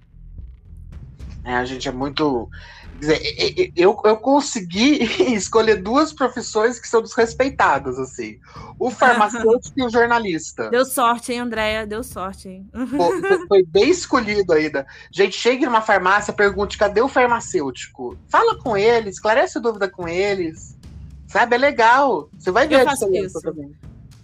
É, 1.45 1.55
a 1.55 1.65
gente 1.65 1.89
é 1.89 1.93
muito 1.93 2.49
eu, 3.77 3.99
eu 4.05 4.17
consegui 4.17 5.03
escolher 5.35 5.77
duas 5.77 6.13
profissões 6.13 6.79
que 6.79 6.87
são 6.87 7.01
desrespeitadas, 7.01 7.99
assim. 7.99 8.39
O 8.79 8.91
farmacêutico 8.91 9.79
e 9.79 9.83
o 9.85 9.89
jornalista. 9.89 10.69
Deu 10.71 10.85
sorte, 10.85 11.33
hein, 11.33 11.41
Andréia? 11.41 11.87
Deu 11.87 12.03
sorte, 12.03 12.49
hein? 12.49 12.69
Foi, 12.97 13.47
foi 13.47 13.63
bem 13.65 13.91
escolhido 13.91 14.53
ainda. 14.53 14.87
Gente, 15.11 15.37
chegue 15.37 15.65
numa 15.65 15.81
farmácia, 15.81 16.33
pergunte, 16.33 16.77
cadê 16.77 17.01
o 17.01 17.09
farmacêutico? 17.09 18.17
Fala 18.29 18.59
com 18.59 18.77
eles, 18.77 19.15
esclarece 19.17 19.61
dúvida 19.61 19.89
com 19.89 20.07
eles. 20.09 20.77
Sabe, 21.27 21.57
é 21.57 21.59
legal. 21.59 22.29
Você 22.39 22.51
vai 22.51 22.67
ver 22.67 22.83
eu 22.83 22.89
a 22.89 22.93
diferença 22.93 23.41
também. 23.41 23.73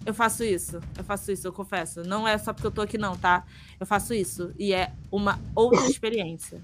Eu 0.04 0.14
faço 0.14 0.44
isso, 0.44 0.80
eu 0.96 1.04
faço 1.04 1.32
isso, 1.32 1.46
eu 1.46 1.52
confesso. 1.52 2.02
Não 2.02 2.28
é 2.28 2.38
só 2.38 2.52
porque 2.52 2.66
eu 2.66 2.70
tô 2.70 2.80
aqui, 2.80 2.96
não, 2.96 3.16
tá? 3.16 3.44
Eu 3.78 3.86
faço 3.86 4.14
isso. 4.14 4.52
E 4.58 4.72
é 4.72 4.92
uma 5.10 5.40
outra 5.54 5.86
experiência. 5.86 6.62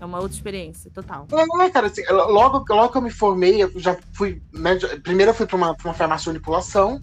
É 0.00 0.04
uma 0.04 0.18
outra 0.18 0.34
experiência, 0.34 0.90
total. 0.90 1.26
É, 1.32 1.70
cara, 1.70 1.86
assim, 1.86 2.02
logo, 2.08 2.64
logo 2.68 2.92
que 2.92 2.98
eu 2.98 3.02
me 3.02 3.10
formei, 3.10 3.62
eu 3.62 3.70
já 3.76 3.96
fui. 4.12 4.42
Né, 4.52 4.76
primeiro 5.02 5.30
eu 5.30 5.34
fui 5.34 5.46
para 5.46 5.56
uma, 5.56 5.76
uma 5.84 5.94
farmácia 5.94 6.24
de 6.24 6.28
manipulação, 6.30 7.02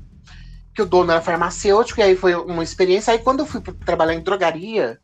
que 0.74 0.82
o 0.82 0.86
dono 0.86 1.12
era 1.12 1.22
farmacêutico, 1.22 2.00
e 2.00 2.04
aí 2.04 2.16
foi 2.16 2.36
uma 2.36 2.64
experiência. 2.64 3.14
Aí 3.14 3.20
quando 3.20 3.40
eu 3.42 3.46
fui 3.46 3.62
trabalhar 3.62 4.14
em 4.14 4.22
drogaria, 4.22 5.00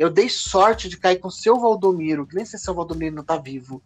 eu 0.00 0.08
dei 0.08 0.30
sorte 0.30 0.88
de 0.88 0.96
cair 0.96 1.18
com 1.18 1.28
o 1.28 1.30
seu 1.30 1.60
Valdomiro, 1.60 2.26
que 2.26 2.34
nem 2.34 2.46
sei 2.46 2.58
se 2.58 2.70
o 2.70 2.74
Valdomiro 2.74 3.14
não 3.14 3.22
tá 3.22 3.36
vivo. 3.36 3.82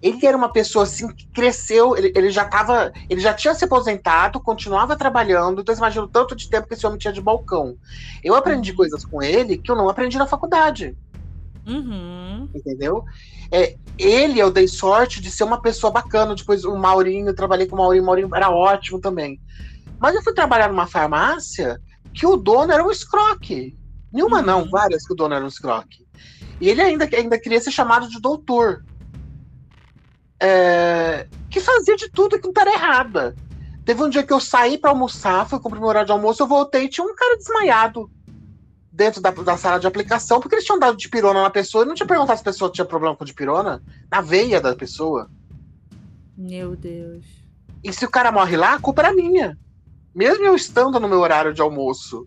Ele 0.00 0.26
era 0.26 0.34
uma 0.34 0.50
pessoa 0.50 0.84
assim 0.84 1.08
que 1.08 1.26
cresceu, 1.26 1.94
ele, 1.94 2.10
ele 2.16 2.30
já 2.30 2.46
tava. 2.46 2.90
Ele 3.06 3.20
já 3.20 3.34
tinha 3.34 3.54
se 3.54 3.66
aposentado, 3.66 4.40
continuava 4.40 4.96
trabalhando, 4.96 5.60
então 5.60 5.74
imagina 5.74 6.06
o 6.06 6.08
tanto 6.08 6.34
de 6.34 6.48
tempo 6.48 6.66
que 6.66 6.72
esse 6.72 6.86
homem 6.86 6.98
tinha 6.98 7.12
de 7.12 7.20
balcão. 7.20 7.76
Eu 8.24 8.34
aprendi 8.34 8.70
uhum. 8.70 8.78
coisas 8.78 9.04
com 9.04 9.22
ele 9.22 9.58
que 9.58 9.70
eu 9.70 9.76
não 9.76 9.90
aprendi 9.90 10.16
na 10.16 10.26
faculdade. 10.26 10.96
Uhum. 11.68 12.48
Entendeu? 12.54 13.04
É, 13.52 13.76
ele, 13.98 14.40
eu 14.40 14.50
dei 14.50 14.66
sorte 14.66 15.20
de 15.20 15.30
ser 15.30 15.44
uma 15.44 15.60
pessoa 15.60 15.92
bacana. 15.92 16.34
Depois 16.34 16.64
o 16.64 16.76
Maurinho, 16.76 17.28
eu 17.28 17.34
trabalhei 17.34 17.66
com 17.66 17.76
o 17.76 17.78
Maurinho, 17.78 18.02
o 18.02 18.06
Maurinho 18.06 18.34
era 18.34 18.50
ótimo 18.50 19.00
também. 19.00 19.40
Mas 20.00 20.14
eu 20.14 20.22
fui 20.22 20.32
trabalhar 20.32 20.68
numa 20.68 20.86
farmácia 20.86 21.80
que 22.14 22.26
o 22.26 22.36
dono 22.36 22.72
era 22.72 22.84
um 22.84 22.90
escroque. 22.90 23.76
Nenhuma 24.12 24.38
uhum. 24.38 24.46
não, 24.46 24.70
várias 24.70 25.06
que 25.06 25.12
o 25.12 25.16
dono 25.16 25.34
era 25.34 25.44
um 25.44 25.48
escroque. 25.48 26.06
E 26.60 26.68
ele 26.68 26.80
ainda, 26.80 27.08
ainda 27.14 27.38
queria 27.38 27.60
ser 27.60 27.70
chamado 27.70 28.08
de 28.08 28.20
doutor. 28.20 28.84
É, 30.40 31.26
que 31.50 31.60
fazia 31.60 31.96
de 31.96 32.08
tudo 32.10 32.40
que 32.40 32.46
não 32.46 32.54
era 32.56 32.72
errada. 32.72 33.34
Teve 33.84 34.02
um 34.02 34.08
dia 34.08 34.22
que 34.22 34.32
eu 34.32 34.40
saí 34.40 34.78
para 34.78 34.90
almoçar, 34.90 35.48
fui 35.48 35.58
cumprir 35.58 35.80
meu 35.80 35.88
horário 35.88 36.06
de 36.06 36.12
almoço, 36.12 36.42
eu 36.42 36.46
voltei 36.46 36.84
e 36.84 36.88
tinha 36.88 37.06
um 37.06 37.14
cara 37.14 37.36
desmaiado 37.36 38.10
dentro 38.98 39.20
da, 39.20 39.30
da, 39.30 39.56
sala 39.56 39.78
de 39.78 39.86
aplicação, 39.86 40.40
porque 40.40 40.56
eles 40.56 40.64
tinham 40.64 40.78
dado 40.78 40.96
de 40.96 41.08
pirona 41.08 41.40
na 41.40 41.50
pessoa 41.50 41.84
e 41.84 41.86
não 41.86 41.94
tinha 41.94 42.06
perguntado 42.06 42.36
se 42.36 42.42
a 42.42 42.52
pessoa 42.52 42.70
tinha 42.70 42.84
problema 42.84 43.14
com 43.14 43.24
de 43.24 43.32
pirona 43.32 43.80
na 44.10 44.20
veia 44.20 44.60
da 44.60 44.74
pessoa. 44.74 45.30
Meu 46.36 46.74
Deus. 46.74 47.24
E 47.82 47.92
se 47.92 48.04
o 48.04 48.10
cara 48.10 48.32
morre 48.32 48.56
lá, 48.56 48.74
a 48.74 48.80
culpa 48.80 49.02
era 49.02 49.14
minha. 49.14 49.56
Mesmo 50.12 50.44
eu 50.44 50.56
estando 50.56 50.98
no 50.98 51.08
meu 51.08 51.20
horário 51.20 51.54
de 51.54 51.62
almoço. 51.62 52.26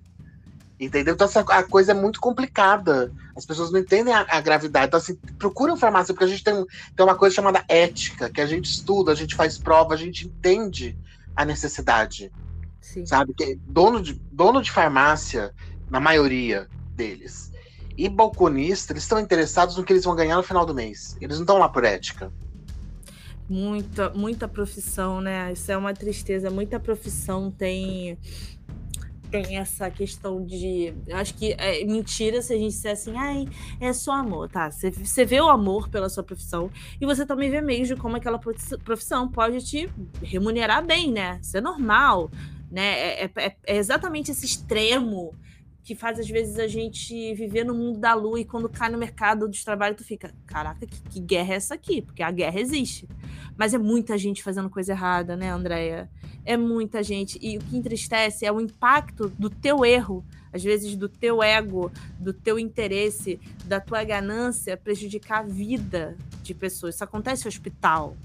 Entendeu? 0.79 1.13
Então 1.13 1.27
essa, 1.27 1.41
a 1.41 1.61
coisa 1.61 1.91
é 1.91 1.93
muito 1.93 2.21
complicada. 2.21 3.11
As 3.35 3.45
pessoas 3.45 3.69
não 3.69 3.81
entendem 3.81 4.13
a, 4.13 4.25
a 4.29 4.39
gravidade. 4.39 4.87
Então, 4.87 4.97
assim, 4.97 5.15
procuram 5.37 5.75
farmácia, 5.75 6.13
porque 6.13 6.23
a 6.23 6.27
gente 6.27 6.43
tem, 6.43 6.65
tem 6.95 7.05
uma 7.05 7.15
coisa 7.15 7.35
chamada 7.35 7.65
ética, 7.67 8.29
que 8.29 8.39
a 8.39 8.45
gente 8.45 8.71
estuda, 8.71 9.11
a 9.11 9.15
gente 9.15 9.35
faz 9.35 9.57
prova, 9.57 9.93
a 9.93 9.97
gente 9.97 10.25
entende 10.25 10.97
a 11.35 11.43
necessidade. 11.43 12.31
Sim. 12.79 13.05
Sabe? 13.05 13.33
Que 13.33 13.55
dono 13.67 14.01
de, 14.01 14.13
dono 14.31 14.61
de 14.61 14.71
farmácia, 14.71 15.53
na 15.91 15.99
maioria 15.99 16.67
deles, 16.95 17.51
e 17.95 18.09
balconista, 18.09 18.93
eles 18.93 19.03
estão 19.03 19.19
interessados 19.19 19.77
no 19.77 19.83
que 19.83 19.93
eles 19.93 20.05
vão 20.05 20.15
ganhar 20.15 20.37
no 20.37 20.43
final 20.43 20.65
do 20.65 20.73
mês. 20.73 21.15
Eles 21.21 21.35
não 21.35 21.43
estão 21.43 21.59
lá 21.59 21.69
por 21.69 21.83
ética 21.83 22.31
muita, 23.51 24.09
muita 24.11 24.47
profissão, 24.47 25.19
né? 25.19 25.51
Isso 25.51 25.69
é 25.69 25.75
uma 25.75 25.93
tristeza. 25.93 26.49
Muita 26.49 26.79
profissão 26.79 27.51
tem 27.51 28.17
tem 29.29 29.57
essa 29.57 29.89
questão 29.89 30.45
de. 30.45 30.93
Acho 31.13 31.33
que 31.35 31.53
é 31.57 31.83
mentira 31.85 32.41
se 32.41 32.53
a 32.53 32.57
gente 32.57 32.71
disser 32.71 32.91
assim, 32.91 33.15
ai, 33.15 33.47
é 33.79 33.93
só 33.93 34.11
amor, 34.11 34.49
tá? 34.49 34.69
Você 34.69 35.25
vê 35.25 35.39
o 35.39 35.49
amor 35.49 35.89
pela 35.89 36.09
sua 36.09 36.23
profissão 36.23 36.69
e 36.99 37.05
você 37.05 37.25
também 37.25 37.49
vê 37.49 37.61
de 37.83 37.95
como 37.95 38.17
aquela 38.17 38.37
profissão 38.37 39.29
pode 39.29 39.63
te 39.63 39.89
remunerar 40.21 40.85
bem, 40.85 41.11
né? 41.11 41.39
Isso 41.41 41.57
é 41.57 41.61
normal, 41.61 42.29
né? 42.69 42.99
É, 42.99 43.23
é, 43.23 43.31
é, 43.37 43.55
é 43.67 43.77
exatamente 43.77 44.31
esse 44.31 44.45
extremo 44.45 45.33
que 45.83 45.95
faz 45.95 46.19
às 46.19 46.29
vezes 46.29 46.59
a 46.59 46.67
gente 46.67 47.33
viver 47.33 47.63
no 47.63 47.73
mundo 47.73 47.99
da 47.99 48.13
lua 48.13 48.39
e 48.39 48.45
quando 48.45 48.69
cai 48.69 48.89
no 48.89 48.97
mercado 48.97 49.49
de 49.49 49.63
trabalho 49.63 49.95
tu 49.95 50.03
fica, 50.03 50.31
caraca, 50.45 50.85
que, 50.85 51.01
que 51.01 51.19
guerra 51.19 51.53
é 51.53 51.55
essa 51.55 51.73
aqui? 51.73 52.01
Porque 52.01 52.21
a 52.21 52.29
guerra 52.29 52.59
existe. 52.59 53.07
Mas 53.57 53.73
é 53.73 53.77
muita 53.77 54.17
gente 54.17 54.43
fazendo 54.43 54.69
coisa 54.69 54.93
errada, 54.93 55.35
né, 55.35 55.49
Andréia? 55.49 56.09
É 56.45 56.55
muita 56.55 57.01
gente. 57.01 57.39
E 57.41 57.57
o 57.57 57.61
que 57.61 57.77
entristece 57.77 58.45
é 58.45 58.51
o 58.51 58.61
impacto 58.61 59.29
do 59.29 59.49
teu 59.49 59.83
erro, 59.83 60.23
às 60.53 60.63
vezes 60.63 60.95
do 60.95 61.09
teu 61.09 61.41
ego, 61.41 61.91
do 62.19 62.33
teu 62.33 62.59
interesse, 62.59 63.39
da 63.65 63.79
tua 63.79 64.03
ganância 64.03 64.77
prejudicar 64.77 65.39
a 65.39 65.43
vida 65.43 66.15
de 66.43 66.53
pessoas. 66.53 66.95
Isso 66.95 67.03
acontece 67.03 67.45
em 67.45 67.47
hospital. 67.47 68.15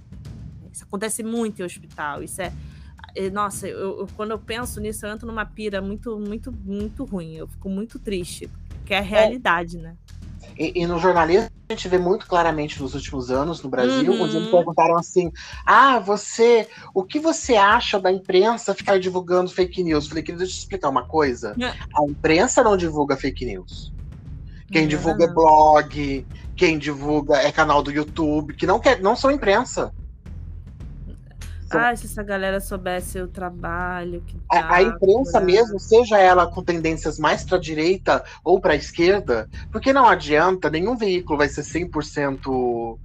Isso 0.72 0.84
acontece 0.84 1.22
muito 1.22 1.60
em 1.60 1.64
hospital. 1.64 2.22
Isso 2.22 2.42
é 2.42 2.52
nossa, 3.32 3.66
eu, 3.66 4.00
eu, 4.00 4.08
quando 4.16 4.32
eu 4.32 4.38
penso 4.38 4.80
nisso, 4.80 5.06
eu 5.06 5.12
entro 5.12 5.26
numa 5.26 5.44
pira 5.44 5.80
muito, 5.80 6.18
muito, 6.18 6.52
muito 6.52 7.04
ruim. 7.04 7.36
Eu 7.36 7.48
fico 7.48 7.68
muito 7.68 7.98
triste, 7.98 8.50
porque 8.78 8.94
é 8.94 8.98
a 8.98 9.00
é. 9.00 9.02
realidade, 9.02 9.78
é. 9.78 9.80
né? 9.80 9.96
E, 10.58 10.72
e, 10.82 10.86
no 10.86 10.98
jornalismo 10.98 11.50
a 11.68 11.72
gente 11.72 11.88
vê 11.88 11.98
muito 11.98 12.26
claramente 12.26 12.80
nos 12.80 12.94
últimos 12.94 13.30
anos 13.30 13.62
no 13.62 13.68
Brasil, 13.68 14.12
uhum. 14.12 14.22
onde 14.22 14.36
eles 14.36 14.48
perguntaram 14.48 14.96
assim: 14.96 15.30
Ah, 15.66 15.98
você, 15.98 16.68
o 16.94 17.02
que 17.02 17.18
você 17.18 17.56
acha 17.56 17.98
da 17.98 18.10
imprensa 18.10 18.74
ficar 18.74 18.98
divulgando 18.98 19.50
fake 19.50 19.82
news? 19.82 20.06
Falei, 20.06 20.22
querido, 20.22 20.38
deixa 20.38 20.52
eu 20.52 20.56
te 20.56 20.60
explicar 20.60 20.88
uma 20.88 21.06
coisa. 21.06 21.54
É. 21.60 21.66
A 21.66 22.04
imprensa 22.08 22.62
não 22.62 22.76
divulga 22.76 23.16
fake 23.16 23.44
news. 23.44 23.92
Quem 24.70 24.82
uhum. 24.82 24.88
divulga 24.88 25.24
é 25.24 25.28
blog, 25.28 26.26
quem 26.56 26.78
divulga 26.78 27.36
é 27.36 27.52
canal 27.52 27.82
do 27.82 27.90
YouTube, 27.90 28.54
que 28.54 28.66
não, 28.66 28.80
quer, 28.80 29.00
não 29.00 29.14
são 29.14 29.30
imprensa. 29.30 29.92
Ah, 31.70 31.94
se 31.96 32.06
essa 32.06 32.22
galera 32.22 32.60
soubesse 32.60 33.20
o 33.20 33.26
trabalho 33.26 34.22
que 34.26 34.36
a, 34.50 34.76
a 34.76 34.82
imprensa 34.82 35.40
mesmo, 35.40 35.80
seja 35.80 36.18
ela 36.18 36.46
com 36.46 36.62
tendências 36.62 37.18
mais 37.18 37.44
para 37.44 37.58
direita 37.58 38.24
ou 38.44 38.60
para 38.60 38.76
esquerda, 38.76 39.48
porque 39.72 39.92
não 39.92 40.06
adianta, 40.06 40.70
nenhum 40.70 40.96
veículo 40.96 41.38
vai 41.38 41.48
ser 41.48 41.62
100% 41.62 42.98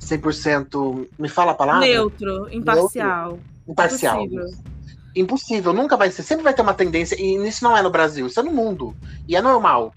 100% 0.00 1.08
me 1.18 1.28
fala 1.28 1.52
a 1.52 1.54
palavra? 1.54 1.80
Neutro, 1.86 2.48
imparcial. 2.52 3.30
Neutro, 3.30 3.42
imparcial. 3.66 4.22
Impossível. 4.22 4.76
Impossível, 5.16 5.72
nunca 5.72 5.96
vai 5.96 6.10
ser, 6.10 6.22
sempre 6.22 6.44
vai 6.44 6.54
ter 6.54 6.62
uma 6.62 6.74
tendência, 6.74 7.16
e 7.20 7.36
isso 7.48 7.64
não 7.64 7.76
é 7.76 7.82
no 7.82 7.90
Brasil, 7.90 8.26
isso 8.26 8.38
é 8.38 8.42
no 8.42 8.52
mundo. 8.52 8.94
E 9.26 9.34
é 9.34 9.40
normal, 9.40 9.94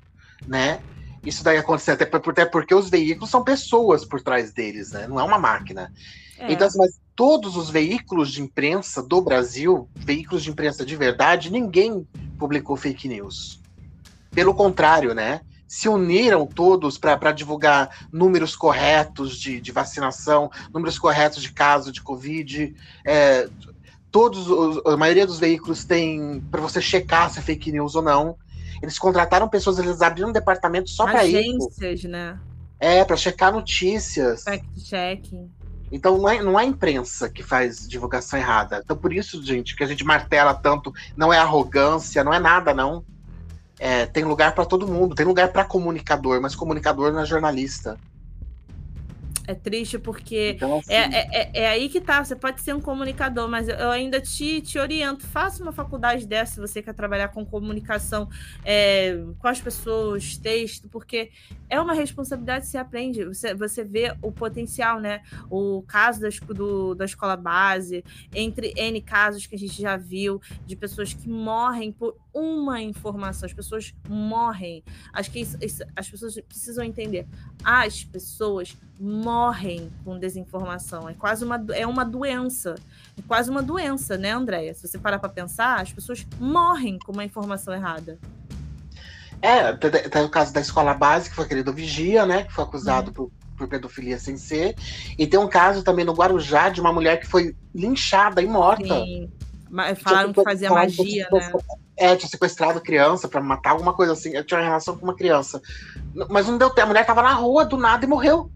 né? 0.47 0.79
Isso 1.23 1.43
daí 1.43 1.57
acontecer 1.57 1.91
até, 1.91 2.05
até 2.05 2.45
porque 2.45 2.73
os 2.73 2.89
veículos 2.89 3.29
são 3.29 3.43
pessoas 3.43 4.05
por 4.05 4.21
trás 4.21 4.53
deles, 4.53 4.93
né? 4.93 5.07
Não 5.07 5.19
é 5.19 5.23
uma 5.23 5.37
máquina. 5.37 5.91
É. 6.37 6.51
Então, 6.51 6.65
assim, 6.65 6.77
mas 6.77 6.99
todos 7.19 7.57
os 7.57 7.69
veículos 7.69 8.31
de 8.31 8.41
imprensa 8.41 9.03
do 9.03 9.21
Brasil, 9.21 9.89
veículos 9.93 10.41
de 10.41 10.51
imprensa 10.51 10.85
de 10.85 10.95
verdade, 10.95 11.51
ninguém 11.51 12.07
publicou 12.37 12.77
fake 12.77 13.09
news. 13.09 13.59
Pelo 14.31 14.53
contrário, 14.53 15.13
né? 15.13 15.41
Se 15.67 15.89
uniram 15.89 16.47
todos 16.47 16.97
para 16.97 17.33
divulgar 17.33 18.07
números 18.09 18.55
corretos 18.55 19.37
de, 19.37 19.59
de, 19.59 19.69
vacinação, 19.69 20.49
números 20.73 20.97
corretos 20.97 21.43
de 21.43 21.51
caso 21.51 21.91
de 21.91 22.01
Covid. 22.01 22.73
É, 23.05 23.49
todos 24.09 24.49
os, 24.49 24.85
a 24.85 24.95
maioria 24.95 25.27
dos 25.27 25.39
veículos 25.39 25.83
tem 25.83 26.41
para 26.49 26.61
você 26.61 26.79
checar 26.79 27.29
se 27.29 27.39
é 27.39 27.41
fake 27.41 27.69
news 27.69 27.95
ou 27.95 28.01
não. 28.01 28.37
Eles 28.81 28.97
contrataram 28.97 29.49
pessoas, 29.49 29.77
eles 29.77 30.01
abriram 30.01 30.29
um 30.29 30.31
departamento 30.31 30.89
só 30.89 31.03
para 31.03 31.25
isso. 31.25 31.37
Agências, 31.37 32.03
né? 32.09 32.39
É, 32.79 33.03
para 33.03 33.17
checar 33.17 33.51
notícias. 33.51 34.43
Fact-checking. 34.43 35.58
Então 35.91 36.17
não 36.17 36.29
é, 36.29 36.41
não 36.41 36.59
é 36.59 36.63
a 36.63 36.65
imprensa 36.65 37.29
que 37.29 37.43
faz 37.43 37.87
divulgação 37.87 38.39
errada. 38.39 38.81
Então 38.83 38.95
por 38.95 39.13
isso, 39.13 39.43
gente, 39.43 39.75
que 39.75 39.83
a 39.83 39.87
gente 39.87 40.03
martela 40.03 40.53
tanto, 40.53 40.93
não 41.15 41.33
é 41.33 41.37
arrogância, 41.37 42.23
não 42.23 42.33
é 42.33 42.39
nada, 42.39 42.73
não. 42.73 43.03
É, 43.79 44.05
tem 44.05 44.25
lugar 44.25 44.53
para 44.53 44.65
todo 44.65 44.87
mundo, 44.87 45.15
tem 45.15 45.25
lugar 45.25 45.49
para 45.49 45.63
comunicador, 45.63 46.41
mas 46.41 46.55
comunicador 46.55 47.13
não 47.13 47.21
é 47.21 47.25
jornalista. 47.25 47.97
É 49.49 49.55
triste 49.55 49.97
porque 49.97 50.51
então, 50.51 50.77
assim, 50.77 50.93
é, 50.93 51.27
é, 51.31 51.51
é, 51.63 51.67
aí 51.69 51.89
que 51.89 51.99
tá. 51.99 52.23
Você 52.23 52.35
pode 52.35 52.61
ser 52.61 52.75
um 52.75 52.79
comunicador, 52.79 53.49
mas 53.49 53.67
eu 53.67 53.89
ainda 53.89 54.21
te, 54.21 54.61
te 54.61 54.77
oriento. 54.77 55.25
Faça 55.25 55.63
uma 55.63 55.71
faculdade 55.71 56.27
dessa 56.27 56.53
se 56.53 56.59
você 56.59 56.83
quer 56.83 56.93
trabalhar 56.93 57.29
com 57.29 57.43
comunicação 57.43 58.29
é, 58.63 59.19
com 59.39 59.47
as 59.47 59.59
pessoas, 59.59 60.37
texto, 60.37 60.87
porque 60.87 61.31
é 61.67 61.81
uma 61.81 61.95
responsabilidade 61.95 62.65
que 62.65 62.71
você 62.71 62.77
aprende. 62.77 63.25
Você, 63.25 63.55
você 63.55 63.83
vê 63.83 64.15
o 64.21 64.31
potencial, 64.31 64.99
né? 64.99 65.23
O 65.49 65.81
caso 65.81 66.21
das, 66.21 66.39
do, 66.39 66.93
da 66.93 67.05
escola 67.05 67.35
base, 67.35 68.05
entre 68.35 68.71
N 68.77 69.01
casos 69.01 69.47
que 69.47 69.55
a 69.55 69.57
gente 69.59 69.81
já 69.81 69.97
viu, 69.97 70.39
de 70.67 70.75
pessoas 70.75 71.11
que 71.11 71.27
morrem 71.27 71.91
por 71.91 72.15
uma 72.33 72.81
informação. 72.81 73.45
As 73.45 73.53
pessoas 73.53 73.93
morrem. 74.07 74.83
Acho 75.13 75.31
que 75.31 75.39
isso, 75.39 75.57
isso, 75.61 75.83
as 75.95 76.09
pessoas 76.09 76.39
precisam 76.47 76.83
entender. 76.83 77.27
As 77.63 78.03
pessoas 78.03 78.77
morrem 78.99 79.91
com 80.03 80.17
desinformação. 80.19 81.09
É 81.09 81.13
quase 81.13 81.43
uma, 81.43 81.63
é 81.73 81.85
uma 81.87 82.03
doença. 82.03 82.75
É 83.17 83.21
quase 83.27 83.49
uma 83.49 83.61
doença, 83.61 84.17
né, 84.17 84.31
Andréia? 84.31 84.73
Se 84.73 84.87
você 84.87 84.97
parar 84.97 85.19
para 85.19 85.29
pensar, 85.29 85.81
as 85.81 85.91
pessoas 85.91 86.25
morrem 86.39 86.99
com 86.99 87.11
uma 87.11 87.23
informação 87.23 87.73
errada. 87.73 88.19
É, 89.41 89.71
tem, 89.73 90.23
o 90.23 90.29
caso 90.29 90.53
da 90.53 90.59
escola 90.59 90.93
básica, 90.93 91.29
que 91.29 91.35
foi 91.35 91.45
aquele 91.45 91.63
do 91.63 91.73
Vigia, 91.73 92.25
né? 92.25 92.43
Que 92.43 92.53
foi 92.53 92.63
acusado 92.63 93.07
uhum. 93.07 93.13
por, 93.13 93.31
por 93.57 93.67
pedofilia 93.67 94.19
sem 94.19 94.37
ser. 94.37 94.75
E 95.17 95.25
tem 95.25 95.39
um 95.39 95.47
caso 95.47 95.81
também 95.81 96.03
no 96.03 96.13
Guarujá 96.13 96.69
de 96.69 96.81
uma 96.81 96.91
mulher 96.91 97.19
que 97.19 97.25
foi 97.25 97.55
linchada 97.73 98.41
e 98.41 98.47
morta. 98.47 98.95
Sim. 98.95 99.31
Falaram 100.01 100.33
que 100.33 100.43
fazia 100.43 100.69
magia, 100.69 101.27
né? 101.31 101.51
É, 101.97 102.15
tinha 102.15 102.29
sequestrado 102.29 102.81
criança 102.81 103.27
para 103.27 103.41
matar 103.41 103.71
alguma 103.71 103.93
coisa 103.93 104.13
assim. 104.13 104.33
Eu 104.33 104.43
tinha 104.43 104.59
uma 104.59 104.65
relação 104.65 104.97
com 104.97 105.05
uma 105.05 105.15
criança. 105.15 105.61
Mas 106.29 106.47
não 106.47 106.57
deu 106.57 106.69
tempo. 106.69 106.85
A 106.85 106.87
mulher 106.87 107.05
tava 107.05 107.21
na 107.21 107.33
rua 107.33 107.65
do 107.65 107.77
nada 107.77 108.05
e 108.05 108.07
morreu. 108.07 108.49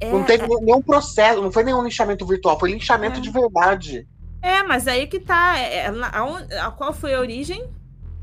É, 0.00 0.10
não 0.10 0.24
teve 0.24 0.44
é... 0.44 0.48
nenhum 0.60 0.82
processo, 0.82 1.40
não 1.40 1.50
foi 1.50 1.64
nenhum 1.64 1.82
linchamento 1.82 2.26
virtual, 2.26 2.58
foi 2.58 2.72
linchamento 2.72 3.18
é. 3.18 3.20
de 3.20 3.30
verdade. 3.30 4.06
É, 4.42 4.62
mas 4.62 4.86
aí 4.86 5.06
que 5.06 5.18
tá. 5.18 5.58
É, 5.58 5.76
é 5.76 5.88
a, 5.88 6.66
a, 6.66 6.70
qual 6.70 6.92
foi 6.92 7.14
a 7.14 7.20
origem? 7.20 7.68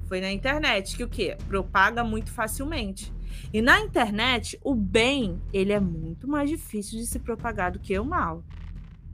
Foi 0.07 0.21
na 0.21 0.31
internet, 0.31 0.95
que 0.95 1.03
o 1.03 1.09
quê? 1.09 1.37
Propaga 1.47 2.03
muito 2.03 2.31
facilmente. 2.31 3.11
E 3.51 3.61
na 3.61 3.79
internet, 3.79 4.59
o 4.63 4.75
bem, 4.75 5.41
ele 5.51 5.73
é 5.73 5.79
muito 5.79 6.27
mais 6.27 6.49
difícil 6.49 6.99
de 6.99 7.05
se 7.05 7.19
propagar 7.19 7.71
do 7.71 7.79
que 7.79 7.97
o 7.97 8.05
mal. 8.05 8.43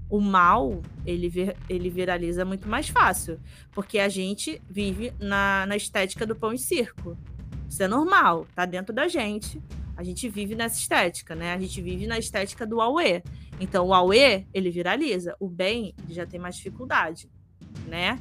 O 0.10 0.20
mal, 0.20 0.82
ele, 1.06 1.30
vir, 1.30 1.56
ele 1.70 1.90
viraliza 1.90 2.44
muito 2.44 2.68
mais 2.68 2.90
fácil. 2.90 3.40
Porque 3.72 4.00
a 4.00 4.10
gente 4.10 4.62
vive 4.70 5.14
na, 5.20 5.66
na 5.68 5.76
estética 5.76 6.26
do 6.26 6.36
pão 6.36 6.52
e 6.52 6.58
circo. 6.58 7.18
Isso 7.70 7.84
é 7.84 7.88
normal, 7.88 8.48
tá 8.56 8.66
dentro 8.66 8.94
da 8.94 9.08
gente. 9.08 9.62
A 9.96 10.04
gente 10.04 10.28
vive 10.30 10.56
nessa 10.56 10.80
estética, 10.80 11.36
né? 11.36 11.54
A 11.54 11.60
gente 11.60 11.82
vive 11.82 12.08
na 12.08 12.18
estética 12.18 12.66
do 12.66 12.82
Aue. 12.82 13.22
Então, 13.60 13.88
o 13.88 13.94
Aue, 13.94 14.48
ele 14.54 14.72
viraliza. 14.72 15.36
O 15.40 15.48
bem, 15.48 15.94
ele 16.04 16.14
já 16.14 16.26
tem 16.26 16.40
mais 16.40 16.56
dificuldade, 16.56 17.30
né? 17.86 18.18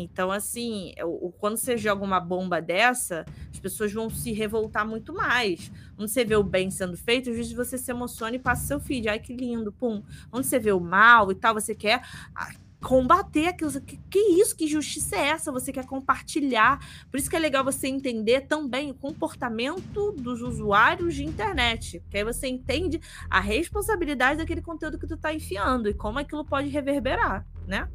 Então, 0.00 0.30
assim, 0.30 0.94
o, 1.02 1.32
quando 1.32 1.56
você 1.56 1.76
joga 1.76 2.04
uma 2.04 2.20
bomba 2.20 2.62
dessa, 2.62 3.26
as 3.50 3.58
pessoas 3.58 3.92
vão 3.92 4.08
se 4.08 4.30
revoltar 4.32 4.86
muito 4.86 5.12
mais. 5.12 5.72
Quando 5.96 6.08
você 6.08 6.24
vê 6.24 6.36
o 6.36 6.42
bem 6.44 6.70
sendo 6.70 6.96
feito, 6.96 7.30
às 7.30 7.36
vezes 7.36 7.52
você 7.52 7.76
se 7.76 7.90
emociona 7.90 8.36
e 8.36 8.38
passa 8.38 8.64
seu 8.64 8.78
feed. 8.78 9.08
Ai, 9.08 9.18
que 9.18 9.34
lindo, 9.34 9.72
pum. 9.72 10.00
Quando 10.30 10.44
você 10.44 10.56
vê 10.60 10.70
o 10.70 10.78
mal 10.78 11.32
e 11.32 11.34
tal, 11.34 11.52
você 11.52 11.74
quer 11.74 12.00
ah, 12.32 12.52
combater 12.80 13.48
aquilo. 13.48 13.72
Que, 13.80 13.96
que 14.08 14.18
isso? 14.40 14.56
Que 14.56 14.68
justiça 14.68 15.16
é 15.16 15.30
essa? 15.30 15.50
Você 15.50 15.72
quer 15.72 15.84
compartilhar. 15.84 16.78
Por 17.10 17.18
isso 17.18 17.28
que 17.28 17.34
é 17.34 17.40
legal 17.40 17.64
você 17.64 17.88
entender 17.88 18.42
também 18.42 18.92
o 18.92 18.94
comportamento 18.94 20.12
dos 20.12 20.42
usuários 20.42 21.16
de 21.16 21.24
internet. 21.24 21.98
Porque 22.02 22.18
aí 22.18 22.24
você 22.24 22.46
entende 22.46 23.00
a 23.28 23.40
responsabilidade 23.40 24.38
daquele 24.38 24.62
conteúdo 24.62 24.96
que 24.96 25.08
tu 25.08 25.16
tá 25.16 25.34
enfiando 25.34 25.88
e 25.88 25.94
como 25.94 26.20
aquilo 26.20 26.44
pode 26.44 26.68
reverberar, 26.68 27.44
né? 27.66 27.88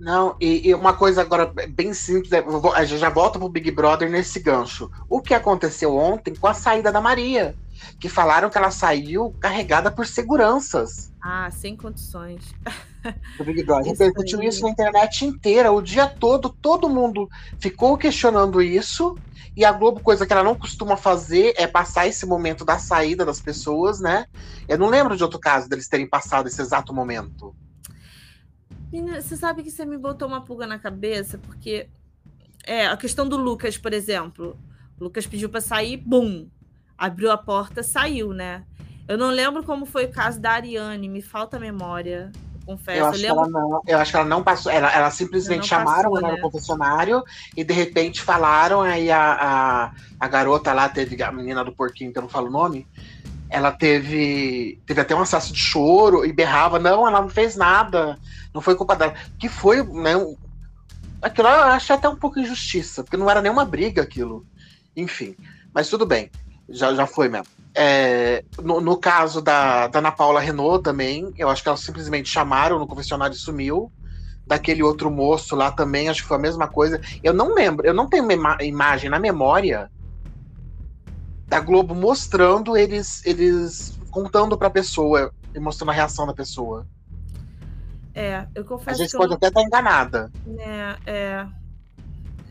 Não, 0.00 0.34
e, 0.40 0.66
e, 0.66 0.74
uma 0.74 0.94
coisa 0.94 1.20
agora 1.20 1.52
bem 1.68 1.92
simples, 1.92 2.32
é, 2.32 2.42
a 2.74 2.84
gente 2.86 2.98
já 2.98 3.10
volta 3.10 3.38
pro 3.38 3.50
Big 3.50 3.70
Brother 3.70 4.08
nesse 4.08 4.40
gancho. 4.40 4.90
O 5.10 5.20
que 5.20 5.34
aconteceu 5.34 5.94
ontem 5.94 6.34
com 6.34 6.46
a 6.46 6.54
saída 6.54 6.90
da 6.90 7.02
Maria? 7.02 7.54
Que 7.98 8.08
falaram 8.08 8.48
que 8.48 8.56
ela 8.56 8.70
saiu 8.70 9.34
carregada 9.38 9.90
por 9.90 10.06
seguranças. 10.06 11.12
Ah, 11.20 11.50
sem 11.50 11.76
condições. 11.76 12.54
Do 13.36 13.44
Big 13.44 13.62
Brother. 13.62 13.92
Repercutiu 13.92 14.42
isso 14.42 14.62
na 14.62 14.70
internet 14.70 15.26
inteira, 15.26 15.70
o 15.70 15.82
dia 15.82 16.06
todo, 16.06 16.48
todo 16.48 16.88
mundo 16.88 17.28
ficou 17.58 17.98
questionando 17.98 18.62
isso. 18.62 19.18
E 19.54 19.66
a 19.66 19.72
Globo, 19.72 20.00
coisa 20.00 20.26
que 20.26 20.32
ela 20.32 20.44
não 20.44 20.54
costuma 20.54 20.96
fazer, 20.96 21.52
é 21.58 21.66
passar 21.66 22.06
esse 22.06 22.24
momento 22.24 22.64
da 22.64 22.78
saída 22.78 23.26
das 23.26 23.40
pessoas, 23.40 24.00
né? 24.00 24.24
Eu 24.66 24.78
não 24.78 24.88
lembro 24.88 25.14
de 25.14 25.22
outro 25.22 25.38
caso 25.38 25.68
deles 25.68 25.88
terem 25.88 26.08
passado 26.08 26.46
esse 26.46 26.62
exato 26.62 26.94
momento. 26.94 27.54
Menina, 28.92 29.20
você 29.20 29.36
sabe 29.36 29.62
que 29.62 29.70
você 29.70 29.84
me 29.84 29.96
botou 29.96 30.26
uma 30.26 30.40
pulga 30.40 30.66
na 30.66 30.78
cabeça, 30.78 31.38
porque 31.38 31.88
é 32.64 32.86
a 32.86 32.96
questão 32.96 33.28
do 33.28 33.36
Lucas, 33.36 33.78
por 33.78 33.92
exemplo. 33.92 34.58
O 34.98 35.04
Lucas 35.04 35.26
pediu 35.26 35.48
para 35.48 35.60
sair, 35.60 35.96
bum, 35.96 36.48
abriu 36.98 37.30
a 37.30 37.38
porta, 37.38 37.82
saiu, 37.82 38.32
né? 38.32 38.64
Eu 39.06 39.16
não 39.16 39.28
lembro 39.30 39.62
como 39.64 39.86
foi 39.86 40.04
o 40.04 40.10
caso 40.10 40.40
da 40.40 40.52
Ariane, 40.52 41.08
me 41.08 41.22
falta 41.22 41.58
memória. 41.58 42.30
Confesso. 42.66 42.98
Eu 42.98 43.06
acho, 43.06 43.18
eu, 43.18 43.34
lembro... 43.34 43.50
que 43.50 43.56
ela 43.56 43.68
não, 43.68 43.82
eu 43.86 43.98
acho 43.98 44.10
que 44.10 44.16
ela 44.16 44.28
não 44.28 44.42
passou. 44.42 44.70
Ela, 44.70 44.92
ela 44.92 45.10
simplesmente 45.10 45.66
chamaram 45.66 46.16
ela 46.16 46.28
né? 46.28 46.34
no 46.34 46.40
confessionário 46.40 47.24
e 47.56 47.64
de 47.64 47.72
repente 47.72 48.22
falaram. 48.22 48.82
Aí 48.82 49.10
a, 49.10 49.32
a, 49.32 49.92
a 50.20 50.28
garota 50.28 50.72
lá 50.72 50.88
teve, 50.88 51.20
a 51.22 51.32
menina 51.32 51.64
do 51.64 51.72
porquinho, 51.72 52.12
que 52.12 52.18
eu 52.18 52.22
não 52.22 52.28
falo 52.28 52.46
o 52.46 52.52
nome, 52.52 52.86
ela 53.50 53.72
teve 53.72 54.80
teve 54.86 55.00
até 55.00 55.14
um 55.14 55.20
acesso 55.20 55.52
de 55.52 55.58
choro 55.58 56.24
e 56.24 56.32
berrava, 56.32 56.78
não, 56.78 57.06
ela 57.06 57.20
não 57.20 57.28
fez 57.28 57.56
nada, 57.56 58.16
não 58.54 58.60
foi 58.60 58.76
culpa 58.76 58.94
dela. 58.94 59.14
Que 59.38 59.48
foi, 59.48 59.82
né, 59.82 60.14
aquilo 61.20 61.48
eu 61.48 61.64
achei 61.64 61.96
até 61.96 62.08
um 62.08 62.16
pouco 62.16 62.38
injustiça, 62.38 63.02
porque 63.02 63.16
não 63.16 63.28
era 63.28 63.42
nenhuma 63.42 63.64
briga 63.64 64.02
aquilo. 64.02 64.46
Enfim, 64.96 65.36
mas 65.74 65.88
tudo 65.88 66.06
bem, 66.06 66.30
já, 66.68 66.94
já 66.94 67.06
foi 67.06 67.28
mesmo. 67.28 67.46
É, 67.74 68.44
no, 68.62 68.80
no, 68.80 68.96
caso 68.96 69.40
da, 69.40 69.86
da 69.88 69.98
Ana 69.98 70.10
Paula 70.10 70.40
Renault 70.40 70.82
também, 70.82 71.32
eu 71.36 71.48
acho 71.48 71.62
que 71.62 71.68
elas 71.68 71.80
simplesmente 71.80 72.28
chamaram 72.28 72.78
no 72.78 72.86
confessionário 72.86 73.34
e 73.34 73.38
sumiu. 73.38 73.90
Daquele 74.46 74.82
outro 74.82 75.12
moço 75.12 75.54
lá 75.54 75.70
também, 75.70 76.08
acho 76.08 76.22
que 76.22 76.28
foi 76.28 76.36
a 76.36 76.40
mesma 76.40 76.66
coisa. 76.66 77.00
Eu 77.22 77.32
não 77.32 77.54
lembro, 77.54 77.86
eu 77.86 77.94
não 77.94 78.08
tenho 78.08 78.26
imagem 78.60 79.08
na 79.08 79.20
memória 79.20 79.88
da 81.50 81.58
Globo 81.58 81.96
mostrando 81.96 82.76
eles 82.76 83.26
eles 83.26 83.98
contando 84.12 84.56
para 84.56 84.68
a 84.68 84.70
pessoa 84.70 85.34
e 85.52 85.58
mostrando 85.58 85.90
a 85.90 85.92
reação 85.92 86.24
da 86.24 86.32
pessoa. 86.32 86.86
É, 88.14 88.46
eu 88.54 88.64
confesso. 88.64 89.02
A 89.02 89.04
gente 89.04 89.16
pode 89.16 89.30
não... 89.30 89.36
até 89.36 89.48
estar 89.48 89.62
enganada. 89.62 90.30
É, 90.58 90.96
é. 91.06 91.46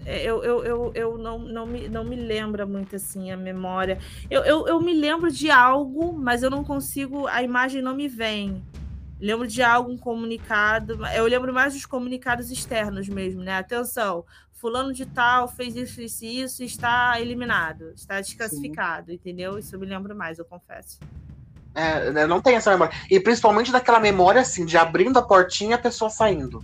é. 0.06 0.22
Eu, 0.22 0.44
eu, 0.44 0.64
eu, 0.64 0.92
eu 0.94 1.18
não, 1.18 1.40
não, 1.40 1.66
me, 1.66 1.88
não 1.88 2.04
me 2.04 2.18
lembra 2.18 2.66
muito 2.66 2.98
assim 2.98 3.32
a 3.32 3.38
memória. 3.38 4.00
Eu, 4.30 4.44
eu, 4.44 4.68
eu 4.68 4.82
me 4.82 4.94
lembro 4.94 5.32
de 5.32 5.50
algo, 5.50 6.12
mas 6.12 6.44
eu 6.44 6.50
não 6.50 6.64
consigo. 6.64 7.26
A 7.28 7.42
imagem 7.42 7.82
não 7.82 7.96
me 7.96 8.08
vem. 8.10 8.62
Lembro 9.18 9.48
de 9.48 9.62
algo, 9.62 9.92
um 9.92 9.98
comunicado. 9.98 11.06
Eu 11.16 11.26
lembro 11.26 11.54
mais 11.54 11.74
dos 11.74 11.86
comunicados 11.86 12.52
externos 12.52 13.08
mesmo, 13.08 13.44
né? 13.44 13.58
Atenção, 13.58 14.26
fulano 14.60 14.94
de 14.94 15.06
tal 15.06 15.48
fez 15.48 15.76
isso, 15.76 16.02
isso 16.02 16.26
e 16.26 16.42
isso, 16.42 16.64
está 16.64 17.20
eliminado, 17.20 17.92
está 17.96 18.20
desclassificado, 18.20 19.08
Sim. 19.08 19.14
entendeu? 19.14 19.58
Isso 19.58 19.76
eu 19.76 19.80
me 19.80 19.86
lembro 19.86 20.16
mais, 20.16 20.38
eu 20.38 20.46
confesso. 20.46 21.00
É, 21.74 22.12
né, 22.12 22.28
não 22.28 22.42
tem 22.42 22.56
essa 22.56 22.72
memória. 22.72 22.94
E 23.10 23.20
principalmente 23.20 23.72
daquela 23.72 24.00
memória, 24.00 24.42
assim, 24.42 24.66
de 24.66 24.78
abrindo 24.78 25.18
a 25.18 25.22
portinha 25.22 25.72
e 25.72 25.74
a 25.74 25.78
pessoa 25.78 26.10
saindo. 26.10 26.64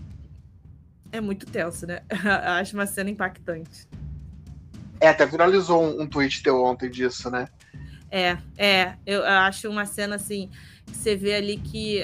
É 1.12 1.22
muito 1.22 1.46
tenso, 1.46 1.88
né? 1.88 2.02
Acho 2.60 2.76
uma 2.76 2.86
cena 2.86 3.10
impactante. 3.10 3.88
É, 5.00 5.10
até 5.10 5.26
viralizou 5.26 5.82
um, 5.82 6.02
um 6.02 6.08
tweet 6.08 6.44
teu 6.44 6.64
ontem 6.64 6.90
disso, 6.90 7.30
né? 7.30 7.48
É, 8.12 8.38
é. 8.58 8.94
Eu 9.06 9.26
acho 9.26 9.70
uma 9.70 9.86
cena, 9.86 10.16
assim, 10.16 10.50
que 10.86 10.96
você 10.96 11.16
vê 11.16 11.36
ali 11.36 11.58
que 11.58 12.02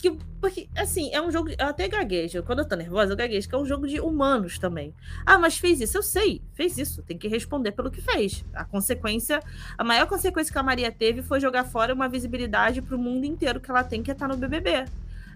que, 0.00 0.10
porque, 0.40 0.68
assim, 0.76 1.10
é 1.12 1.20
um 1.20 1.30
jogo. 1.30 1.50
Eu 1.50 1.66
até 1.66 1.86
gaguejo. 1.88 2.42
Quando 2.42 2.60
eu 2.60 2.64
tô 2.64 2.74
nervosa, 2.76 3.12
eu 3.12 3.16
gaguejo, 3.16 3.48
que 3.48 3.54
é 3.54 3.58
um 3.58 3.66
jogo 3.66 3.86
de 3.86 4.00
humanos 4.00 4.58
também. 4.58 4.94
Ah, 5.26 5.38
mas 5.38 5.58
fez 5.58 5.80
isso. 5.80 5.98
Eu 5.98 6.02
sei, 6.02 6.42
fez 6.54 6.78
isso. 6.78 7.02
Tem 7.02 7.18
que 7.18 7.28
responder 7.28 7.72
pelo 7.72 7.90
que 7.90 8.00
fez. 8.00 8.44
A 8.54 8.64
consequência. 8.64 9.40
A 9.76 9.84
maior 9.84 10.06
consequência 10.06 10.52
que 10.52 10.58
a 10.58 10.62
Maria 10.62 10.90
teve 10.90 11.22
foi 11.22 11.40
jogar 11.40 11.64
fora 11.64 11.94
uma 11.94 12.08
visibilidade 12.08 12.80
pro 12.80 12.98
mundo 12.98 13.24
inteiro 13.24 13.60
que 13.60 13.70
ela 13.70 13.84
tem, 13.84 14.02
que 14.02 14.10
é 14.10 14.14
estar 14.14 14.28
tá 14.28 14.34
no 14.34 14.40
BBB. 14.40 14.86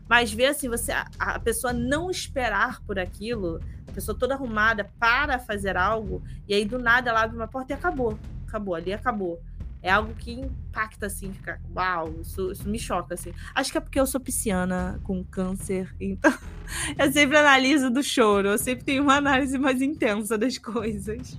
Mas 0.08 0.32
ver 0.32 0.46
assim, 0.46 0.68
você, 0.68 0.92
a, 0.92 1.06
a 1.18 1.38
pessoa 1.38 1.72
não 1.72 2.10
esperar 2.10 2.82
por 2.82 2.98
aquilo, 2.98 3.60
a 3.88 3.92
pessoa 3.92 4.16
toda 4.16 4.34
arrumada 4.34 4.90
para 4.98 5.38
fazer 5.38 5.76
algo, 5.76 6.22
e 6.46 6.52
aí 6.52 6.64
do 6.64 6.78
nada 6.78 7.08
ela 7.08 7.22
abre 7.22 7.36
uma 7.36 7.48
porta 7.48 7.72
e 7.72 7.76
acabou. 7.76 8.18
Acabou, 8.46 8.74
ali 8.74 8.92
acabou 8.92 9.40
é 9.84 9.90
algo 9.90 10.14
que 10.14 10.32
impacta, 10.32 11.06
assim, 11.06 11.30
fica, 11.30 11.60
uau, 11.76 12.14
isso, 12.18 12.50
isso 12.50 12.66
me 12.66 12.78
choca, 12.78 13.12
assim. 13.12 13.34
Acho 13.54 13.70
que 13.70 13.76
é 13.76 13.80
porque 13.82 14.00
eu 14.00 14.06
sou 14.06 14.18
pisciana 14.18 14.98
com 15.04 15.22
câncer, 15.22 15.94
então 16.00 16.32
eu 16.98 17.12
sempre 17.12 17.36
analiso 17.36 17.90
do 17.90 18.02
choro, 18.02 18.48
eu 18.48 18.58
sempre 18.58 18.82
tenho 18.82 19.02
uma 19.02 19.16
análise 19.16 19.58
mais 19.58 19.82
intensa 19.82 20.38
das 20.38 20.56
coisas. 20.56 21.36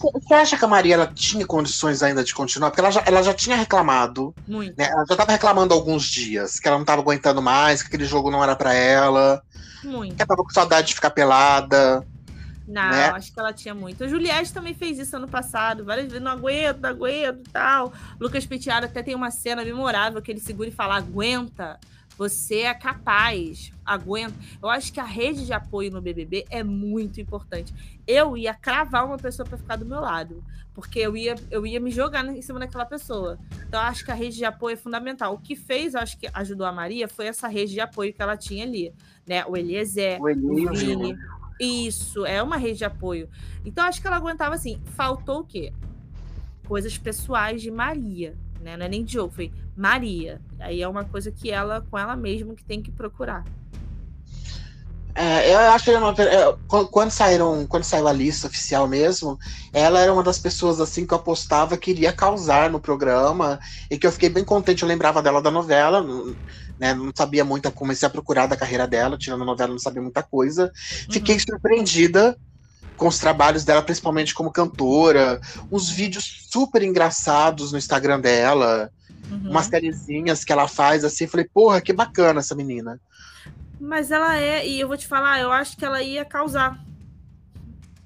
Você 0.00 0.34
acha 0.34 0.56
que 0.58 0.64
a 0.64 0.68
Maria 0.68 0.94
ela 0.94 1.06
tinha 1.06 1.46
condições 1.46 2.02
ainda 2.02 2.24
de 2.24 2.34
continuar? 2.34 2.70
Porque 2.70 2.80
ela 2.80 2.90
já, 2.90 3.04
ela 3.06 3.22
já 3.22 3.34
tinha 3.34 3.54
reclamado. 3.54 4.34
Muito. 4.48 4.76
Né? 4.76 4.88
Ela 4.90 5.04
já 5.06 5.14
estava 5.14 5.30
reclamando 5.30 5.72
há 5.72 5.76
alguns 5.76 6.04
dias 6.04 6.58
que 6.58 6.66
ela 6.66 6.76
não 6.76 6.82
estava 6.82 7.02
aguentando 7.02 7.40
mais, 7.40 7.82
que 7.82 7.88
aquele 7.88 8.06
jogo 8.06 8.30
não 8.30 8.42
era 8.42 8.56
para 8.56 8.72
ela. 8.72 9.42
Muito. 9.84 10.16
Que 10.16 10.22
ela 10.22 10.28
tava 10.28 10.42
com 10.42 10.50
saudade 10.50 10.88
de 10.88 10.94
ficar 10.94 11.10
pelada. 11.10 12.04
Não, 12.70 12.88
né? 12.88 13.10
acho 13.10 13.32
que 13.32 13.40
ela 13.40 13.52
tinha 13.52 13.74
muito. 13.74 14.04
A 14.04 14.08
Juliette 14.08 14.54
também 14.54 14.72
fez 14.72 14.96
isso 14.96 15.16
ano 15.16 15.26
passado, 15.26 15.84
várias 15.84 16.06
vezes, 16.06 16.22
não 16.22 16.30
aguento, 16.30 16.80
não 16.80 16.90
aguento 16.90 17.40
e 17.40 17.50
tal. 17.50 17.92
Lucas 18.18 18.46
Penteado 18.46 18.86
até 18.86 19.02
tem 19.02 19.14
uma 19.14 19.32
cena 19.32 19.64
memorável 19.64 20.22
que 20.22 20.30
ele 20.30 20.38
segura 20.38 20.68
e 20.68 20.72
fala: 20.72 20.96
aguenta, 20.96 21.80
você 22.16 22.60
é 22.60 22.74
capaz, 22.74 23.72
aguenta. 23.84 24.34
Eu 24.62 24.68
acho 24.68 24.92
que 24.92 25.00
a 25.00 25.04
rede 25.04 25.44
de 25.44 25.52
apoio 25.52 25.90
no 25.90 26.00
BBB 26.00 26.46
é 26.48 26.62
muito 26.62 27.20
importante. 27.20 27.74
Eu 28.06 28.36
ia 28.36 28.54
cravar 28.54 29.04
uma 29.04 29.16
pessoa 29.16 29.48
para 29.48 29.58
ficar 29.58 29.74
do 29.74 29.84
meu 29.84 30.00
lado, 30.00 30.44
porque 30.72 31.00
eu 31.00 31.16
ia, 31.16 31.34
eu 31.50 31.66
ia 31.66 31.80
me 31.80 31.90
jogar 31.90 32.24
em 32.24 32.40
cima 32.40 32.60
daquela 32.60 32.86
pessoa. 32.86 33.36
Então, 33.66 33.80
eu 33.80 33.86
acho 33.86 34.04
que 34.04 34.12
a 34.12 34.14
rede 34.14 34.36
de 34.36 34.44
apoio 34.44 34.74
é 34.74 34.76
fundamental. 34.76 35.34
O 35.34 35.38
que 35.38 35.56
fez, 35.56 35.94
eu 35.94 36.00
acho 36.00 36.16
que 36.18 36.28
ajudou 36.32 36.66
a 36.66 36.72
Maria, 36.72 37.08
foi 37.08 37.26
essa 37.26 37.48
rede 37.48 37.72
de 37.72 37.80
apoio 37.80 38.12
que 38.12 38.22
ela 38.22 38.36
tinha 38.36 38.64
ali. 38.64 38.94
Né? 39.26 39.44
O 39.46 39.56
Eliezer, 39.56 40.20
o, 40.20 40.26
o 40.26 40.72
Vini, 40.72 41.16
isso, 41.60 42.24
é 42.24 42.42
uma 42.42 42.56
rede 42.56 42.78
de 42.78 42.84
apoio. 42.84 43.28
Então, 43.64 43.84
acho 43.84 44.00
que 44.00 44.06
ela 44.06 44.16
aguentava 44.16 44.54
assim. 44.54 44.80
Faltou 44.96 45.40
o 45.40 45.44
quê? 45.44 45.72
Coisas 46.66 46.96
pessoais 46.96 47.60
de 47.60 47.70
Maria, 47.70 48.36
né? 48.60 48.76
Não 48.76 48.86
é 48.86 48.88
nem 48.88 49.04
de 49.04 49.18
foi 49.30 49.52
Maria. 49.76 50.40
Aí 50.58 50.80
é 50.80 50.88
uma 50.88 51.04
coisa 51.04 51.30
que 51.30 51.50
ela, 51.50 51.80
com 51.82 51.98
ela 51.98 52.16
mesma, 52.16 52.54
que 52.54 52.64
tem 52.64 52.82
que 52.82 52.90
procurar. 52.90 53.44
É, 55.22 55.52
eu 55.52 55.58
acho 55.58 55.84
que 55.84 55.90
uma, 55.94 56.14
é, 56.18 56.56
quando 56.90 57.10
saíram, 57.10 57.66
quando 57.66 57.84
saiu 57.84 58.08
a 58.08 58.12
lista 58.12 58.46
oficial 58.46 58.88
mesmo, 58.88 59.38
ela 59.70 60.00
era 60.00 60.10
uma 60.10 60.22
das 60.22 60.38
pessoas 60.38 60.80
assim 60.80 61.04
que 61.04 61.12
eu 61.12 61.18
apostava 61.18 61.76
que 61.76 61.90
iria 61.90 62.10
causar 62.10 62.70
no 62.70 62.80
programa 62.80 63.60
e 63.90 63.98
que 63.98 64.06
eu 64.06 64.12
fiquei 64.12 64.30
bem 64.30 64.42
contente. 64.42 64.82
Eu 64.82 64.88
lembrava 64.88 65.20
dela 65.20 65.42
da 65.42 65.50
novela, 65.50 66.02
né? 66.78 66.94
Não 66.94 67.12
sabia 67.14 67.44
muito, 67.44 67.70
comecei 67.70 68.06
a 68.06 68.10
procurar 68.10 68.46
da 68.46 68.56
carreira 68.56 68.86
dela, 68.86 69.18
tirando 69.18 69.42
a 69.42 69.44
novela, 69.44 69.72
não 69.72 69.78
sabia 69.78 70.00
muita 70.00 70.22
coisa. 70.22 70.64
Uhum. 70.64 71.12
Fiquei 71.12 71.38
surpreendida 71.38 72.34
com 72.96 73.06
os 73.06 73.18
trabalhos 73.18 73.62
dela, 73.62 73.82
principalmente 73.82 74.32
como 74.32 74.50
cantora, 74.50 75.38
uns 75.70 75.90
vídeos 75.90 76.46
super 76.50 76.82
engraçados 76.82 77.72
no 77.72 77.78
Instagram 77.78 78.20
dela, 78.20 78.90
uhum. 79.30 79.50
umas 79.50 79.66
sériezinhas 79.66 80.44
que 80.44 80.52
ela 80.52 80.66
faz 80.66 81.04
assim, 81.04 81.26
falei, 81.26 81.46
porra, 81.52 81.78
que 81.82 81.92
bacana 81.92 82.40
essa 82.40 82.54
menina. 82.54 82.98
Mas 83.80 84.10
ela 84.10 84.36
é, 84.36 84.66
e 84.66 84.78
eu 84.78 84.86
vou 84.86 84.96
te 84.96 85.06
falar, 85.06 85.40
eu 85.40 85.50
acho 85.50 85.76
que 85.76 85.84
ela 85.84 86.02
ia 86.02 86.24
causar. 86.24 86.78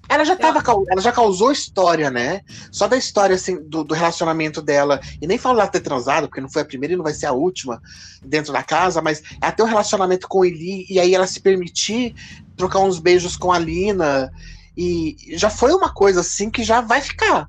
Ela 0.09 0.25
já 0.25 0.37
tava, 0.37 0.63
eu... 0.67 0.85
ela 0.89 1.01
já 1.01 1.11
causou 1.11 1.51
história, 1.51 2.11
né? 2.11 2.43
Só 2.71 2.87
da 2.87 2.97
história, 2.97 3.35
assim, 3.35 3.61
do, 3.69 3.83
do, 3.83 3.95
relacionamento 3.95 4.63
dela. 4.63 5.01
E 5.21 5.27
nem 5.27 5.39
falo 5.39 5.59
ela 5.59 5.69
ter 5.69 5.81
transado, 5.81 6.29
porque 6.29 6.41
não 6.41 6.49
foi 6.49 6.63
a 6.63 6.65
primeira 6.65 6.95
e 6.95 6.97
não 6.97 7.03
vai 7.03 7.15
ser 7.15 7.27
a 7.27 7.33
última 7.33 7.81
dentro 8.23 8.53
da 8.53 8.63
casa, 8.63 9.03
mas 9.03 9.23
até 9.41 9.63
o 9.63 9.67
relacionamento 9.67 10.29
com 10.29 10.45
Eli, 10.45 10.87
e 10.89 11.01
aí 11.01 11.15
ela 11.15 11.27
se 11.27 11.41
permitir 11.41 12.15
trocar 12.57 12.81
uns 12.81 12.99
beijos 12.99 13.37
com 13.37 13.51
a 13.51 13.59
Lina. 13.59 14.31
E 14.77 15.17
já 15.37 15.51
foi 15.51 15.73
uma 15.73 15.93
coisa 15.93 16.21
assim 16.21 16.51
que 16.51 16.63
já 16.63 16.81
vai 16.81 17.01
ficar. 17.01 17.49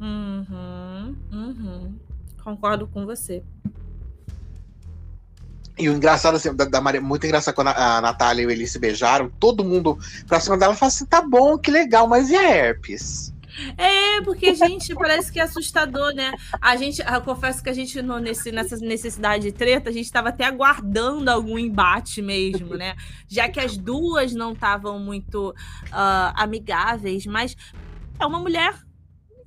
Uhum, 0.00 1.16
uhum. 1.30 1.94
Concordo 2.42 2.88
com 2.88 3.04
você. 3.04 3.44
E 5.82 5.88
o 5.88 5.96
engraçado, 5.96 6.36
assim, 6.36 6.54
da, 6.54 6.64
da 6.64 6.80
Maria, 6.80 7.00
muito 7.00 7.26
engraçado 7.26 7.56
quando 7.56 7.68
a, 7.68 7.96
a 7.96 8.00
Natália 8.00 8.44
e 8.44 8.46
o 8.46 8.50
Eli 8.52 8.68
se 8.68 8.78
beijaram, 8.78 9.28
todo 9.40 9.64
mundo 9.64 9.98
pra 10.28 10.38
cima 10.38 10.56
dela 10.56 10.76
fala 10.76 10.88
assim: 10.90 11.04
tá 11.04 11.20
bom, 11.20 11.58
que 11.58 11.72
legal, 11.72 12.06
mas 12.06 12.30
e 12.30 12.36
a 12.36 12.42
herpes? 12.48 13.34
É, 13.76 14.20
porque, 14.22 14.54
gente, 14.54 14.94
parece 14.94 15.32
que 15.32 15.40
é 15.40 15.42
assustador, 15.42 16.14
né? 16.14 16.32
A 16.60 16.76
gente, 16.76 17.02
eu 17.02 17.20
confesso 17.20 17.60
que 17.60 17.68
a 17.68 17.72
gente, 17.72 18.00
no, 18.00 18.20
nesse, 18.20 18.52
nessa 18.52 18.76
necessidade 18.76 19.42
de 19.42 19.50
treta, 19.50 19.90
a 19.90 19.92
gente 19.92 20.04
estava 20.04 20.28
até 20.28 20.44
aguardando 20.44 21.28
algum 21.28 21.58
embate 21.58 22.22
mesmo, 22.22 22.76
né? 22.76 22.94
Já 23.26 23.48
que 23.48 23.58
as 23.58 23.76
duas 23.76 24.32
não 24.32 24.52
estavam 24.52 25.00
muito 25.00 25.50
uh, 25.50 26.32
amigáveis, 26.36 27.26
mas 27.26 27.56
é 28.20 28.24
uma 28.24 28.38
mulher 28.38 28.72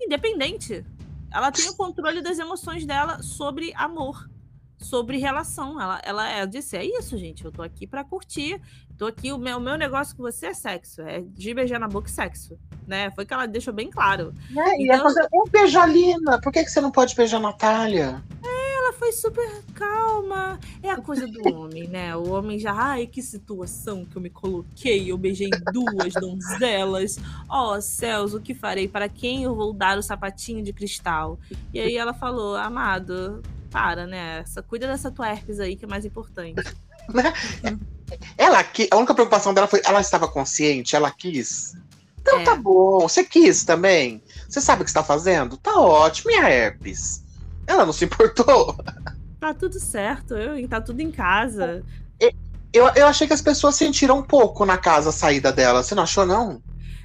independente. 0.01 0.85
Ela 1.31 1.49
tem 1.49 1.69
o 1.69 1.75
controle 1.77 2.21
das 2.21 2.39
emoções 2.39 2.85
dela 2.85 3.23
sobre 3.23 3.73
amor 3.73 4.34
sobre 4.77 5.17
relação. 5.17 5.81
Ela, 5.81 6.01
ela, 6.03 6.29
ela 6.29 6.45
disse: 6.45 6.77
é 6.77 6.83
isso, 6.83 7.17
gente. 7.17 7.43
Eu 7.43 7.51
tô 7.51 7.61
aqui 7.61 7.87
para 7.87 8.03
curtir. 8.03 8.61
Tô 8.97 9.07
aqui. 9.07 9.31
O 9.31 9.37
meu, 9.37 9.57
o 9.57 9.61
meu 9.61 9.77
negócio 9.77 10.15
com 10.15 10.23
você 10.23 10.47
é 10.47 10.53
sexo. 10.53 11.01
É 11.01 11.21
de 11.21 11.53
beijar 11.53 11.79
na 11.79 11.87
boca 11.87 12.07
e 12.07 12.11
sexo. 12.11 12.57
Né? 12.87 13.09
Foi 13.11 13.25
que 13.25 13.33
ela 13.33 13.47
deixou 13.47 13.73
bem 13.73 13.89
claro. 13.89 14.33
É, 14.55 14.81
e 14.81 14.85
então, 14.85 15.01
fazer, 15.01 15.27
um 15.33 15.45
beijo 15.49 15.79
a 15.79 15.85
Lina. 15.85 16.39
Por 16.39 16.51
que, 16.51 16.63
que 16.63 16.69
você 16.69 16.79
não 16.79 16.91
pode 16.91 17.15
beijar 17.15 17.37
a 17.37 17.41
Natália? 17.41 18.23
É, 18.43 18.77
ela 18.77 18.93
foi 18.93 19.11
super 19.11 19.63
calma. 19.73 20.59
É 20.83 20.91
a 20.91 21.01
coisa 21.01 21.27
do 21.27 21.53
homem, 21.53 21.87
né? 21.87 22.15
O 22.15 22.29
homem 22.31 22.59
já, 22.59 22.73
ai, 22.73 23.07
que 23.07 23.21
situação 23.21 24.05
que 24.05 24.15
eu 24.15 24.21
me 24.21 24.29
coloquei. 24.29 25.11
Eu 25.11 25.17
beijei 25.17 25.49
duas 25.73 26.13
donzelas. 26.13 27.17
Ó 27.49 27.75
oh, 27.75 27.81
céus, 27.81 28.33
o 28.33 28.39
que 28.39 28.53
farei? 28.53 28.87
Para 28.87 29.09
quem 29.09 29.43
eu 29.43 29.55
vou 29.55 29.73
dar 29.73 29.97
o 29.97 30.03
sapatinho 30.03 30.63
de 30.63 30.71
cristal? 30.71 31.39
E 31.73 31.79
aí 31.79 31.97
ela 31.97 32.13
falou, 32.13 32.55
amado, 32.55 33.41
para, 33.75 34.07
né? 34.07 34.39
Essa, 34.39 34.63
cuida 34.63 34.87
dessa 34.87 35.11
tua 35.11 35.27
herpes 35.27 35.59
aí, 35.59 35.75
que 35.75 35.83
é 35.83 35.87
mais 35.87 36.05
importante. 36.05 36.63
Ela 38.37 38.63
que 38.63 38.87
a 38.89 38.95
única 38.95 39.13
preocupação 39.13 39.53
dela 39.53 39.67
foi 39.67 39.81
ela 39.83 39.99
estava 39.99 40.27
consciente, 40.29 40.95
ela 40.95 41.11
quis. 41.11 41.75
Então 42.21 42.39
é. 42.39 42.43
tá 42.43 42.55
bom, 42.55 43.01
você 43.01 43.23
quis 43.23 43.65
também. 43.65 44.23
Você 44.47 44.61
sabe 44.61 44.81
o 44.81 44.85
que 44.85 44.89
está 44.89 45.03
fazendo? 45.03 45.57
Tá 45.57 45.77
ótimo, 45.77 46.31
e 46.31 46.35
a 46.35 46.49
herpes? 46.49 47.23
Ela 47.67 47.85
não 47.85 47.93
se 47.93 48.05
importou. 48.05 48.75
Tá 49.37 49.53
tudo 49.53 49.79
certo, 49.79 50.33
eu, 50.33 50.67
tá 50.67 50.81
tudo 50.81 51.01
em 51.01 51.11
casa. 51.11 51.83
Eu, 52.73 52.87
eu 52.95 53.05
achei 53.05 53.27
que 53.27 53.33
as 53.33 53.43
pessoas 53.43 53.75
sentiram 53.75 54.17
um 54.17 54.23
pouco 54.23 54.65
na 54.65 54.75
casa 54.75 55.09
a 55.09 55.13
saída 55.13 55.51
dela. 55.51 55.83
Você 55.83 55.93
não 55.93 56.01
achou, 56.01 56.25
não? 56.25 56.63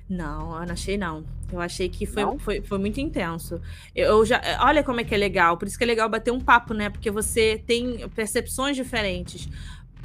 Não, 0.08 0.58
eu 0.58 0.66
não 0.66 0.72
achei 0.72 0.96
não. 0.96 1.22
Eu 1.52 1.60
achei 1.60 1.88
que 1.88 2.06
foi, 2.06 2.24
foi, 2.38 2.60
foi 2.62 2.78
muito 2.78 3.00
intenso. 3.00 3.60
Eu 3.94 4.24
já, 4.24 4.40
olha 4.60 4.82
como 4.82 5.00
é 5.00 5.04
que 5.04 5.14
é 5.14 5.18
legal. 5.18 5.56
Por 5.56 5.66
isso 5.66 5.76
que 5.76 5.84
é 5.84 5.86
legal 5.86 6.08
bater 6.08 6.32
um 6.32 6.40
papo, 6.40 6.74
né? 6.74 6.90
Porque 6.90 7.10
você 7.10 7.62
tem 7.66 8.08
percepções 8.10 8.76
diferentes. 8.76 9.48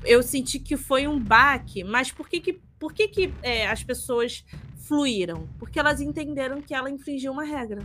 Eu 0.04 0.22
senti 0.22 0.60
que 0.60 0.78
foi 0.78 1.08
um 1.08 1.20
baque, 1.20 1.84
mas 1.84 2.12
por 2.12 2.28
que 2.28 2.40
que, 2.40 2.62
por 2.80 2.94
que, 2.94 3.08
que 3.08 3.34
é, 3.42 3.68
as 3.68 3.84
pessoas 3.84 4.44
fluíram? 4.78 5.48
Porque 5.58 5.80
elas 5.80 6.02
entenderam 6.02 6.62
que 6.62 6.74
ela 6.74 6.90
infringiu 6.90 7.32
uma 7.32 7.44
regra 7.44 7.82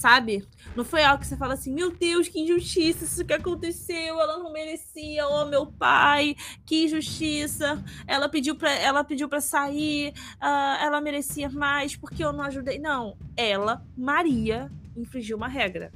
sabe? 0.00 0.42
Não 0.74 0.82
foi 0.82 1.04
algo 1.04 1.20
que 1.20 1.26
você 1.26 1.36
fala 1.36 1.52
assim, 1.52 1.70
meu 1.72 1.90
Deus, 1.94 2.26
que 2.26 2.40
injustiça, 2.40 3.04
isso 3.04 3.24
que 3.24 3.34
aconteceu, 3.34 4.18
ela 4.18 4.38
não 4.38 4.50
merecia, 4.50 5.28
oh 5.28 5.44
meu 5.44 5.66
pai, 5.66 6.34
que 6.64 6.84
injustiça, 6.84 7.84
ela 8.06 8.26
pediu 8.26 8.56
para 8.56 8.72
ela 8.72 9.04
pediu 9.04 9.28
para 9.28 9.42
sair, 9.42 10.14
uh, 10.36 10.82
ela 10.82 11.02
merecia 11.02 11.50
mais 11.50 11.96
porque 11.96 12.24
eu 12.24 12.32
não 12.32 12.44
ajudei. 12.44 12.78
Não, 12.78 13.14
ela, 13.36 13.84
Maria, 13.94 14.72
infringiu 14.96 15.36
uma 15.36 15.48
regra. 15.48 15.92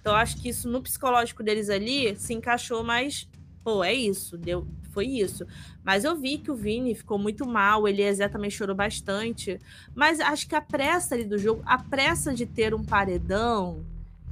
Então 0.00 0.14
acho 0.14 0.40
que 0.40 0.48
isso 0.48 0.68
no 0.68 0.80
psicológico 0.80 1.42
deles 1.42 1.68
ali 1.68 2.16
se 2.16 2.32
encaixou 2.34 2.84
mais, 2.84 3.28
pô, 3.64 3.82
é 3.82 3.92
isso, 3.92 4.38
deu, 4.38 4.68
foi 4.92 5.06
isso. 5.06 5.44
Mas 5.88 6.04
eu 6.04 6.14
vi 6.14 6.36
que 6.36 6.50
o 6.50 6.54
Vini 6.54 6.94
ficou 6.94 7.18
muito 7.18 7.48
mal, 7.48 7.88
ele 7.88 8.02
também 8.28 8.50
chorou 8.50 8.76
bastante. 8.76 9.58
Mas 9.94 10.20
acho 10.20 10.46
que 10.46 10.54
a 10.54 10.60
pressa 10.60 11.14
ali 11.14 11.24
do 11.24 11.38
jogo, 11.38 11.62
a 11.64 11.78
pressa 11.78 12.34
de 12.34 12.44
ter 12.44 12.74
um 12.74 12.84
paredão, 12.84 13.86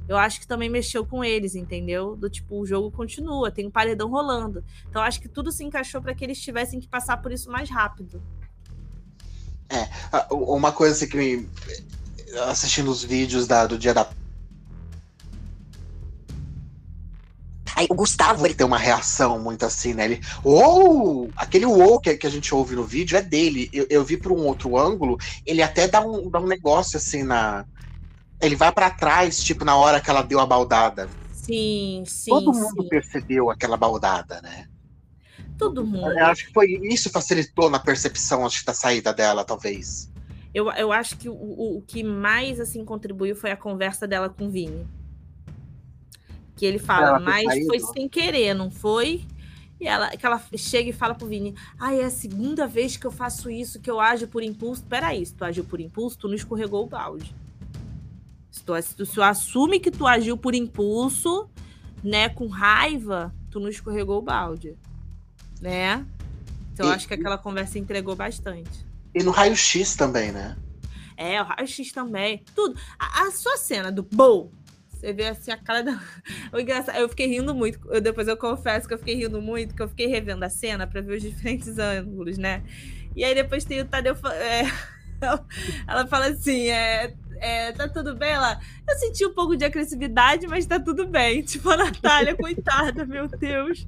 eu 0.07 0.15
acho 0.15 0.39
que 0.39 0.45
também 0.45 0.69
mexeu 0.69 1.03
com 1.03 1.23
eles, 1.23 1.55
entendeu? 1.55 2.15
Do 2.15 2.29
tipo, 2.29 2.59
o 2.59 2.63
jogo 2.63 2.91
continua, 2.91 3.49
tem 3.49 3.65
um 3.65 3.71
paredão 3.71 4.07
rolando. 4.07 4.63
Então 4.87 5.01
acho 5.01 5.19
que 5.19 5.27
tudo 5.27 5.51
se 5.51 5.63
encaixou 5.63 5.99
para 5.99 6.13
que 6.13 6.23
eles 6.23 6.39
tivessem 6.39 6.79
que 6.79 6.87
passar 6.87 7.17
por 7.23 7.31
isso 7.31 7.49
mais 7.49 7.71
rápido. 7.71 8.21
É, 9.67 9.89
uma 10.31 10.71
coisa 10.71 10.93
assim 10.93 11.07
que 11.07 11.17
me, 11.17 11.49
assistindo 12.47 12.91
os 12.91 13.03
vídeos 13.03 13.47
da, 13.47 13.65
do 13.65 13.79
dia 13.79 13.95
da 13.95 14.07
Aí 17.75 17.87
o 17.89 17.95
Gustavo, 17.95 18.45
ele 18.45 18.53
tem 18.53 18.65
uma 18.65 18.77
reação 18.77 19.39
muito 19.39 19.65
assim, 19.65 19.93
né? 19.93 20.05
Ele, 20.05 20.21
ou 20.43 21.29
aquele 21.35 21.65
ou 21.65 21.99
que, 21.99 22.15
que 22.15 22.27
a 22.27 22.29
gente 22.29 22.53
ouve 22.53 22.75
no 22.75 22.83
vídeo 22.83 23.17
é 23.17 23.21
dele. 23.21 23.69
Eu, 23.73 23.85
eu 23.89 24.03
vi 24.03 24.17
por 24.17 24.31
um 24.31 24.45
outro 24.45 24.77
ângulo, 24.77 25.17
ele 25.45 25.61
até 25.61 25.87
dá 25.87 26.01
um, 26.01 26.29
dá 26.29 26.39
um 26.39 26.47
negócio 26.47 26.97
assim 26.97 27.23
na. 27.23 27.65
Ele 28.41 28.55
vai 28.55 28.71
para 28.71 28.89
trás, 28.89 29.43
tipo, 29.43 29.65
na 29.65 29.75
hora 29.75 29.99
que 29.99 30.09
ela 30.09 30.21
deu 30.21 30.39
a 30.39 30.45
baldada. 30.45 31.09
Sim, 31.33 32.03
sim. 32.05 32.29
Todo 32.29 32.53
mundo 32.53 32.83
sim. 32.83 32.89
percebeu 32.89 33.49
aquela 33.49 33.75
baldada, 33.75 34.41
né? 34.41 34.67
Todo 35.57 35.85
mundo. 35.85 36.11
Eu 36.11 36.25
acho 36.27 36.47
que 36.47 36.53
foi 36.53 36.79
isso 36.83 37.09
facilitou 37.09 37.69
na 37.69 37.79
percepção 37.79 38.45
acho, 38.45 38.63
da 38.63 38.73
saída 38.73 39.11
dela, 39.11 39.43
talvez. 39.43 40.11
Eu, 40.53 40.71
eu 40.71 40.91
acho 40.91 41.17
que 41.17 41.27
o, 41.27 41.33
o 41.77 41.83
que 41.85 42.03
mais 42.03 42.59
assim 42.59 42.85
contribuiu 42.85 43.35
foi 43.35 43.51
a 43.51 43.57
conversa 43.57 44.07
dela 44.07 44.29
com 44.29 44.45
o 44.45 44.49
Vini 44.49 44.87
que 46.57 46.65
ele 46.65 46.79
fala, 46.79 47.19
mas 47.19 47.65
foi 47.67 47.79
sem 47.79 48.09
querer, 48.09 48.55
não 48.55 48.71
foi? 48.71 49.23
E 49.79 49.87
ela, 49.87 50.09
que 50.09 50.25
ela 50.25 50.43
chega 50.57 50.89
e 50.89 50.93
fala 50.93 51.13
pro 51.13 51.27
Vini: 51.27 51.55
Ah, 51.79 51.93
é 51.93 52.03
a 52.03 52.09
segunda 52.09 52.65
vez 52.65 52.97
que 52.97 53.05
eu 53.05 53.11
faço 53.11 53.49
isso, 53.49 53.79
que 53.79 53.89
eu 53.89 53.99
ajo 53.99 54.27
por 54.27 54.41
impulso. 54.41 54.83
Peraí, 54.83 55.23
se 55.23 55.35
tu 55.35 55.45
agiu 55.45 55.63
por 55.63 55.79
impulso, 55.79 56.17
tu 56.17 56.27
não 56.27 56.33
escorregou 56.33 56.83
o 56.83 56.87
balde. 56.87 57.33
Se 58.49 58.63
tu, 58.63 58.73
se 58.81 59.13
tu 59.13 59.21
assume 59.21 59.79
que 59.79 59.91
tu 59.91 60.07
agiu 60.07 60.35
por 60.35 60.55
impulso, 60.55 61.47
né, 62.03 62.27
com 62.27 62.47
raiva, 62.47 63.31
tu 63.51 63.59
não 63.59 63.69
escorregou 63.69 64.17
o 64.17 64.21
balde. 64.21 64.75
Né? 65.61 66.03
Então, 66.73 66.89
e, 66.89 66.93
acho 66.93 67.07
que 67.07 67.13
aquela 67.13 67.37
conversa 67.37 67.77
entregou 67.77 68.15
bastante. 68.15 68.85
E 69.13 69.21
no 69.21 69.29
raio-x 69.29 69.95
também, 69.95 70.31
né? 70.31 70.57
É, 71.15 71.39
o 71.39 71.45
raio-x 71.45 71.91
também. 71.91 72.43
Tudo. 72.55 72.79
A, 72.97 73.27
a 73.27 73.31
sua 73.31 73.57
cena 73.57 73.91
do 73.91 74.01
Bow 74.01 74.51
você 74.99 75.13
vê 75.13 75.27
assim 75.27 75.51
a 75.51 75.57
cara 75.57 75.83
da. 75.83 75.99
O 76.51 76.59
engraçado, 76.59 76.97
eu 76.97 77.09
fiquei 77.09 77.27
rindo 77.27 77.53
muito. 77.53 77.79
Eu, 77.91 78.01
depois 78.01 78.27
eu 78.27 78.37
confesso 78.37 78.87
que 78.87 78.93
eu 78.93 78.97
fiquei 78.97 79.15
rindo 79.15 79.41
muito, 79.41 79.75
que 79.75 79.81
eu 79.81 79.87
fiquei 79.87 80.07
revendo 80.07 80.43
a 80.43 80.49
cena 80.49 80.87
para 80.87 81.01
ver 81.01 81.17
os 81.17 81.21
diferentes 81.23 81.77
ângulos, 81.77 82.37
né? 82.37 82.63
E 83.15 83.23
aí 83.23 83.33
depois 83.33 83.65
tem 83.65 83.81
o 83.81 83.85
Tadeu. 83.85 84.15
É... 84.33 84.63
Ela 85.87 86.05
fala 86.07 86.27
assim: 86.27 86.69
é, 86.69 87.13
é, 87.39 87.71
tá 87.71 87.87
tudo 87.87 88.15
bem? 88.15 88.29
Ela, 88.29 88.59
eu 88.87 88.95
senti 88.97 89.25
um 89.25 89.33
pouco 89.33 89.55
de 89.55 89.65
agressividade, 89.65 90.47
mas 90.47 90.65
tá 90.65 90.79
tudo 90.79 91.07
bem. 91.07 91.41
Tipo, 91.41 91.69
a 91.69 91.77
Natália, 91.77 92.35
coitada, 92.35 93.05
meu 93.05 93.27
Deus. 93.27 93.85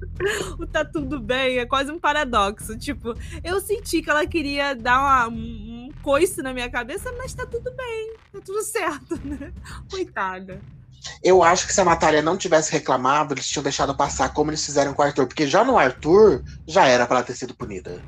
O 0.58 0.66
tá 0.66 0.84
tudo 0.84 1.20
bem 1.20 1.58
é 1.58 1.66
quase 1.66 1.90
um 1.90 1.98
paradoxo. 1.98 2.76
Tipo, 2.76 3.14
eu 3.42 3.60
senti 3.60 4.02
que 4.02 4.10
ela 4.10 4.26
queria 4.26 4.74
dar 4.74 5.00
uma, 5.00 5.28
um 5.28 5.90
coice 6.02 6.42
na 6.42 6.52
minha 6.52 6.70
cabeça, 6.70 7.12
mas 7.12 7.34
tá 7.34 7.46
tudo 7.46 7.70
bem, 7.72 8.14
tá 8.32 8.40
tudo 8.44 8.62
certo, 8.62 9.18
né? 9.24 9.52
Coitada. 9.90 10.60
Eu 11.22 11.42
acho 11.42 11.66
que 11.66 11.72
se 11.72 11.80
a 11.80 11.84
Natália 11.84 12.22
não 12.22 12.36
tivesse 12.36 12.72
reclamado, 12.72 13.34
eles 13.34 13.46
tinham 13.46 13.62
deixado 13.62 13.94
passar 13.96 14.32
como 14.32 14.50
eles 14.50 14.64
fizeram 14.64 14.92
com 14.94 15.02
o 15.02 15.04
Arthur. 15.04 15.26
Porque 15.26 15.46
já 15.46 15.64
no 15.64 15.78
Arthur, 15.78 16.42
já 16.66 16.86
era 16.86 17.06
para 17.06 17.18
ela 17.18 17.26
ter 17.26 17.34
sido 17.34 17.54
punida. 17.54 18.02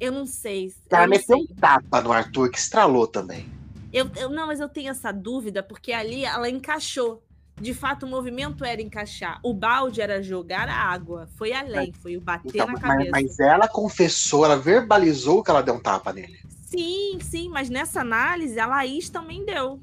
Eu 0.00 0.12
não 0.12 0.26
sei. 0.26 0.72
Ela 0.90 1.06
meteu 1.06 1.36
um 1.36 1.46
tapa 1.46 2.00
no 2.00 2.12
Arthur, 2.12 2.50
que 2.50 2.58
estralou 2.58 3.06
também. 3.06 3.48
Eu, 3.92 4.10
eu, 4.16 4.28
não, 4.28 4.46
mas 4.48 4.60
eu 4.60 4.68
tenho 4.68 4.90
essa 4.90 5.12
dúvida, 5.12 5.62
porque 5.62 5.92
ali 5.92 6.24
ela 6.24 6.48
encaixou. 6.48 7.22
De 7.60 7.72
fato, 7.72 8.04
o 8.04 8.08
movimento 8.08 8.64
era 8.64 8.82
encaixar. 8.82 9.38
O 9.42 9.54
balde 9.54 10.00
era 10.00 10.20
jogar 10.20 10.68
a 10.68 10.74
água. 10.74 11.28
Foi 11.36 11.52
além, 11.52 11.92
foi 11.92 12.16
o 12.16 12.20
bater 12.20 12.48
então, 12.48 12.66
na 12.66 12.80
cabeça. 12.80 13.10
Mas, 13.12 13.24
mas 13.24 13.40
ela 13.40 13.68
confessou, 13.68 14.44
ela 14.44 14.56
verbalizou 14.56 15.42
que 15.42 15.50
ela 15.50 15.62
deu 15.62 15.74
um 15.74 15.80
tapa 15.80 16.12
nele. 16.12 16.40
Sim, 16.48 17.18
sim, 17.20 17.48
mas 17.48 17.70
nessa 17.70 18.00
análise 18.00 18.58
a 18.58 18.66
Laís 18.66 19.08
também 19.08 19.44
deu. 19.44 19.80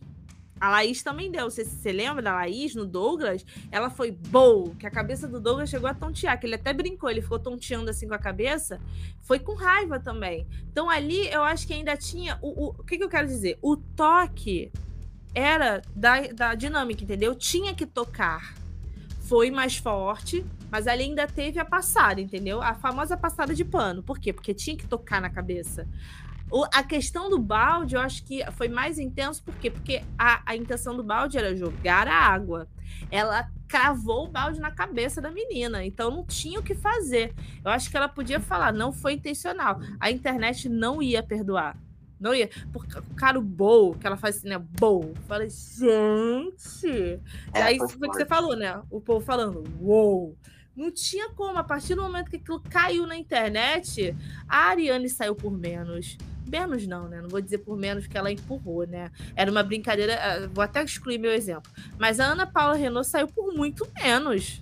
A 0.61 0.69
Laís 0.69 1.01
também 1.01 1.31
deu. 1.31 1.49
Você, 1.49 1.65
você 1.65 1.91
lembra 1.91 2.21
da 2.21 2.35
Laís 2.35 2.75
no 2.75 2.85
Douglas? 2.85 3.43
Ela 3.71 3.89
foi 3.89 4.11
boa, 4.11 4.75
que 4.75 4.85
a 4.85 4.91
cabeça 4.91 5.27
do 5.27 5.39
Douglas 5.39 5.71
chegou 5.71 5.89
a 5.89 5.93
tontear, 5.95 6.39
que 6.39 6.45
ele 6.45 6.53
até 6.53 6.71
brincou, 6.71 7.09
ele 7.09 7.23
ficou 7.23 7.39
tonteando 7.39 7.89
assim 7.89 8.07
com 8.07 8.13
a 8.13 8.19
cabeça. 8.19 8.79
Foi 9.23 9.39
com 9.39 9.55
raiva 9.55 9.99
também. 9.99 10.45
Então 10.71 10.87
ali 10.87 11.27
eu 11.29 11.41
acho 11.41 11.65
que 11.65 11.73
ainda 11.73 11.97
tinha. 11.97 12.37
O, 12.43 12.67
o, 12.67 12.69
o 12.77 12.83
que, 12.83 12.95
que 12.95 13.03
eu 13.03 13.09
quero 13.09 13.25
dizer? 13.25 13.57
O 13.59 13.75
toque 13.75 14.71
era 15.33 15.81
da, 15.95 16.27
da 16.27 16.53
dinâmica, 16.53 17.03
entendeu? 17.03 17.33
Tinha 17.33 17.73
que 17.73 17.87
tocar. 17.87 18.53
Foi 19.21 19.49
mais 19.49 19.77
forte, 19.77 20.45
mas 20.69 20.85
ali 20.85 21.05
ainda 21.05 21.25
teve 21.25 21.57
a 21.57 21.65
passada, 21.65 22.21
entendeu? 22.21 22.61
A 22.61 22.75
famosa 22.75 23.17
passada 23.17 23.55
de 23.55 23.65
pano. 23.65 24.03
Por 24.03 24.19
quê? 24.19 24.31
Porque 24.31 24.53
tinha 24.53 24.77
que 24.77 24.87
tocar 24.87 25.19
na 25.21 25.29
cabeça. 25.29 25.87
O, 26.51 26.65
a 26.65 26.83
questão 26.83 27.29
do 27.29 27.39
balde, 27.39 27.95
eu 27.95 28.01
acho 28.01 28.25
que 28.25 28.43
foi 28.51 28.67
mais 28.67 28.99
intenso, 28.99 29.41
por 29.41 29.55
quê? 29.55 29.71
Porque 29.71 30.03
a, 30.19 30.41
a 30.45 30.55
intenção 30.55 30.97
do 30.97 31.01
balde 31.01 31.37
era 31.37 31.55
jogar 31.55 32.09
a 32.09 32.13
água. 32.13 32.67
Ela 33.09 33.49
cravou 33.69 34.25
o 34.25 34.27
balde 34.27 34.59
na 34.59 34.69
cabeça 34.69 35.21
da 35.21 35.31
menina, 35.31 35.85
então 35.85 36.11
não 36.11 36.25
tinha 36.25 36.59
o 36.59 36.63
que 36.63 36.75
fazer. 36.75 37.33
Eu 37.63 37.71
acho 37.71 37.89
que 37.89 37.95
ela 37.95 38.09
podia 38.09 38.41
falar, 38.41 38.73
não 38.73 38.91
foi 38.91 39.13
intencional. 39.13 39.79
A 39.97 40.11
internet 40.11 40.67
não 40.67 41.01
ia 41.01 41.23
perdoar. 41.23 41.77
Não 42.19 42.35
ia. 42.35 42.49
Porque 42.73 42.99
o 42.99 43.15
cara, 43.15 43.39
o 43.39 43.95
que 43.95 44.05
ela 44.05 44.17
faz 44.17 44.37
assim, 44.37 44.49
né? 44.49 44.59
Bow. 44.59 45.13
Falei, 45.27 45.49
gente. 45.49 47.19
É, 47.53 47.63
aí 47.63 47.77
foi 47.77 48.09
o 48.09 48.11
que 48.11 48.17
você 48.17 48.25
falou, 48.25 48.57
né? 48.57 48.79
O 48.91 48.99
povo 48.99 49.25
falando, 49.25 49.63
uou. 49.79 50.37
Não 50.75 50.91
tinha 50.91 51.29
como. 51.29 51.57
A 51.57 51.63
partir 51.63 51.95
do 51.95 52.03
momento 52.03 52.29
que 52.29 52.35
aquilo 52.35 52.61
caiu 52.69 53.07
na 53.07 53.17
internet, 53.17 54.15
a 54.47 54.67
Ariane 54.67 55.09
saiu 55.09 55.33
por 55.33 55.51
menos 55.51 56.17
menos 56.51 56.85
não, 56.85 57.07
né? 57.07 57.21
Não 57.21 57.29
vou 57.29 57.41
dizer 57.41 57.59
por 57.59 57.77
menos 57.77 58.05
que 58.05 58.17
ela 58.17 58.31
empurrou, 58.31 58.85
né? 58.85 59.09
Era 59.35 59.49
uma 59.49 59.63
brincadeira, 59.63 60.19
ah, 60.21 60.47
vou 60.51 60.63
até 60.63 60.83
excluir 60.83 61.17
meu 61.17 61.31
exemplo. 61.31 61.71
Mas 61.97 62.19
a 62.19 62.25
Ana 62.25 62.45
Paula 62.45 62.75
Renault 62.75 63.07
saiu 63.07 63.27
por 63.27 63.53
muito 63.53 63.87
menos. 63.95 64.61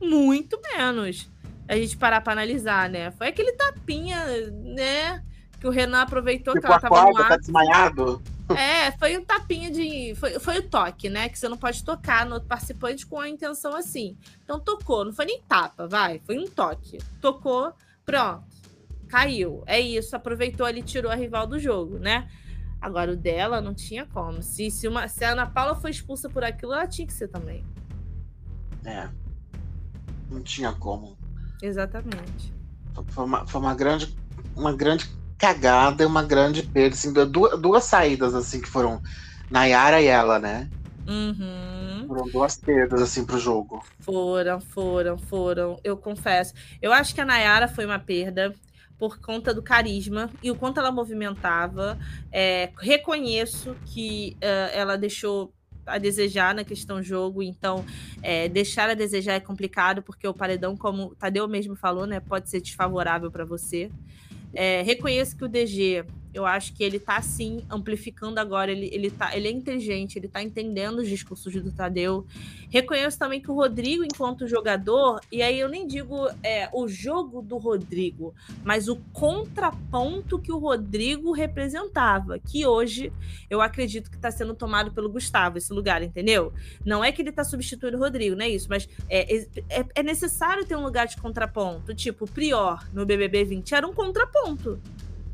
Muito 0.00 0.58
menos. 0.74 1.30
A 1.68 1.76
gente 1.76 1.96
parar 1.96 2.20
para 2.22 2.32
analisar, 2.32 2.88
né? 2.88 3.10
Foi 3.12 3.28
aquele 3.28 3.52
tapinha, 3.52 4.50
né? 4.50 5.22
Que 5.60 5.66
o 5.66 5.70
Renan 5.70 6.02
aproveitou 6.02 6.54
tipo 6.54 6.66
que 6.66 6.72
ela 6.72 6.80
tava 6.80 7.10
no 7.10 7.18
ar. 7.18 7.28
Tá 7.28 7.36
desmaiado. 7.36 8.22
É, 8.48 8.90
foi 8.92 9.16
um 9.16 9.24
tapinha 9.24 9.70
de. 9.70 10.14
Foi, 10.16 10.38
foi 10.40 10.58
o 10.58 10.68
toque, 10.68 11.08
né? 11.08 11.28
Que 11.28 11.38
você 11.38 11.48
não 11.48 11.56
pode 11.56 11.84
tocar 11.84 12.26
no 12.26 12.40
participante 12.40 13.06
com 13.06 13.20
a 13.20 13.28
intenção 13.28 13.74
assim. 13.74 14.16
Então 14.42 14.58
tocou, 14.58 15.04
não 15.04 15.12
foi 15.12 15.24
nem 15.24 15.40
tapa, 15.42 15.86
vai. 15.86 16.20
Foi 16.26 16.36
um 16.36 16.46
toque. 16.46 16.98
Tocou, 17.20 17.72
pronto 18.04 18.51
caiu. 19.12 19.62
É 19.66 19.78
isso, 19.78 20.16
aproveitou 20.16 20.64
ali, 20.64 20.82
tirou 20.82 21.12
a 21.12 21.14
rival 21.14 21.46
do 21.46 21.58
jogo, 21.58 21.98
né? 21.98 22.26
Agora 22.80 23.12
o 23.12 23.16
dela 23.16 23.60
não 23.60 23.74
tinha 23.74 24.06
como. 24.06 24.42
Se, 24.42 24.70
se, 24.70 24.88
uma, 24.88 25.06
se 25.06 25.22
a 25.22 25.32
Ana 25.32 25.46
Paula 25.46 25.74
foi 25.74 25.90
expulsa 25.90 26.30
por 26.30 26.42
aquilo, 26.42 26.72
ela 26.72 26.86
tinha 26.86 27.06
que 27.06 27.12
ser 27.12 27.28
também. 27.28 27.62
É. 28.86 29.10
Não 30.30 30.40
tinha 30.40 30.72
como. 30.72 31.18
Exatamente. 31.60 32.54
Foi 33.08 33.24
uma, 33.24 33.46
foi 33.46 33.60
uma 33.60 33.74
grande, 33.74 34.16
uma 34.56 34.72
grande 34.72 35.08
cagada 35.36 36.02
e 36.02 36.06
uma 36.06 36.22
grande 36.22 36.62
perda. 36.62 36.94
Assim, 36.94 37.12
duas, 37.12 37.60
duas 37.60 37.84
saídas 37.84 38.34
assim 38.34 38.62
que 38.62 38.68
foram 38.68 39.02
Nayara 39.50 40.00
e 40.00 40.06
ela, 40.06 40.38
né? 40.38 40.70
Uhum. 41.06 42.06
Foram 42.08 42.24
duas 42.28 42.56
perdas, 42.56 43.02
assim, 43.02 43.24
pro 43.26 43.38
jogo. 43.38 43.84
Foram, 44.00 44.60
foram, 44.60 45.18
foram. 45.18 45.78
Eu 45.84 45.96
confesso. 45.98 46.54
Eu 46.80 46.92
acho 46.92 47.14
que 47.14 47.20
a 47.20 47.26
Nayara 47.26 47.68
foi 47.68 47.84
uma 47.84 47.98
perda 47.98 48.54
por 49.02 49.18
conta 49.18 49.52
do 49.52 49.60
carisma 49.60 50.30
e 50.40 50.48
o 50.48 50.54
quanto 50.54 50.78
ela 50.78 50.92
movimentava. 50.92 51.98
É, 52.30 52.70
reconheço 52.78 53.74
que 53.86 54.36
uh, 54.36 54.70
ela 54.72 54.96
deixou 54.96 55.52
a 55.84 55.98
desejar 55.98 56.54
na 56.54 56.62
questão 56.62 57.02
jogo, 57.02 57.42
então 57.42 57.84
é, 58.22 58.48
deixar 58.48 58.88
a 58.88 58.94
desejar 58.94 59.32
é 59.32 59.40
complicado, 59.40 60.04
porque 60.04 60.28
o 60.28 60.32
paredão, 60.32 60.76
como 60.76 61.06
o 61.06 61.14
Tadeu 61.16 61.48
mesmo 61.48 61.74
falou, 61.74 62.06
né, 62.06 62.20
pode 62.20 62.48
ser 62.48 62.60
desfavorável 62.60 63.28
para 63.28 63.44
você. 63.44 63.90
É, 64.54 64.82
reconheço 64.82 65.36
que 65.36 65.44
o 65.44 65.48
DG 65.48 66.04
eu 66.34 66.46
acho 66.46 66.72
que 66.72 66.82
ele 66.82 66.98
tá 66.98 67.20
sim 67.20 67.64
amplificando 67.70 68.40
agora, 68.40 68.70
ele, 68.70 68.88
ele, 68.92 69.10
tá, 69.10 69.36
ele 69.36 69.48
é 69.48 69.50
inteligente, 69.50 70.18
ele 70.18 70.28
tá 70.28 70.42
entendendo 70.42 70.98
os 70.98 71.08
discursos 71.08 71.52
do 71.54 71.70
Tadeu. 71.70 72.26
Reconheço 72.70 73.18
também 73.18 73.40
que 73.40 73.50
o 73.50 73.54
Rodrigo, 73.54 74.02
enquanto 74.02 74.46
jogador, 74.46 75.20
e 75.30 75.42
aí 75.42 75.60
eu 75.60 75.68
nem 75.68 75.86
digo 75.86 76.28
é, 76.42 76.70
o 76.72 76.88
jogo 76.88 77.42
do 77.42 77.58
Rodrigo, 77.58 78.34
mas 78.64 78.88
o 78.88 78.96
contraponto 79.12 80.38
que 80.38 80.50
o 80.50 80.58
Rodrigo 80.58 81.32
representava, 81.32 82.38
que 82.38 82.66
hoje 82.66 83.12
eu 83.50 83.60
acredito 83.60 84.10
que 84.10 84.16
está 84.16 84.30
sendo 84.30 84.54
tomado 84.54 84.90
pelo 84.92 85.10
Gustavo, 85.10 85.58
esse 85.58 85.72
lugar, 85.72 86.02
entendeu? 86.02 86.52
Não 86.84 87.04
é 87.04 87.12
que 87.12 87.20
ele 87.20 87.28
está 87.28 87.44
substituindo 87.44 87.98
o 87.98 88.00
Rodrigo, 88.00 88.34
não 88.34 88.44
é 88.44 88.48
isso, 88.48 88.68
mas 88.70 88.88
é, 89.08 89.36
é, 89.68 89.84
é 89.94 90.02
necessário 90.02 90.64
ter 90.64 90.76
um 90.76 90.82
lugar 90.82 91.06
de 91.06 91.18
contraponto. 91.18 91.94
Tipo, 91.94 92.24
o 92.24 92.28
Prior 92.28 92.88
no 92.92 93.04
BBB 93.04 93.44
20 93.44 93.74
era 93.74 93.86
um 93.86 93.92
contraponto 93.92 94.80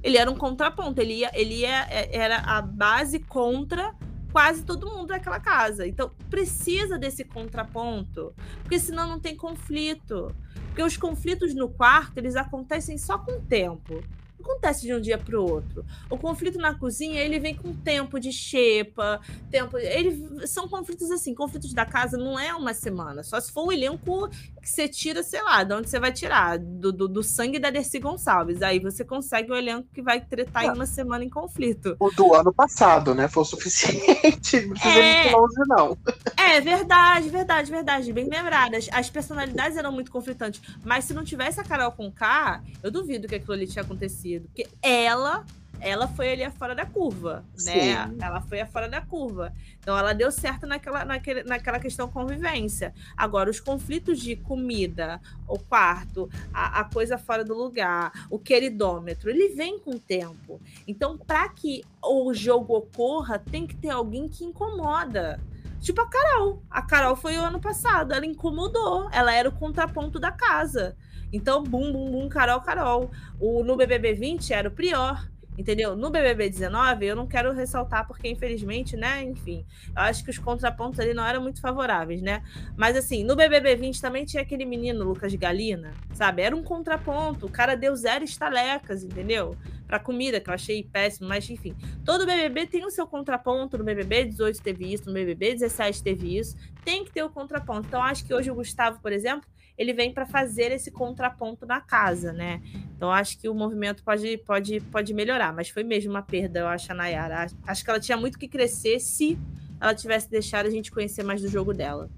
ele 0.02 0.16
era 0.16 0.30
um 0.30 0.36
contraponto, 0.36 1.00
ele, 1.00 1.14
ia, 1.14 1.30
ele 1.34 1.60
ia, 1.60 1.86
é, 1.90 2.16
era 2.16 2.38
a 2.38 2.62
base 2.62 3.18
contra 3.20 3.94
quase 4.32 4.64
todo 4.64 4.90
mundo 4.90 5.08
daquela 5.08 5.40
casa. 5.40 5.86
Então, 5.86 6.10
precisa 6.30 6.98
desse 6.98 7.24
contraponto, 7.24 8.34
porque 8.62 8.78
senão 8.78 9.08
não 9.08 9.18
tem 9.18 9.36
conflito. 9.36 10.34
Porque 10.68 10.82
os 10.82 10.96
conflitos 10.96 11.54
no 11.54 11.68
quarto, 11.68 12.18
eles 12.18 12.36
acontecem 12.36 12.96
só 12.98 13.18
com 13.18 13.32
o 13.32 13.40
tempo 13.40 14.02
acontece 14.40 14.82
de 14.82 14.94
um 14.94 15.00
dia 15.00 15.18
para 15.18 15.38
o 15.38 15.48
outro. 15.48 15.84
O 16.08 16.16
conflito 16.16 16.58
na 16.58 16.74
cozinha, 16.74 17.20
ele 17.20 17.38
vem 17.38 17.54
com 17.54 17.72
tempo 17.74 18.18
de 18.18 18.32
xepa, 18.32 19.20
tempo. 19.50 19.76
Ele, 19.78 20.46
são 20.46 20.68
conflitos 20.68 21.10
assim, 21.10 21.34
conflitos 21.34 21.72
da 21.72 21.84
casa 21.84 22.16
não 22.16 22.38
é 22.38 22.54
uma 22.54 22.74
semana, 22.74 23.22
só 23.22 23.40
se 23.40 23.52
for 23.52 23.66
o 23.66 23.72
elenco 23.72 24.28
que 24.60 24.68
você 24.68 24.88
tira, 24.88 25.22
sei 25.22 25.42
lá, 25.42 25.62
de 25.62 25.74
onde 25.74 25.88
você 25.88 25.98
vai 25.98 26.12
tirar, 26.12 26.58
do, 26.58 26.92
do, 26.92 27.08
do 27.08 27.22
sangue 27.22 27.58
da 27.58 27.70
Dercy 27.70 27.98
Gonçalves. 27.98 28.60
Aí 28.62 28.78
você 28.78 29.04
consegue 29.04 29.50
o 29.50 29.56
elenco 29.56 29.88
que 29.94 30.02
vai 30.02 30.20
tretar 30.20 30.64
em 30.64 30.70
uma 30.70 30.86
semana 30.86 31.24
em 31.24 31.30
conflito. 31.30 31.96
O 31.98 32.10
do 32.10 32.34
ano 32.34 32.52
passado, 32.52 33.14
né? 33.14 33.28
Foi 33.28 33.42
o 33.42 33.46
suficiente. 33.46 34.60
Não 34.66 34.74
precisa 34.74 34.98
é... 34.98 35.22
muito 35.22 35.36
longe, 35.36 35.54
não. 35.68 35.98
É, 36.36 36.60
verdade, 36.60 37.28
verdade, 37.30 37.70
verdade. 37.70 38.12
Bem 38.12 38.28
lembradas. 38.28 38.88
As 38.92 39.08
personalidades 39.08 39.76
eram 39.76 39.92
muito 39.92 40.10
conflitantes. 40.10 40.60
Mas 40.84 41.04
se 41.04 41.14
não 41.14 41.24
tivesse 41.24 41.60
a 41.60 41.64
Carol 41.64 41.92
com 41.92 42.10
K, 42.10 42.62
eu 42.82 42.90
duvido 42.90 43.28
que 43.28 43.34
aquilo 43.34 43.52
ali 43.52 43.66
tinha 43.66 43.82
acontecido 43.82 44.27
sentido. 44.28 44.46
Porque 44.46 44.68
ela, 44.82 45.44
ela 45.80 46.06
foi 46.08 46.32
ali 46.32 46.50
fora 46.50 46.74
da 46.74 46.84
curva, 46.84 47.44
né? 47.64 48.06
Sim. 48.06 48.16
Ela 48.20 48.40
foi 48.42 48.60
a 48.60 48.66
fora 48.66 48.88
da 48.88 49.00
curva. 49.00 49.52
Então 49.80 49.96
ela 49.96 50.12
deu 50.12 50.30
certo 50.30 50.66
naquela, 50.66 51.04
naquele, 51.04 51.42
naquela 51.44 51.78
questão 51.78 52.08
convivência. 52.08 52.92
Agora, 53.16 53.50
os 53.50 53.60
conflitos 53.60 54.20
de 54.20 54.36
comida, 54.36 55.20
o 55.46 55.58
quarto, 55.58 56.28
a, 56.52 56.80
a 56.80 56.84
coisa 56.84 57.16
fora 57.16 57.44
do 57.44 57.54
lugar, 57.54 58.12
o 58.30 58.38
queridômetro, 58.38 59.30
ele 59.30 59.54
vem 59.54 59.78
com 59.78 59.92
o 59.92 59.98
tempo. 59.98 60.60
Então, 60.86 61.16
para 61.16 61.48
que 61.48 61.84
o 62.02 62.32
jogo 62.34 62.76
ocorra, 62.76 63.38
tem 63.38 63.66
que 63.66 63.76
ter 63.76 63.90
alguém 63.90 64.28
que 64.28 64.44
incomoda. 64.44 65.40
Tipo 65.80 66.00
a 66.00 66.08
Carol. 66.08 66.60
A 66.68 66.82
Carol 66.82 67.14
foi 67.14 67.38
o 67.38 67.40
ano 67.40 67.60
passado, 67.60 68.12
ela 68.12 68.26
incomodou. 68.26 69.08
Ela 69.12 69.32
era 69.32 69.48
o 69.48 69.52
contraponto 69.52 70.18
da 70.18 70.32
casa. 70.32 70.96
Então, 71.32 71.62
bum, 71.62 71.92
bum, 71.92 72.10
bum, 72.10 72.28
Carol, 72.28 72.60
Carol. 72.60 73.10
O, 73.38 73.62
no 73.62 73.76
BBB 73.76 74.14
20 74.14 74.52
era 74.52 74.68
o 74.68 74.72
Prior, 74.72 75.28
entendeu? 75.58 75.96
No 75.96 76.08
BBB 76.08 76.48
19, 76.48 77.04
eu 77.04 77.16
não 77.16 77.26
quero 77.26 77.52
ressaltar 77.52 78.06
porque, 78.06 78.28
infelizmente, 78.28 78.96
né, 78.96 79.24
enfim, 79.24 79.66
eu 79.88 80.02
acho 80.02 80.22
que 80.22 80.30
os 80.30 80.38
contrapontos 80.38 81.00
ali 81.00 81.12
não 81.12 81.26
eram 81.26 81.42
muito 81.42 81.60
favoráveis, 81.60 82.22
né? 82.22 82.42
Mas, 82.76 82.96
assim, 82.96 83.24
no 83.24 83.34
BBB 83.34 83.74
20 83.74 84.00
também 84.00 84.24
tinha 84.24 84.42
aquele 84.42 84.64
menino, 84.64 85.04
Lucas 85.04 85.34
Galina, 85.34 85.92
sabe? 86.14 86.42
Era 86.42 86.54
um 86.54 86.62
contraponto, 86.62 87.46
o 87.46 87.50
cara 87.50 87.74
deu 87.74 87.94
zero 87.96 88.24
estalecas, 88.24 89.02
entendeu? 89.02 89.56
Pra 89.86 89.98
comida, 89.98 90.40
que 90.40 90.48
eu 90.48 90.54
achei 90.54 90.84
péssimo, 90.84 91.28
mas, 91.28 91.50
enfim. 91.50 91.74
Todo 92.04 92.24
BBB 92.24 92.66
tem 92.66 92.86
o 92.86 92.90
seu 92.90 93.06
contraponto, 93.06 93.76
no 93.76 93.84
BBB 93.84 94.26
18 94.26 94.62
teve 94.62 94.92
isso, 94.92 95.06
no 95.06 95.12
BBB 95.12 95.54
17 95.54 96.02
teve 96.04 96.38
isso, 96.38 96.56
tem 96.84 97.04
que 97.04 97.10
ter 97.10 97.24
o 97.24 97.30
contraponto. 97.30 97.88
Então, 97.88 98.00
acho 98.00 98.24
que 98.24 98.32
hoje 98.32 98.48
o 98.48 98.54
Gustavo, 98.54 99.00
por 99.00 99.12
exemplo, 99.12 99.48
ele 99.78 99.92
vem 99.92 100.12
para 100.12 100.26
fazer 100.26 100.72
esse 100.72 100.90
contraponto 100.90 101.64
na 101.64 101.80
casa, 101.80 102.32
né? 102.32 102.60
Então 102.96 103.12
acho 103.12 103.38
que 103.38 103.48
o 103.48 103.54
movimento 103.54 104.02
pode, 104.02 104.36
pode, 104.38 104.80
pode 104.80 105.14
melhorar, 105.14 105.52
mas 105.54 105.68
foi 105.68 105.84
mesmo 105.84 106.10
uma 106.10 106.22
perda, 106.22 106.60
eu 106.60 106.66
acho, 106.66 106.90
a 106.90 106.94
Nayara. 106.94 107.46
Acho 107.64 107.84
que 107.84 107.90
ela 107.90 108.00
tinha 108.00 108.18
muito 108.18 108.38
que 108.38 108.48
crescer 108.48 108.98
se 108.98 109.38
ela 109.80 109.94
tivesse 109.94 110.28
deixado 110.28 110.66
a 110.66 110.70
gente 110.70 110.90
conhecer 110.90 111.22
mais 111.22 111.40
do 111.40 111.48
jogo 111.48 111.72
dela. 111.72 112.10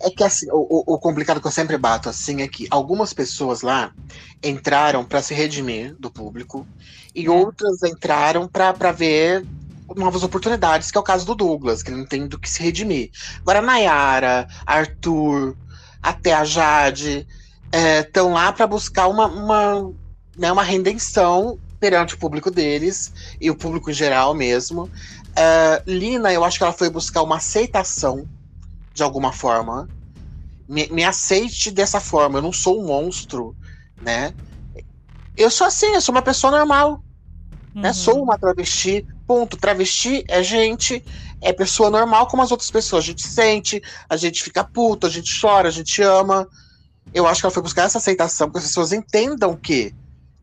É 0.00 0.10
que 0.10 0.22
assim, 0.22 0.46
o, 0.52 0.94
o 0.94 0.98
complicado 0.98 1.40
que 1.40 1.46
eu 1.46 1.50
sempre 1.50 1.76
bato 1.76 2.08
assim 2.08 2.42
é 2.42 2.48
que 2.48 2.68
algumas 2.70 3.12
pessoas 3.12 3.62
lá 3.62 3.92
entraram 4.42 5.04
para 5.04 5.22
se 5.22 5.34
redimir 5.34 5.96
do 5.98 6.10
público 6.10 6.66
e 7.14 7.26
é. 7.26 7.30
outras 7.30 7.82
entraram 7.82 8.46
para 8.46 8.92
ver 8.92 9.44
novas 9.96 10.22
oportunidades, 10.22 10.90
que 10.90 10.96
é 10.96 11.00
o 11.00 11.04
caso 11.04 11.26
do 11.26 11.34
Douglas, 11.34 11.82
que 11.82 11.90
não 11.90 12.06
tem 12.06 12.26
do 12.26 12.38
que 12.38 12.48
se 12.48 12.62
redimir. 12.62 13.10
Agora, 13.40 13.60
Nayara, 13.60 14.48
Arthur, 14.66 15.56
até 16.04 16.34
a 16.34 16.44
Jade, 16.44 17.26
estão 17.72 18.30
é, 18.30 18.34
lá 18.34 18.52
para 18.52 18.66
buscar 18.66 19.08
uma, 19.08 19.26
uma, 19.26 19.90
né, 20.36 20.52
uma 20.52 20.62
redenção 20.62 21.58
perante 21.80 22.14
o 22.14 22.18
público 22.18 22.50
deles 22.50 23.10
e 23.40 23.50
o 23.50 23.56
público 23.56 23.90
em 23.90 23.94
geral 23.94 24.34
mesmo. 24.34 24.82
Uh, 24.82 25.82
Lina, 25.86 26.30
eu 26.30 26.44
acho 26.44 26.58
que 26.58 26.62
ela 26.62 26.74
foi 26.74 26.90
buscar 26.90 27.22
uma 27.22 27.36
aceitação 27.36 28.28
de 28.92 29.02
alguma 29.02 29.32
forma. 29.32 29.88
Me, 30.68 30.86
me, 30.90 31.02
aceite 31.02 31.70
dessa 31.70 32.00
forma. 32.00 32.38
Eu 32.38 32.42
não 32.42 32.52
sou 32.52 32.82
um 32.82 32.86
monstro, 32.86 33.56
né? 34.00 34.34
Eu 35.34 35.50
sou 35.50 35.66
assim, 35.66 35.86
eu 35.86 36.02
sou 36.02 36.14
uma 36.14 36.22
pessoa 36.22 36.50
normal. 36.50 36.92
Né? 36.92 36.96
Uhum. 37.74 37.82
Né? 37.82 37.92
Sou 37.94 38.22
uma 38.22 38.38
travesti. 38.38 39.06
Ponto. 39.26 39.56
Travesti 39.56 40.22
é 40.28 40.42
gente, 40.42 41.02
é 41.44 41.52
pessoa 41.52 41.90
normal 41.90 42.26
como 42.26 42.42
as 42.42 42.50
outras 42.50 42.70
pessoas. 42.70 43.04
A 43.04 43.06
gente 43.06 43.22
sente, 43.22 43.82
a 44.08 44.16
gente 44.16 44.42
fica 44.42 44.64
puto, 44.64 45.06
a 45.06 45.10
gente 45.10 45.38
chora, 45.38 45.68
a 45.68 45.70
gente 45.70 46.02
ama. 46.02 46.48
Eu 47.12 47.26
acho 47.26 47.40
que 47.40 47.46
ela 47.46 47.52
foi 47.52 47.62
buscar 47.62 47.84
essa 47.84 47.98
aceitação, 47.98 48.50
que 48.50 48.58
as 48.58 48.64
pessoas 48.64 48.92
entendam 48.92 49.54
que 49.54 49.94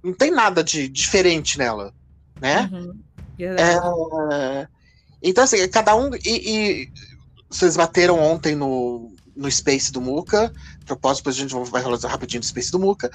não 0.03 0.13
tem 0.13 0.31
nada 0.31 0.63
de 0.63 0.87
diferente 0.87 1.57
nela, 1.57 1.91
né? 2.39 2.69
Uhum. 2.71 2.99
É, 3.39 4.67
então, 5.21 5.43
assim, 5.43 5.67
cada 5.67 5.95
um. 5.95 6.13
E, 6.15 6.19
e, 6.25 6.91
vocês 7.49 7.75
bateram 7.75 8.19
ontem 8.19 8.55
no, 8.55 9.11
no 9.41 9.51
Space 9.51 9.91
do 9.91 9.99
Muca, 9.99 10.53
propósito, 10.85 11.23
depois 11.23 11.35
a 11.35 11.39
gente 11.39 11.71
vai 11.71 11.81
rolar 11.81 11.97
rapidinho 12.07 12.39
do 12.39 12.45
Space 12.45 12.71
do 12.71 12.79
Muca, 12.79 13.11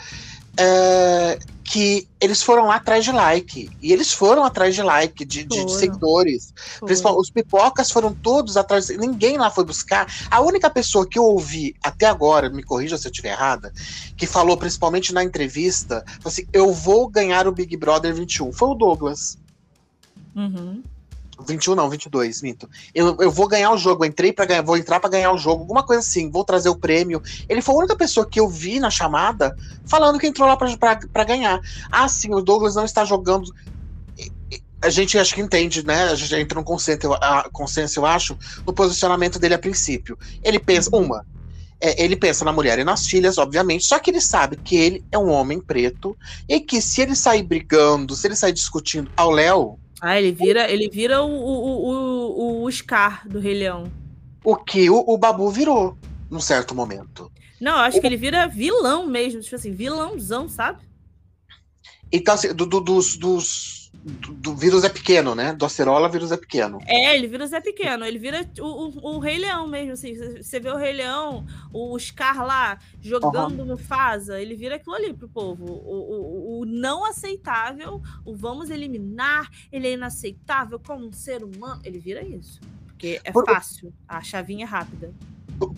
é, 0.59 1.39
que 1.63 2.09
eles 2.21 2.43
foram 2.43 2.67
lá 2.67 2.77
atrás 2.77 3.05
de 3.05 3.13
like. 3.13 3.71
E 3.81 3.93
eles 3.93 4.13
foram 4.13 4.45
atrás 4.45 4.75
de 4.75 4.83
like, 4.83 5.25
de, 5.25 5.45
de, 5.45 5.65
de 5.65 5.73
seguidores. 5.73 6.53
Principal, 6.85 7.19
os 7.19 7.31
pipocas 7.31 7.91
foram 7.91 8.13
todos 8.13 8.57
atrás. 8.57 8.89
Ninguém 8.89 9.37
lá 9.37 9.51
foi 9.51 9.65
buscar. 9.65 10.07
A 10.31 10.41
única 10.41 10.69
pessoa 10.69 11.07
que 11.07 11.19
eu 11.19 11.25
ouvi 11.25 11.75
até 11.83 12.07
agora, 12.07 12.51
me 12.51 12.63
corrija 12.63 12.99
se 12.99 13.07
eu 13.07 13.11
estiver 13.11 13.31
errada, 13.31 13.73
que 14.17 14.27
falou 14.27 14.57
principalmente 14.57 15.13
na 15.13 15.23
entrevista, 15.23 16.05
assim: 16.25 16.47
eu 16.53 16.73
vou 16.73 17.09
ganhar 17.09 17.47
o 17.47 17.53
Big 17.53 17.77
Brother 17.77 18.15
21, 18.15 18.53
foi 18.53 18.69
o 18.69 18.75
Douglas. 18.75 19.39
Uhum. 20.35 20.83
21 21.45 21.75
não, 21.75 21.91
22, 21.91 22.43
minto. 22.43 22.69
Eu, 22.95 23.17
eu 23.21 23.31
vou 23.31 23.47
ganhar 23.47 23.71
o 23.71 23.77
jogo, 23.77 24.05
entrei 24.05 24.33
para 24.33 24.47
ganhar, 24.47 24.63
vou 24.63 24.77
entrar 24.77 25.01
para 25.01 25.11
ganhar 25.11 25.33
o 25.33 25.39
jogo, 25.39 25.63
alguma 25.63 25.83
coisa 25.83 26.01
assim, 26.01 26.31
vou 26.31 26.45
trazer 26.45 26.69
o 26.69 26.77
prêmio. 26.77 27.23
Ele 27.49 27.61
foi 27.61 27.75
a 27.75 27.79
única 27.79 27.97
pessoa 27.97 28.29
que 28.29 28.41
eu 28.41 28.49
vi 28.49 28.81
na 28.81 28.91
chamada 28.91 29.57
falando 29.87 30.19
que 30.19 30.27
entrou 30.27 30.49
lá 30.49 30.57
para 30.57 31.25
ganhar. 31.25 31.61
Ah, 31.91 32.09
sim, 32.09 32.33
o 32.33 32.41
Douglas 32.41 32.75
não 32.75 32.85
está 32.85 33.05
jogando. 33.05 33.53
A 34.81 34.91
gente 34.91 35.19
acho 35.19 35.35
que 35.35 35.41
entende, 35.41 35.85
né? 35.85 36.05
A 36.05 36.15
gente 36.15 36.35
entra 36.35 36.59
no 36.59 36.65
consenso, 36.65 37.13
a, 37.15 37.49
consenso, 37.53 38.01
eu 38.01 38.07
acho, 38.07 38.39
no 38.67 38.73
posicionamento 38.73 39.39
dele 39.39 39.55
a 39.55 39.59
princípio. 39.59 40.19
Ele 40.43 40.59
pensa, 40.59 40.91
uma, 40.95 41.25
é, 41.81 42.03
ele 42.03 42.17
pensa 42.17 42.45
na 42.45 42.53
mulher 42.53 42.79
e 42.79 42.85
nas 42.85 43.07
filhas, 43.07 43.37
obviamente, 43.37 43.85
só 43.85 43.99
que 43.99 44.11
ele 44.11 44.21
sabe 44.21 44.57
que 44.57 44.77
ele 44.77 45.05
é 45.13 45.19
um 45.19 45.31
homem 45.31 45.61
preto 45.61 46.17
e 46.49 46.61
que 46.61 46.81
se 46.81 47.03
ele 47.03 47.15
sair 47.15 47.43
brigando, 47.43 48.15
se 48.15 48.27
ele 48.27 48.37
sair 48.37 48.53
discutindo 48.53 49.11
ao 49.17 49.31
Léo, 49.31 49.79
ah, 50.01 50.19
ele 50.19 50.33
vira, 50.33 50.71
ele 50.71 50.89
vira 50.89 51.23
o, 51.23 51.31
o, 51.31 52.63
o, 52.63 52.65
o 52.65 52.73
Scar 52.73 53.27
do 53.29 53.39
Rei 53.39 53.55
Leão. 53.55 53.91
O 54.45 54.57
que 54.57 54.89
o, 54.91 55.05
o 55.07 55.17
Babu 55.17 55.51
virou, 55.51 55.97
num 56.31 56.41
certo 56.41 56.75
momento. 56.75 57.31
Não, 57.61 57.73
eu 57.73 57.79
acho 57.79 57.99
o... 57.99 58.01
que 58.01 58.07
ele 58.07 58.17
vira 58.17 58.47
vilão 58.47 59.07
mesmo, 59.07 59.41
tipo 59.41 59.57
assim, 59.57 59.73
vilãozão, 59.73 60.49
sabe? 60.49 60.81
Então, 62.13 62.35
assim, 62.35 62.55
do, 62.55 62.67
do, 62.67 62.81
dos, 62.81 63.17
dos 63.17 63.76
do, 64.05 64.33
do, 64.35 64.55
vírus 64.55 64.85
é 64.85 64.89
pequeno, 64.89 65.35
né? 65.35 65.53
Do 65.53 65.65
acerola, 65.65 66.09
vírus 66.09 66.31
é 66.31 66.37
pequeno. 66.37 66.79
É, 66.87 67.17
ele 67.17 67.27
vírus 67.27 67.53
é 67.53 67.61
pequeno. 67.61 68.05
Ele 68.05 68.19
vira 68.19 68.49
o, 68.61 68.65
o, 68.65 69.17
o 69.17 69.19
Rei 69.19 69.39
Leão 69.39 69.67
mesmo, 69.67 69.93
assim. 69.93 70.15
Você 70.15 70.61
vê 70.61 70.71
o 70.71 70.77
Rei 70.77 70.93
Leão, 70.93 71.45
o 71.73 71.99
Scar 71.99 72.45
lá, 72.45 72.79
jogando 73.01 73.61
uhum. 73.61 73.67
no 73.67 73.77
Fasa, 73.77 74.41
ele 74.41 74.55
vira 74.55 74.77
aquilo 74.77 74.95
ali 74.95 75.13
pro 75.13 75.29
povo. 75.29 75.65
O, 75.65 76.59
o, 76.59 76.61
o, 76.61 76.65
não 76.65 77.05
aceitável, 77.05 78.01
o 78.25 78.35
vamos 78.35 78.71
eliminar, 78.71 79.51
ele 79.73 79.89
é 79.89 79.93
inaceitável 79.93 80.79
como 80.79 81.07
um 81.07 81.13
ser 81.13 81.43
humano. 81.43 81.81
Ele 81.85 81.99
vira 81.99 82.23
isso. 82.23 82.61
Porque 82.87 83.21
é 83.25 83.33
Por... 83.33 83.45
fácil, 83.45 83.93
a 84.09 84.23
chavinha 84.23 84.65
é 84.65 84.69
rápida 84.69 85.13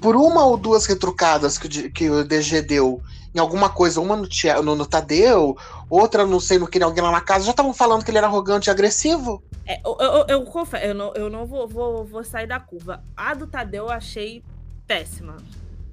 por 0.01 0.17
uma 0.17 0.45
ou 0.45 0.57
duas 0.57 0.87
retrucadas 0.87 1.59
que, 1.59 1.67
o, 1.67 1.93
que 1.93 2.11
o 2.11 2.25
DG 2.25 2.63
deu 2.63 3.03
em 3.35 3.39
alguma 3.39 3.69
coisa, 3.69 4.01
uma 4.01 4.17
no, 4.17 4.29
no, 4.65 4.75
no 4.75 4.87
Tadeu, 4.87 5.57
outra 5.89 6.27
não 6.27 6.41
sei 6.41 6.59
no 6.59 6.67
que, 6.67 6.83
alguém 6.83 7.03
lá 7.03 7.13
na 7.13 7.21
casa, 7.21 7.45
já 7.45 7.51
estavam 7.51 7.73
falando 7.73 8.05
que 8.05 8.11
ele 8.11 8.19
era 8.19 8.27
arrogante 8.27 8.69
e 8.69 8.71
agressivo. 8.71 9.43
É, 9.67 9.81
eu, 9.85 9.97
eu, 10.01 10.27
eu, 10.29 10.45
confesso, 10.45 10.85
eu 10.85 10.95
não, 10.95 11.15
eu 11.15 11.31
não 11.31 11.47
vou, 11.47 11.69
vou, 11.69 12.05
vou 12.05 12.25
sair 12.25 12.47
da 12.47 12.59
curva. 12.59 13.05
A 13.17 13.35
do 13.35 13.47
Tadeu 13.47 13.85
eu 13.85 13.91
achei 13.91 14.43
péssima. 14.87 15.37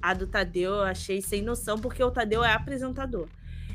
A 0.00 0.14
do 0.14 0.26
Tadeu 0.26 0.74
eu 0.74 0.82
achei 0.82 1.20
sem 1.20 1.42
noção, 1.42 1.78
porque 1.78 2.02
o 2.02 2.10
Tadeu 2.10 2.42
é 2.42 2.52
apresentador. 2.52 3.28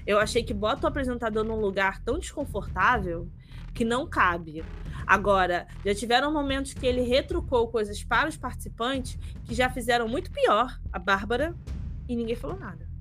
Eu 0.05 0.19
achei 0.19 0.43
que 0.43 0.53
bota 0.53 0.87
o 0.87 0.89
apresentador 0.89 1.43
num 1.43 1.59
lugar 1.59 2.01
tão 2.03 2.17
desconfortável 2.17 3.27
que 3.73 3.85
não 3.85 4.07
cabe. 4.07 4.63
Agora, 5.05 5.67
já 5.85 5.93
tiveram 5.93 6.31
momentos 6.31 6.73
que 6.73 6.85
ele 6.85 7.01
retrucou 7.01 7.67
coisas 7.67 8.03
para 8.03 8.29
os 8.29 8.37
participantes 8.37 9.17
que 9.45 9.53
já 9.53 9.69
fizeram 9.69 10.07
muito 10.07 10.31
pior, 10.31 10.79
a 10.91 10.99
Bárbara, 10.99 11.55
e 12.07 12.15
ninguém 12.15 12.35
falou 12.35 12.57
nada. 12.57 12.91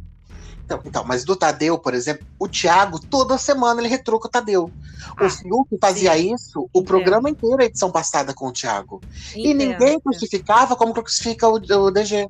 Então, 0.65 0.81
então, 0.85 1.05
mas 1.05 1.25
do 1.25 1.35
Tadeu, 1.35 1.77
por 1.77 1.95
exemplo, 1.95 2.25
o 2.39 2.47
Thiago, 2.47 3.01
toda 3.01 3.37
semana 3.37 3.81
ele 3.81 3.89
retruca 3.89 4.29
o 4.29 4.31
Tadeu. 4.31 4.71
Ah, 5.17 5.27
o 5.27 5.31
Fiuk 5.31 5.77
fazia 5.81 6.15
sim. 6.15 6.33
isso 6.33 6.71
o 6.73 6.85
programa 6.85 7.29
inteiro, 7.29 7.61
a 7.61 7.65
edição 7.65 7.91
passada 7.91 8.33
com 8.33 8.47
o 8.47 8.53
Thiago. 8.53 9.01
Entendo, 9.31 9.47
e 9.47 9.55
ninguém 9.55 9.99
crucificava 9.99 10.77
como 10.77 10.95
crucifica 10.95 11.49
o, 11.49 11.55
o 11.55 11.91
DG. 11.91 12.29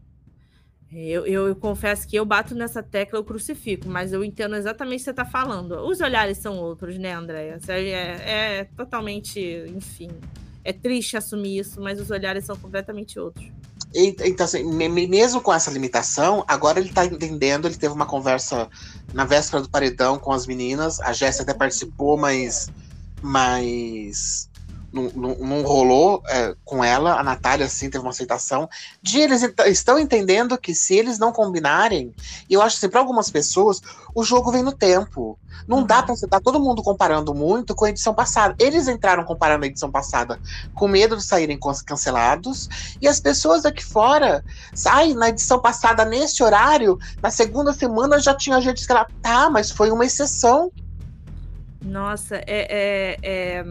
Eu, 0.92 1.24
eu, 1.24 1.48
eu, 1.48 1.56
confesso 1.56 2.06
que 2.06 2.16
eu 2.16 2.24
bato 2.24 2.52
nessa 2.52 2.82
tecla, 2.82 3.18
eu 3.18 3.24
crucifico, 3.24 3.88
mas 3.88 4.12
eu 4.12 4.24
entendo 4.24 4.56
exatamente 4.56 4.96
o 4.96 4.98
que 4.98 5.04
você 5.04 5.10
está 5.10 5.24
falando. 5.24 5.76
Os 5.86 6.00
olhares 6.00 6.38
são 6.38 6.58
outros, 6.58 6.98
né, 6.98 7.14
Andréia? 7.14 7.60
É, 7.68 8.58
é 8.58 8.64
totalmente, 8.76 9.40
enfim. 9.68 10.10
É 10.64 10.72
triste 10.72 11.16
assumir 11.16 11.60
isso, 11.60 11.80
mas 11.80 12.00
os 12.00 12.10
olhares 12.10 12.44
são 12.44 12.56
completamente 12.56 13.20
outros. 13.20 13.50
Então, 13.94 14.44
assim, 14.44 14.62
mesmo 14.64 15.40
com 15.40 15.52
essa 15.52 15.70
limitação, 15.70 16.44
agora 16.46 16.78
ele 16.78 16.88
está 16.88 17.04
entendendo. 17.04 17.66
Ele 17.66 17.76
teve 17.76 17.94
uma 17.94 18.06
conversa 18.06 18.68
na 19.12 19.24
véspera 19.24 19.62
do 19.62 19.68
paredão 19.68 20.18
com 20.18 20.32
as 20.32 20.46
meninas. 20.46 21.00
A 21.00 21.12
Jéssica 21.12 21.44
até 21.44 21.54
participou, 21.54 22.16
mas. 22.16 22.68
mas 23.22 24.49
não, 24.92 25.04
não, 25.14 25.34
não 25.36 25.62
rolou 25.62 26.22
é, 26.28 26.54
com 26.64 26.82
ela, 26.82 27.18
a 27.18 27.22
Natália 27.22 27.68
sim 27.68 27.88
teve 27.88 28.02
uma 28.02 28.10
aceitação, 28.10 28.68
de 29.00 29.20
eles 29.20 29.42
estão 29.66 29.98
entendendo 29.98 30.58
que 30.58 30.74
se 30.74 30.94
eles 30.94 31.18
não 31.18 31.32
combinarem, 31.32 32.12
e 32.48 32.54
eu 32.54 32.62
acho 32.62 32.78
que 32.78 32.86
assim, 32.86 32.90
para 32.90 33.00
algumas 33.00 33.30
pessoas, 33.30 33.80
o 34.14 34.24
jogo 34.24 34.50
vem 34.50 34.62
no 34.62 34.72
tempo. 34.72 35.38
Não 35.68 35.78
uhum. 35.78 35.86
dá 35.86 36.02
para 36.02 36.16
você 36.16 36.26
tá 36.26 36.40
todo 36.40 36.58
mundo 36.58 36.82
comparando 36.82 37.34
muito 37.34 37.74
com 37.74 37.84
a 37.84 37.90
edição 37.90 38.14
passada. 38.14 38.54
Eles 38.58 38.88
entraram 38.88 39.24
comparando 39.24 39.64
a 39.64 39.68
edição 39.68 39.90
passada 39.90 40.40
com 40.74 40.88
medo 40.88 41.16
de 41.16 41.22
saírem 41.22 41.58
cancelados, 41.86 42.68
e 43.00 43.06
as 43.06 43.20
pessoas 43.20 43.64
aqui 43.64 43.84
fora, 43.84 44.44
sai 44.74 45.14
na 45.14 45.28
edição 45.28 45.60
passada, 45.60 46.04
nesse 46.04 46.42
horário, 46.42 46.98
na 47.22 47.30
segunda 47.30 47.72
semana 47.72 48.18
já 48.18 48.34
tinha 48.34 48.60
gente 48.60 48.84
que 48.84 48.90
ela, 48.90 49.06
tá, 49.22 49.48
mas 49.48 49.70
foi 49.70 49.90
uma 49.90 50.04
exceção. 50.04 50.72
Nossa, 51.82 52.36
é, 52.36 52.42
é, 52.46 53.18
é 53.22 53.64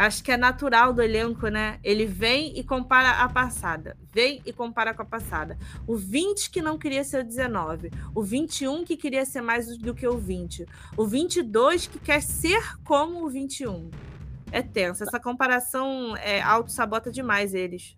Acho 0.00 0.24
que 0.24 0.32
é 0.32 0.36
natural 0.38 0.94
do 0.94 1.02
elenco, 1.02 1.48
né? 1.48 1.78
Ele 1.84 2.06
vem 2.06 2.58
e 2.58 2.64
compara 2.64 3.22
a 3.22 3.28
passada. 3.28 3.98
Vem 4.10 4.40
e 4.46 4.50
compara 4.50 4.94
com 4.94 5.02
a 5.02 5.04
passada. 5.04 5.58
O 5.86 5.94
20 5.94 6.48
que 6.50 6.62
não 6.62 6.78
queria 6.78 7.04
ser 7.04 7.20
o 7.20 7.24
19. 7.26 7.90
O 8.14 8.22
21 8.22 8.82
que 8.82 8.96
queria 8.96 9.26
ser 9.26 9.42
mais 9.42 9.76
do 9.76 9.94
que 9.94 10.08
o 10.08 10.16
20. 10.16 10.64
O 10.96 11.06
22 11.06 11.86
que 11.86 11.98
quer 11.98 12.22
ser 12.22 12.78
como 12.82 13.26
o 13.26 13.28
21. 13.28 13.90
É 14.50 14.62
tenso. 14.62 15.02
Essa 15.02 15.20
comparação 15.20 16.16
é, 16.16 16.40
auto-sabota 16.40 17.10
demais 17.10 17.52
eles. 17.52 17.94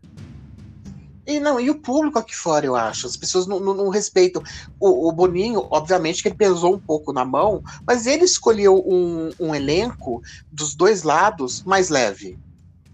E 1.26 1.38
não, 1.38 1.60
e 1.60 1.70
o 1.70 1.76
público 1.76 2.18
aqui 2.18 2.34
fora, 2.34 2.66
eu 2.66 2.74
acho. 2.74 3.06
As 3.06 3.16
pessoas 3.16 3.46
não, 3.46 3.60
não, 3.60 3.74
não 3.74 3.88
respeitam. 3.88 4.42
O, 4.78 5.08
o, 5.08 5.12
Boninho, 5.12 5.66
obviamente, 5.70 6.20
que 6.20 6.28
ele 6.28 6.34
pesou 6.34 6.74
um 6.74 6.80
pouco 6.80 7.12
na 7.12 7.24
mão, 7.24 7.62
mas 7.86 8.06
ele 8.06 8.24
escolheu 8.24 8.82
um, 8.84 9.30
um 9.38 9.54
elenco 9.54 10.20
dos 10.50 10.74
dois 10.74 11.04
lados 11.04 11.62
mais 11.62 11.88
leve. 11.88 12.38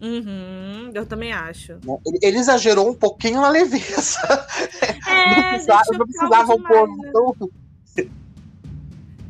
Uhum, 0.01 0.93
eu 0.95 1.07
também 1.07 1.33
acho. 1.33 1.73
Ele, 2.07 2.19
ele, 2.23 2.39
exagerou 2.39 2.89
um 2.89 2.95
pouquinho 2.95 3.41
na 3.41 3.49
leveza. 3.49 4.21
É, 5.07 5.35
não 5.35 5.49
precisava, 5.49 5.85
não 5.93 6.07
precisava 6.07 6.55
um 6.55 6.63
pouco. 6.63 7.53
Né? 7.97 8.09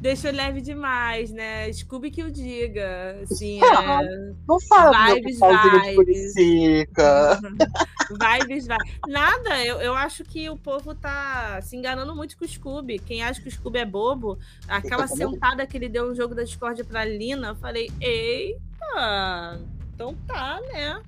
Deixou 0.00 0.30
leve 0.30 0.60
demais, 0.60 1.32
né? 1.32 1.72
Scooby 1.72 2.12
que 2.12 2.22
o 2.22 2.30
diga. 2.30 3.18
Assim, 3.22 3.60
é... 3.60 4.32
Não 4.46 4.60
fala 4.60 5.14
vibes, 5.14 5.40
vibes. 5.40 6.34
vibes, 6.36 8.68
vibes. 8.68 8.68
Nada, 9.08 9.64
eu, 9.64 9.80
eu 9.80 9.94
acho 9.94 10.22
que 10.22 10.48
o 10.48 10.56
povo 10.56 10.94
tá 10.94 11.60
se 11.62 11.76
enganando 11.76 12.14
muito 12.14 12.38
com 12.38 12.44
o 12.44 12.48
Scooby. 12.48 13.00
Quem 13.00 13.24
acha 13.24 13.42
que 13.42 13.48
o 13.48 13.50
Scooby 13.50 13.80
é 13.80 13.84
bobo, 13.84 14.38
aquela 14.68 15.08
sentada 15.08 15.66
que 15.66 15.76
ele 15.76 15.88
deu 15.88 16.06
no 16.06 16.14
jogo 16.14 16.32
da 16.32 16.44
Discord 16.44 16.84
pra 16.84 17.04
Lina, 17.04 17.48
eu 17.48 17.56
falei, 17.56 17.90
eita, 18.00 19.60
então 19.94 20.14
tá, 20.28 20.60
né? 20.72 21.02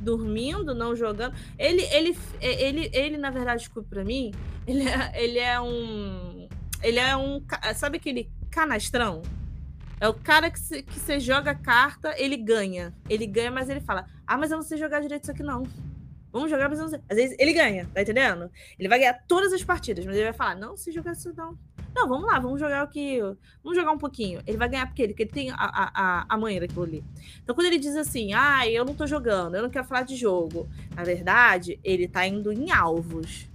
dormindo, 0.00 0.74
não 0.74 0.96
jogando. 0.96 1.34
Ele, 1.58 1.82
ele, 1.82 2.16
ele, 2.40 2.90
ele, 2.92 3.16
na 3.16 3.30
verdade, 3.30 3.64
Scooby 3.64 3.88
pra 3.88 4.04
mim, 4.04 4.32
ele 4.66 4.88
é, 4.88 5.22
ele 5.22 5.38
é 5.38 5.60
um 5.60 6.33
ele 6.84 7.00
é 7.00 7.16
um. 7.16 7.42
Sabe 7.74 7.96
aquele 7.96 8.30
canastrão? 8.50 9.22
É 10.00 10.08
o 10.08 10.14
cara 10.14 10.50
que 10.50 10.58
você 10.58 10.82
que 10.82 11.18
joga 11.18 11.54
carta, 11.54 12.14
ele 12.18 12.36
ganha. 12.36 12.94
Ele 13.08 13.26
ganha, 13.26 13.50
mas 13.50 13.70
ele 13.70 13.80
fala: 13.80 14.06
Ah, 14.26 14.36
mas 14.36 14.50
eu 14.50 14.58
não 14.58 14.62
sei 14.62 14.76
jogar 14.76 15.00
direito 15.00 15.22
isso 15.22 15.32
aqui, 15.32 15.42
não. 15.42 15.62
Vamos 16.30 16.50
jogar, 16.50 16.68
mas 16.68 16.78
eu 16.78 16.84
não 16.84 16.90
sei. 16.90 17.00
Às 17.08 17.16
vezes 17.16 17.36
ele 17.38 17.52
ganha, 17.52 17.88
tá 17.94 18.02
entendendo? 18.02 18.50
Ele 18.78 18.88
vai 18.88 18.98
ganhar 18.98 19.14
todas 19.26 19.52
as 19.52 19.64
partidas, 19.64 20.04
mas 20.04 20.14
ele 20.14 20.24
vai 20.24 20.32
falar: 20.34 20.56
Não, 20.56 20.76
se 20.76 20.92
jogar 20.92 21.12
isso 21.12 21.32
não. 21.34 21.58
Não, 21.94 22.08
vamos 22.08 22.26
lá, 22.26 22.40
vamos 22.40 22.60
jogar 22.60 22.84
o 22.84 22.88
que. 22.88 23.20
Vamos 23.62 23.78
jogar 23.78 23.92
um 23.92 23.98
pouquinho. 23.98 24.42
Ele 24.46 24.58
vai 24.58 24.68
ganhar 24.68 24.86
porque 24.86 25.02
ele, 25.02 25.12
porque 25.12 25.22
ele 25.22 25.30
tem 25.30 25.50
a, 25.50 25.56
a, 25.56 26.26
a 26.28 26.36
manha 26.36 26.60
daquilo 26.60 26.82
ali. 26.82 27.04
Então, 27.42 27.54
quando 27.54 27.68
ele 27.68 27.78
diz 27.78 27.94
assim, 27.94 28.34
ah, 28.34 28.68
eu 28.68 28.84
não 28.84 28.94
tô 28.94 29.06
jogando, 29.06 29.54
eu 29.54 29.62
não 29.62 29.70
quero 29.70 29.86
falar 29.86 30.02
de 30.02 30.16
jogo. 30.16 30.68
Na 30.94 31.04
verdade, 31.04 31.78
ele 31.84 32.08
tá 32.08 32.26
indo 32.26 32.52
em 32.52 32.72
alvos. 32.72 33.48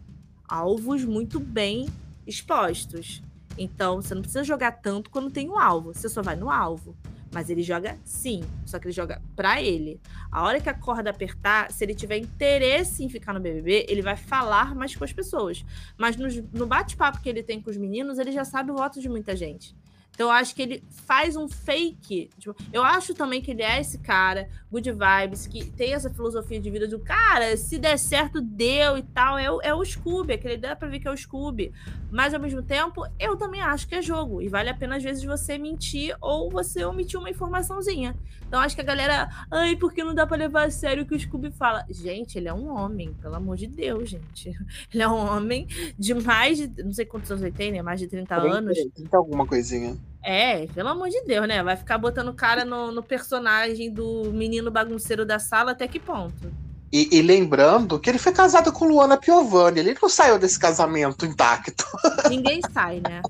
Alvos 0.48 1.04
muito 1.04 1.38
bem 1.38 1.86
expostos. 2.30 3.22
Então, 3.58 4.02
você 4.02 4.16
não 4.16 4.22
precisa 4.22 4.44
jogar 4.44 4.72
tanto 4.72 5.10
quando 5.10 5.30
tem 5.32 5.50
um 5.50 5.60
alvo. 5.60 5.94
Você 5.94 6.08
só 6.08 6.22
vai 6.22 6.36
no 6.36 6.50
alvo. 6.50 6.96
Mas 7.32 7.50
ele 7.50 7.62
joga 7.62 8.00
sim, 8.04 8.44
só 8.66 8.80
que 8.80 8.88
ele 8.88 8.94
joga 8.94 9.22
pra 9.36 9.62
ele. 9.62 10.00
A 10.32 10.44
hora 10.44 10.60
que 10.60 10.70
a 10.70 10.74
corda 10.74 11.12
apertar, 11.12 11.72
se 11.72 11.84
ele 11.84 11.94
tiver 11.94 12.18
interesse 12.18 13.04
em 13.04 13.10
ficar 13.10 13.34
no 13.34 13.40
BBB, 13.40 13.86
ele 13.88 14.02
vai 14.02 14.16
falar 14.16 14.74
mais 14.74 14.96
com 14.96 15.04
as 15.04 15.14
pessoas. 15.14 15.64
Mas 15.96 16.16
no, 16.16 16.28
no 16.52 16.66
bate-papo 16.66 17.22
que 17.22 17.30
ele 17.30 17.44
tem 17.44 17.62
com 17.62 17.70
os 17.70 17.78
meninos, 17.78 18.18
ele 18.18 18.32
já 18.32 18.44
sabe 18.44 18.72
o 18.72 18.76
voto 18.76 19.00
de 19.00 19.08
muita 19.08 19.36
gente. 19.36 19.76
Então 20.20 20.28
eu 20.28 20.32
acho 20.32 20.54
que 20.54 20.62
ele 20.62 20.84
faz 20.90 21.36
um 21.38 21.48
fake. 21.48 22.30
Tipo, 22.38 22.56
eu 22.74 22.84
acho 22.84 23.14
também 23.14 23.42
que 23.42 23.52
ele 23.52 23.62
é 23.62 23.80
esse 23.80 24.00
cara, 24.00 24.50
good 24.72 24.92
vibes, 24.92 25.48
que 25.48 25.66
tem 25.72 25.94
essa 25.94 26.10
filosofia 26.10 26.60
de 26.60 26.70
vida 26.70 26.88
do 26.88 27.00
cara, 27.00 27.58
se 27.58 27.78
der 27.78 27.98
certo, 27.98 28.40
deu 28.40 28.98
e 28.98 29.04
tal. 29.04 29.38
É 29.38 29.52
o, 29.52 29.62
é 29.62 29.74
o 29.74 29.84
Scooby, 29.84 30.34
aquele 30.34 30.58
dá 30.58 30.76
pra 30.76 30.88
ver 30.88 31.00
que 31.00 31.08
é 31.08 31.12
o 31.12 31.18
Scooby. 31.18 31.72
Mas 32.12 32.34
ao 32.34 32.40
mesmo 32.40 32.62
tempo, 32.62 33.06
eu 33.20 33.36
também 33.36 33.62
acho 33.62 33.88
que 33.88 33.96
é 33.96 34.02
jogo. 34.02 34.42
E 34.42 34.48
vale 34.48 34.70
a 34.70 34.74
pena, 34.74 34.98
às 34.98 35.04
vezes, 35.04 35.24
você 35.24 35.58
mentir 35.58 36.16
ou 36.22 36.50
você 36.50 36.86
omitir 36.86 37.20
uma 37.20 37.30
informaçãozinha. 37.30 38.16
Então 38.48 38.60
acho 38.60 38.76
que 38.76 38.82
a 38.82 38.86
galera, 38.86 39.30
ai, 39.52 39.76
porque 39.76 40.04
não 40.04 40.14
dá 40.14 40.26
pra 40.26 40.38
levar 40.38 40.68
a 40.68 40.72
sério 40.72 41.04
o 41.04 41.06
que 41.06 41.16
o 41.16 41.20
Scooby 41.20 41.52
fala? 41.52 41.86
Gente, 41.90 42.38
ele 42.38 42.48
é 42.48 42.54
um 42.54 42.70
homem, 42.70 43.14
pelo 43.14 43.36
amor 43.36 43.58
de 43.58 43.68
Deus, 43.68 44.10
gente. 44.10 44.50
Ele 44.94 45.04
é 45.04 45.08
um 45.08 45.16
homem 45.16 45.68
de 45.98 46.14
mais 46.14 46.58
de. 46.58 46.84
Não 46.84 46.92
sei 46.92 47.06
quantos 47.06 47.30
anos 47.32 47.44
ele 47.44 47.52
tem, 47.52 47.72
né? 47.72 47.82
Mais 47.82 48.00
de 48.00 48.08
30 48.08 48.36
anos. 48.36 48.78
30 48.96 49.18
alguma 49.18 49.46
coisinha. 49.46 49.98
É, 50.24 50.68
pelo 50.68 50.90
amor 50.90 51.10
de 51.10 51.22
Deus, 51.24 51.48
né? 51.48 51.64
Vai 51.64 51.78
ficar 51.78 51.98
botando 51.98 52.34
cara 52.34 52.66
no, 52.66 52.92
no 52.92 53.02
personagem 53.02 53.92
do 53.92 54.32
menino 54.34 54.70
bagunceiro 54.70 55.26
da 55.26 55.40
sala 55.40 55.72
até 55.72 55.88
que 55.88 56.00
ponto? 56.00 56.52
E, 56.92 57.18
e, 57.18 57.22
lembrando 57.22 58.00
que 58.00 58.10
ele 58.10 58.18
foi 58.18 58.32
casado 58.32 58.72
com 58.72 58.88
Luana 58.88 59.16
Piovani, 59.16 59.80
ele 59.80 59.98
não 60.02 60.10
saiu 60.10 60.40
desse 60.40 60.60
casamento 60.60 61.26
intacto. 61.26 61.86
Ninguém 62.28 62.60
sai, 62.74 63.00
né? 63.00 63.22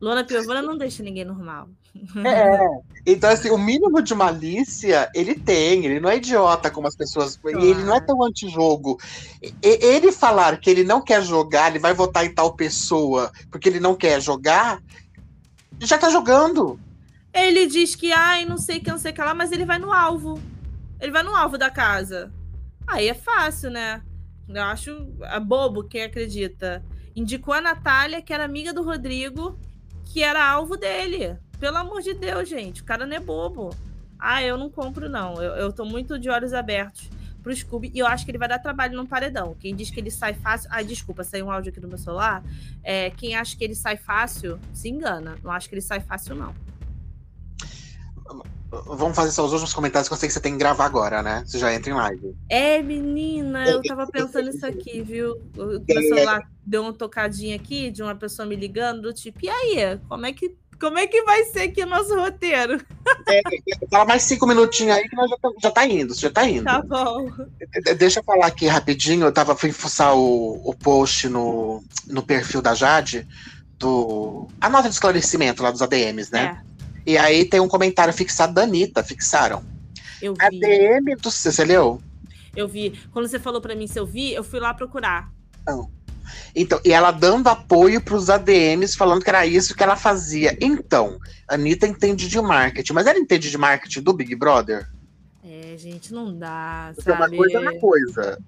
Luana 0.00 0.24
Piovani 0.24 0.66
não 0.66 0.76
deixa 0.76 1.02
ninguém 1.02 1.24
normal. 1.24 1.68
É. 2.26 2.58
Então, 3.06 3.30
assim, 3.30 3.50
o 3.50 3.56
mínimo 3.56 4.02
de 4.02 4.14
malícia 4.14 5.08
ele 5.14 5.34
tem, 5.34 5.86
ele 5.86 6.00
não 6.00 6.10
é 6.10 6.16
idiota 6.16 6.70
como 6.70 6.88
as 6.88 6.96
pessoas. 6.96 7.36
Claro. 7.36 7.64
Ele 7.64 7.82
não 7.84 7.94
é 7.94 8.00
tão 8.00 8.22
antijogo. 8.22 8.98
Ele 9.62 10.10
falar 10.12 10.58
que 10.58 10.68
ele 10.68 10.84
não 10.84 11.00
quer 11.00 11.22
jogar, 11.22 11.70
ele 11.70 11.78
vai 11.78 11.94
votar 11.94 12.24
em 12.26 12.34
tal 12.34 12.54
pessoa 12.54 13.32
porque 13.50 13.68
ele 13.68 13.80
não 13.80 13.94
quer 13.94 14.20
jogar, 14.20 14.82
já 15.86 15.98
tá 15.98 16.10
jogando. 16.10 16.78
Ele 17.32 17.66
diz 17.66 17.94
que, 17.94 18.12
ai, 18.12 18.44
não 18.44 18.56
sei 18.56 18.80
que, 18.80 18.90
não 18.90 18.98
sei 18.98 19.12
que 19.12 19.20
lá, 19.20 19.34
mas 19.34 19.50
ele 19.52 19.64
vai 19.64 19.78
no 19.78 19.92
alvo. 19.92 20.40
Ele 21.00 21.10
vai 21.10 21.22
no 21.22 21.34
alvo 21.34 21.58
da 21.58 21.70
casa. 21.70 22.32
Aí 22.86 23.08
é 23.08 23.14
fácil, 23.14 23.70
né? 23.70 24.02
Eu 24.48 24.62
acho 24.62 25.08
é 25.22 25.40
bobo 25.40 25.84
quem 25.84 26.02
acredita. 26.02 26.84
Indicou 27.16 27.54
a 27.54 27.60
Natália, 27.60 28.22
que 28.22 28.32
era 28.32 28.44
amiga 28.44 28.72
do 28.72 28.82
Rodrigo, 28.82 29.58
que 30.04 30.22
era 30.22 30.48
alvo 30.48 30.76
dele. 30.76 31.36
Pelo 31.58 31.78
amor 31.78 32.02
de 32.02 32.14
Deus, 32.14 32.48
gente. 32.48 32.82
O 32.82 32.84
cara 32.84 33.06
não 33.06 33.16
é 33.16 33.20
bobo. 33.20 33.70
Ah, 34.18 34.42
eu 34.42 34.56
não 34.56 34.70
compro, 34.70 35.08
não. 35.08 35.42
Eu, 35.42 35.52
eu 35.54 35.72
tô 35.72 35.84
muito 35.84 36.18
de 36.18 36.28
olhos 36.30 36.52
abertos 36.52 37.08
pro 37.44 37.54
Scooby. 37.54 37.92
E 37.94 37.98
eu 37.98 38.06
acho 38.06 38.24
que 38.24 38.30
ele 38.30 38.38
vai 38.38 38.48
dar 38.48 38.58
trabalho 38.58 38.96
no 38.96 39.06
paredão. 39.06 39.54
Quem 39.60 39.76
diz 39.76 39.90
que 39.90 40.00
ele 40.00 40.10
sai 40.10 40.32
fácil. 40.32 40.68
Ah, 40.72 40.82
desculpa, 40.82 41.22
saiu 41.22 41.46
um 41.46 41.50
áudio 41.50 41.70
aqui 41.70 41.78
do 41.78 41.86
meu 41.86 41.98
celular. 41.98 42.42
É, 42.82 43.10
quem 43.10 43.36
acha 43.36 43.56
que 43.56 43.62
ele 43.62 43.74
sai 43.74 43.98
fácil, 43.98 44.58
se 44.72 44.88
engana. 44.88 45.36
Não 45.44 45.52
acho 45.52 45.68
que 45.68 45.74
ele 45.74 45.82
sai 45.82 46.00
fácil, 46.00 46.34
não. 46.34 46.54
Vamos 48.86 49.14
fazer 49.14 49.30
só 49.30 49.44
os 49.44 49.52
últimos 49.52 49.72
comentários 49.72 50.08
que 50.08 50.14
eu 50.14 50.18
sei 50.18 50.26
que 50.26 50.32
você 50.32 50.40
tem 50.40 50.52
que 50.52 50.58
gravar 50.58 50.86
agora, 50.86 51.22
né? 51.22 51.44
Você 51.46 51.58
já 51.58 51.72
entra 51.72 51.90
em 51.90 51.94
live. 51.94 52.34
É, 52.48 52.82
menina, 52.82 53.64
eu 53.68 53.80
tava 53.82 54.06
pensando 54.08 54.50
nisso 54.50 54.66
aqui, 54.66 55.00
viu? 55.00 55.40
O 55.56 55.66
meu 55.66 55.84
celular 55.86 56.50
deu 56.66 56.82
uma 56.82 56.92
tocadinha 56.92 57.54
aqui 57.54 57.90
de 57.90 58.02
uma 58.02 58.16
pessoa 58.16 58.46
me 58.46 58.56
ligando, 58.56 59.02
do 59.02 59.12
tipo, 59.12 59.38
e 59.44 59.48
aí? 59.48 60.00
Como 60.08 60.26
é 60.26 60.32
que, 60.32 60.56
como 60.80 60.98
é 60.98 61.06
que 61.06 61.22
vai 61.22 61.44
ser 61.44 61.62
aqui 61.62 61.82
o 61.82 61.86
nosso 61.86 62.14
roteiro? 62.14 62.80
É, 63.28 63.42
fala 63.90 64.04
mais 64.04 64.22
cinco 64.22 64.46
minutinhos 64.46 64.96
aí 64.96 65.08
que 65.08 65.16
nós 65.16 65.30
já, 65.30 65.36
tá, 65.36 65.48
já 65.62 65.70
tá 65.70 65.86
indo, 65.86 66.14
já 66.14 66.30
tá 66.30 66.48
indo. 66.48 66.64
Tá 66.64 66.82
bom. 66.82 67.30
Deixa 67.98 68.20
eu 68.20 68.24
falar 68.24 68.46
aqui 68.46 68.66
rapidinho, 68.66 69.26
eu 69.26 69.32
tava, 69.32 69.56
fui 69.56 69.72
fuçar 69.72 70.16
o, 70.16 70.60
o 70.68 70.74
post 70.74 71.28
no, 71.28 71.82
no 72.06 72.22
perfil 72.22 72.62
da 72.62 72.74
Jade, 72.74 73.26
do. 73.78 74.48
A 74.60 74.68
nota 74.68 74.88
de 74.88 74.94
esclarecimento 74.94 75.62
lá 75.62 75.70
dos 75.70 75.82
ADMs, 75.82 76.32
né? 76.32 76.60
É. 76.60 76.74
E 77.06 77.18
aí 77.18 77.44
tem 77.44 77.60
um 77.60 77.68
comentário 77.68 78.14
fixado 78.14 78.54
da 78.54 78.62
Anitta, 78.62 79.02
fixaram. 79.02 79.62
Eu 80.20 80.34
vi. 80.34 80.44
A 80.44 80.48
DM 80.48 81.16
do. 81.16 81.30
Você 81.30 81.64
leu? 81.64 82.00
Eu 82.56 82.68
vi. 82.68 82.98
Quando 83.12 83.28
você 83.28 83.38
falou 83.38 83.60
para 83.60 83.74
mim 83.74 83.86
se 83.86 83.98
eu 83.98 84.06
vi, 84.06 84.32
eu 84.32 84.44
fui 84.44 84.60
lá 84.60 84.72
procurar. 84.72 85.30
Não. 85.66 85.90
Então, 86.54 86.80
e 86.84 86.92
ela 86.92 87.10
dando 87.10 87.48
apoio 87.48 88.00
para 88.00 88.14
os 88.14 88.30
ADMs, 88.30 88.96
falando 88.96 89.22
que 89.22 89.30
era 89.30 89.46
isso 89.46 89.74
que 89.74 89.82
ela 89.82 89.96
fazia. 89.96 90.56
Então, 90.60 91.18
a 91.48 91.54
Anitta 91.54 91.86
entende 91.86 92.28
de 92.28 92.40
marketing, 92.40 92.92
mas 92.92 93.06
ela 93.06 93.18
entende 93.18 93.50
de 93.50 93.58
marketing 93.58 94.02
do 94.02 94.12
Big 94.12 94.34
Brother? 94.34 94.88
É, 95.44 95.76
gente, 95.76 96.12
não 96.12 96.36
dá, 96.36 96.92
Porque 96.94 97.10
sabe? 97.10 97.22
Uma 97.22 97.36
coisa 97.36 97.56
é 97.56 97.60
uma 97.60 97.80
coisa. 97.80 98.38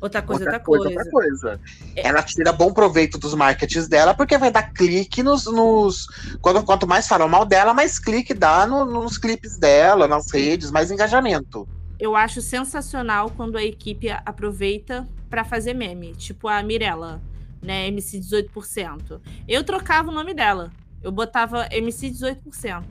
Outra 0.00 0.20
coisa, 0.20 0.44
outra, 0.44 0.58
outra 0.58 0.60
coisa, 0.60 0.84
coisa. 0.84 0.98
Outra 0.98 1.10
coisa. 1.10 1.60
É. 1.96 2.08
Ela 2.08 2.22
tira 2.22 2.52
bom 2.52 2.72
proveito 2.74 3.16
dos 3.16 3.34
marketings 3.34 3.88
dela, 3.88 4.12
porque 4.12 4.36
vai 4.36 4.50
dar 4.50 4.70
clique 4.72 5.22
nos. 5.22 5.46
nos 5.46 6.06
quando, 6.42 6.62
quanto 6.62 6.86
mais 6.86 7.08
falam 7.08 7.26
mal 7.26 7.46
dela, 7.46 7.72
mais 7.72 7.98
clique 7.98 8.34
dá 8.34 8.66
no, 8.66 8.84
nos 8.84 9.16
clipes 9.16 9.56
dela, 9.56 10.06
nas 10.06 10.30
redes, 10.30 10.70
mais 10.70 10.90
engajamento. 10.90 11.66
Eu 12.04 12.14
acho 12.14 12.42
sensacional 12.42 13.30
quando 13.30 13.56
a 13.56 13.64
equipe 13.64 14.10
aproveita 14.10 15.08
para 15.30 15.42
fazer 15.42 15.72
meme, 15.72 16.14
tipo 16.14 16.48
a 16.48 16.62
Mirella, 16.62 17.22
né? 17.62 17.86
MC 17.86 18.20
18%. 18.20 19.22
Eu 19.48 19.64
trocava 19.64 20.10
o 20.10 20.14
nome 20.14 20.34
dela. 20.34 20.70
Eu 21.02 21.10
botava 21.10 21.66
MC 21.70 22.10
18%. 22.10 22.84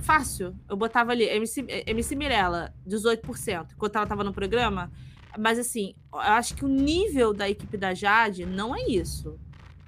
Fácil. 0.00 0.56
Eu 0.68 0.76
botava 0.76 1.12
ali 1.12 1.22
MC, 1.22 1.64
MC 1.86 2.16
Mirella, 2.16 2.74
18%. 2.84 3.74
Enquanto 3.76 3.94
ela 3.94 4.06
tava 4.08 4.24
no 4.24 4.32
programa, 4.32 4.90
mas 5.38 5.56
assim, 5.56 5.94
eu 6.12 6.18
acho 6.18 6.56
que 6.56 6.64
o 6.64 6.68
nível 6.68 7.32
da 7.32 7.48
equipe 7.48 7.76
da 7.76 7.94
Jade 7.94 8.44
não 8.44 8.74
é 8.74 8.88
isso. 8.88 9.38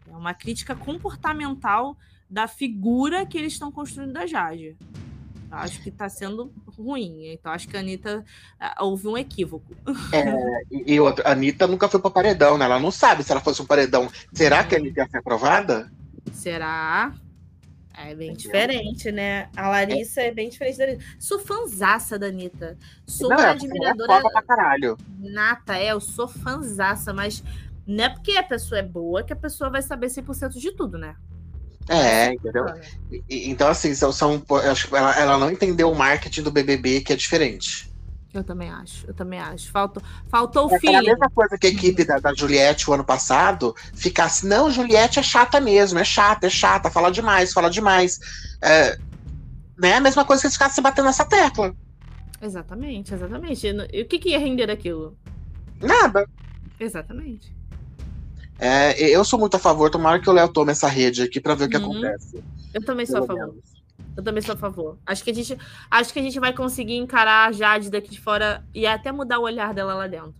É 0.08 0.14
uma 0.14 0.32
crítica 0.32 0.76
comportamental 0.76 1.96
da 2.30 2.46
figura 2.46 3.26
que 3.26 3.36
eles 3.36 3.54
estão 3.54 3.72
construindo 3.72 4.12
da 4.12 4.28
Jade. 4.28 4.76
Eu 5.52 5.58
acho 5.58 5.82
que 5.82 5.90
está 5.90 6.08
sendo 6.08 6.50
ruim. 6.78 7.26
Então, 7.26 7.52
acho 7.52 7.68
que 7.68 7.76
a 7.76 7.80
Anitta 7.80 8.24
uh, 8.58 8.84
houve 8.84 9.06
um 9.06 9.18
equívoco. 9.18 9.76
É, 10.10 10.62
e, 10.70 10.98
outra, 10.98 11.28
a 11.28 11.32
Anitta 11.32 11.66
nunca 11.66 11.90
foi 11.90 12.00
para 12.00 12.10
paredão, 12.10 12.56
né? 12.56 12.64
Ela 12.64 12.80
não 12.80 12.90
sabe 12.90 13.22
se 13.22 13.30
ela 13.30 13.40
fosse 13.42 13.60
um 13.60 13.66
paredão. 13.66 14.10
Será 14.32 14.64
que 14.64 14.74
a 14.74 14.78
Anitta 14.78 15.02
ia 15.02 15.08
ser 15.10 15.18
aprovada? 15.18 15.92
Será? 16.32 17.12
É 17.94 18.14
bem 18.14 18.32
diferente, 18.32 19.12
né? 19.12 19.50
A 19.54 19.68
Larissa 19.68 20.22
é, 20.22 20.28
é 20.28 20.30
bem 20.32 20.48
diferente 20.48 20.78
da 20.78 20.84
Anitta. 20.84 21.04
Sou 21.18 21.38
fanzaça 21.38 22.18
da 22.18 22.28
Anitta. 22.28 22.78
Sou 23.06 23.28
não, 23.28 23.36
uma 23.36 23.48
é, 23.48 23.50
admiradora. 23.50 24.14
É 24.14 24.20
pra 24.22 24.42
caralho. 24.42 24.96
Nata, 25.18 25.76
é, 25.76 25.92
eu 25.92 26.00
sou 26.00 26.26
fanzaça, 26.26 27.12
mas 27.12 27.44
não 27.86 28.04
é 28.04 28.08
porque 28.08 28.32
a 28.32 28.42
pessoa 28.42 28.78
é 28.78 28.82
boa 28.82 29.22
que 29.22 29.34
a 29.34 29.36
pessoa 29.36 29.68
vai 29.68 29.82
saber 29.82 30.06
100% 30.06 30.58
de 30.58 30.72
tudo, 30.72 30.96
né? 30.96 31.14
É, 31.88 32.32
entendeu? 32.32 32.66
então, 33.28 33.68
assim, 33.68 33.94
são, 33.94 34.12
são, 34.12 34.42
ela, 34.92 35.18
ela 35.18 35.38
não 35.38 35.50
entendeu 35.50 35.90
o 35.90 35.94
marketing 35.94 36.42
do 36.42 36.50
BBB, 36.50 37.00
que 37.00 37.12
é 37.12 37.16
diferente. 37.16 37.90
Eu 38.32 38.42
também 38.42 38.70
acho, 38.70 39.06
eu 39.06 39.12
também 39.12 39.38
acho. 39.38 39.70
Faltou, 39.70 40.02
faltou 40.28 40.70
o 40.70 40.74
é, 40.74 40.78
feeling. 40.78 40.96
É 40.96 40.98
a 41.00 41.02
mesma 41.02 41.30
coisa 41.30 41.58
que 41.58 41.66
a 41.66 41.70
equipe 41.70 42.02
da, 42.04 42.18
da, 42.18 42.32
Juliette 42.32 42.88
o 42.88 42.94
ano 42.94 43.04
passado 43.04 43.74
ficasse, 43.94 44.46
não, 44.46 44.70
Juliette 44.70 45.18
é 45.18 45.22
chata 45.22 45.60
mesmo, 45.60 45.98
é 45.98 46.04
chata, 46.04 46.46
é 46.46 46.50
chata, 46.50 46.90
fala 46.90 47.10
demais, 47.10 47.52
fala 47.52 47.68
demais. 47.68 48.18
É, 48.62 48.98
né? 49.78 49.94
A 49.96 50.00
mesma 50.00 50.24
coisa 50.24 50.40
que 50.40 50.46
eles 50.46 50.54
ficassem 50.54 50.82
batendo 50.82 51.06
nessa 51.06 51.26
tecla. 51.26 51.74
Exatamente, 52.40 53.12
exatamente. 53.12 53.66
E 53.92 54.02
o 54.02 54.06
que, 54.06 54.18
que 54.18 54.30
ia 54.30 54.38
render 54.38 54.70
aquilo? 54.70 55.16
Nada. 55.80 56.26
Exatamente. 56.80 57.54
É, 58.64 58.96
eu 59.00 59.24
sou 59.24 59.40
muito 59.40 59.56
a 59.56 59.58
favor, 59.58 59.90
tomara 59.90 60.20
que 60.20 60.30
o 60.30 60.32
Léo 60.32 60.48
tome 60.48 60.70
essa 60.70 60.86
rede 60.86 61.20
aqui 61.20 61.40
para 61.40 61.56
ver 61.56 61.64
o 61.64 61.68
que 61.68 61.76
uhum. 61.76 61.90
acontece. 61.90 62.44
Eu 62.72 62.84
também 62.84 63.04
sou 63.04 63.24
a 63.24 63.26
favor. 63.26 63.48
Menos. 63.48 63.64
Eu 64.16 64.22
também 64.22 64.40
sou 64.40 64.54
a 64.54 64.56
favor. 64.56 64.98
Acho 65.04 65.24
que 65.24 65.32
a 65.32 65.34
gente, 65.34 65.58
acho 65.90 66.12
que 66.12 66.20
a 66.20 66.22
gente 66.22 66.38
vai 66.38 66.52
conseguir 66.52 66.96
encarar 66.96 67.48
a 67.48 67.52
Jade 67.52 67.90
daqui 67.90 68.08
de 68.12 68.20
fora 68.20 68.64
e 68.72 68.86
até 68.86 69.10
mudar 69.10 69.40
o 69.40 69.42
olhar 69.42 69.74
dela 69.74 69.94
lá 69.94 70.06
dentro. 70.06 70.32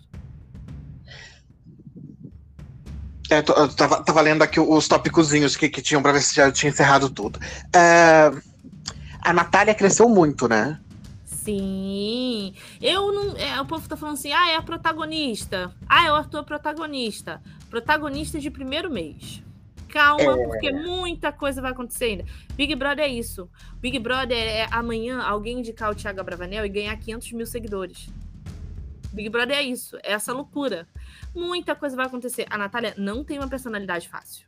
É, 3.29 3.39
eu 3.39 3.69
tava, 3.75 4.05
tava 4.05 4.21
lendo 4.21 4.43
aqui 4.43 4.61
os 4.61 4.87
tópicozinhos 4.87 5.57
que, 5.57 5.69
que 5.69 5.83
tinham 5.83 6.01
para 6.01 6.13
ver 6.13 6.21
se 6.21 6.37
já 6.37 6.53
tinha 6.53 6.71
encerrado 6.71 7.11
tudo. 7.11 7.41
É, 7.75 8.31
A 9.21 9.33
Natália 9.33 9.75
cresceu 9.75 10.09
muito, 10.09 10.47
né? 10.47 10.79
Sim. 11.43 12.55
Eu 12.81 13.13
não. 13.13 13.37
É, 13.37 13.61
o 13.61 13.67
povo 13.67 13.89
tá 13.89 13.97
falando 13.97 14.15
assim: 14.15 14.33
ah, 14.33 14.51
é 14.51 14.57
a 14.57 14.63
protagonista. 14.63 15.75
Ah, 15.89 16.07
é 16.07 16.13
o 16.13 16.15
Arthur 16.15 16.45
protagonista. 16.45 17.43
Protagonista 17.69 18.39
de 18.39 18.49
primeiro 18.49 18.89
mês. 18.89 19.43
Calma, 19.89 20.41
é... 20.41 20.47
porque 20.47 20.73
muita 20.73 21.33
coisa 21.33 21.61
vai 21.61 21.73
acontecer 21.73 22.05
ainda. 22.05 22.25
Big 22.55 22.75
Brother 22.77 23.05
é 23.05 23.09
isso. 23.09 23.51
Big 23.81 23.99
Brother 23.99 24.39
é 24.39 24.69
amanhã 24.71 25.21
alguém 25.21 25.59
indicar 25.59 25.91
o 25.91 25.95
Thiago 25.95 26.23
Bravanel 26.23 26.65
e 26.65 26.69
ganhar 26.69 26.97
500 26.97 27.33
mil 27.33 27.47
seguidores. 27.47 28.09
Big 29.13 29.29
Brother 29.29 29.59
é 29.59 29.63
isso, 29.63 29.97
é 29.97 30.13
essa 30.13 30.33
loucura. 30.33 30.89
Muita 31.35 31.75
coisa 31.75 31.97
vai 31.97 32.07
acontecer. 32.07 32.47
A 32.49 32.57
Natália 32.57 32.95
não 32.97 33.25
tem 33.25 33.39
uma 33.39 33.49
personalidade 33.49 34.09
fácil. 34.09 34.47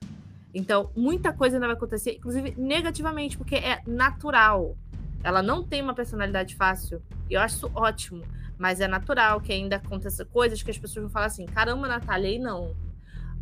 Então, 0.55 0.91
muita 0.97 1.33
coisa 1.33 1.57
ainda 1.57 1.67
vai 1.67 1.77
acontecer, 1.77 2.15
inclusive 2.15 2.55
negativamente, 2.57 3.37
porque 3.37 3.57
é 3.57 3.83
natural. 3.87 4.77
Ela 5.25 5.43
não 5.43 5.65
tem 5.65 5.81
uma 5.81 5.95
personalidade 5.95 6.55
fácil. 6.55 7.03
E 7.29 7.35
eu 7.35 7.41
acho 7.41 7.57
isso 7.57 7.71
ótimo. 7.75 8.23
Mas 8.59 8.81
é 8.81 8.87
natural 8.87 9.41
que 9.41 9.53
ainda 9.53 9.77
aconteça 9.77 10.25
coisas 10.25 10.63
que 10.63 10.71
as 10.71 10.79
pessoas 10.79 11.03
vão 11.05 11.11
falar 11.11 11.27
assim: 11.27 11.47
caramba, 11.47 11.89
Natália, 11.89 12.29
aí 12.29 12.39
não. 12.39 12.77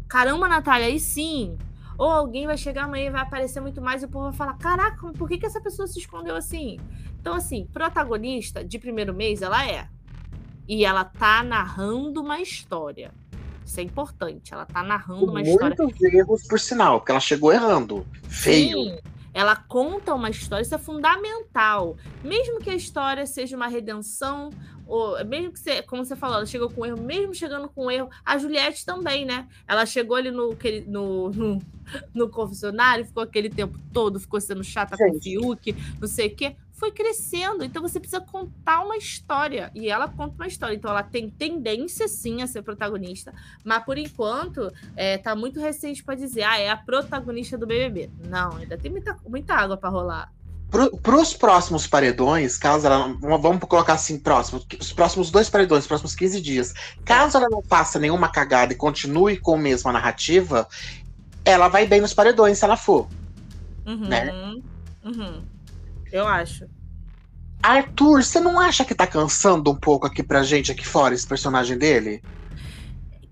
Caramba, 0.09 0.49
Natália, 0.49 0.87
aí 0.87 1.01
sim. 1.01 1.59
Ou 1.99 2.11
alguém 2.11 2.47
vai 2.47 2.57
chegar 2.57 2.85
amanhã 2.85 3.07
e 3.07 3.11
vai 3.11 3.21
aparecer 3.21 3.61
muito 3.61 3.83
mais 3.83 4.03
e 4.03 4.07
o 4.07 4.09
povo 4.09 4.27
vai 4.27 4.33
falar: 4.33 4.55
caraca, 4.55 5.13
por 5.13 5.29
que, 5.29 5.39
que 5.39 5.45
essa 5.45 5.61
pessoa 5.61 5.89
se 5.89 5.99
escondeu 5.99 6.37
assim? 6.37 6.79
Então, 7.21 7.35
assim, 7.35 7.67
protagonista 7.73 8.65
de 8.65 8.79
primeiro 8.79 9.13
mês 9.13 9.43
ela 9.43 9.67
é. 9.67 9.89
E 10.67 10.85
ela 10.85 11.05
tá 11.05 11.43
narrando 11.43 12.21
uma 12.21 12.41
história. 12.41 13.13
Isso 13.65 13.81
é 13.81 13.83
importante. 13.83 14.55
Ela 14.55 14.65
tá 14.65 14.83
narrando 14.83 15.25
uma 15.25 15.33
muitos 15.35 15.53
história. 15.53 15.77
Muitos 15.79 16.01
erros, 16.03 16.47
por 16.49 16.61
sinal, 16.61 17.01
porque 17.01 17.11
ela 17.11 17.21
chegou 17.21 17.53
errando. 17.53 18.07
Feio. 18.29 18.79
Sim. 18.79 18.99
Ela 19.35 19.57
conta 19.57 20.15
uma 20.15 20.29
história, 20.31 20.63
isso 20.63 20.75
é 20.75 20.79
fundamental. 20.79 21.97
Mesmo 22.23 22.61
que 22.61 22.71
a 22.71 22.75
história 22.75 23.27
seja 23.27 23.57
uma 23.57 23.67
redenção, 23.67 24.51
ou 24.87 25.25
mesmo 25.25 25.53
que 25.53 25.59
você, 25.59 25.83
como 25.83 26.05
você 26.05 26.15
falou, 26.15 26.37
ela 26.37 26.47
chegou 26.47 26.69
com 26.69 26.85
erro, 26.85 27.01
mesmo 27.01 27.35
chegando 27.35 27.69
com 27.69 27.91
erro, 27.91 28.11
a 28.25 28.37
Juliette 28.37 28.85
também, 28.85 29.25
né? 29.25 29.49
Ela 29.67 29.87
chegou 29.87 30.17
ali 30.17 30.31
no, 30.31 30.57
no, 30.87 31.31
no, 31.31 31.59
no 32.13 32.29
confessionário, 32.29 33.07
ficou 33.07 33.23
aquele 33.23 33.49
tempo 33.49 33.79
todo, 33.93 34.21
ficou 34.21 34.41
sendo 34.41 34.63
chata 34.63 34.97
Gente. 34.97 35.13
com 35.13 35.19
o 35.19 35.23
Fiuk, 35.23 35.75
não 36.01 36.09
sei 36.09 36.27
o 36.29 36.37
quê 36.37 36.57
foi 36.83 36.91
crescendo. 36.91 37.63
Então 37.63 37.81
você 37.81 38.01
precisa 38.01 38.21
contar 38.21 38.81
uma 38.81 38.97
história. 38.97 39.71
E 39.73 39.89
ela 39.89 40.09
conta 40.09 40.35
uma 40.35 40.49
história. 40.49 40.75
Então 40.75 40.91
ela 40.91 41.05
tem 41.05 41.31
tendência 41.31 42.09
sim 42.09 42.43
a 42.43 42.47
ser 42.49 42.63
protagonista, 42.63 43.33
mas 43.65 43.85
por 43.85 43.97
enquanto 43.97 44.69
é, 44.97 45.17
tá 45.17 45.37
muito 45.37 45.61
recente 45.61 46.03
para 46.03 46.17
dizer, 46.17 46.43
ah, 46.43 46.59
é 46.59 46.71
a 46.71 46.77
protagonista 46.77 47.57
do 47.57 47.69
BBB. 47.69 48.11
Não, 48.29 48.57
ainda 48.57 48.77
tem 48.77 48.91
muita, 48.91 49.17
muita 49.25 49.55
água 49.55 49.77
para 49.77 49.91
rolar. 49.91 50.33
Para 51.03 51.17
os 51.17 51.35
próximos 51.35 51.87
paredões, 51.87 52.57
caso 52.57 52.87
ela. 52.87 53.15
Vamos 53.21 53.61
colocar 53.69 53.93
assim, 53.93 54.19
próximos, 54.19 54.67
os 54.81 54.93
próximos 54.93 55.31
dois 55.31 55.49
paredões, 55.49 55.85
os 55.85 55.87
próximos 55.87 56.17
15 56.17 56.41
dias. 56.41 56.75
Caso 57.05 57.37
ela 57.37 57.49
não 57.49 57.63
faça 57.63 57.99
nenhuma 58.01 58.29
cagada 58.29 58.73
e 58.73 58.77
continue 58.77 59.37
com 59.37 59.55
a 59.55 59.59
mesma 59.59 59.93
narrativa, 59.93 60.67
ela 61.45 61.69
vai 61.69 61.87
bem 61.87 62.01
nos 62.01 62.15
paredões 62.15 62.59
se 62.59 62.65
ela 62.65 62.77
for. 62.77 63.07
Uhum, 63.87 64.09
né? 64.09 64.33
Uhum. 65.05 65.52
Eu 66.13 66.29
acho. 66.29 66.67
Arthur, 67.63 68.23
você 68.23 68.41
não 68.41 68.59
acha 68.59 68.85
que 68.85 68.95
tá 68.95 69.07
cansando 69.07 69.71
um 69.71 69.77
pouco 69.77 70.07
aqui 70.07 70.23
pra 70.23 70.43
gente 70.43 70.71
aqui 70.71 70.87
fora 70.87 71.15
esse 71.15 71.27
personagem 71.27 71.79
dele? 71.79 72.23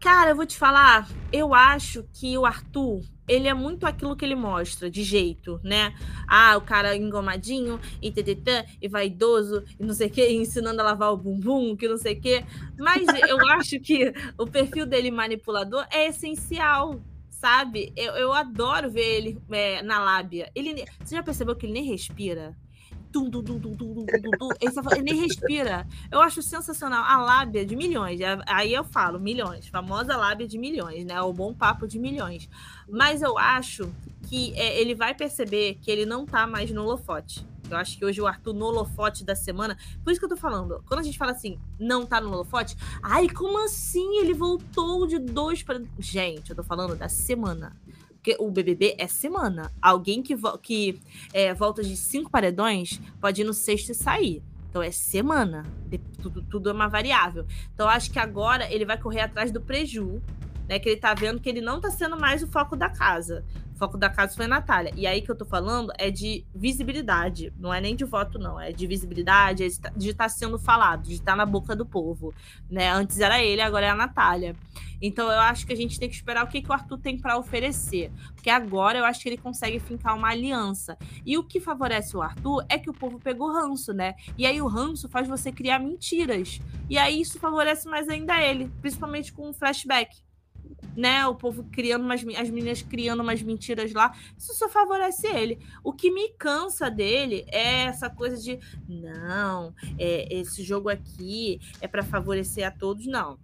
Cara, 0.01 0.31
eu 0.31 0.36
vou 0.36 0.47
te 0.47 0.57
falar, 0.57 1.07
eu 1.31 1.52
acho 1.52 2.05
que 2.15 2.39
o 2.39 2.47
Arthur, 2.47 3.02
ele 3.28 3.48
é 3.48 3.52
muito 3.52 3.85
aquilo 3.85 4.16
que 4.16 4.24
ele 4.24 4.35
mostra, 4.35 4.90
de 4.90 5.02
jeito, 5.02 5.61
né? 5.62 5.93
Ah, 6.27 6.57
o 6.57 6.62
cara 6.62 6.97
engomadinho, 6.97 7.78
e 8.01 8.11
ttt, 8.11 8.78
e 8.81 8.89
vaidoso, 8.89 9.62
e 9.78 9.85
não 9.85 9.93
sei 9.93 10.07
o 10.07 10.11
quê, 10.11 10.32
ensinando 10.32 10.81
a 10.81 10.85
lavar 10.85 11.12
o 11.12 11.19
bumbum, 11.19 11.77
que 11.77 11.86
não 11.86 11.98
sei 11.98 12.15
o 12.15 12.20
quê. 12.20 12.44
Mas 12.78 13.07
eu 13.28 13.36
acho 13.59 13.78
que 13.81 14.11
o 14.39 14.47
perfil 14.47 14.86
dele 14.86 15.11
manipulador 15.11 15.86
é 15.93 16.07
essencial, 16.07 16.98
sabe? 17.28 17.93
Eu, 17.94 18.12
eu 18.12 18.32
adoro 18.32 18.90
ver 18.90 19.16
ele 19.16 19.39
é, 19.51 19.82
na 19.82 19.98
lábia. 19.98 20.51
Ele, 20.55 20.85
você 21.05 21.15
já 21.16 21.23
percebeu 21.23 21.55
que 21.57 21.66
ele 21.66 21.74
nem 21.74 21.85
respira? 21.85 22.57
Tum, 23.12 23.28
tum, 23.28 23.43
ele, 24.61 24.73
só, 24.73 24.81
ele 24.93 25.03
nem 25.03 25.20
respira. 25.20 25.87
Eu 26.11 26.20
acho 26.20 26.43
sensacional. 26.43 27.05
A 27.05 27.16
lábia 27.19 27.66
de 27.66 27.74
milhões. 27.74 28.20
Aí 28.47 28.73
eu 28.73 28.85
falo, 28.85 29.19
milhões. 29.19 29.66
Famosa 29.66 30.16
lábia 30.16 30.47
de 30.47 30.59
milhões, 30.59 31.05
né? 31.05 31.20
O 31.20 31.32
bom 31.32 31.53
papo 31.53 31.89
de 31.89 31.99
milhões. 31.99 32.49
Mas 32.89 33.23
eu 33.23 33.37
acho 33.37 33.91
que 34.28 34.53
é, 34.55 34.81
ele 34.81 34.95
vai 34.95 35.15
perceber 35.15 35.78
que 35.82 35.91
ele 35.91 36.07
não 36.07 36.24
tá 36.24 36.47
mais 36.47 36.70
no 36.70 36.82
holofote. 36.82 37.45
Eu 37.70 37.77
acho 37.77 37.97
que 37.97 38.05
hoje 38.05 38.20
o 38.20 38.27
Arthur 38.27 38.53
no 38.53 38.66
holofote 38.66 39.24
da 39.24 39.35
semana. 39.35 39.77
Por 40.03 40.11
isso 40.11 40.20
que 40.20 40.24
eu 40.24 40.31
tô 40.31 40.37
falando. 40.37 40.82
Quando 40.87 41.01
a 41.01 41.03
gente 41.03 41.16
fala 41.16 41.31
assim, 41.31 41.59
não 41.78 42.05
tá 42.05 42.20
no 42.20 42.32
holofote. 42.32 42.77
Ai, 43.03 43.28
como 43.28 43.65
assim? 43.65 44.19
Ele 44.19 44.35
voltou 44.35 45.07
de 45.07 45.19
dois 45.19 45.62
para. 45.62 45.81
Gente, 45.99 46.51
eu 46.51 46.57
tô 46.57 46.65
falando 46.65 46.97
da 46.97 47.09
semana. 47.09 47.77
Porque 48.21 48.37
o 48.39 48.51
BBB 48.51 48.97
é 48.99 49.07
semana. 49.07 49.73
Alguém 49.81 50.23
que, 50.23 50.37
vo 50.37 50.59
que 50.59 51.01
é, 51.33 51.55
volta 51.55 51.83
de 51.83 51.97
cinco 51.97 52.31
paredões 52.31 53.01
pode 53.19 53.41
ir 53.41 53.45
no 53.45 53.55
sexto 53.55 53.93
e 53.93 53.95
sair. 53.95 54.43
Então 54.69 54.83
é 54.83 54.91
semana. 54.91 55.65
Tudo, 56.23 56.43
tudo 56.43 56.69
é 56.69 56.73
uma 56.73 56.87
variável. 56.87 57.47
Então 57.75 57.89
acho 57.89 58.11
que 58.11 58.19
agora 58.19 58.71
ele 58.71 58.85
vai 58.85 59.01
correr 59.01 59.21
atrás 59.21 59.51
do 59.51 59.61
preju, 59.61 60.21
né? 60.71 60.79
Que 60.79 60.89
ele 60.89 61.01
tá 61.01 61.13
vendo 61.13 61.41
que 61.41 61.49
ele 61.49 61.61
não 61.61 61.81
tá 61.81 61.91
sendo 61.91 62.17
mais 62.17 62.45
o 62.45 62.47
foco 62.47 62.77
da 62.77 62.89
casa 62.89 63.45
foco 63.81 63.97
da 63.97 64.11
casa 64.11 64.37
foi 64.37 64.45
a 64.45 64.49
Natália. 64.49 64.93
E 64.95 65.07
aí 65.07 65.23
que 65.23 65.31
eu 65.31 65.35
tô 65.35 65.47
falando 65.47 65.91
é 65.97 66.11
de 66.11 66.45
visibilidade, 66.55 67.51
não 67.59 67.73
é 67.73 67.81
nem 67.81 67.97
de 67.97 68.05
voto, 68.05 68.39
não, 68.39 68.61
é 68.61 68.73
de 68.73 68.87
visibilidade, 68.87 69.65
é 69.65 69.69
de 69.97 70.11
estar 70.11 70.25
tá 70.25 70.29
sendo 70.29 70.59
falado, 70.59 71.05
de 71.05 71.15
estar 71.15 71.33
tá 71.33 71.37
na 71.37 71.47
boca 71.47 71.75
do 71.75 71.87
povo. 71.87 72.35
Né? 72.71 72.91
Antes 72.93 73.19
era 73.21 73.43
ele, 73.43 73.63
agora 73.63 73.87
é 73.87 73.89
a 73.89 73.95
Natália. 73.95 74.55
Então 75.01 75.33
eu 75.33 75.41
acho 75.41 75.67
que 75.67 75.73
a 75.73 75.77
gente 75.77 75.99
tem 75.99 76.11
que 76.11 76.15
esperar 76.15 76.45
o 76.45 76.49
que, 76.49 76.61
que 76.61 76.69
o 76.69 76.75
Arthur 76.75 76.99
tem 76.99 77.19
para 77.19 77.39
oferecer. 77.39 78.13
Porque 78.35 78.51
agora 78.51 78.99
eu 78.99 79.05
acho 79.07 79.23
que 79.23 79.31
ele 79.31 79.39
consegue 79.39 79.81
fincar 79.81 80.15
uma 80.15 80.29
aliança. 80.29 80.99
E 81.25 81.39
o 81.39 81.43
que 81.43 81.59
favorece 81.59 82.15
o 82.15 82.21
Arthur 82.21 82.67
é 82.69 82.77
que 82.77 82.91
o 82.91 82.93
povo 82.93 83.19
pegou 83.19 83.51
ranço, 83.51 83.95
né? 83.95 84.15
E 84.37 84.45
aí 84.45 84.61
o 84.61 84.67
ranço 84.67 85.09
faz 85.09 85.27
você 85.27 85.51
criar 85.51 85.79
mentiras. 85.79 86.61
E 86.91 86.99
aí 86.99 87.19
isso 87.19 87.41
favorece 87.41 87.89
mais 87.89 88.11
ainda 88.11 88.39
ele, 88.43 88.71
principalmente 88.83 89.33
com 89.33 89.49
o 89.49 89.55
flashback 89.55 90.21
né? 90.97 91.27
O 91.27 91.35
povo 91.35 91.65
criando 91.70 92.05
umas, 92.05 92.24
as 92.36 92.51
meninas 92.51 92.82
criando 92.82 93.23
umas 93.23 93.43
mentiras 93.43 93.93
lá, 93.93 94.12
isso 94.36 94.55
só 94.55 94.69
favorece 94.69 95.27
ele. 95.27 95.59
O 95.82 95.93
que 95.93 96.11
me 96.11 96.31
cansa 96.31 96.90
dele 96.90 97.44
é 97.48 97.85
essa 97.85 98.11
coisa 98.11 98.36
de 98.36 98.59
não, 98.89 99.74
é, 99.98 100.27
esse 100.35 100.62
jogo 100.62 100.89
aqui 100.89 101.61
é 101.81 101.89
para 101.89 102.02
favorecer 102.02 102.66
a 102.66 102.70
todos, 102.70 103.07
não. 103.07 103.39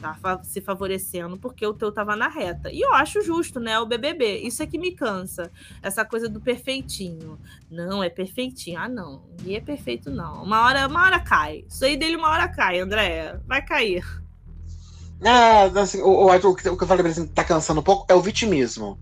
Tá 0.00 0.14
se 0.42 0.60
favorecendo 0.60 1.38
porque 1.38 1.66
o 1.66 1.72
teu 1.72 1.90
tava 1.90 2.14
na 2.14 2.28
reta. 2.28 2.70
E 2.70 2.82
eu 2.82 2.92
acho 2.92 3.22
justo, 3.22 3.58
né? 3.58 3.78
O 3.78 3.86
BBB. 3.86 4.40
Isso 4.40 4.62
é 4.62 4.66
que 4.66 4.76
me 4.78 4.92
cansa. 4.92 5.50
Essa 5.82 6.04
coisa 6.04 6.28
do 6.28 6.38
perfeitinho. 6.38 7.40
Não, 7.70 8.02
é 8.02 8.10
perfeitinho. 8.10 8.78
Ah, 8.78 8.90
não. 8.90 9.24
E 9.42 9.56
é 9.56 9.60
perfeito, 9.60 10.10
não. 10.10 10.42
Uma 10.42 10.66
hora, 10.66 10.86
uma 10.86 11.02
hora 11.02 11.18
cai. 11.18 11.64
Isso 11.66 11.82
aí 11.82 11.96
dele 11.96 12.16
uma 12.16 12.28
hora 12.28 12.46
cai, 12.46 12.78
André. 12.78 13.40
Vai 13.46 13.64
cair. 13.64 14.04
É, 15.20 15.64
assim, 15.78 16.00
o, 16.02 16.08
o, 16.08 16.34
o, 16.34 16.54
que 16.56 16.68
eu 16.68 16.86
falei 16.86 17.02
pra 17.02 17.12
ele 17.12 17.28
tá 17.28 17.44
cansando 17.44 17.80
um 17.80 17.82
pouco 17.82 18.06
é 18.08 18.14
o 18.14 18.20
vitimismo. 18.20 18.98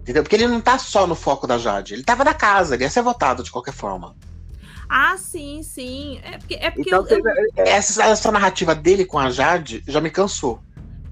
Entendeu? 0.00 0.22
Porque 0.22 0.36
ele 0.36 0.48
não 0.48 0.60
tá 0.60 0.78
só 0.78 1.06
no 1.06 1.14
foco 1.14 1.46
da 1.46 1.58
Jade. 1.58 1.94
Ele 1.94 2.02
tava 2.02 2.24
na 2.24 2.32
casa, 2.32 2.74
ele 2.74 2.84
ia 2.84 2.90
ser 2.90 3.02
votado 3.02 3.42
de 3.42 3.50
qualquer 3.50 3.74
forma. 3.74 4.16
Ah, 4.88 5.16
sim, 5.18 5.62
sim. 5.62 6.18
É 6.22 6.38
porque, 6.38 6.54
é 6.54 6.70
porque 6.70 6.88
então, 6.88 7.06
eu, 7.06 7.18
eu... 7.18 7.64
Essa, 7.66 8.04
essa 8.04 8.32
narrativa 8.32 8.74
dele 8.74 9.04
com 9.04 9.18
a 9.18 9.30
Jade 9.30 9.82
já 9.86 10.00
me 10.00 10.10
cansou. 10.10 10.62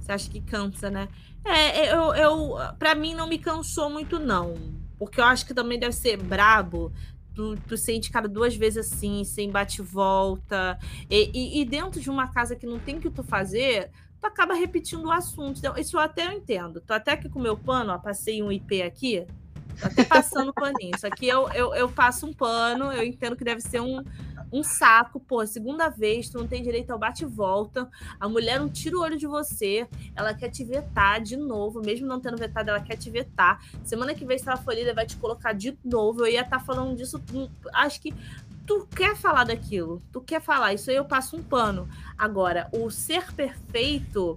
Você 0.00 0.12
acha 0.12 0.30
que 0.30 0.40
cansa, 0.40 0.88
né? 0.88 1.08
É, 1.44 1.92
eu, 1.92 2.14
eu, 2.14 2.56
pra 2.78 2.94
mim 2.94 3.14
não 3.14 3.28
me 3.28 3.38
cansou 3.38 3.90
muito, 3.90 4.18
não. 4.18 4.54
Porque 4.98 5.20
eu 5.20 5.24
acho 5.24 5.44
que 5.44 5.52
também 5.52 5.78
deve 5.78 5.92
ser 5.92 6.16
brabo 6.16 6.90
tu, 7.36 7.54
tu 7.68 7.76
ser 7.76 7.94
indicado 7.94 8.28
duas 8.28 8.56
vezes 8.56 8.90
assim, 8.90 9.22
sem 9.22 9.50
bate-volta. 9.50 10.78
E, 11.08 11.30
e, 11.34 11.60
e, 11.60 11.64
dentro 11.66 12.00
de 12.00 12.08
uma 12.08 12.28
casa 12.28 12.56
que 12.56 12.66
não 12.66 12.78
tem 12.78 12.96
o 12.96 13.00
que 13.00 13.10
tu 13.10 13.22
fazer, 13.22 13.90
tu 14.20 14.26
acaba 14.26 14.54
repetindo 14.54 15.04
o 15.04 15.12
assunto. 15.12 15.58
Então, 15.58 15.76
isso 15.76 15.96
eu 15.96 16.00
até 16.00 16.32
entendo. 16.32 16.80
Tô 16.80 16.92
até 16.94 17.12
aqui 17.12 17.28
com 17.28 17.38
o 17.38 17.42
meu 17.42 17.56
pano, 17.56 17.92
ó, 17.92 17.98
passei 17.98 18.42
um 18.42 18.50
IP 18.50 18.82
aqui, 18.82 19.26
tô 19.80 19.86
até 19.86 20.04
passando 20.04 20.52
paninho. 20.52 20.94
Isso 20.94 21.06
aqui 21.06 21.28
eu, 21.28 21.48
eu, 21.50 21.74
eu 21.74 21.88
passo 21.88 22.26
um 22.26 22.32
pano, 22.32 22.92
eu 22.92 23.02
entendo 23.02 23.36
que 23.36 23.44
deve 23.44 23.60
ser 23.60 23.80
um, 23.80 24.02
um 24.52 24.62
saco, 24.62 25.20
pô, 25.20 25.44
segunda 25.46 25.88
vez, 25.88 26.28
tu 26.28 26.38
não 26.38 26.46
tem 26.46 26.62
direito 26.62 26.90
ao 26.90 26.98
bate-volta, 26.98 27.88
a 28.18 28.28
mulher 28.28 28.58
não 28.58 28.68
tira 28.68 28.96
o 28.96 29.00
olho 29.00 29.16
de 29.16 29.26
você, 29.26 29.86
ela 30.14 30.32
quer 30.34 30.50
te 30.50 30.64
vetar 30.64 31.20
de 31.20 31.36
novo, 31.36 31.80
mesmo 31.80 32.06
não 32.06 32.20
tendo 32.20 32.36
vetado, 32.36 32.70
ela 32.70 32.80
quer 32.80 32.96
te 32.96 33.10
vetar. 33.10 33.60
Semana 33.84 34.14
que 34.14 34.24
vem, 34.24 34.38
se 34.38 34.48
ela 34.48 34.56
for 34.56 34.74
líder, 34.74 34.94
vai 34.94 35.06
te 35.06 35.16
colocar 35.16 35.52
de 35.52 35.76
novo. 35.84 36.20
Eu 36.20 36.28
ia 36.28 36.42
estar 36.42 36.58
tá 36.58 36.64
falando 36.64 36.96
disso, 36.96 37.20
hum, 37.32 37.48
acho 37.72 38.00
que 38.00 38.14
tu 38.66 38.86
quer 38.94 39.16
falar 39.16 39.44
daquilo, 39.44 40.02
tu 40.12 40.20
quer 40.20 40.40
falar, 40.40 40.74
isso 40.74 40.90
aí 40.90 40.96
eu 40.96 41.04
passo 41.04 41.36
um 41.36 41.42
pano. 41.42 41.88
Agora, 42.18 42.68
o 42.72 42.90
ser 42.90 43.32
perfeito, 43.32 44.36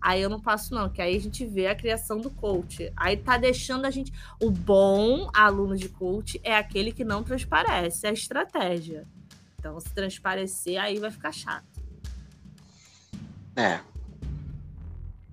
Aí 0.00 0.22
eu 0.22 0.30
não 0.30 0.40
passo, 0.40 0.72
não, 0.74 0.88
que 0.88 1.02
aí 1.02 1.16
a 1.16 1.20
gente 1.20 1.44
vê 1.44 1.66
a 1.66 1.74
criação 1.74 2.20
do 2.20 2.30
coach. 2.30 2.92
Aí 2.96 3.16
tá 3.16 3.36
deixando 3.36 3.84
a 3.84 3.90
gente. 3.90 4.12
O 4.40 4.50
bom 4.50 5.28
aluno 5.34 5.76
de 5.76 5.88
coach 5.88 6.40
é 6.44 6.56
aquele 6.56 6.92
que 6.92 7.04
não 7.04 7.24
transparece 7.24 8.06
a 8.06 8.12
estratégia. 8.12 9.06
Então, 9.58 9.78
se 9.80 9.92
transparecer, 9.92 10.80
aí 10.80 11.00
vai 11.00 11.10
ficar 11.10 11.32
chato. 11.32 11.66
É. 13.56 13.80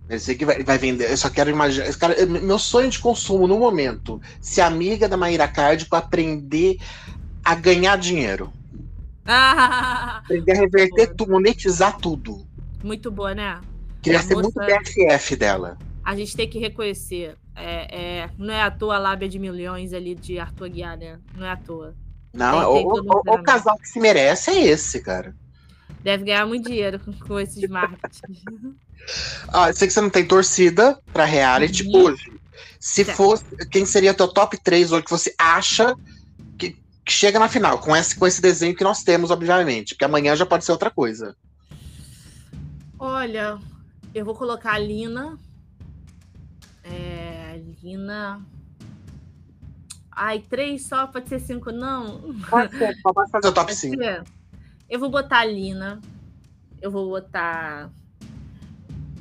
Eu 0.09 0.19
sei 0.19 0.35
que 0.35 0.45
vai, 0.45 0.63
vai 0.63 0.79
vender. 0.79 1.11
Eu 1.11 1.17
só 1.17 1.29
quero 1.29 1.49
imaginar. 1.49 1.93
Cara, 1.95 2.25
meu 2.25 2.57
sonho 2.57 2.89
de 2.89 2.99
consumo 2.99 3.47
no 3.47 3.59
momento. 3.59 4.19
Se 4.41 4.61
amiga 4.61 5.07
da 5.07 5.17
Maíra 5.17 5.47
Card 5.47 5.85
para 5.85 5.99
aprender 5.99 6.77
a 7.45 7.53
ganhar 7.53 7.95
dinheiro. 7.97 8.51
aprender 9.23 10.51
a 10.53 10.55
reverter 10.61 11.13
tudo, 11.15 11.31
monetizar 11.31 11.95
tudo. 11.99 12.45
Muito 12.83 13.11
boa, 13.11 13.35
né? 13.35 13.61
Queria 14.01 14.19
a 14.19 14.23
ser 14.23 14.33
moça... 14.33 14.49
muito 14.59 14.83
BFF 14.83 15.35
dela. 15.35 15.77
A 16.03 16.15
gente 16.15 16.35
tem 16.35 16.49
que 16.49 16.57
reconhecer. 16.57 17.37
É, 17.55 18.23
é, 18.23 18.29
não 18.37 18.53
é 18.53 18.63
à 18.63 18.71
toa 18.71 18.95
a 18.95 18.99
lábia 18.99 19.29
de 19.29 19.39
milhões 19.39 19.93
ali 19.93 20.15
de 20.15 20.39
Arthur 20.39 20.69
Guiar, 20.69 20.97
né? 20.97 21.19
Não 21.35 21.45
é 21.45 21.51
à 21.51 21.55
toa. 21.55 21.95
Não, 22.33 22.73
tem, 22.73 22.83
tem 22.83 22.85
o, 22.85 23.13
o, 23.13 23.35
o 23.35 23.43
casal 23.43 23.77
que 23.77 23.87
se 23.87 23.99
merece 23.99 24.51
é 24.51 24.67
esse, 24.67 25.01
cara. 25.01 25.35
Deve 26.03 26.25
ganhar 26.25 26.45
muito 26.45 26.67
dinheiro 26.67 26.99
com, 26.99 27.13
com 27.13 27.39
esses 27.39 27.67
marketing. 27.69 28.75
ah, 29.49 29.71
sei 29.71 29.87
que 29.87 29.93
você 29.93 30.01
não 30.01 30.09
tem 30.09 30.25
torcida 30.25 30.99
pra 31.13 31.25
reality 31.25 31.87
uhum. 31.87 32.03
hoje. 32.03 32.31
Se 32.79 33.03
certo. 33.05 33.17
fosse, 33.17 33.43
quem 33.71 33.85
seria 33.85 34.13
teu 34.13 34.27
top 34.27 34.57
3 34.61 34.91
hoje 34.91 35.03
que 35.03 35.11
você 35.11 35.33
acha 35.37 35.95
que, 37.05 37.11
chega 37.11 37.39
na 37.39 37.47
final, 37.47 37.79
com 37.79 37.95
esse, 37.95 38.15
com 38.15 38.25
esse 38.25 38.41
desenho 38.41 38.75
que 38.75 38.83
nós 38.83 39.03
temos, 39.03 39.31
obviamente? 39.31 39.93
Porque 39.93 40.05
amanhã 40.05 40.35
já 40.35 40.45
pode 40.45 40.65
ser 40.65 40.71
outra 40.71 40.89
coisa. 40.89 41.35
Olha, 42.97 43.59
eu 44.13 44.25
vou 44.25 44.33
colocar 44.33 44.73
a 44.73 44.79
Lina. 44.79 45.37
É, 46.83 47.61
Lina. 47.83 48.41
Ai, 50.11 50.39
três 50.39 50.87
só, 50.87 51.05
pode 51.07 51.27
ser 51.27 51.39
cinco, 51.39 51.71
não? 51.71 52.33
Pode 52.49 52.77
ser, 52.77 52.99
pode 53.03 53.29
fazer 53.29 53.47
o 53.49 53.51
top 53.51 53.75
5. 53.75 54.01
Eu 54.89 54.99
vou 54.99 55.09
botar 55.09 55.39
a 55.39 55.45
Lina. 55.45 55.99
Eu 56.81 56.89
vou 56.89 57.09
botar 57.09 57.91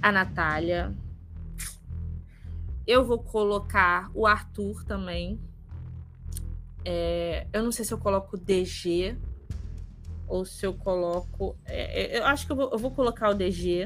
a 0.01 0.13
Natália. 0.13 0.95
Eu 2.87 3.05
vou 3.05 3.19
colocar 3.19 4.11
o 4.15 4.27
Arthur 4.27 4.85
também. 4.85 5.41
É, 6.85 7.47
eu 7.53 7.63
não 7.63 7.73
sei 7.73 7.85
se 7.85 7.93
eu 7.93 7.99
coloco 7.99 8.37
DG 8.37 9.17
ou 10.27 10.45
se 10.45 10.67
eu 10.67 10.75
coloco. 10.75 11.57
É, 11.65 12.17
é, 12.17 12.19
eu 12.19 12.27
acho 12.27 12.47
que 12.47 12.53
eu 12.53 12.57
vou, 12.57 12.71
eu 12.71 12.79
vou 12.79 12.91
colocar 12.91 13.31
o 13.31 13.35
DG. 13.35 13.85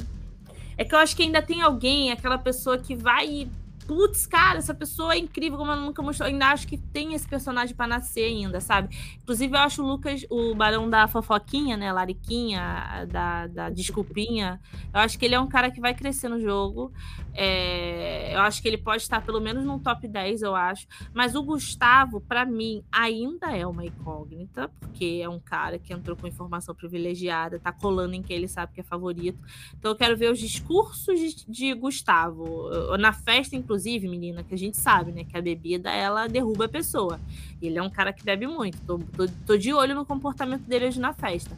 É 0.76 0.84
que 0.84 0.94
eu 0.94 0.98
acho 0.98 1.16
que 1.16 1.22
ainda 1.22 1.42
tem 1.42 1.60
alguém, 1.60 2.12
aquela 2.12 2.38
pessoa 2.38 2.78
que 2.78 2.94
vai 2.94 3.48
putz, 3.89 4.27
cara, 4.27 4.59
essa 4.59 4.74
pessoa 4.74 5.15
é 5.15 5.19
incrível, 5.19 5.56
como 5.56 5.73
ela 5.73 5.81
nunca 5.81 6.02
mostrou. 6.02 6.28
Ainda 6.28 6.48
acho 6.48 6.69
que 6.69 6.77
tem 6.77 7.15
esse 7.15 7.27
personagem 7.27 7.74
para 7.74 7.86
nascer 7.86 8.24
ainda, 8.24 8.60
sabe? 8.60 8.94
Inclusive, 9.23 9.56
eu 9.56 9.60
acho 9.60 9.82
o 9.82 9.86
Lucas, 9.86 10.27
o 10.28 10.55
barão 10.55 10.90
da 10.90 11.09
fofoquinha, 11.09 11.74
né? 11.74 11.90
Lariquinha, 11.90 13.06
da, 13.10 13.47
da 13.47 13.70
desculpinha. 13.70 14.60
Eu 14.93 15.01
acho 15.01 15.19
que 15.19 15.24
ele 15.24 15.35
é 15.35 15.40
um 15.40 15.48
cara 15.48 15.70
que 15.70 15.81
vai 15.81 15.94
crescer 15.94 16.28
no 16.28 16.39
jogo. 16.39 16.93
É, 17.32 18.35
eu 18.35 18.40
acho 18.40 18.60
que 18.60 18.69
ele 18.69 18.77
pode 18.77 19.02
estar 19.02 19.23
pelo 19.23 19.40
menos 19.40 19.65
no 19.65 19.78
top 19.78 20.06
10, 20.06 20.43
eu 20.43 20.55
acho. 20.55 20.86
Mas 21.15 21.35
o 21.35 21.43
Gustavo, 21.43 22.20
para 22.20 22.44
mim, 22.44 22.85
ainda 22.93 23.56
é 23.56 23.66
uma 23.66 23.86
incógnita, 23.86 24.69
porque 24.81 25.20
é 25.23 25.28
um 25.31 25.40
cara 25.40 25.78
que 25.78 25.94
entrou 25.94 26.15
com 26.15 26.27
informação 26.27 26.74
privilegiada, 26.74 27.59
tá 27.59 27.73
colando 27.73 28.15
em 28.15 28.23
quem 28.23 28.36
ele 28.36 28.48
sabe 28.48 28.74
que 28.74 28.81
é 28.82 28.85
favorito. 28.85 29.39
Então 29.78 29.93
eu 29.93 29.97
quero 29.97 30.15
ver 30.15 30.31
os 30.31 30.39
discursos 30.39 31.19
de, 31.19 31.51
de 31.51 31.74
Gustavo. 31.74 32.69
Na 32.98 33.15
festa, 33.15 33.56
inclusive 33.56 33.77
inclusive, 33.78 34.09
menina, 34.09 34.42
que 34.42 34.55
a 34.55 34.59
gente 34.59 34.76
sabe, 34.76 35.12
né? 35.12 35.24
Que 35.24 35.38
a 35.38 35.40
bebida, 35.40 35.90
ela 35.90 36.26
derruba 36.26 36.64
a 36.64 36.68
pessoa. 36.68 37.20
Ele 37.62 37.78
é 37.78 37.82
um 37.82 37.88
cara 37.88 38.12
que 38.12 38.24
bebe 38.24 38.46
muito. 38.46 38.80
Tô, 38.82 38.98
tô, 38.98 39.28
tô 39.46 39.56
de 39.56 39.72
olho 39.72 39.94
no 39.94 40.05
comportamento 40.05 40.62
dele 40.62 40.86
hoje 40.86 40.98
na 40.98 41.12
festa. 41.12 41.56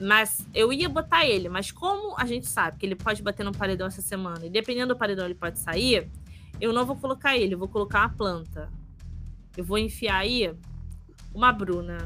Mas 0.00 0.46
eu 0.54 0.72
ia 0.72 0.88
botar 0.88 1.26
ele, 1.26 1.48
mas 1.48 1.70
como 1.70 2.14
a 2.16 2.24
gente 2.24 2.46
sabe 2.46 2.78
que 2.78 2.86
ele 2.86 2.94
pode 2.94 3.22
bater 3.22 3.44
no 3.44 3.52
paredão 3.52 3.86
essa 3.86 4.00
semana, 4.00 4.46
e 4.46 4.48
dependendo 4.48 4.94
do 4.94 4.98
paredão 4.98 5.26
ele 5.26 5.34
pode 5.34 5.58
sair, 5.58 6.08
eu 6.58 6.72
não 6.72 6.86
vou 6.86 6.96
colocar 6.96 7.36
ele, 7.36 7.54
eu 7.54 7.58
vou 7.58 7.68
colocar 7.68 8.00
uma 8.00 8.08
planta. 8.08 8.70
Eu 9.54 9.64
vou 9.64 9.76
enfiar 9.76 10.18
aí 10.18 10.54
uma 11.34 11.52
Bruna. 11.52 11.98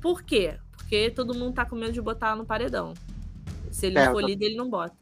Por 0.00 0.22
quê? 0.22 0.56
Porque 0.70 1.10
todo 1.10 1.34
mundo 1.34 1.54
tá 1.54 1.64
com 1.64 1.74
medo 1.74 1.92
de 1.92 2.00
botar 2.00 2.36
no 2.36 2.44
paredão. 2.44 2.94
Se 3.72 3.86
ele 3.86 3.98
é, 3.98 4.10
for 4.10 4.22
líder, 4.22 4.46
ele 4.46 4.56
não 4.56 4.70
bota. 4.70 5.01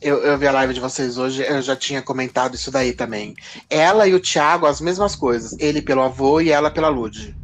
Eu, 0.00 0.22
eu 0.22 0.38
vi 0.38 0.46
a 0.46 0.52
live 0.52 0.74
de 0.74 0.80
vocês 0.80 1.18
hoje, 1.18 1.42
eu 1.42 1.60
já 1.60 1.74
tinha 1.74 2.00
comentado 2.00 2.54
isso 2.54 2.70
daí 2.70 2.92
também. 2.92 3.34
Ela 3.68 4.06
e 4.06 4.14
o 4.14 4.20
Thiago, 4.20 4.66
as 4.66 4.80
mesmas 4.80 5.16
coisas. 5.16 5.58
Ele 5.58 5.82
pelo 5.82 6.02
avô 6.02 6.40
e 6.40 6.50
ela 6.50 6.70
pela 6.70 6.88
Lud. 6.88 7.36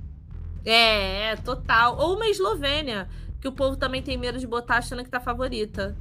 É, 0.64 1.32
é, 1.32 1.36
total. 1.36 1.98
Ou 1.98 2.14
uma 2.14 2.28
Eslovênia, 2.28 3.08
que 3.40 3.48
o 3.48 3.52
povo 3.52 3.76
também 3.76 4.02
tem 4.02 4.16
medo 4.16 4.38
de 4.38 4.46
botar 4.46 4.76
achando 4.76 5.02
que 5.02 5.10
tá 5.10 5.18
favorita. 5.18 5.96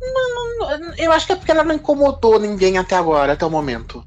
Não, 0.00 0.58
não, 0.58 0.94
eu 0.96 1.10
acho 1.12 1.26
que 1.26 1.32
é 1.32 1.36
porque 1.36 1.50
ela 1.50 1.64
não 1.64 1.74
incomodou 1.74 2.38
ninguém 2.38 2.78
até 2.78 2.94
agora, 2.94 3.32
até 3.32 3.46
o 3.46 3.50
momento. 3.50 4.04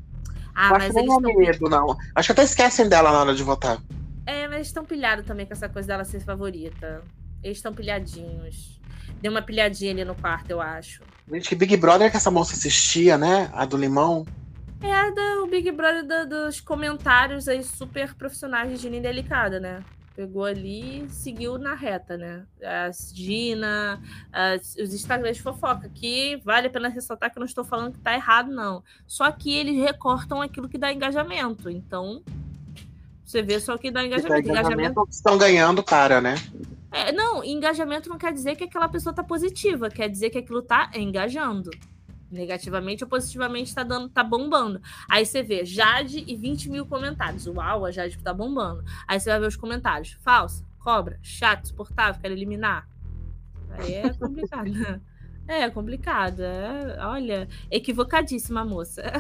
Ah, 0.54 0.70
mas 0.72 0.96
eles 0.96 1.08
não 1.08 1.30
é 1.30 1.34
medo, 1.34 1.70
não. 1.70 1.98
Acho 2.16 2.28
que 2.28 2.32
até 2.32 2.44
esquecem 2.44 2.88
dela 2.88 3.12
na 3.12 3.22
hora 3.22 3.36
de 3.36 3.44
votar. 3.44 3.80
É, 4.26 4.48
mas 4.48 4.68
estão 4.68 4.84
pilhados 4.84 5.26
também 5.26 5.46
com 5.46 5.54
essa 5.54 5.70
coisa 5.70 5.88
dela 5.88 6.04
ser 6.04 6.20
favorita. 6.20 7.02
Eles 7.44 7.58
estão 7.58 7.74
pilhadinhos. 7.74 8.77
Deu 9.22 9.32
uma 9.32 9.42
pilhadinha 9.42 9.92
ali 9.92 10.06
no 10.06 10.16
quarto, 10.16 10.52
eu 10.52 10.62
acho. 10.62 11.02
Gente, 11.32 11.50
que 11.50 11.56
Big 11.56 11.76
Brother 11.76 12.10
que 12.10 12.18
essa 12.18 12.32
moça 12.32 12.54
assistia, 12.54 13.18
né? 13.18 13.50
A 13.54 13.66
do 13.66 13.78
limão. 13.78 14.26
É 14.82 14.94
a 14.94 15.10
do 15.10 15.48
Big 15.48 15.72
Brother 15.72 16.06
do, 16.06 16.30
dos 16.30 16.62
comentários 16.62 17.48
aí 17.48 17.64
super 17.64 18.14
profissionais 18.14 18.70
de 18.70 18.78
Gina 18.78 19.00
Delicada, 19.00 19.60
né? 19.60 19.84
Pegou 20.16 20.46
ali 20.46 21.06
e 21.06 21.10
seguiu 21.10 21.58
na 21.58 21.76
reta, 21.76 22.18
né? 22.18 22.44
A 22.64 22.90
Gina, 22.92 24.02
as, 24.32 24.76
os 24.76 24.94
Instagrams 24.94 25.38
de 25.38 25.44
fofoca, 25.44 25.90
que 25.94 26.38
vale 26.44 26.68
a 26.68 26.70
pena 26.70 26.90
ressaltar 26.90 27.32
que 27.32 27.38
eu 27.38 27.42
não 27.42 27.48
estou 27.48 27.64
falando 27.64 27.94
que 27.94 28.00
tá 28.00 28.14
errado, 28.14 28.52
não. 28.52 28.84
Só 29.06 29.32
que 29.32 29.56
eles 29.56 29.78
recortam 29.80 30.42
aquilo 30.42 30.70
que 30.70 30.78
dá 30.78 30.92
engajamento. 30.92 31.70
Então, 31.70 32.24
você 33.24 33.42
vê 33.42 33.60
só 33.60 33.78
que 33.78 33.92
dá 33.92 34.04
engajamento. 34.04 34.42
Que 34.42 34.48
dá 34.48 34.60
engajamento, 34.60 34.92
engajamento 34.92 35.12
estão 35.12 35.38
ganhando 35.38 35.84
cara, 35.84 36.22
né? 36.22 36.36
É, 36.92 37.12
não, 37.12 37.44
engajamento 37.44 38.10
não 38.10 38.18
quer 38.18 38.34
dizer 38.34 38.56
que 38.56 38.64
aquela 38.64 38.88
pessoa 38.88 39.14
tá 39.14 39.24
positiva, 39.24 39.90
quer 39.90 40.10
dizer 40.10 40.30
que 40.30 40.38
aquilo 40.38 40.62
tá 40.62 40.90
engajando. 40.96 41.70
Negativamente 42.30 43.04
ou 43.04 43.10
positivamente 43.10 43.74
tá 43.74 43.84
dando, 43.84 44.10
tá 44.10 44.24
bombando. 44.24 44.82
Aí 45.10 45.26
você 45.26 45.42
vê 45.42 45.64
Jade 45.64 46.24
e 46.28 46.36
20 46.36 46.70
mil 46.70 46.86
comentários. 46.86 47.48
Uau, 47.48 47.86
a 47.86 47.92
Jade 47.92 48.18
tá 48.20 48.34
bombando. 48.34 48.84
Aí 49.08 49.20
você 49.20 49.30
vai 49.30 49.40
ver 49.40 49.48
os 49.48 49.56
comentários. 49.56 50.18
Falsa, 50.22 50.66
cobra, 50.80 51.20
chato, 51.22 51.68
suportável, 51.68 52.22
quero 52.22 52.34
eliminar. 52.34 52.88
Aí 53.70 53.94
é 53.94 54.14
complicado. 54.14 55.02
é 55.48 55.70
complicado. 55.70 56.42
É, 56.42 56.98
olha, 57.06 57.48
equivocadíssima 57.72 58.66
moça. 58.66 59.04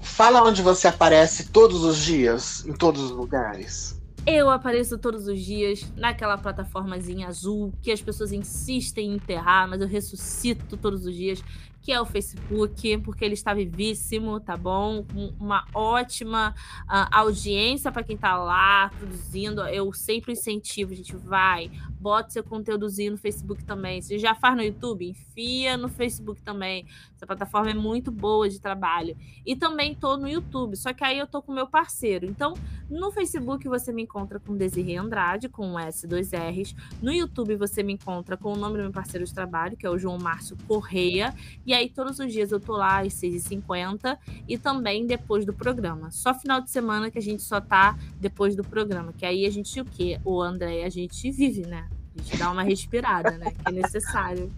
Fala 0.00 0.42
onde 0.42 0.62
você 0.62 0.88
aparece 0.88 1.48
todos 1.50 1.84
os 1.84 1.98
dias, 1.98 2.64
em 2.66 2.72
todos 2.72 3.02
os 3.02 3.10
lugares. 3.10 3.95
Eu 4.26 4.50
apareço 4.50 4.98
todos 4.98 5.28
os 5.28 5.40
dias 5.40 5.88
naquela 5.96 6.36
plataformazinha 6.36 7.28
azul 7.28 7.72
que 7.80 7.92
as 7.92 8.02
pessoas 8.02 8.32
insistem 8.32 9.12
em 9.12 9.14
enterrar, 9.14 9.68
mas 9.68 9.80
eu 9.80 9.86
ressuscito 9.86 10.76
todos 10.76 11.06
os 11.06 11.14
dias 11.14 11.40
que 11.86 11.92
é 11.92 12.00
o 12.00 12.04
Facebook, 12.04 12.98
porque 12.98 13.24
ele 13.24 13.34
está 13.34 13.54
vivíssimo, 13.54 14.40
tá 14.40 14.56
bom? 14.56 15.06
Uma 15.38 15.64
ótima 15.72 16.52
uh, 16.82 17.06
audiência 17.12 17.92
para 17.92 18.02
quem 18.02 18.16
está 18.16 18.36
lá 18.36 18.90
produzindo. 18.98 19.62
Eu 19.68 19.92
sempre 19.92 20.32
incentivo, 20.32 20.92
a 20.92 20.96
gente 20.96 21.14
vai, 21.14 21.70
bota 22.00 22.30
seu 22.30 22.42
conteúdozinho 22.42 23.12
no 23.12 23.16
Facebook 23.16 23.62
também. 23.62 24.02
Se 24.02 24.18
já 24.18 24.34
faz 24.34 24.56
no 24.56 24.64
YouTube, 24.64 25.08
enfia 25.08 25.76
no 25.76 25.88
Facebook 25.88 26.42
também. 26.42 26.84
Essa 27.14 27.24
plataforma 27.24 27.70
é 27.70 27.74
muito 27.74 28.10
boa 28.10 28.48
de 28.48 28.60
trabalho. 28.60 29.16
E 29.44 29.54
também 29.54 29.94
tô 29.94 30.16
no 30.16 30.28
YouTube, 30.28 30.76
só 30.76 30.92
que 30.92 31.04
aí 31.04 31.16
eu 31.16 31.26
tô 31.28 31.40
com 31.40 31.52
meu 31.52 31.68
parceiro. 31.68 32.26
Então, 32.26 32.54
no 32.90 33.12
Facebook 33.12 33.68
você 33.68 33.92
me 33.92 34.02
encontra 34.02 34.40
com 34.40 34.56
Desirê 34.56 34.96
Andrade, 34.96 35.48
com 35.48 35.66
um 35.66 35.78
S, 35.78 36.04
dois 36.06 36.32
R's. 36.32 36.74
No 37.00 37.12
YouTube 37.12 37.54
você 37.54 37.82
me 37.84 37.92
encontra 37.92 38.36
com 38.36 38.52
o 38.52 38.56
nome 38.56 38.76
do 38.76 38.82
meu 38.82 38.92
parceiro 38.92 39.24
de 39.24 39.32
trabalho, 39.32 39.76
que 39.76 39.86
é 39.86 39.90
o 39.90 39.96
João 39.96 40.18
Márcio 40.18 40.56
Correia. 40.66 41.32
E 41.64 41.75
aí, 41.76 41.88
todos 41.88 42.18
os 42.18 42.32
dias 42.32 42.50
eu 42.50 42.58
tô 42.58 42.72
lá 42.72 43.00
às 43.00 43.14
6h50 43.14 44.18
e 44.48 44.58
também 44.58 45.06
depois 45.06 45.44
do 45.44 45.52
programa. 45.52 46.10
Só 46.10 46.34
final 46.34 46.60
de 46.60 46.70
semana 46.70 47.10
que 47.10 47.18
a 47.18 47.22
gente 47.22 47.42
só 47.42 47.60
tá 47.60 47.96
depois 48.18 48.56
do 48.56 48.64
programa. 48.64 49.12
Que 49.12 49.24
aí 49.24 49.46
a 49.46 49.50
gente 49.50 49.80
o 49.80 49.84
quê? 49.84 50.20
O 50.24 50.40
André, 50.42 50.84
a 50.84 50.88
gente 50.88 51.30
vive, 51.30 51.66
né? 51.66 51.88
A 52.18 52.22
gente 52.22 52.36
dá 52.36 52.50
uma 52.50 52.62
respirada, 52.62 53.32
né? 53.32 53.50
Que 53.50 53.68
é 53.68 53.70
necessário. 53.70 54.52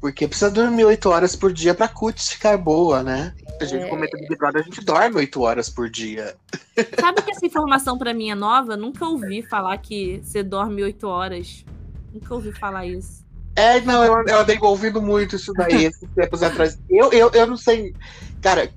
Porque 0.00 0.26
precisa 0.26 0.50
dormir 0.50 0.84
8 0.84 1.08
horas 1.08 1.36
por 1.36 1.52
dia 1.52 1.74
pra 1.74 1.86
cutis 1.86 2.30
ficar 2.30 2.58
boa, 2.58 3.04
né? 3.04 3.32
A 3.60 3.64
gente 3.64 3.84
é... 3.84 3.88
comenta 3.88 4.16
Big 4.16 4.36
Brother, 4.36 4.60
a 4.60 4.64
gente 4.64 4.84
dorme 4.84 5.16
8 5.16 5.40
horas 5.40 5.70
por 5.70 5.88
dia. 5.88 6.34
Sabe 6.98 7.22
que 7.22 7.30
essa 7.30 7.46
informação 7.46 7.96
para 7.96 8.12
mim 8.12 8.28
é 8.28 8.34
nova? 8.34 8.76
Nunca 8.76 9.06
ouvi 9.06 9.42
falar 9.42 9.78
que 9.78 10.20
você 10.24 10.42
dorme 10.42 10.82
8 10.82 11.06
horas. 11.06 11.64
Nunca 12.12 12.34
ouvi 12.34 12.50
falar 12.50 12.84
isso. 12.84 13.21
É, 13.54 13.80
não, 13.82 14.02
eu, 14.02 14.24
eu 14.26 14.38
andei 14.38 14.58
ouvindo 14.60 15.00
muito 15.02 15.36
isso 15.36 15.52
daí, 15.52 15.84
esses 15.86 16.08
tempos 16.14 16.42
atrás. 16.42 16.78
Eu, 16.88 17.12
eu, 17.12 17.30
eu 17.32 17.46
não 17.46 17.56
sei. 17.56 17.94
Cara, 18.40 18.72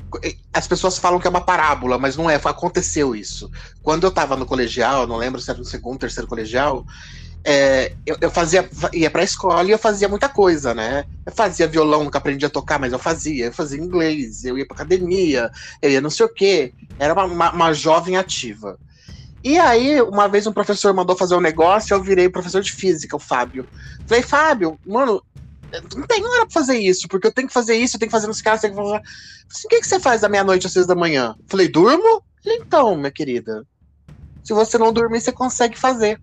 as 0.54 0.68
pessoas 0.68 0.98
falam 0.98 1.20
que 1.20 1.26
é 1.26 1.30
uma 1.30 1.42
parábola, 1.42 1.98
mas 1.98 2.16
não 2.16 2.30
é, 2.30 2.36
aconteceu 2.36 3.16
isso. 3.16 3.50
Quando 3.82 4.06
eu 4.06 4.12
tava 4.12 4.36
no 4.36 4.46
colegial, 4.46 5.08
não 5.08 5.18
lembro 5.18 5.42
se 5.42 5.50
era 5.50 5.58
no 5.58 5.66
segundo, 5.66 6.00
terceiro 6.00 6.28
colegial, 6.28 6.86
é, 7.48 7.96
eu, 8.06 8.18
eu, 8.20 8.32
fazia, 8.32 8.68
ia 8.92 9.10
pra 9.10 9.24
escola 9.24 9.64
e 9.68 9.72
eu 9.72 9.78
fazia 9.78 10.10
muita 10.10 10.28
coisa, 10.28 10.74
né? 10.74 11.06
Eu 11.26 11.32
fazia 11.32 11.68
violão, 11.68 12.04
nunca 12.04 12.18
aprendi 12.18 12.44
a 12.46 12.50
tocar, 12.50 12.80
mas 12.80 12.92
eu 12.92 13.00
fazia. 13.00 13.46
Eu 13.46 13.54
fazia 13.54 13.80
inglês, 13.80 14.44
eu 14.44 14.58
ia 14.58 14.66
pra 14.66 14.76
academia, 14.76 15.52
eu 15.82 15.92
ia 15.92 16.02
não 16.02 16.10
sei 16.10 16.26
o 16.26 16.34
quê. 16.34 16.74
Era 17.00 17.14
uma, 17.14 17.26
uma, 17.26 17.52
uma 17.52 17.74
jovem 17.74 18.18
ativa. 18.18 18.80
E 19.46 19.60
aí, 19.60 20.02
uma 20.02 20.28
vez 20.28 20.48
um 20.48 20.52
professor 20.52 20.92
mandou 20.92 21.16
fazer 21.16 21.36
um 21.36 21.40
negócio, 21.40 21.94
eu 21.94 22.02
virei 22.02 22.28
professor 22.28 22.64
de 22.64 22.72
física, 22.72 23.16
o 23.16 23.20
Fábio. 23.20 23.68
Falei, 24.08 24.24
Fábio, 24.24 24.80
mano, 24.84 25.22
não 25.96 26.08
tem 26.08 26.26
hora 26.26 26.48
pra 26.48 26.50
fazer 26.50 26.80
isso, 26.80 27.08
porque 27.08 27.28
eu 27.28 27.32
tenho 27.32 27.48
que 27.48 27.54
fazer 27.54 27.76
isso, 27.76 27.96
eu 27.96 28.00
tenho 28.00 28.10
que 28.10 28.16
fazer 28.16 28.26
nos 28.26 28.42
caras, 28.42 28.62
tenho 28.62 28.74
que 28.74 28.82
fazer. 28.82 29.04
Assim, 29.48 29.68
o 29.68 29.70
que, 29.70 29.82
que 29.82 29.88
você 29.88 30.00
faz 30.00 30.22
da 30.22 30.30
meia-noite 30.30 30.66
às 30.66 30.74
seis 30.74 30.88
da 30.88 30.96
manhã? 30.96 31.36
Falei, 31.46 31.68
durmo? 31.68 32.24
Falei, 32.44 32.58
então, 32.58 32.96
minha 32.96 33.12
querida. 33.12 33.64
Se 34.44 34.52
você 34.52 34.80
não 34.80 34.92
dormir, 34.92 35.22
você 35.22 35.32
consegue 35.32 35.78
fazer. 35.78 36.20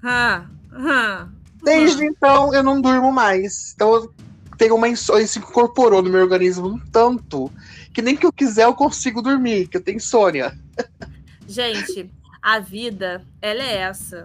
Ah, 0.00 0.46
ah, 0.72 1.26
Desde 1.64 2.04
ah. 2.04 2.06
então, 2.06 2.54
eu 2.54 2.62
não 2.62 2.80
durmo 2.80 3.10
mais. 3.10 3.72
Então, 3.74 3.92
eu 3.92 4.14
tenho 4.56 4.76
uma 4.76 4.88
insônia, 4.88 5.26
se 5.26 5.40
incorporou 5.40 6.00
no 6.00 6.10
meu 6.10 6.20
organismo 6.20 6.68
um 6.68 6.78
tanto 6.92 7.50
que 7.92 8.00
nem 8.00 8.16
que 8.16 8.24
eu 8.24 8.32
quiser 8.32 8.66
eu 8.66 8.74
consigo 8.74 9.20
dormir, 9.20 9.66
que 9.66 9.76
eu 9.76 9.82
tenho 9.82 9.96
insônia. 9.96 10.56
Gente, 11.48 12.10
a 12.46 12.60
vida, 12.60 13.26
ela 13.42 13.60
é 13.60 13.78
essa. 13.78 14.24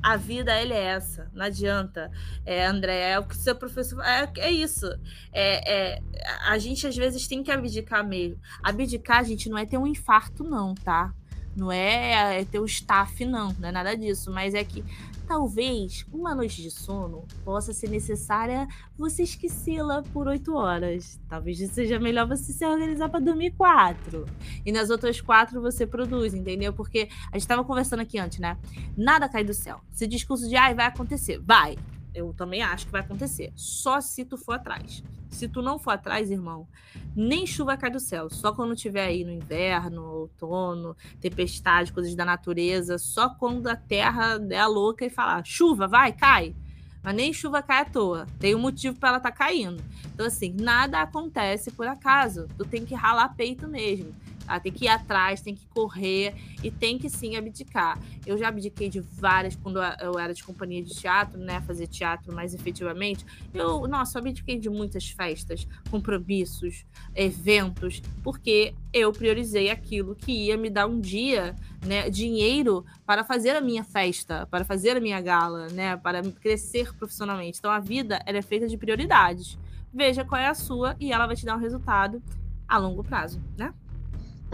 A 0.00 0.16
vida, 0.16 0.52
ela 0.52 0.72
é 0.72 0.84
essa. 0.84 1.28
Não 1.34 1.44
adianta. 1.44 2.08
É, 2.46 2.64
André, 2.64 3.10
é 3.10 3.18
o 3.18 3.24
que 3.24 3.36
seu 3.36 3.56
professor. 3.56 4.00
É, 4.04 4.30
é 4.36 4.52
isso. 4.52 4.86
É, 5.32 5.96
é, 5.96 6.02
a 6.46 6.56
gente, 6.58 6.86
às 6.86 6.96
vezes, 6.96 7.26
tem 7.26 7.42
que 7.42 7.50
abdicar 7.50 8.06
mesmo. 8.06 8.38
Abdicar, 8.62 9.24
gente, 9.24 9.48
não 9.48 9.58
é 9.58 9.66
ter 9.66 9.78
um 9.78 9.86
infarto, 9.88 10.44
não, 10.44 10.76
tá? 10.76 11.12
Não 11.56 11.72
é, 11.72 12.40
é 12.40 12.44
ter 12.44 12.60
o 12.60 12.64
staff, 12.66 13.24
não. 13.24 13.52
Não 13.58 13.68
é 13.68 13.72
nada 13.72 13.96
disso. 13.96 14.30
Mas 14.30 14.54
é 14.54 14.62
que 14.62 14.84
talvez 15.30 16.04
uma 16.12 16.34
noite 16.34 16.60
de 16.60 16.72
sono 16.72 17.24
possa 17.44 17.72
ser 17.72 17.88
necessária 17.88 18.66
você 18.98 19.22
esquecê-la 19.22 20.02
por 20.12 20.26
oito 20.26 20.56
horas. 20.56 21.20
Talvez 21.28 21.56
seja 21.70 22.00
melhor 22.00 22.26
você 22.26 22.52
se 22.52 22.66
organizar 22.66 23.08
para 23.08 23.20
dormir 23.20 23.52
quatro. 23.52 24.26
E 24.66 24.72
nas 24.72 24.90
outras 24.90 25.20
quatro 25.20 25.62
você 25.62 25.86
produz, 25.86 26.34
entendeu? 26.34 26.72
Porque 26.72 27.08
a 27.30 27.36
gente 27.36 27.42
estava 27.42 27.62
conversando 27.62 28.00
aqui 28.00 28.18
antes, 28.18 28.40
né? 28.40 28.58
Nada 28.96 29.28
cai 29.28 29.44
do 29.44 29.54
céu. 29.54 29.80
Esse 29.94 30.04
discurso 30.04 30.48
de 30.48 30.56
ai, 30.56 30.74
vai 30.74 30.86
acontecer. 30.86 31.38
Vai. 31.38 31.78
Eu 32.14 32.32
também 32.32 32.62
acho 32.62 32.86
que 32.86 32.92
vai 32.92 33.00
acontecer. 33.00 33.52
Só 33.54 34.00
se 34.00 34.24
tu 34.24 34.36
for 34.36 34.52
atrás. 34.52 35.02
Se 35.30 35.48
tu 35.48 35.62
não 35.62 35.78
for 35.78 35.92
atrás, 35.92 36.30
irmão, 36.30 36.66
nem 37.14 37.46
chuva 37.46 37.76
cai 37.76 37.90
do 37.90 38.00
céu. 38.00 38.28
Só 38.28 38.52
quando 38.52 38.74
tiver 38.74 39.04
aí 39.06 39.24
no 39.24 39.30
inverno, 39.30 40.02
outono, 40.02 40.96
tempestade, 41.20 41.92
coisas 41.92 42.14
da 42.14 42.24
natureza. 42.24 42.98
Só 42.98 43.28
quando 43.30 43.68
a 43.68 43.76
terra 43.76 44.38
der 44.38 44.58
a 44.58 44.66
louca 44.66 45.04
e 45.04 45.10
falar, 45.10 45.44
chuva, 45.44 45.86
vai, 45.86 46.12
cai. 46.12 46.54
Mas 47.02 47.14
nem 47.14 47.32
chuva 47.32 47.62
cai 47.62 47.82
à 47.82 47.84
toa. 47.84 48.26
Tem 48.38 48.54
um 48.54 48.60
motivo 48.60 48.98
para 48.98 49.10
ela 49.10 49.18
estar 49.18 49.30
tá 49.30 49.36
caindo. 49.36 49.82
Então, 50.12 50.26
assim, 50.26 50.54
nada 50.58 51.00
acontece 51.00 51.70
por 51.70 51.86
acaso. 51.86 52.46
Tu 52.58 52.64
tem 52.64 52.84
que 52.84 52.94
ralar 52.94 53.34
peito 53.34 53.66
mesmo. 53.68 54.14
Ah, 54.50 54.58
tem 54.58 54.72
que 54.72 54.86
ir 54.86 54.88
atrás, 54.88 55.40
tem 55.40 55.54
que 55.54 55.64
correr 55.68 56.34
e 56.60 56.72
tem 56.72 56.98
que 56.98 57.08
sim 57.08 57.36
abdicar. 57.36 57.96
Eu 58.26 58.36
já 58.36 58.48
abdiquei 58.48 58.88
de 58.88 58.98
várias, 58.98 59.54
quando 59.54 59.78
eu 60.00 60.18
era 60.18 60.34
de 60.34 60.42
companhia 60.42 60.82
de 60.82 60.90
teatro, 60.92 61.38
né? 61.38 61.60
Fazer 61.60 61.86
teatro 61.86 62.34
mais 62.34 62.52
efetivamente. 62.52 63.24
Eu, 63.54 63.86
nossa, 63.86 64.18
abdiquei 64.18 64.58
de 64.58 64.68
muitas 64.68 65.08
festas, 65.08 65.68
compromissos, 65.88 66.84
eventos, 67.14 68.02
porque 68.24 68.74
eu 68.92 69.12
priorizei 69.12 69.70
aquilo 69.70 70.16
que 70.16 70.32
ia 70.32 70.56
me 70.56 70.68
dar 70.68 70.88
um 70.88 71.00
dia, 71.00 71.54
né? 71.86 72.10
Dinheiro 72.10 72.84
para 73.06 73.22
fazer 73.22 73.50
a 73.50 73.60
minha 73.60 73.84
festa, 73.84 74.48
para 74.50 74.64
fazer 74.64 74.96
a 74.96 75.00
minha 75.00 75.20
gala, 75.20 75.68
né? 75.68 75.96
Para 75.96 76.22
crescer 76.22 76.92
profissionalmente. 76.96 77.60
Então 77.60 77.70
a 77.70 77.78
vida 77.78 78.20
ela 78.26 78.38
é 78.38 78.42
feita 78.42 78.66
de 78.66 78.76
prioridades. 78.76 79.56
Veja 79.94 80.24
qual 80.24 80.40
é 80.40 80.48
a 80.48 80.54
sua 80.54 80.96
e 80.98 81.12
ela 81.12 81.26
vai 81.26 81.36
te 81.36 81.44
dar 81.44 81.56
um 81.56 81.60
resultado 81.60 82.20
a 82.66 82.78
longo 82.78 83.02
prazo, 83.02 83.40
né? 83.56 83.74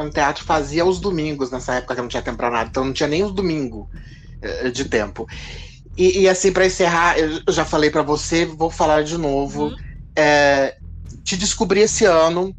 No 0.04 0.10
teatro 0.10 0.44
fazia 0.44 0.84
os 0.84 1.00
domingos 1.00 1.50
nessa 1.50 1.74
época 1.74 1.94
que 1.94 2.00
não 2.00 2.08
tinha 2.08 2.22
tempo 2.22 2.36
pra 2.36 2.50
nada, 2.50 2.68
então 2.68 2.84
não 2.84 2.92
tinha 2.92 3.08
nem 3.08 3.24
os 3.24 3.32
domingos 3.32 3.86
eh, 4.42 4.70
de 4.70 4.84
tempo. 4.84 5.26
E, 5.96 6.20
e 6.20 6.28
assim, 6.28 6.52
para 6.52 6.66
encerrar, 6.66 7.18
eu 7.18 7.40
já 7.48 7.64
falei 7.64 7.90
para 7.90 8.02
você, 8.02 8.44
vou 8.44 8.70
falar 8.70 9.02
de 9.02 9.16
novo. 9.16 9.68
Uhum. 9.68 9.76
É, 10.14 10.76
te 11.24 11.36
descobri 11.36 11.80
esse 11.80 12.04
ano. 12.04 12.54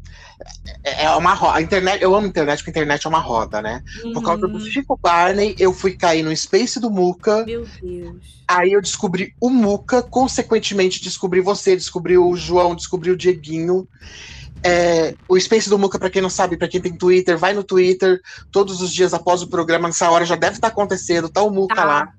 É, 0.82 1.04
é 1.04 1.10
uma 1.10 1.34
roda. 1.34 1.58
A 1.58 1.62
internet, 1.62 2.02
eu 2.02 2.14
amo 2.14 2.26
a 2.26 2.28
internet, 2.28 2.58
porque 2.58 2.70
a 2.70 2.72
internet 2.72 3.06
é 3.06 3.08
uma 3.08 3.20
roda, 3.20 3.62
né? 3.62 3.82
Uhum. 4.04 4.12
Por 4.12 4.22
causa 4.22 4.48
do 4.48 4.54
uhum. 4.54 4.60
Chico 4.60 4.98
Barney, 5.00 5.54
eu 5.58 5.72
fui 5.72 5.92
cair 5.92 6.24
no 6.24 6.36
Space 6.36 6.80
do 6.80 6.90
Muca. 6.90 7.44
Meu 7.44 7.64
Deus. 7.80 8.38
Aí 8.46 8.72
eu 8.72 8.80
descobri 8.80 9.34
o 9.40 9.50
Muca, 9.50 10.02
consequentemente 10.02 11.02
descobri 11.02 11.40
você, 11.40 11.76
descobri 11.76 12.18
o 12.18 12.34
João, 12.34 12.74
descobri 12.74 13.10
o 13.10 13.16
Dieguinho. 13.16 13.86
É, 14.62 15.14
o 15.28 15.38
Space 15.38 15.68
do 15.68 15.78
Muca, 15.78 15.98
para 15.98 16.10
quem 16.10 16.22
não 16.22 16.30
sabe, 16.30 16.56
para 16.56 16.68
quem 16.68 16.80
tem 16.80 16.96
Twitter, 16.96 17.38
vai 17.38 17.52
no 17.52 17.62
Twitter 17.62 18.20
todos 18.50 18.80
os 18.80 18.92
dias 18.92 19.14
após 19.14 19.42
o 19.42 19.48
programa, 19.48 19.88
nessa 19.88 20.10
hora 20.10 20.24
já 20.24 20.36
deve 20.36 20.56
estar 20.56 20.68
tá 20.68 20.72
acontecendo, 20.72 21.28
tá 21.28 21.42
o 21.42 21.50
Muca 21.50 21.74
tá. 21.74 21.84
lá. 21.84 22.12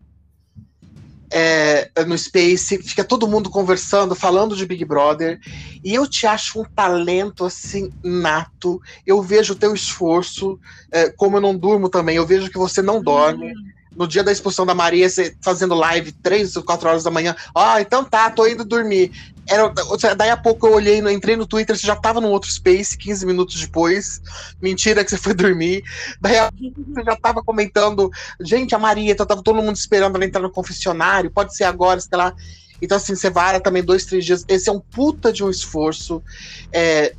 É, 1.31 1.91
no 2.07 2.17
Space, 2.17 2.81
fica 2.81 3.03
todo 3.03 3.27
mundo 3.27 3.51
conversando, 3.51 4.15
falando 4.15 4.55
de 4.55 4.65
Big 4.65 4.83
Brother, 4.83 5.39
e 5.83 5.93
eu 5.93 6.09
te 6.09 6.25
acho 6.25 6.59
um 6.59 6.65
talento 6.65 7.45
assim 7.45 7.91
nato. 8.03 8.81
Eu 9.05 9.21
vejo 9.21 9.53
o 9.53 9.55
teu 9.55 9.75
esforço, 9.75 10.59
é, 10.91 11.09
como 11.09 11.37
eu 11.37 11.41
não 11.41 11.55
durmo 11.55 11.87
também, 11.87 12.15
eu 12.15 12.25
vejo 12.25 12.49
que 12.49 12.57
você 12.57 12.81
não 12.81 13.01
dorme. 13.01 13.53
Hum 13.53 13.78
no 13.99 14.07
dia 14.07 14.23
da 14.23 14.31
expulsão 14.31 14.65
da 14.65 14.73
Maria, 14.73 15.09
você 15.09 15.35
fazendo 15.43 15.75
live 15.75 16.13
três 16.13 16.55
ou 16.55 16.63
quatro 16.63 16.87
horas 16.87 17.03
da 17.03 17.11
manhã. 17.11 17.35
Ó, 17.53 17.75
oh, 17.75 17.79
então 17.79 18.01
tá, 18.01 18.29
tô 18.29 18.47
indo 18.47 18.63
dormir. 18.63 19.11
Era, 19.45 19.73
daí 20.15 20.29
a 20.29 20.37
pouco 20.37 20.67
eu 20.67 20.73
olhei, 20.73 20.99
entrei 21.11 21.35
no 21.35 21.45
Twitter, 21.45 21.77
você 21.77 21.85
já 21.85 21.97
tava 21.97 22.21
num 22.21 22.29
outro 22.29 22.49
space 22.49 22.97
15 22.97 23.25
minutos 23.25 23.59
depois. 23.59 24.21
Mentira 24.61 25.03
que 25.03 25.09
você 25.09 25.17
foi 25.17 25.33
dormir. 25.33 25.83
Daí 26.21 26.37
a, 26.37 26.49
você 26.55 27.03
já 27.03 27.17
tava 27.17 27.43
comentando, 27.43 28.09
gente, 28.39 28.73
a 28.73 28.79
Maria, 28.79 29.11
então 29.11 29.25
tava 29.25 29.43
todo 29.43 29.61
mundo 29.61 29.75
esperando 29.75 30.15
ela 30.15 30.23
entrar 30.23 30.41
no 30.41 30.49
confessionário, 30.51 31.29
pode 31.29 31.53
ser 31.53 31.65
agora, 31.65 31.99
sei 31.99 32.17
lá. 32.17 32.33
Então, 32.81 32.95
assim, 32.95 33.13
você 33.13 33.29
vara 33.29 33.59
também 33.59 33.83
dois, 33.83 34.05
três 34.05 34.23
dias. 34.23 34.45
Esse 34.47 34.69
é 34.69 34.71
um 34.71 34.79
puta 34.79 35.33
de 35.33 35.43
um 35.43 35.49
esforço. 35.49 36.23
É, 36.71 37.13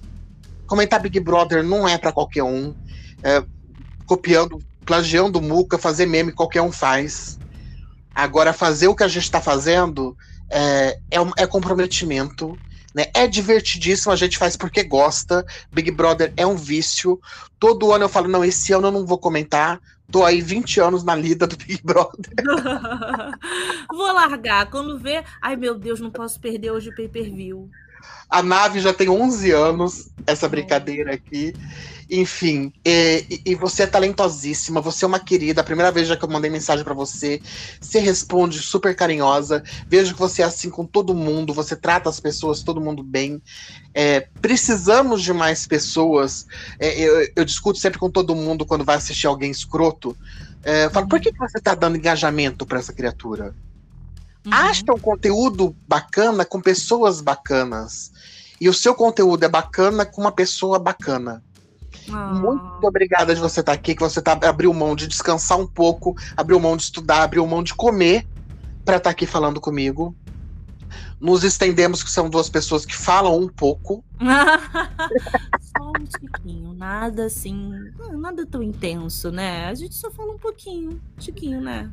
comentar 0.66 0.98
Big 0.98 1.20
Brother 1.20 1.62
não 1.62 1.86
é 1.86 1.98
para 1.98 2.10
qualquer 2.10 2.42
um. 2.42 2.74
É, 3.22 3.44
copiando 4.06 4.58
plagiando 4.84 5.40
Muca, 5.40 5.78
fazer 5.78 6.06
meme 6.06 6.32
qualquer 6.32 6.62
um 6.62 6.72
faz. 6.72 7.38
Agora, 8.14 8.52
fazer 8.52 8.88
o 8.88 8.94
que 8.94 9.04
a 9.04 9.08
gente 9.08 9.22
está 9.22 9.40
fazendo 9.40 10.16
é, 10.50 10.98
é, 11.10 11.18
é 11.38 11.46
comprometimento. 11.46 12.58
Né? 12.94 13.06
É 13.14 13.26
divertidíssimo, 13.26 14.12
a 14.12 14.16
gente 14.16 14.36
faz 14.36 14.56
porque 14.56 14.82
gosta. 14.82 15.46
Big 15.72 15.90
Brother 15.90 16.32
é 16.36 16.46
um 16.46 16.56
vício. 16.56 17.20
Todo 17.58 17.92
ano 17.92 18.04
eu 18.04 18.08
falo, 18.08 18.28
não, 18.28 18.44
esse 18.44 18.72
ano 18.72 18.88
eu 18.88 18.92
não 18.92 19.06
vou 19.06 19.18
comentar. 19.18 19.80
Tô 20.10 20.24
aí 20.24 20.40
20 20.40 20.80
anos 20.80 21.04
na 21.04 21.14
lida 21.14 21.46
do 21.46 21.56
Big 21.56 21.80
Brother. 21.84 22.32
vou 23.88 24.12
largar. 24.12 24.68
Quando 24.68 24.98
vê, 24.98 25.22
ai 25.40 25.54
meu 25.54 25.78
Deus, 25.78 26.00
não 26.00 26.10
posso 26.10 26.40
perder 26.40 26.72
hoje 26.72 26.90
o 26.90 26.94
pay-per-view. 26.94 27.70
A 28.28 28.42
nave 28.42 28.80
já 28.80 28.92
tem 28.92 29.08
11 29.08 29.50
anos, 29.50 30.08
essa 30.26 30.48
brincadeira 30.48 31.14
aqui. 31.14 31.54
Enfim, 32.10 32.72
e, 32.84 33.40
e, 33.46 33.54
você 33.54 33.84
é 33.84 33.86
talentosíssima, 33.86 34.80
você 34.80 35.04
é 35.04 35.08
uma 35.08 35.20
querida. 35.20 35.60
A 35.60 35.64
primeira 35.64 35.92
vez 35.92 36.08
já 36.08 36.16
que 36.16 36.24
eu 36.24 36.28
mandei 36.28 36.50
mensagem 36.50 36.84
para 36.84 36.92
você, 36.92 37.40
você 37.80 38.00
responde 38.00 38.58
super 38.58 38.96
carinhosa. 38.96 39.62
Vejo 39.86 40.14
que 40.14 40.18
você 40.18 40.42
é 40.42 40.44
assim 40.44 40.70
com 40.70 40.84
todo 40.84 41.14
mundo, 41.14 41.54
você 41.54 41.76
trata 41.76 42.10
as 42.10 42.18
pessoas, 42.18 42.64
todo 42.64 42.80
mundo 42.80 43.04
bem. 43.04 43.40
É, 43.94 44.26
precisamos 44.40 45.22
de 45.22 45.32
mais 45.32 45.68
pessoas. 45.68 46.46
É, 46.80 47.00
eu, 47.00 47.28
eu, 47.36 47.44
discuto 47.44 47.78
sempre 47.78 48.00
com 48.00 48.10
todo 48.10 48.34
mundo 48.34 48.66
quando 48.66 48.84
vai 48.84 48.96
assistir 48.96 49.28
alguém 49.28 49.52
escroto. 49.52 50.16
É, 50.64 50.86
eu 50.86 50.90
falo, 50.90 51.06
por 51.06 51.20
que, 51.20 51.30
que 51.30 51.38
você 51.38 51.60
tá 51.60 51.76
dando 51.76 51.96
engajamento 51.96 52.66
para 52.66 52.80
essa 52.80 52.92
criatura? 52.92 53.54
Uhum. 54.46 54.52
Acha 54.52 54.84
um 54.94 54.98
conteúdo 54.98 55.76
bacana 55.86 56.44
com 56.44 56.60
pessoas 56.60 57.20
bacanas. 57.20 58.12
E 58.60 58.68
o 58.68 58.74
seu 58.74 58.94
conteúdo 58.94 59.44
é 59.44 59.48
bacana 59.48 60.04
com 60.04 60.20
uma 60.20 60.32
pessoa 60.32 60.78
bacana. 60.78 61.42
Muito 62.08 62.84
ah. 62.84 62.88
obrigada 62.88 63.34
de 63.34 63.40
você 63.40 63.60
estar 63.60 63.72
aqui, 63.72 63.94
que 63.94 64.02
você 64.02 64.20
tá, 64.20 64.32
abriu 64.32 64.72
mão 64.74 64.96
de 64.96 65.06
descansar 65.06 65.58
um 65.58 65.66
pouco, 65.66 66.16
abriu 66.36 66.58
mão 66.58 66.76
de 66.76 66.84
estudar, 66.84 67.22
abriu 67.22 67.46
mão 67.46 67.62
de 67.62 67.74
comer 67.74 68.26
para 68.84 68.96
estar 68.96 69.08
tá 69.08 69.10
aqui 69.10 69.26
falando 69.26 69.60
comigo. 69.60 70.14
Nos 71.20 71.44
estendemos, 71.44 72.02
que 72.02 72.10
são 72.10 72.28
duas 72.28 72.48
pessoas 72.48 72.84
que 72.84 72.96
falam 72.96 73.38
um 73.38 73.48
pouco. 73.48 74.02
só 75.78 75.88
um 75.88 76.04
tiquinho, 76.04 76.72
nada 76.72 77.26
assim, 77.26 77.72
nada 78.12 78.44
tão 78.46 78.62
intenso, 78.62 79.30
né? 79.30 79.66
A 79.66 79.74
gente 79.74 79.94
só 79.94 80.10
fala 80.10 80.32
um 80.32 80.38
pouquinho, 80.38 81.00
tiquinho, 81.18 81.60
né? 81.60 81.90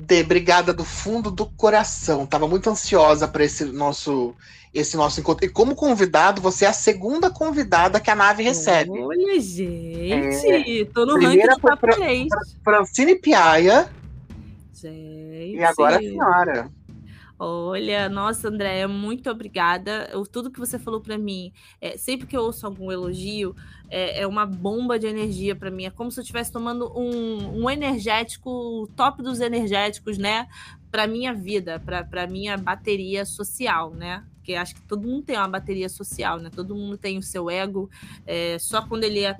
Dê, 0.00 0.22
obrigada 0.22 0.72
do 0.72 0.84
fundo 0.84 1.30
do 1.30 1.46
coração. 1.46 2.26
Tava 2.26 2.48
muito 2.48 2.70
ansiosa 2.70 3.28
para 3.28 3.44
esse 3.44 3.64
nosso 3.64 4.34
esse 4.72 4.96
nosso 4.96 5.20
encontro. 5.20 5.44
E 5.44 5.48
como 5.48 5.74
convidado, 5.74 6.40
você 6.40 6.64
é 6.64 6.68
a 6.68 6.72
segunda 6.72 7.28
convidada 7.28 7.98
que 8.00 8.10
a 8.10 8.14
nave 8.14 8.42
recebe. 8.42 8.90
Olha, 8.90 9.40
gente, 9.40 10.80
é, 10.80 10.84
tô 10.86 11.04
no 11.04 11.20
ranking 11.20 11.48
do 11.48 11.60
Papo 11.60 11.86
Fra 11.92 11.96
Francine 12.62 13.16
Piaia. 13.16 13.90
Gente. 14.72 15.56
E 15.56 15.64
agora 15.64 15.96
a 15.96 15.98
senhora. 15.98 16.70
Olha, 17.42 18.06
nossa, 18.10 18.48
Andréia, 18.48 18.86
muito 18.86 19.30
obrigada. 19.30 20.10
tudo 20.30 20.50
que 20.50 20.58
você 20.58 20.78
falou 20.78 21.00
para 21.00 21.16
mim, 21.16 21.54
é, 21.80 21.96
sempre 21.96 22.26
que 22.26 22.36
eu 22.36 22.42
ouço 22.42 22.66
algum 22.66 22.92
elogio, 22.92 23.56
é, 23.88 24.20
é 24.20 24.26
uma 24.26 24.44
bomba 24.44 24.98
de 24.98 25.06
energia 25.06 25.56
para 25.56 25.70
mim. 25.70 25.86
É 25.86 25.90
como 25.90 26.10
se 26.10 26.20
eu 26.20 26.22
estivesse 26.22 26.52
tomando 26.52 26.92
um, 26.94 27.62
um 27.62 27.70
energético, 27.70 28.86
top 28.94 29.22
dos 29.22 29.40
energéticos, 29.40 30.18
né? 30.18 30.48
Para 30.90 31.06
minha 31.06 31.32
vida, 31.32 31.80
para 31.80 32.26
minha 32.26 32.58
bateria 32.58 33.24
social, 33.24 33.94
né? 33.94 34.22
Porque 34.50 34.54
acho 34.56 34.74
que 34.74 34.82
todo 34.82 35.06
mundo 35.06 35.22
tem 35.22 35.36
uma 35.36 35.48
bateria 35.48 35.88
social, 35.88 36.38
né? 36.38 36.50
Todo 36.50 36.74
mundo 36.74 36.96
tem 36.96 37.18
o 37.18 37.22
seu 37.22 37.48
ego. 37.48 37.88
É, 38.26 38.58
só 38.58 38.82
quando 38.82 39.04
ele 39.04 39.20
é, 39.20 39.36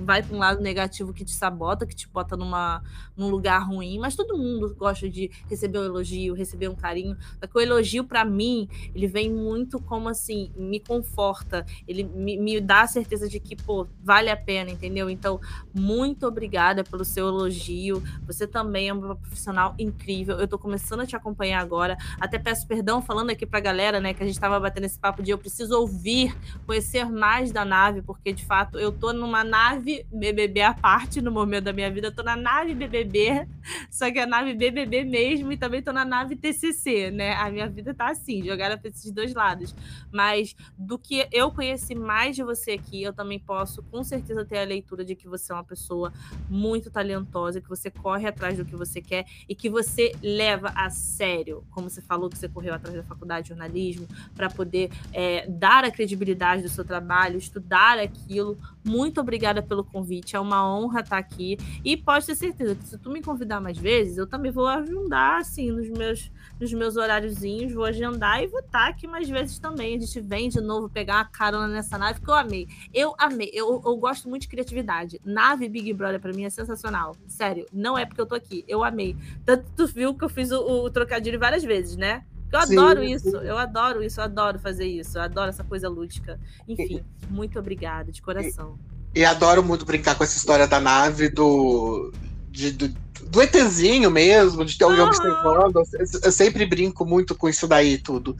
vai 0.00 0.22
para 0.22 0.36
um 0.36 0.38
lado 0.38 0.60
negativo 0.60 1.12
que 1.12 1.24
te 1.24 1.32
sabota, 1.32 1.86
que 1.86 1.94
te 1.94 2.08
bota 2.08 2.36
numa, 2.36 2.82
num 3.16 3.30
lugar 3.30 3.60
ruim. 3.66 3.98
Mas 3.98 4.14
todo 4.14 4.36
mundo 4.36 4.74
gosta 4.76 5.08
de 5.08 5.30
receber 5.48 5.78
um 5.78 5.84
elogio, 5.84 6.34
receber 6.34 6.68
um 6.68 6.74
carinho. 6.74 7.16
Só 7.40 7.46
que 7.46 7.56
o 7.56 7.60
elogio, 7.60 8.04
para 8.04 8.24
mim, 8.24 8.68
ele 8.94 9.06
vem 9.06 9.30
muito 9.30 9.80
como 9.80 10.08
assim, 10.08 10.52
me 10.56 10.78
conforta. 10.78 11.64
Ele 11.88 12.04
me, 12.04 12.36
me 12.36 12.60
dá 12.60 12.82
a 12.82 12.86
certeza 12.86 13.28
de 13.28 13.40
que, 13.40 13.56
pô, 13.56 13.86
vale 14.02 14.28
a 14.28 14.36
pena, 14.36 14.70
entendeu? 14.70 15.08
Então, 15.08 15.40
muito 15.72 16.26
obrigada 16.26 16.84
pelo 16.84 17.04
seu 17.04 17.28
elogio. 17.28 18.02
Você 18.26 18.46
também 18.46 18.88
é 18.88 18.92
uma 18.92 19.16
profissional 19.16 19.74
incrível. 19.78 20.38
Eu 20.38 20.48
tô 20.48 20.58
começando 20.58 21.00
a 21.00 21.06
te 21.06 21.16
acompanhar 21.16 21.60
agora. 21.60 21.96
Até 22.20 22.38
peço 22.38 22.66
perdão 22.66 23.00
falando 23.00 23.30
aqui 23.30 23.46
pra 23.46 23.60
galera, 23.60 24.00
né, 24.00 24.12
que 24.12 24.22
a 24.22 24.26
gente 24.26 24.34
estava 24.42 24.58
batendo 24.58 24.84
esse 24.84 24.98
papo 24.98 25.22
de 25.22 25.30
eu 25.30 25.38
preciso 25.38 25.78
ouvir, 25.78 26.36
conhecer 26.66 27.08
mais 27.08 27.52
da 27.52 27.64
nave, 27.64 28.02
porque 28.02 28.32
de 28.32 28.44
fato 28.44 28.76
eu 28.76 28.90
tô 28.90 29.12
numa 29.12 29.44
nave 29.44 30.04
BBB 30.12 30.62
à 30.62 30.74
parte 30.74 31.20
no 31.20 31.30
momento 31.30 31.64
da 31.64 31.72
minha 31.72 31.88
vida, 31.92 32.08
eu 32.08 32.14
tô 32.14 32.24
na 32.24 32.34
nave 32.34 32.74
BBB, 32.74 33.46
só 33.88 34.10
que 34.10 34.18
a 34.18 34.26
nave 34.26 34.52
BBB 34.54 35.04
mesmo 35.04 35.52
e 35.52 35.56
também 35.56 35.80
tô 35.80 35.92
na 35.92 36.04
nave 36.04 36.34
TCC, 36.34 37.12
né? 37.12 37.34
A 37.34 37.52
minha 37.52 37.68
vida 37.68 37.94
tá 37.94 38.10
assim, 38.10 38.42
jogada 38.44 38.76
para 38.76 38.88
esses 38.88 39.12
dois 39.12 39.32
lados. 39.32 39.72
Mas 40.10 40.56
do 40.76 40.98
que 40.98 41.28
eu 41.30 41.52
conheci 41.52 41.94
mais 41.94 42.34
de 42.34 42.42
você 42.42 42.72
aqui, 42.72 43.00
eu 43.00 43.12
também 43.12 43.38
posso 43.38 43.80
com 43.84 44.02
certeza 44.02 44.44
ter 44.44 44.58
a 44.58 44.64
leitura 44.64 45.04
de 45.04 45.14
que 45.14 45.28
você 45.28 45.52
é 45.52 45.54
uma 45.54 45.62
pessoa 45.62 46.12
muito 46.50 46.90
talentosa, 46.90 47.60
que 47.60 47.68
você 47.68 47.92
corre 47.92 48.26
atrás 48.26 48.56
do 48.56 48.64
que 48.64 48.74
você 48.74 49.00
quer 49.00 49.24
e 49.48 49.54
que 49.54 49.70
você 49.70 50.12
leva 50.20 50.72
a 50.74 50.90
sério, 50.90 51.64
como 51.70 51.88
você 51.88 52.00
falou 52.00 52.28
que 52.28 52.36
você 52.36 52.48
correu 52.48 52.74
atrás 52.74 52.96
da 52.96 53.04
faculdade 53.04 53.44
de 53.44 53.48
jornalismo, 53.50 54.08
para 54.34 54.48
poder 54.48 54.90
é, 55.12 55.46
dar 55.48 55.84
a 55.84 55.90
credibilidade 55.90 56.62
do 56.62 56.68
seu 56.68 56.84
trabalho, 56.84 57.38
estudar 57.38 57.98
aquilo. 57.98 58.58
Muito 58.84 59.20
obrigada 59.20 59.62
pelo 59.62 59.84
convite, 59.84 60.34
é 60.34 60.40
uma 60.40 60.68
honra 60.68 61.00
estar 61.00 61.18
aqui. 61.18 61.56
E 61.84 61.96
pode 61.96 62.26
ter 62.26 62.34
certeza 62.34 62.74
que 62.74 62.84
se 62.84 62.98
tu 62.98 63.10
me 63.10 63.22
convidar 63.22 63.60
mais 63.60 63.78
vezes, 63.78 64.18
eu 64.18 64.26
também 64.26 64.50
vou 64.50 64.66
agendar, 64.66 65.40
assim, 65.40 65.70
nos 65.70 65.88
meus, 65.88 66.30
nos 66.60 66.72
meus 66.72 66.96
horáriozinhos, 66.96 67.72
vou 67.72 67.84
agendar 67.84 68.42
e 68.42 68.46
vou 68.46 68.60
estar 68.60 68.88
aqui 68.88 69.06
mais 69.06 69.28
vezes 69.28 69.58
também. 69.58 69.96
A 69.96 70.00
gente 70.00 70.20
vem 70.20 70.48
de 70.48 70.60
novo 70.60 70.88
pegar 70.88 71.16
uma 71.16 71.24
carona 71.24 71.68
nessa 71.68 71.96
nave, 71.96 72.20
que 72.20 72.28
eu 72.28 72.34
amei. 72.34 72.66
Eu 72.92 73.14
amei, 73.18 73.50
eu, 73.52 73.80
eu 73.84 73.96
gosto 73.96 74.28
muito 74.28 74.42
de 74.42 74.48
criatividade. 74.48 75.20
Nave 75.24 75.68
Big 75.68 75.92
Brother 75.92 76.20
para 76.20 76.32
mim 76.32 76.44
é 76.44 76.50
sensacional. 76.50 77.16
Sério, 77.26 77.66
não 77.72 77.96
é 77.96 78.04
porque 78.04 78.20
eu 78.20 78.26
tô 78.26 78.34
aqui, 78.34 78.64
eu 78.66 78.82
amei. 78.82 79.16
Tanto 79.44 79.64
tu 79.76 79.86
viu 79.86 80.14
que 80.14 80.24
eu 80.24 80.28
fiz 80.28 80.50
o, 80.50 80.84
o 80.84 80.90
trocadilho 80.90 81.38
várias 81.38 81.62
vezes, 81.62 81.96
né? 81.96 82.24
Eu 82.52 82.66
sim, 82.66 82.76
adoro 82.76 83.02
isso, 83.02 83.30
sim. 83.30 83.36
eu 83.36 83.56
adoro 83.56 84.02
isso, 84.02 84.20
eu 84.20 84.24
adoro 84.24 84.58
fazer 84.58 84.86
isso, 84.86 85.16
eu 85.16 85.22
adoro 85.22 85.48
essa 85.48 85.64
coisa 85.64 85.88
lúdica. 85.88 86.38
Enfim, 86.68 87.02
muito 87.30 87.58
obrigada, 87.58 88.12
de 88.12 88.20
coração. 88.20 88.78
E, 89.14 89.20
e, 89.20 89.24
adoro 89.24 89.62
muito 89.62 89.86
brincar 89.86 90.14
com 90.14 90.24
essa 90.24 90.36
história 90.36 90.66
da 90.66 90.78
nave, 90.78 91.28
do. 91.28 92.12
De, 92.50 92.70
do, 92.70 92.88
do 93.22 93.40
ETzinho 93.40 94.10
mesmo, 94.10 94.64
de 94.64 94.76
ter 94.76 94.84
alguém 94.84 95.00
observando. 95.00 95.76
Eu, 95.76 96.20
eu, 96.24 96.32
sempre 96.32 96.66
brinco 96.66 97.06
muito 97.06 97.34
com 97.34 97.48
isso 97.48 97.66
daí 97.66 97.96
tudo. 97.96 98.36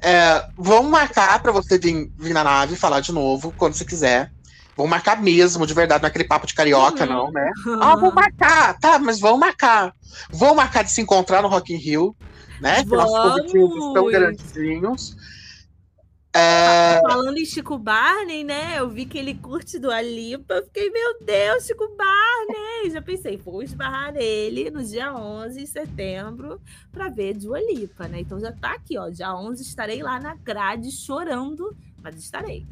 É, 0.00 0.46
vamos 0.56 0.90
marcar 0.90 1.42
para 1.42 1.50
você 1.50 1.76
vir, 1.76 2.10
vir 2.16 2.32
na 2.32 2.44
nave 2.44 2.76
falar 2.76 3.00
de 3.00 3.12
novo, 3.12 3.52
quando 3.56 3.74
você 3.74 3.84
quiser. 3.84 4.30
Vamos 4.76 4.90
marcar 4.90 5.20
mesmo, 5.20 5.66
de 5.66 5.74
verdade, 5.74 6.02
não 6.02 6.06
é 6.06 6.10
aquele 6.10 6.24
papo 6.24 6.46
de 6.46 6.54
carioca, 6.54 7.04
uhum. 7.04 7.10
não, 7.10 7.32
né? 7.32 7.50
Ah, 7.82 7.96
vou 7.96 8.12
marcar, 8.14 8.78
tá, 8.78 8.98
mas 8.98 9.18
vamos 9.18 9.40
marcar. 9.40 9.92
Vamos 10.30 10.56
marcar 10.56 10.84
de 10.84 10.90
se 10.90 11.02
encontrar 11.02 11.42
no 11.42 11.48
Rock 11.48 11.74
in 11.74 11.76
Rio 11.76 12.16
né? 12.60 12.84
Públicos 12.84 13.94
tão 13.94 14.06
grandinhos. 14.06 15.16
É... 16.32 17.00
Falando 17.00 17.36
em 17.38 17.44
Chico 17.44 17.76
Barney, 17.76 18.44
né? 18.44 18.78
Eu 18.78 18.88
vi 18.88 19.04
que 19.04 19.18
ele 19.18 19.34
curte 19.34 19.80
do 19.80 19.90
Alipa. 19.90 20.62
Fiquei, 20.62 20.88
meu 20.88 21.18
Deus, 21.20 21.66
Chico 21.66 21.88
Barney! 21.96 22.90
Já 22.90 23.02
pensei, 23.02 23.36
vou 23.36 23.64
esbarrar 23.64 24.12
nele 24.12 24.70
no 24.70 24.82
dia 24.84 25.12
11 25.12 25.60
de 25.60 25.66
setembro 25.66 26.60
para 26.92 27.08
ver 27.08 27.34
do 27.34 27.52
Alipa, 27.52 28.06
né? 28.06 28.20
Então 28.20 28.38
já 28.38 28.52
tá 28.52 28.74
aqui, 28.74 28.96
ó. 28.96 29.08
Dia 29.08 29.34
11 29.34 29.62
estarei 29.62 30.02
lá 30.02 30.20
na 30.20 30.36
grade 30.36 30.92
chorando, 30.92 31.76
mas 32.00 32.14
estarei. 32.16 32.64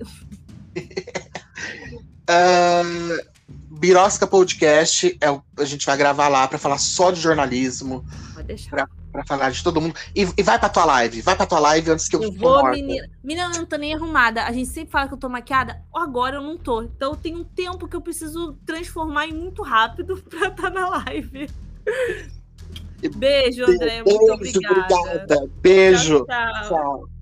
uh, 2.31 3.29
Birosca 3.79 4.27
Podcast, 4.27 5.17
é, 5.21 5.63
a 5.63 5.65
gente 5.65 5.87
vai 5.87 5.97
gravar 5.97 6.29
lá 6.29 6.47
para 6.49 6.59
falar 6.59 6.79
só 6.79 7.11
de 7.11 7.21
jornalismo. 7.21 8.05
Pode 8.35 8.49
deixar 8.49 8.89
pra 9.13 9.25
falar 9.25 9.51
de 9.51 9.63
todo 9.63 9.81
mundo. 9.81 9.95
E, 10.15 10.27
e, 10.37 10.43
vai 10.43 10.59
pra 10.59 10.69
tua 10.69 10.85
live, 10.85 11.21
vai 11.23 11.37
pra 11.37 11.47
tua 11.47 11.59
live 11.61 11.91
antes 11.91 12.09
que 12.09 12.17
eu, 12.17 12.23
eu 12.23 12.33
vou, 12.33 12.61
morta. 12.61 12.71
menina. 12.71 13.09
Menina, 13.23 13.51
eu 13.55 13.59
não 13.61 13.67
tô 13.67 13.77
nem 13.77 13.95
arrumada. 13.95 14.45
A 14.45 14.53
gente 14.53 14.69
sempre 14.69 14.91
fala 14.91 15.09
que 15.09 15.15
eu 15.15 15.19
tô 15.19 15.29
maquiada. 15.29 15.83
Agora 15.95 16.37
eu 16.37 16.43
não 16.43 16.57
tô. 16.57 16.83
Então 16.83 17.15
tem 17.15 17.37
um 17.37 17.45
tempo 17.45 17.89
que 17.89 17.97
eu 17.97 18.01
preciso 18.01 18.55
transformar 18.67 19.27
em 19.27 19.33
muito 19.33 19.63
rápido 19.63 20.17
pra 20.29 20.49
estar 20.49 20.63
tá 20.63 20.71
na 20.71 20.89
live. 20.89 21.49
Beijo, 23.17 23.65
André. 23.65 24.03
Muito 24.03 24.33
obrigada. 24.33 24.95
obrigada. 24.95 25.51
Beijo. 25.61 26.27
tchau. 26.27 26.27
tchau. 26.27 26.69
tchau. 26.69 27.18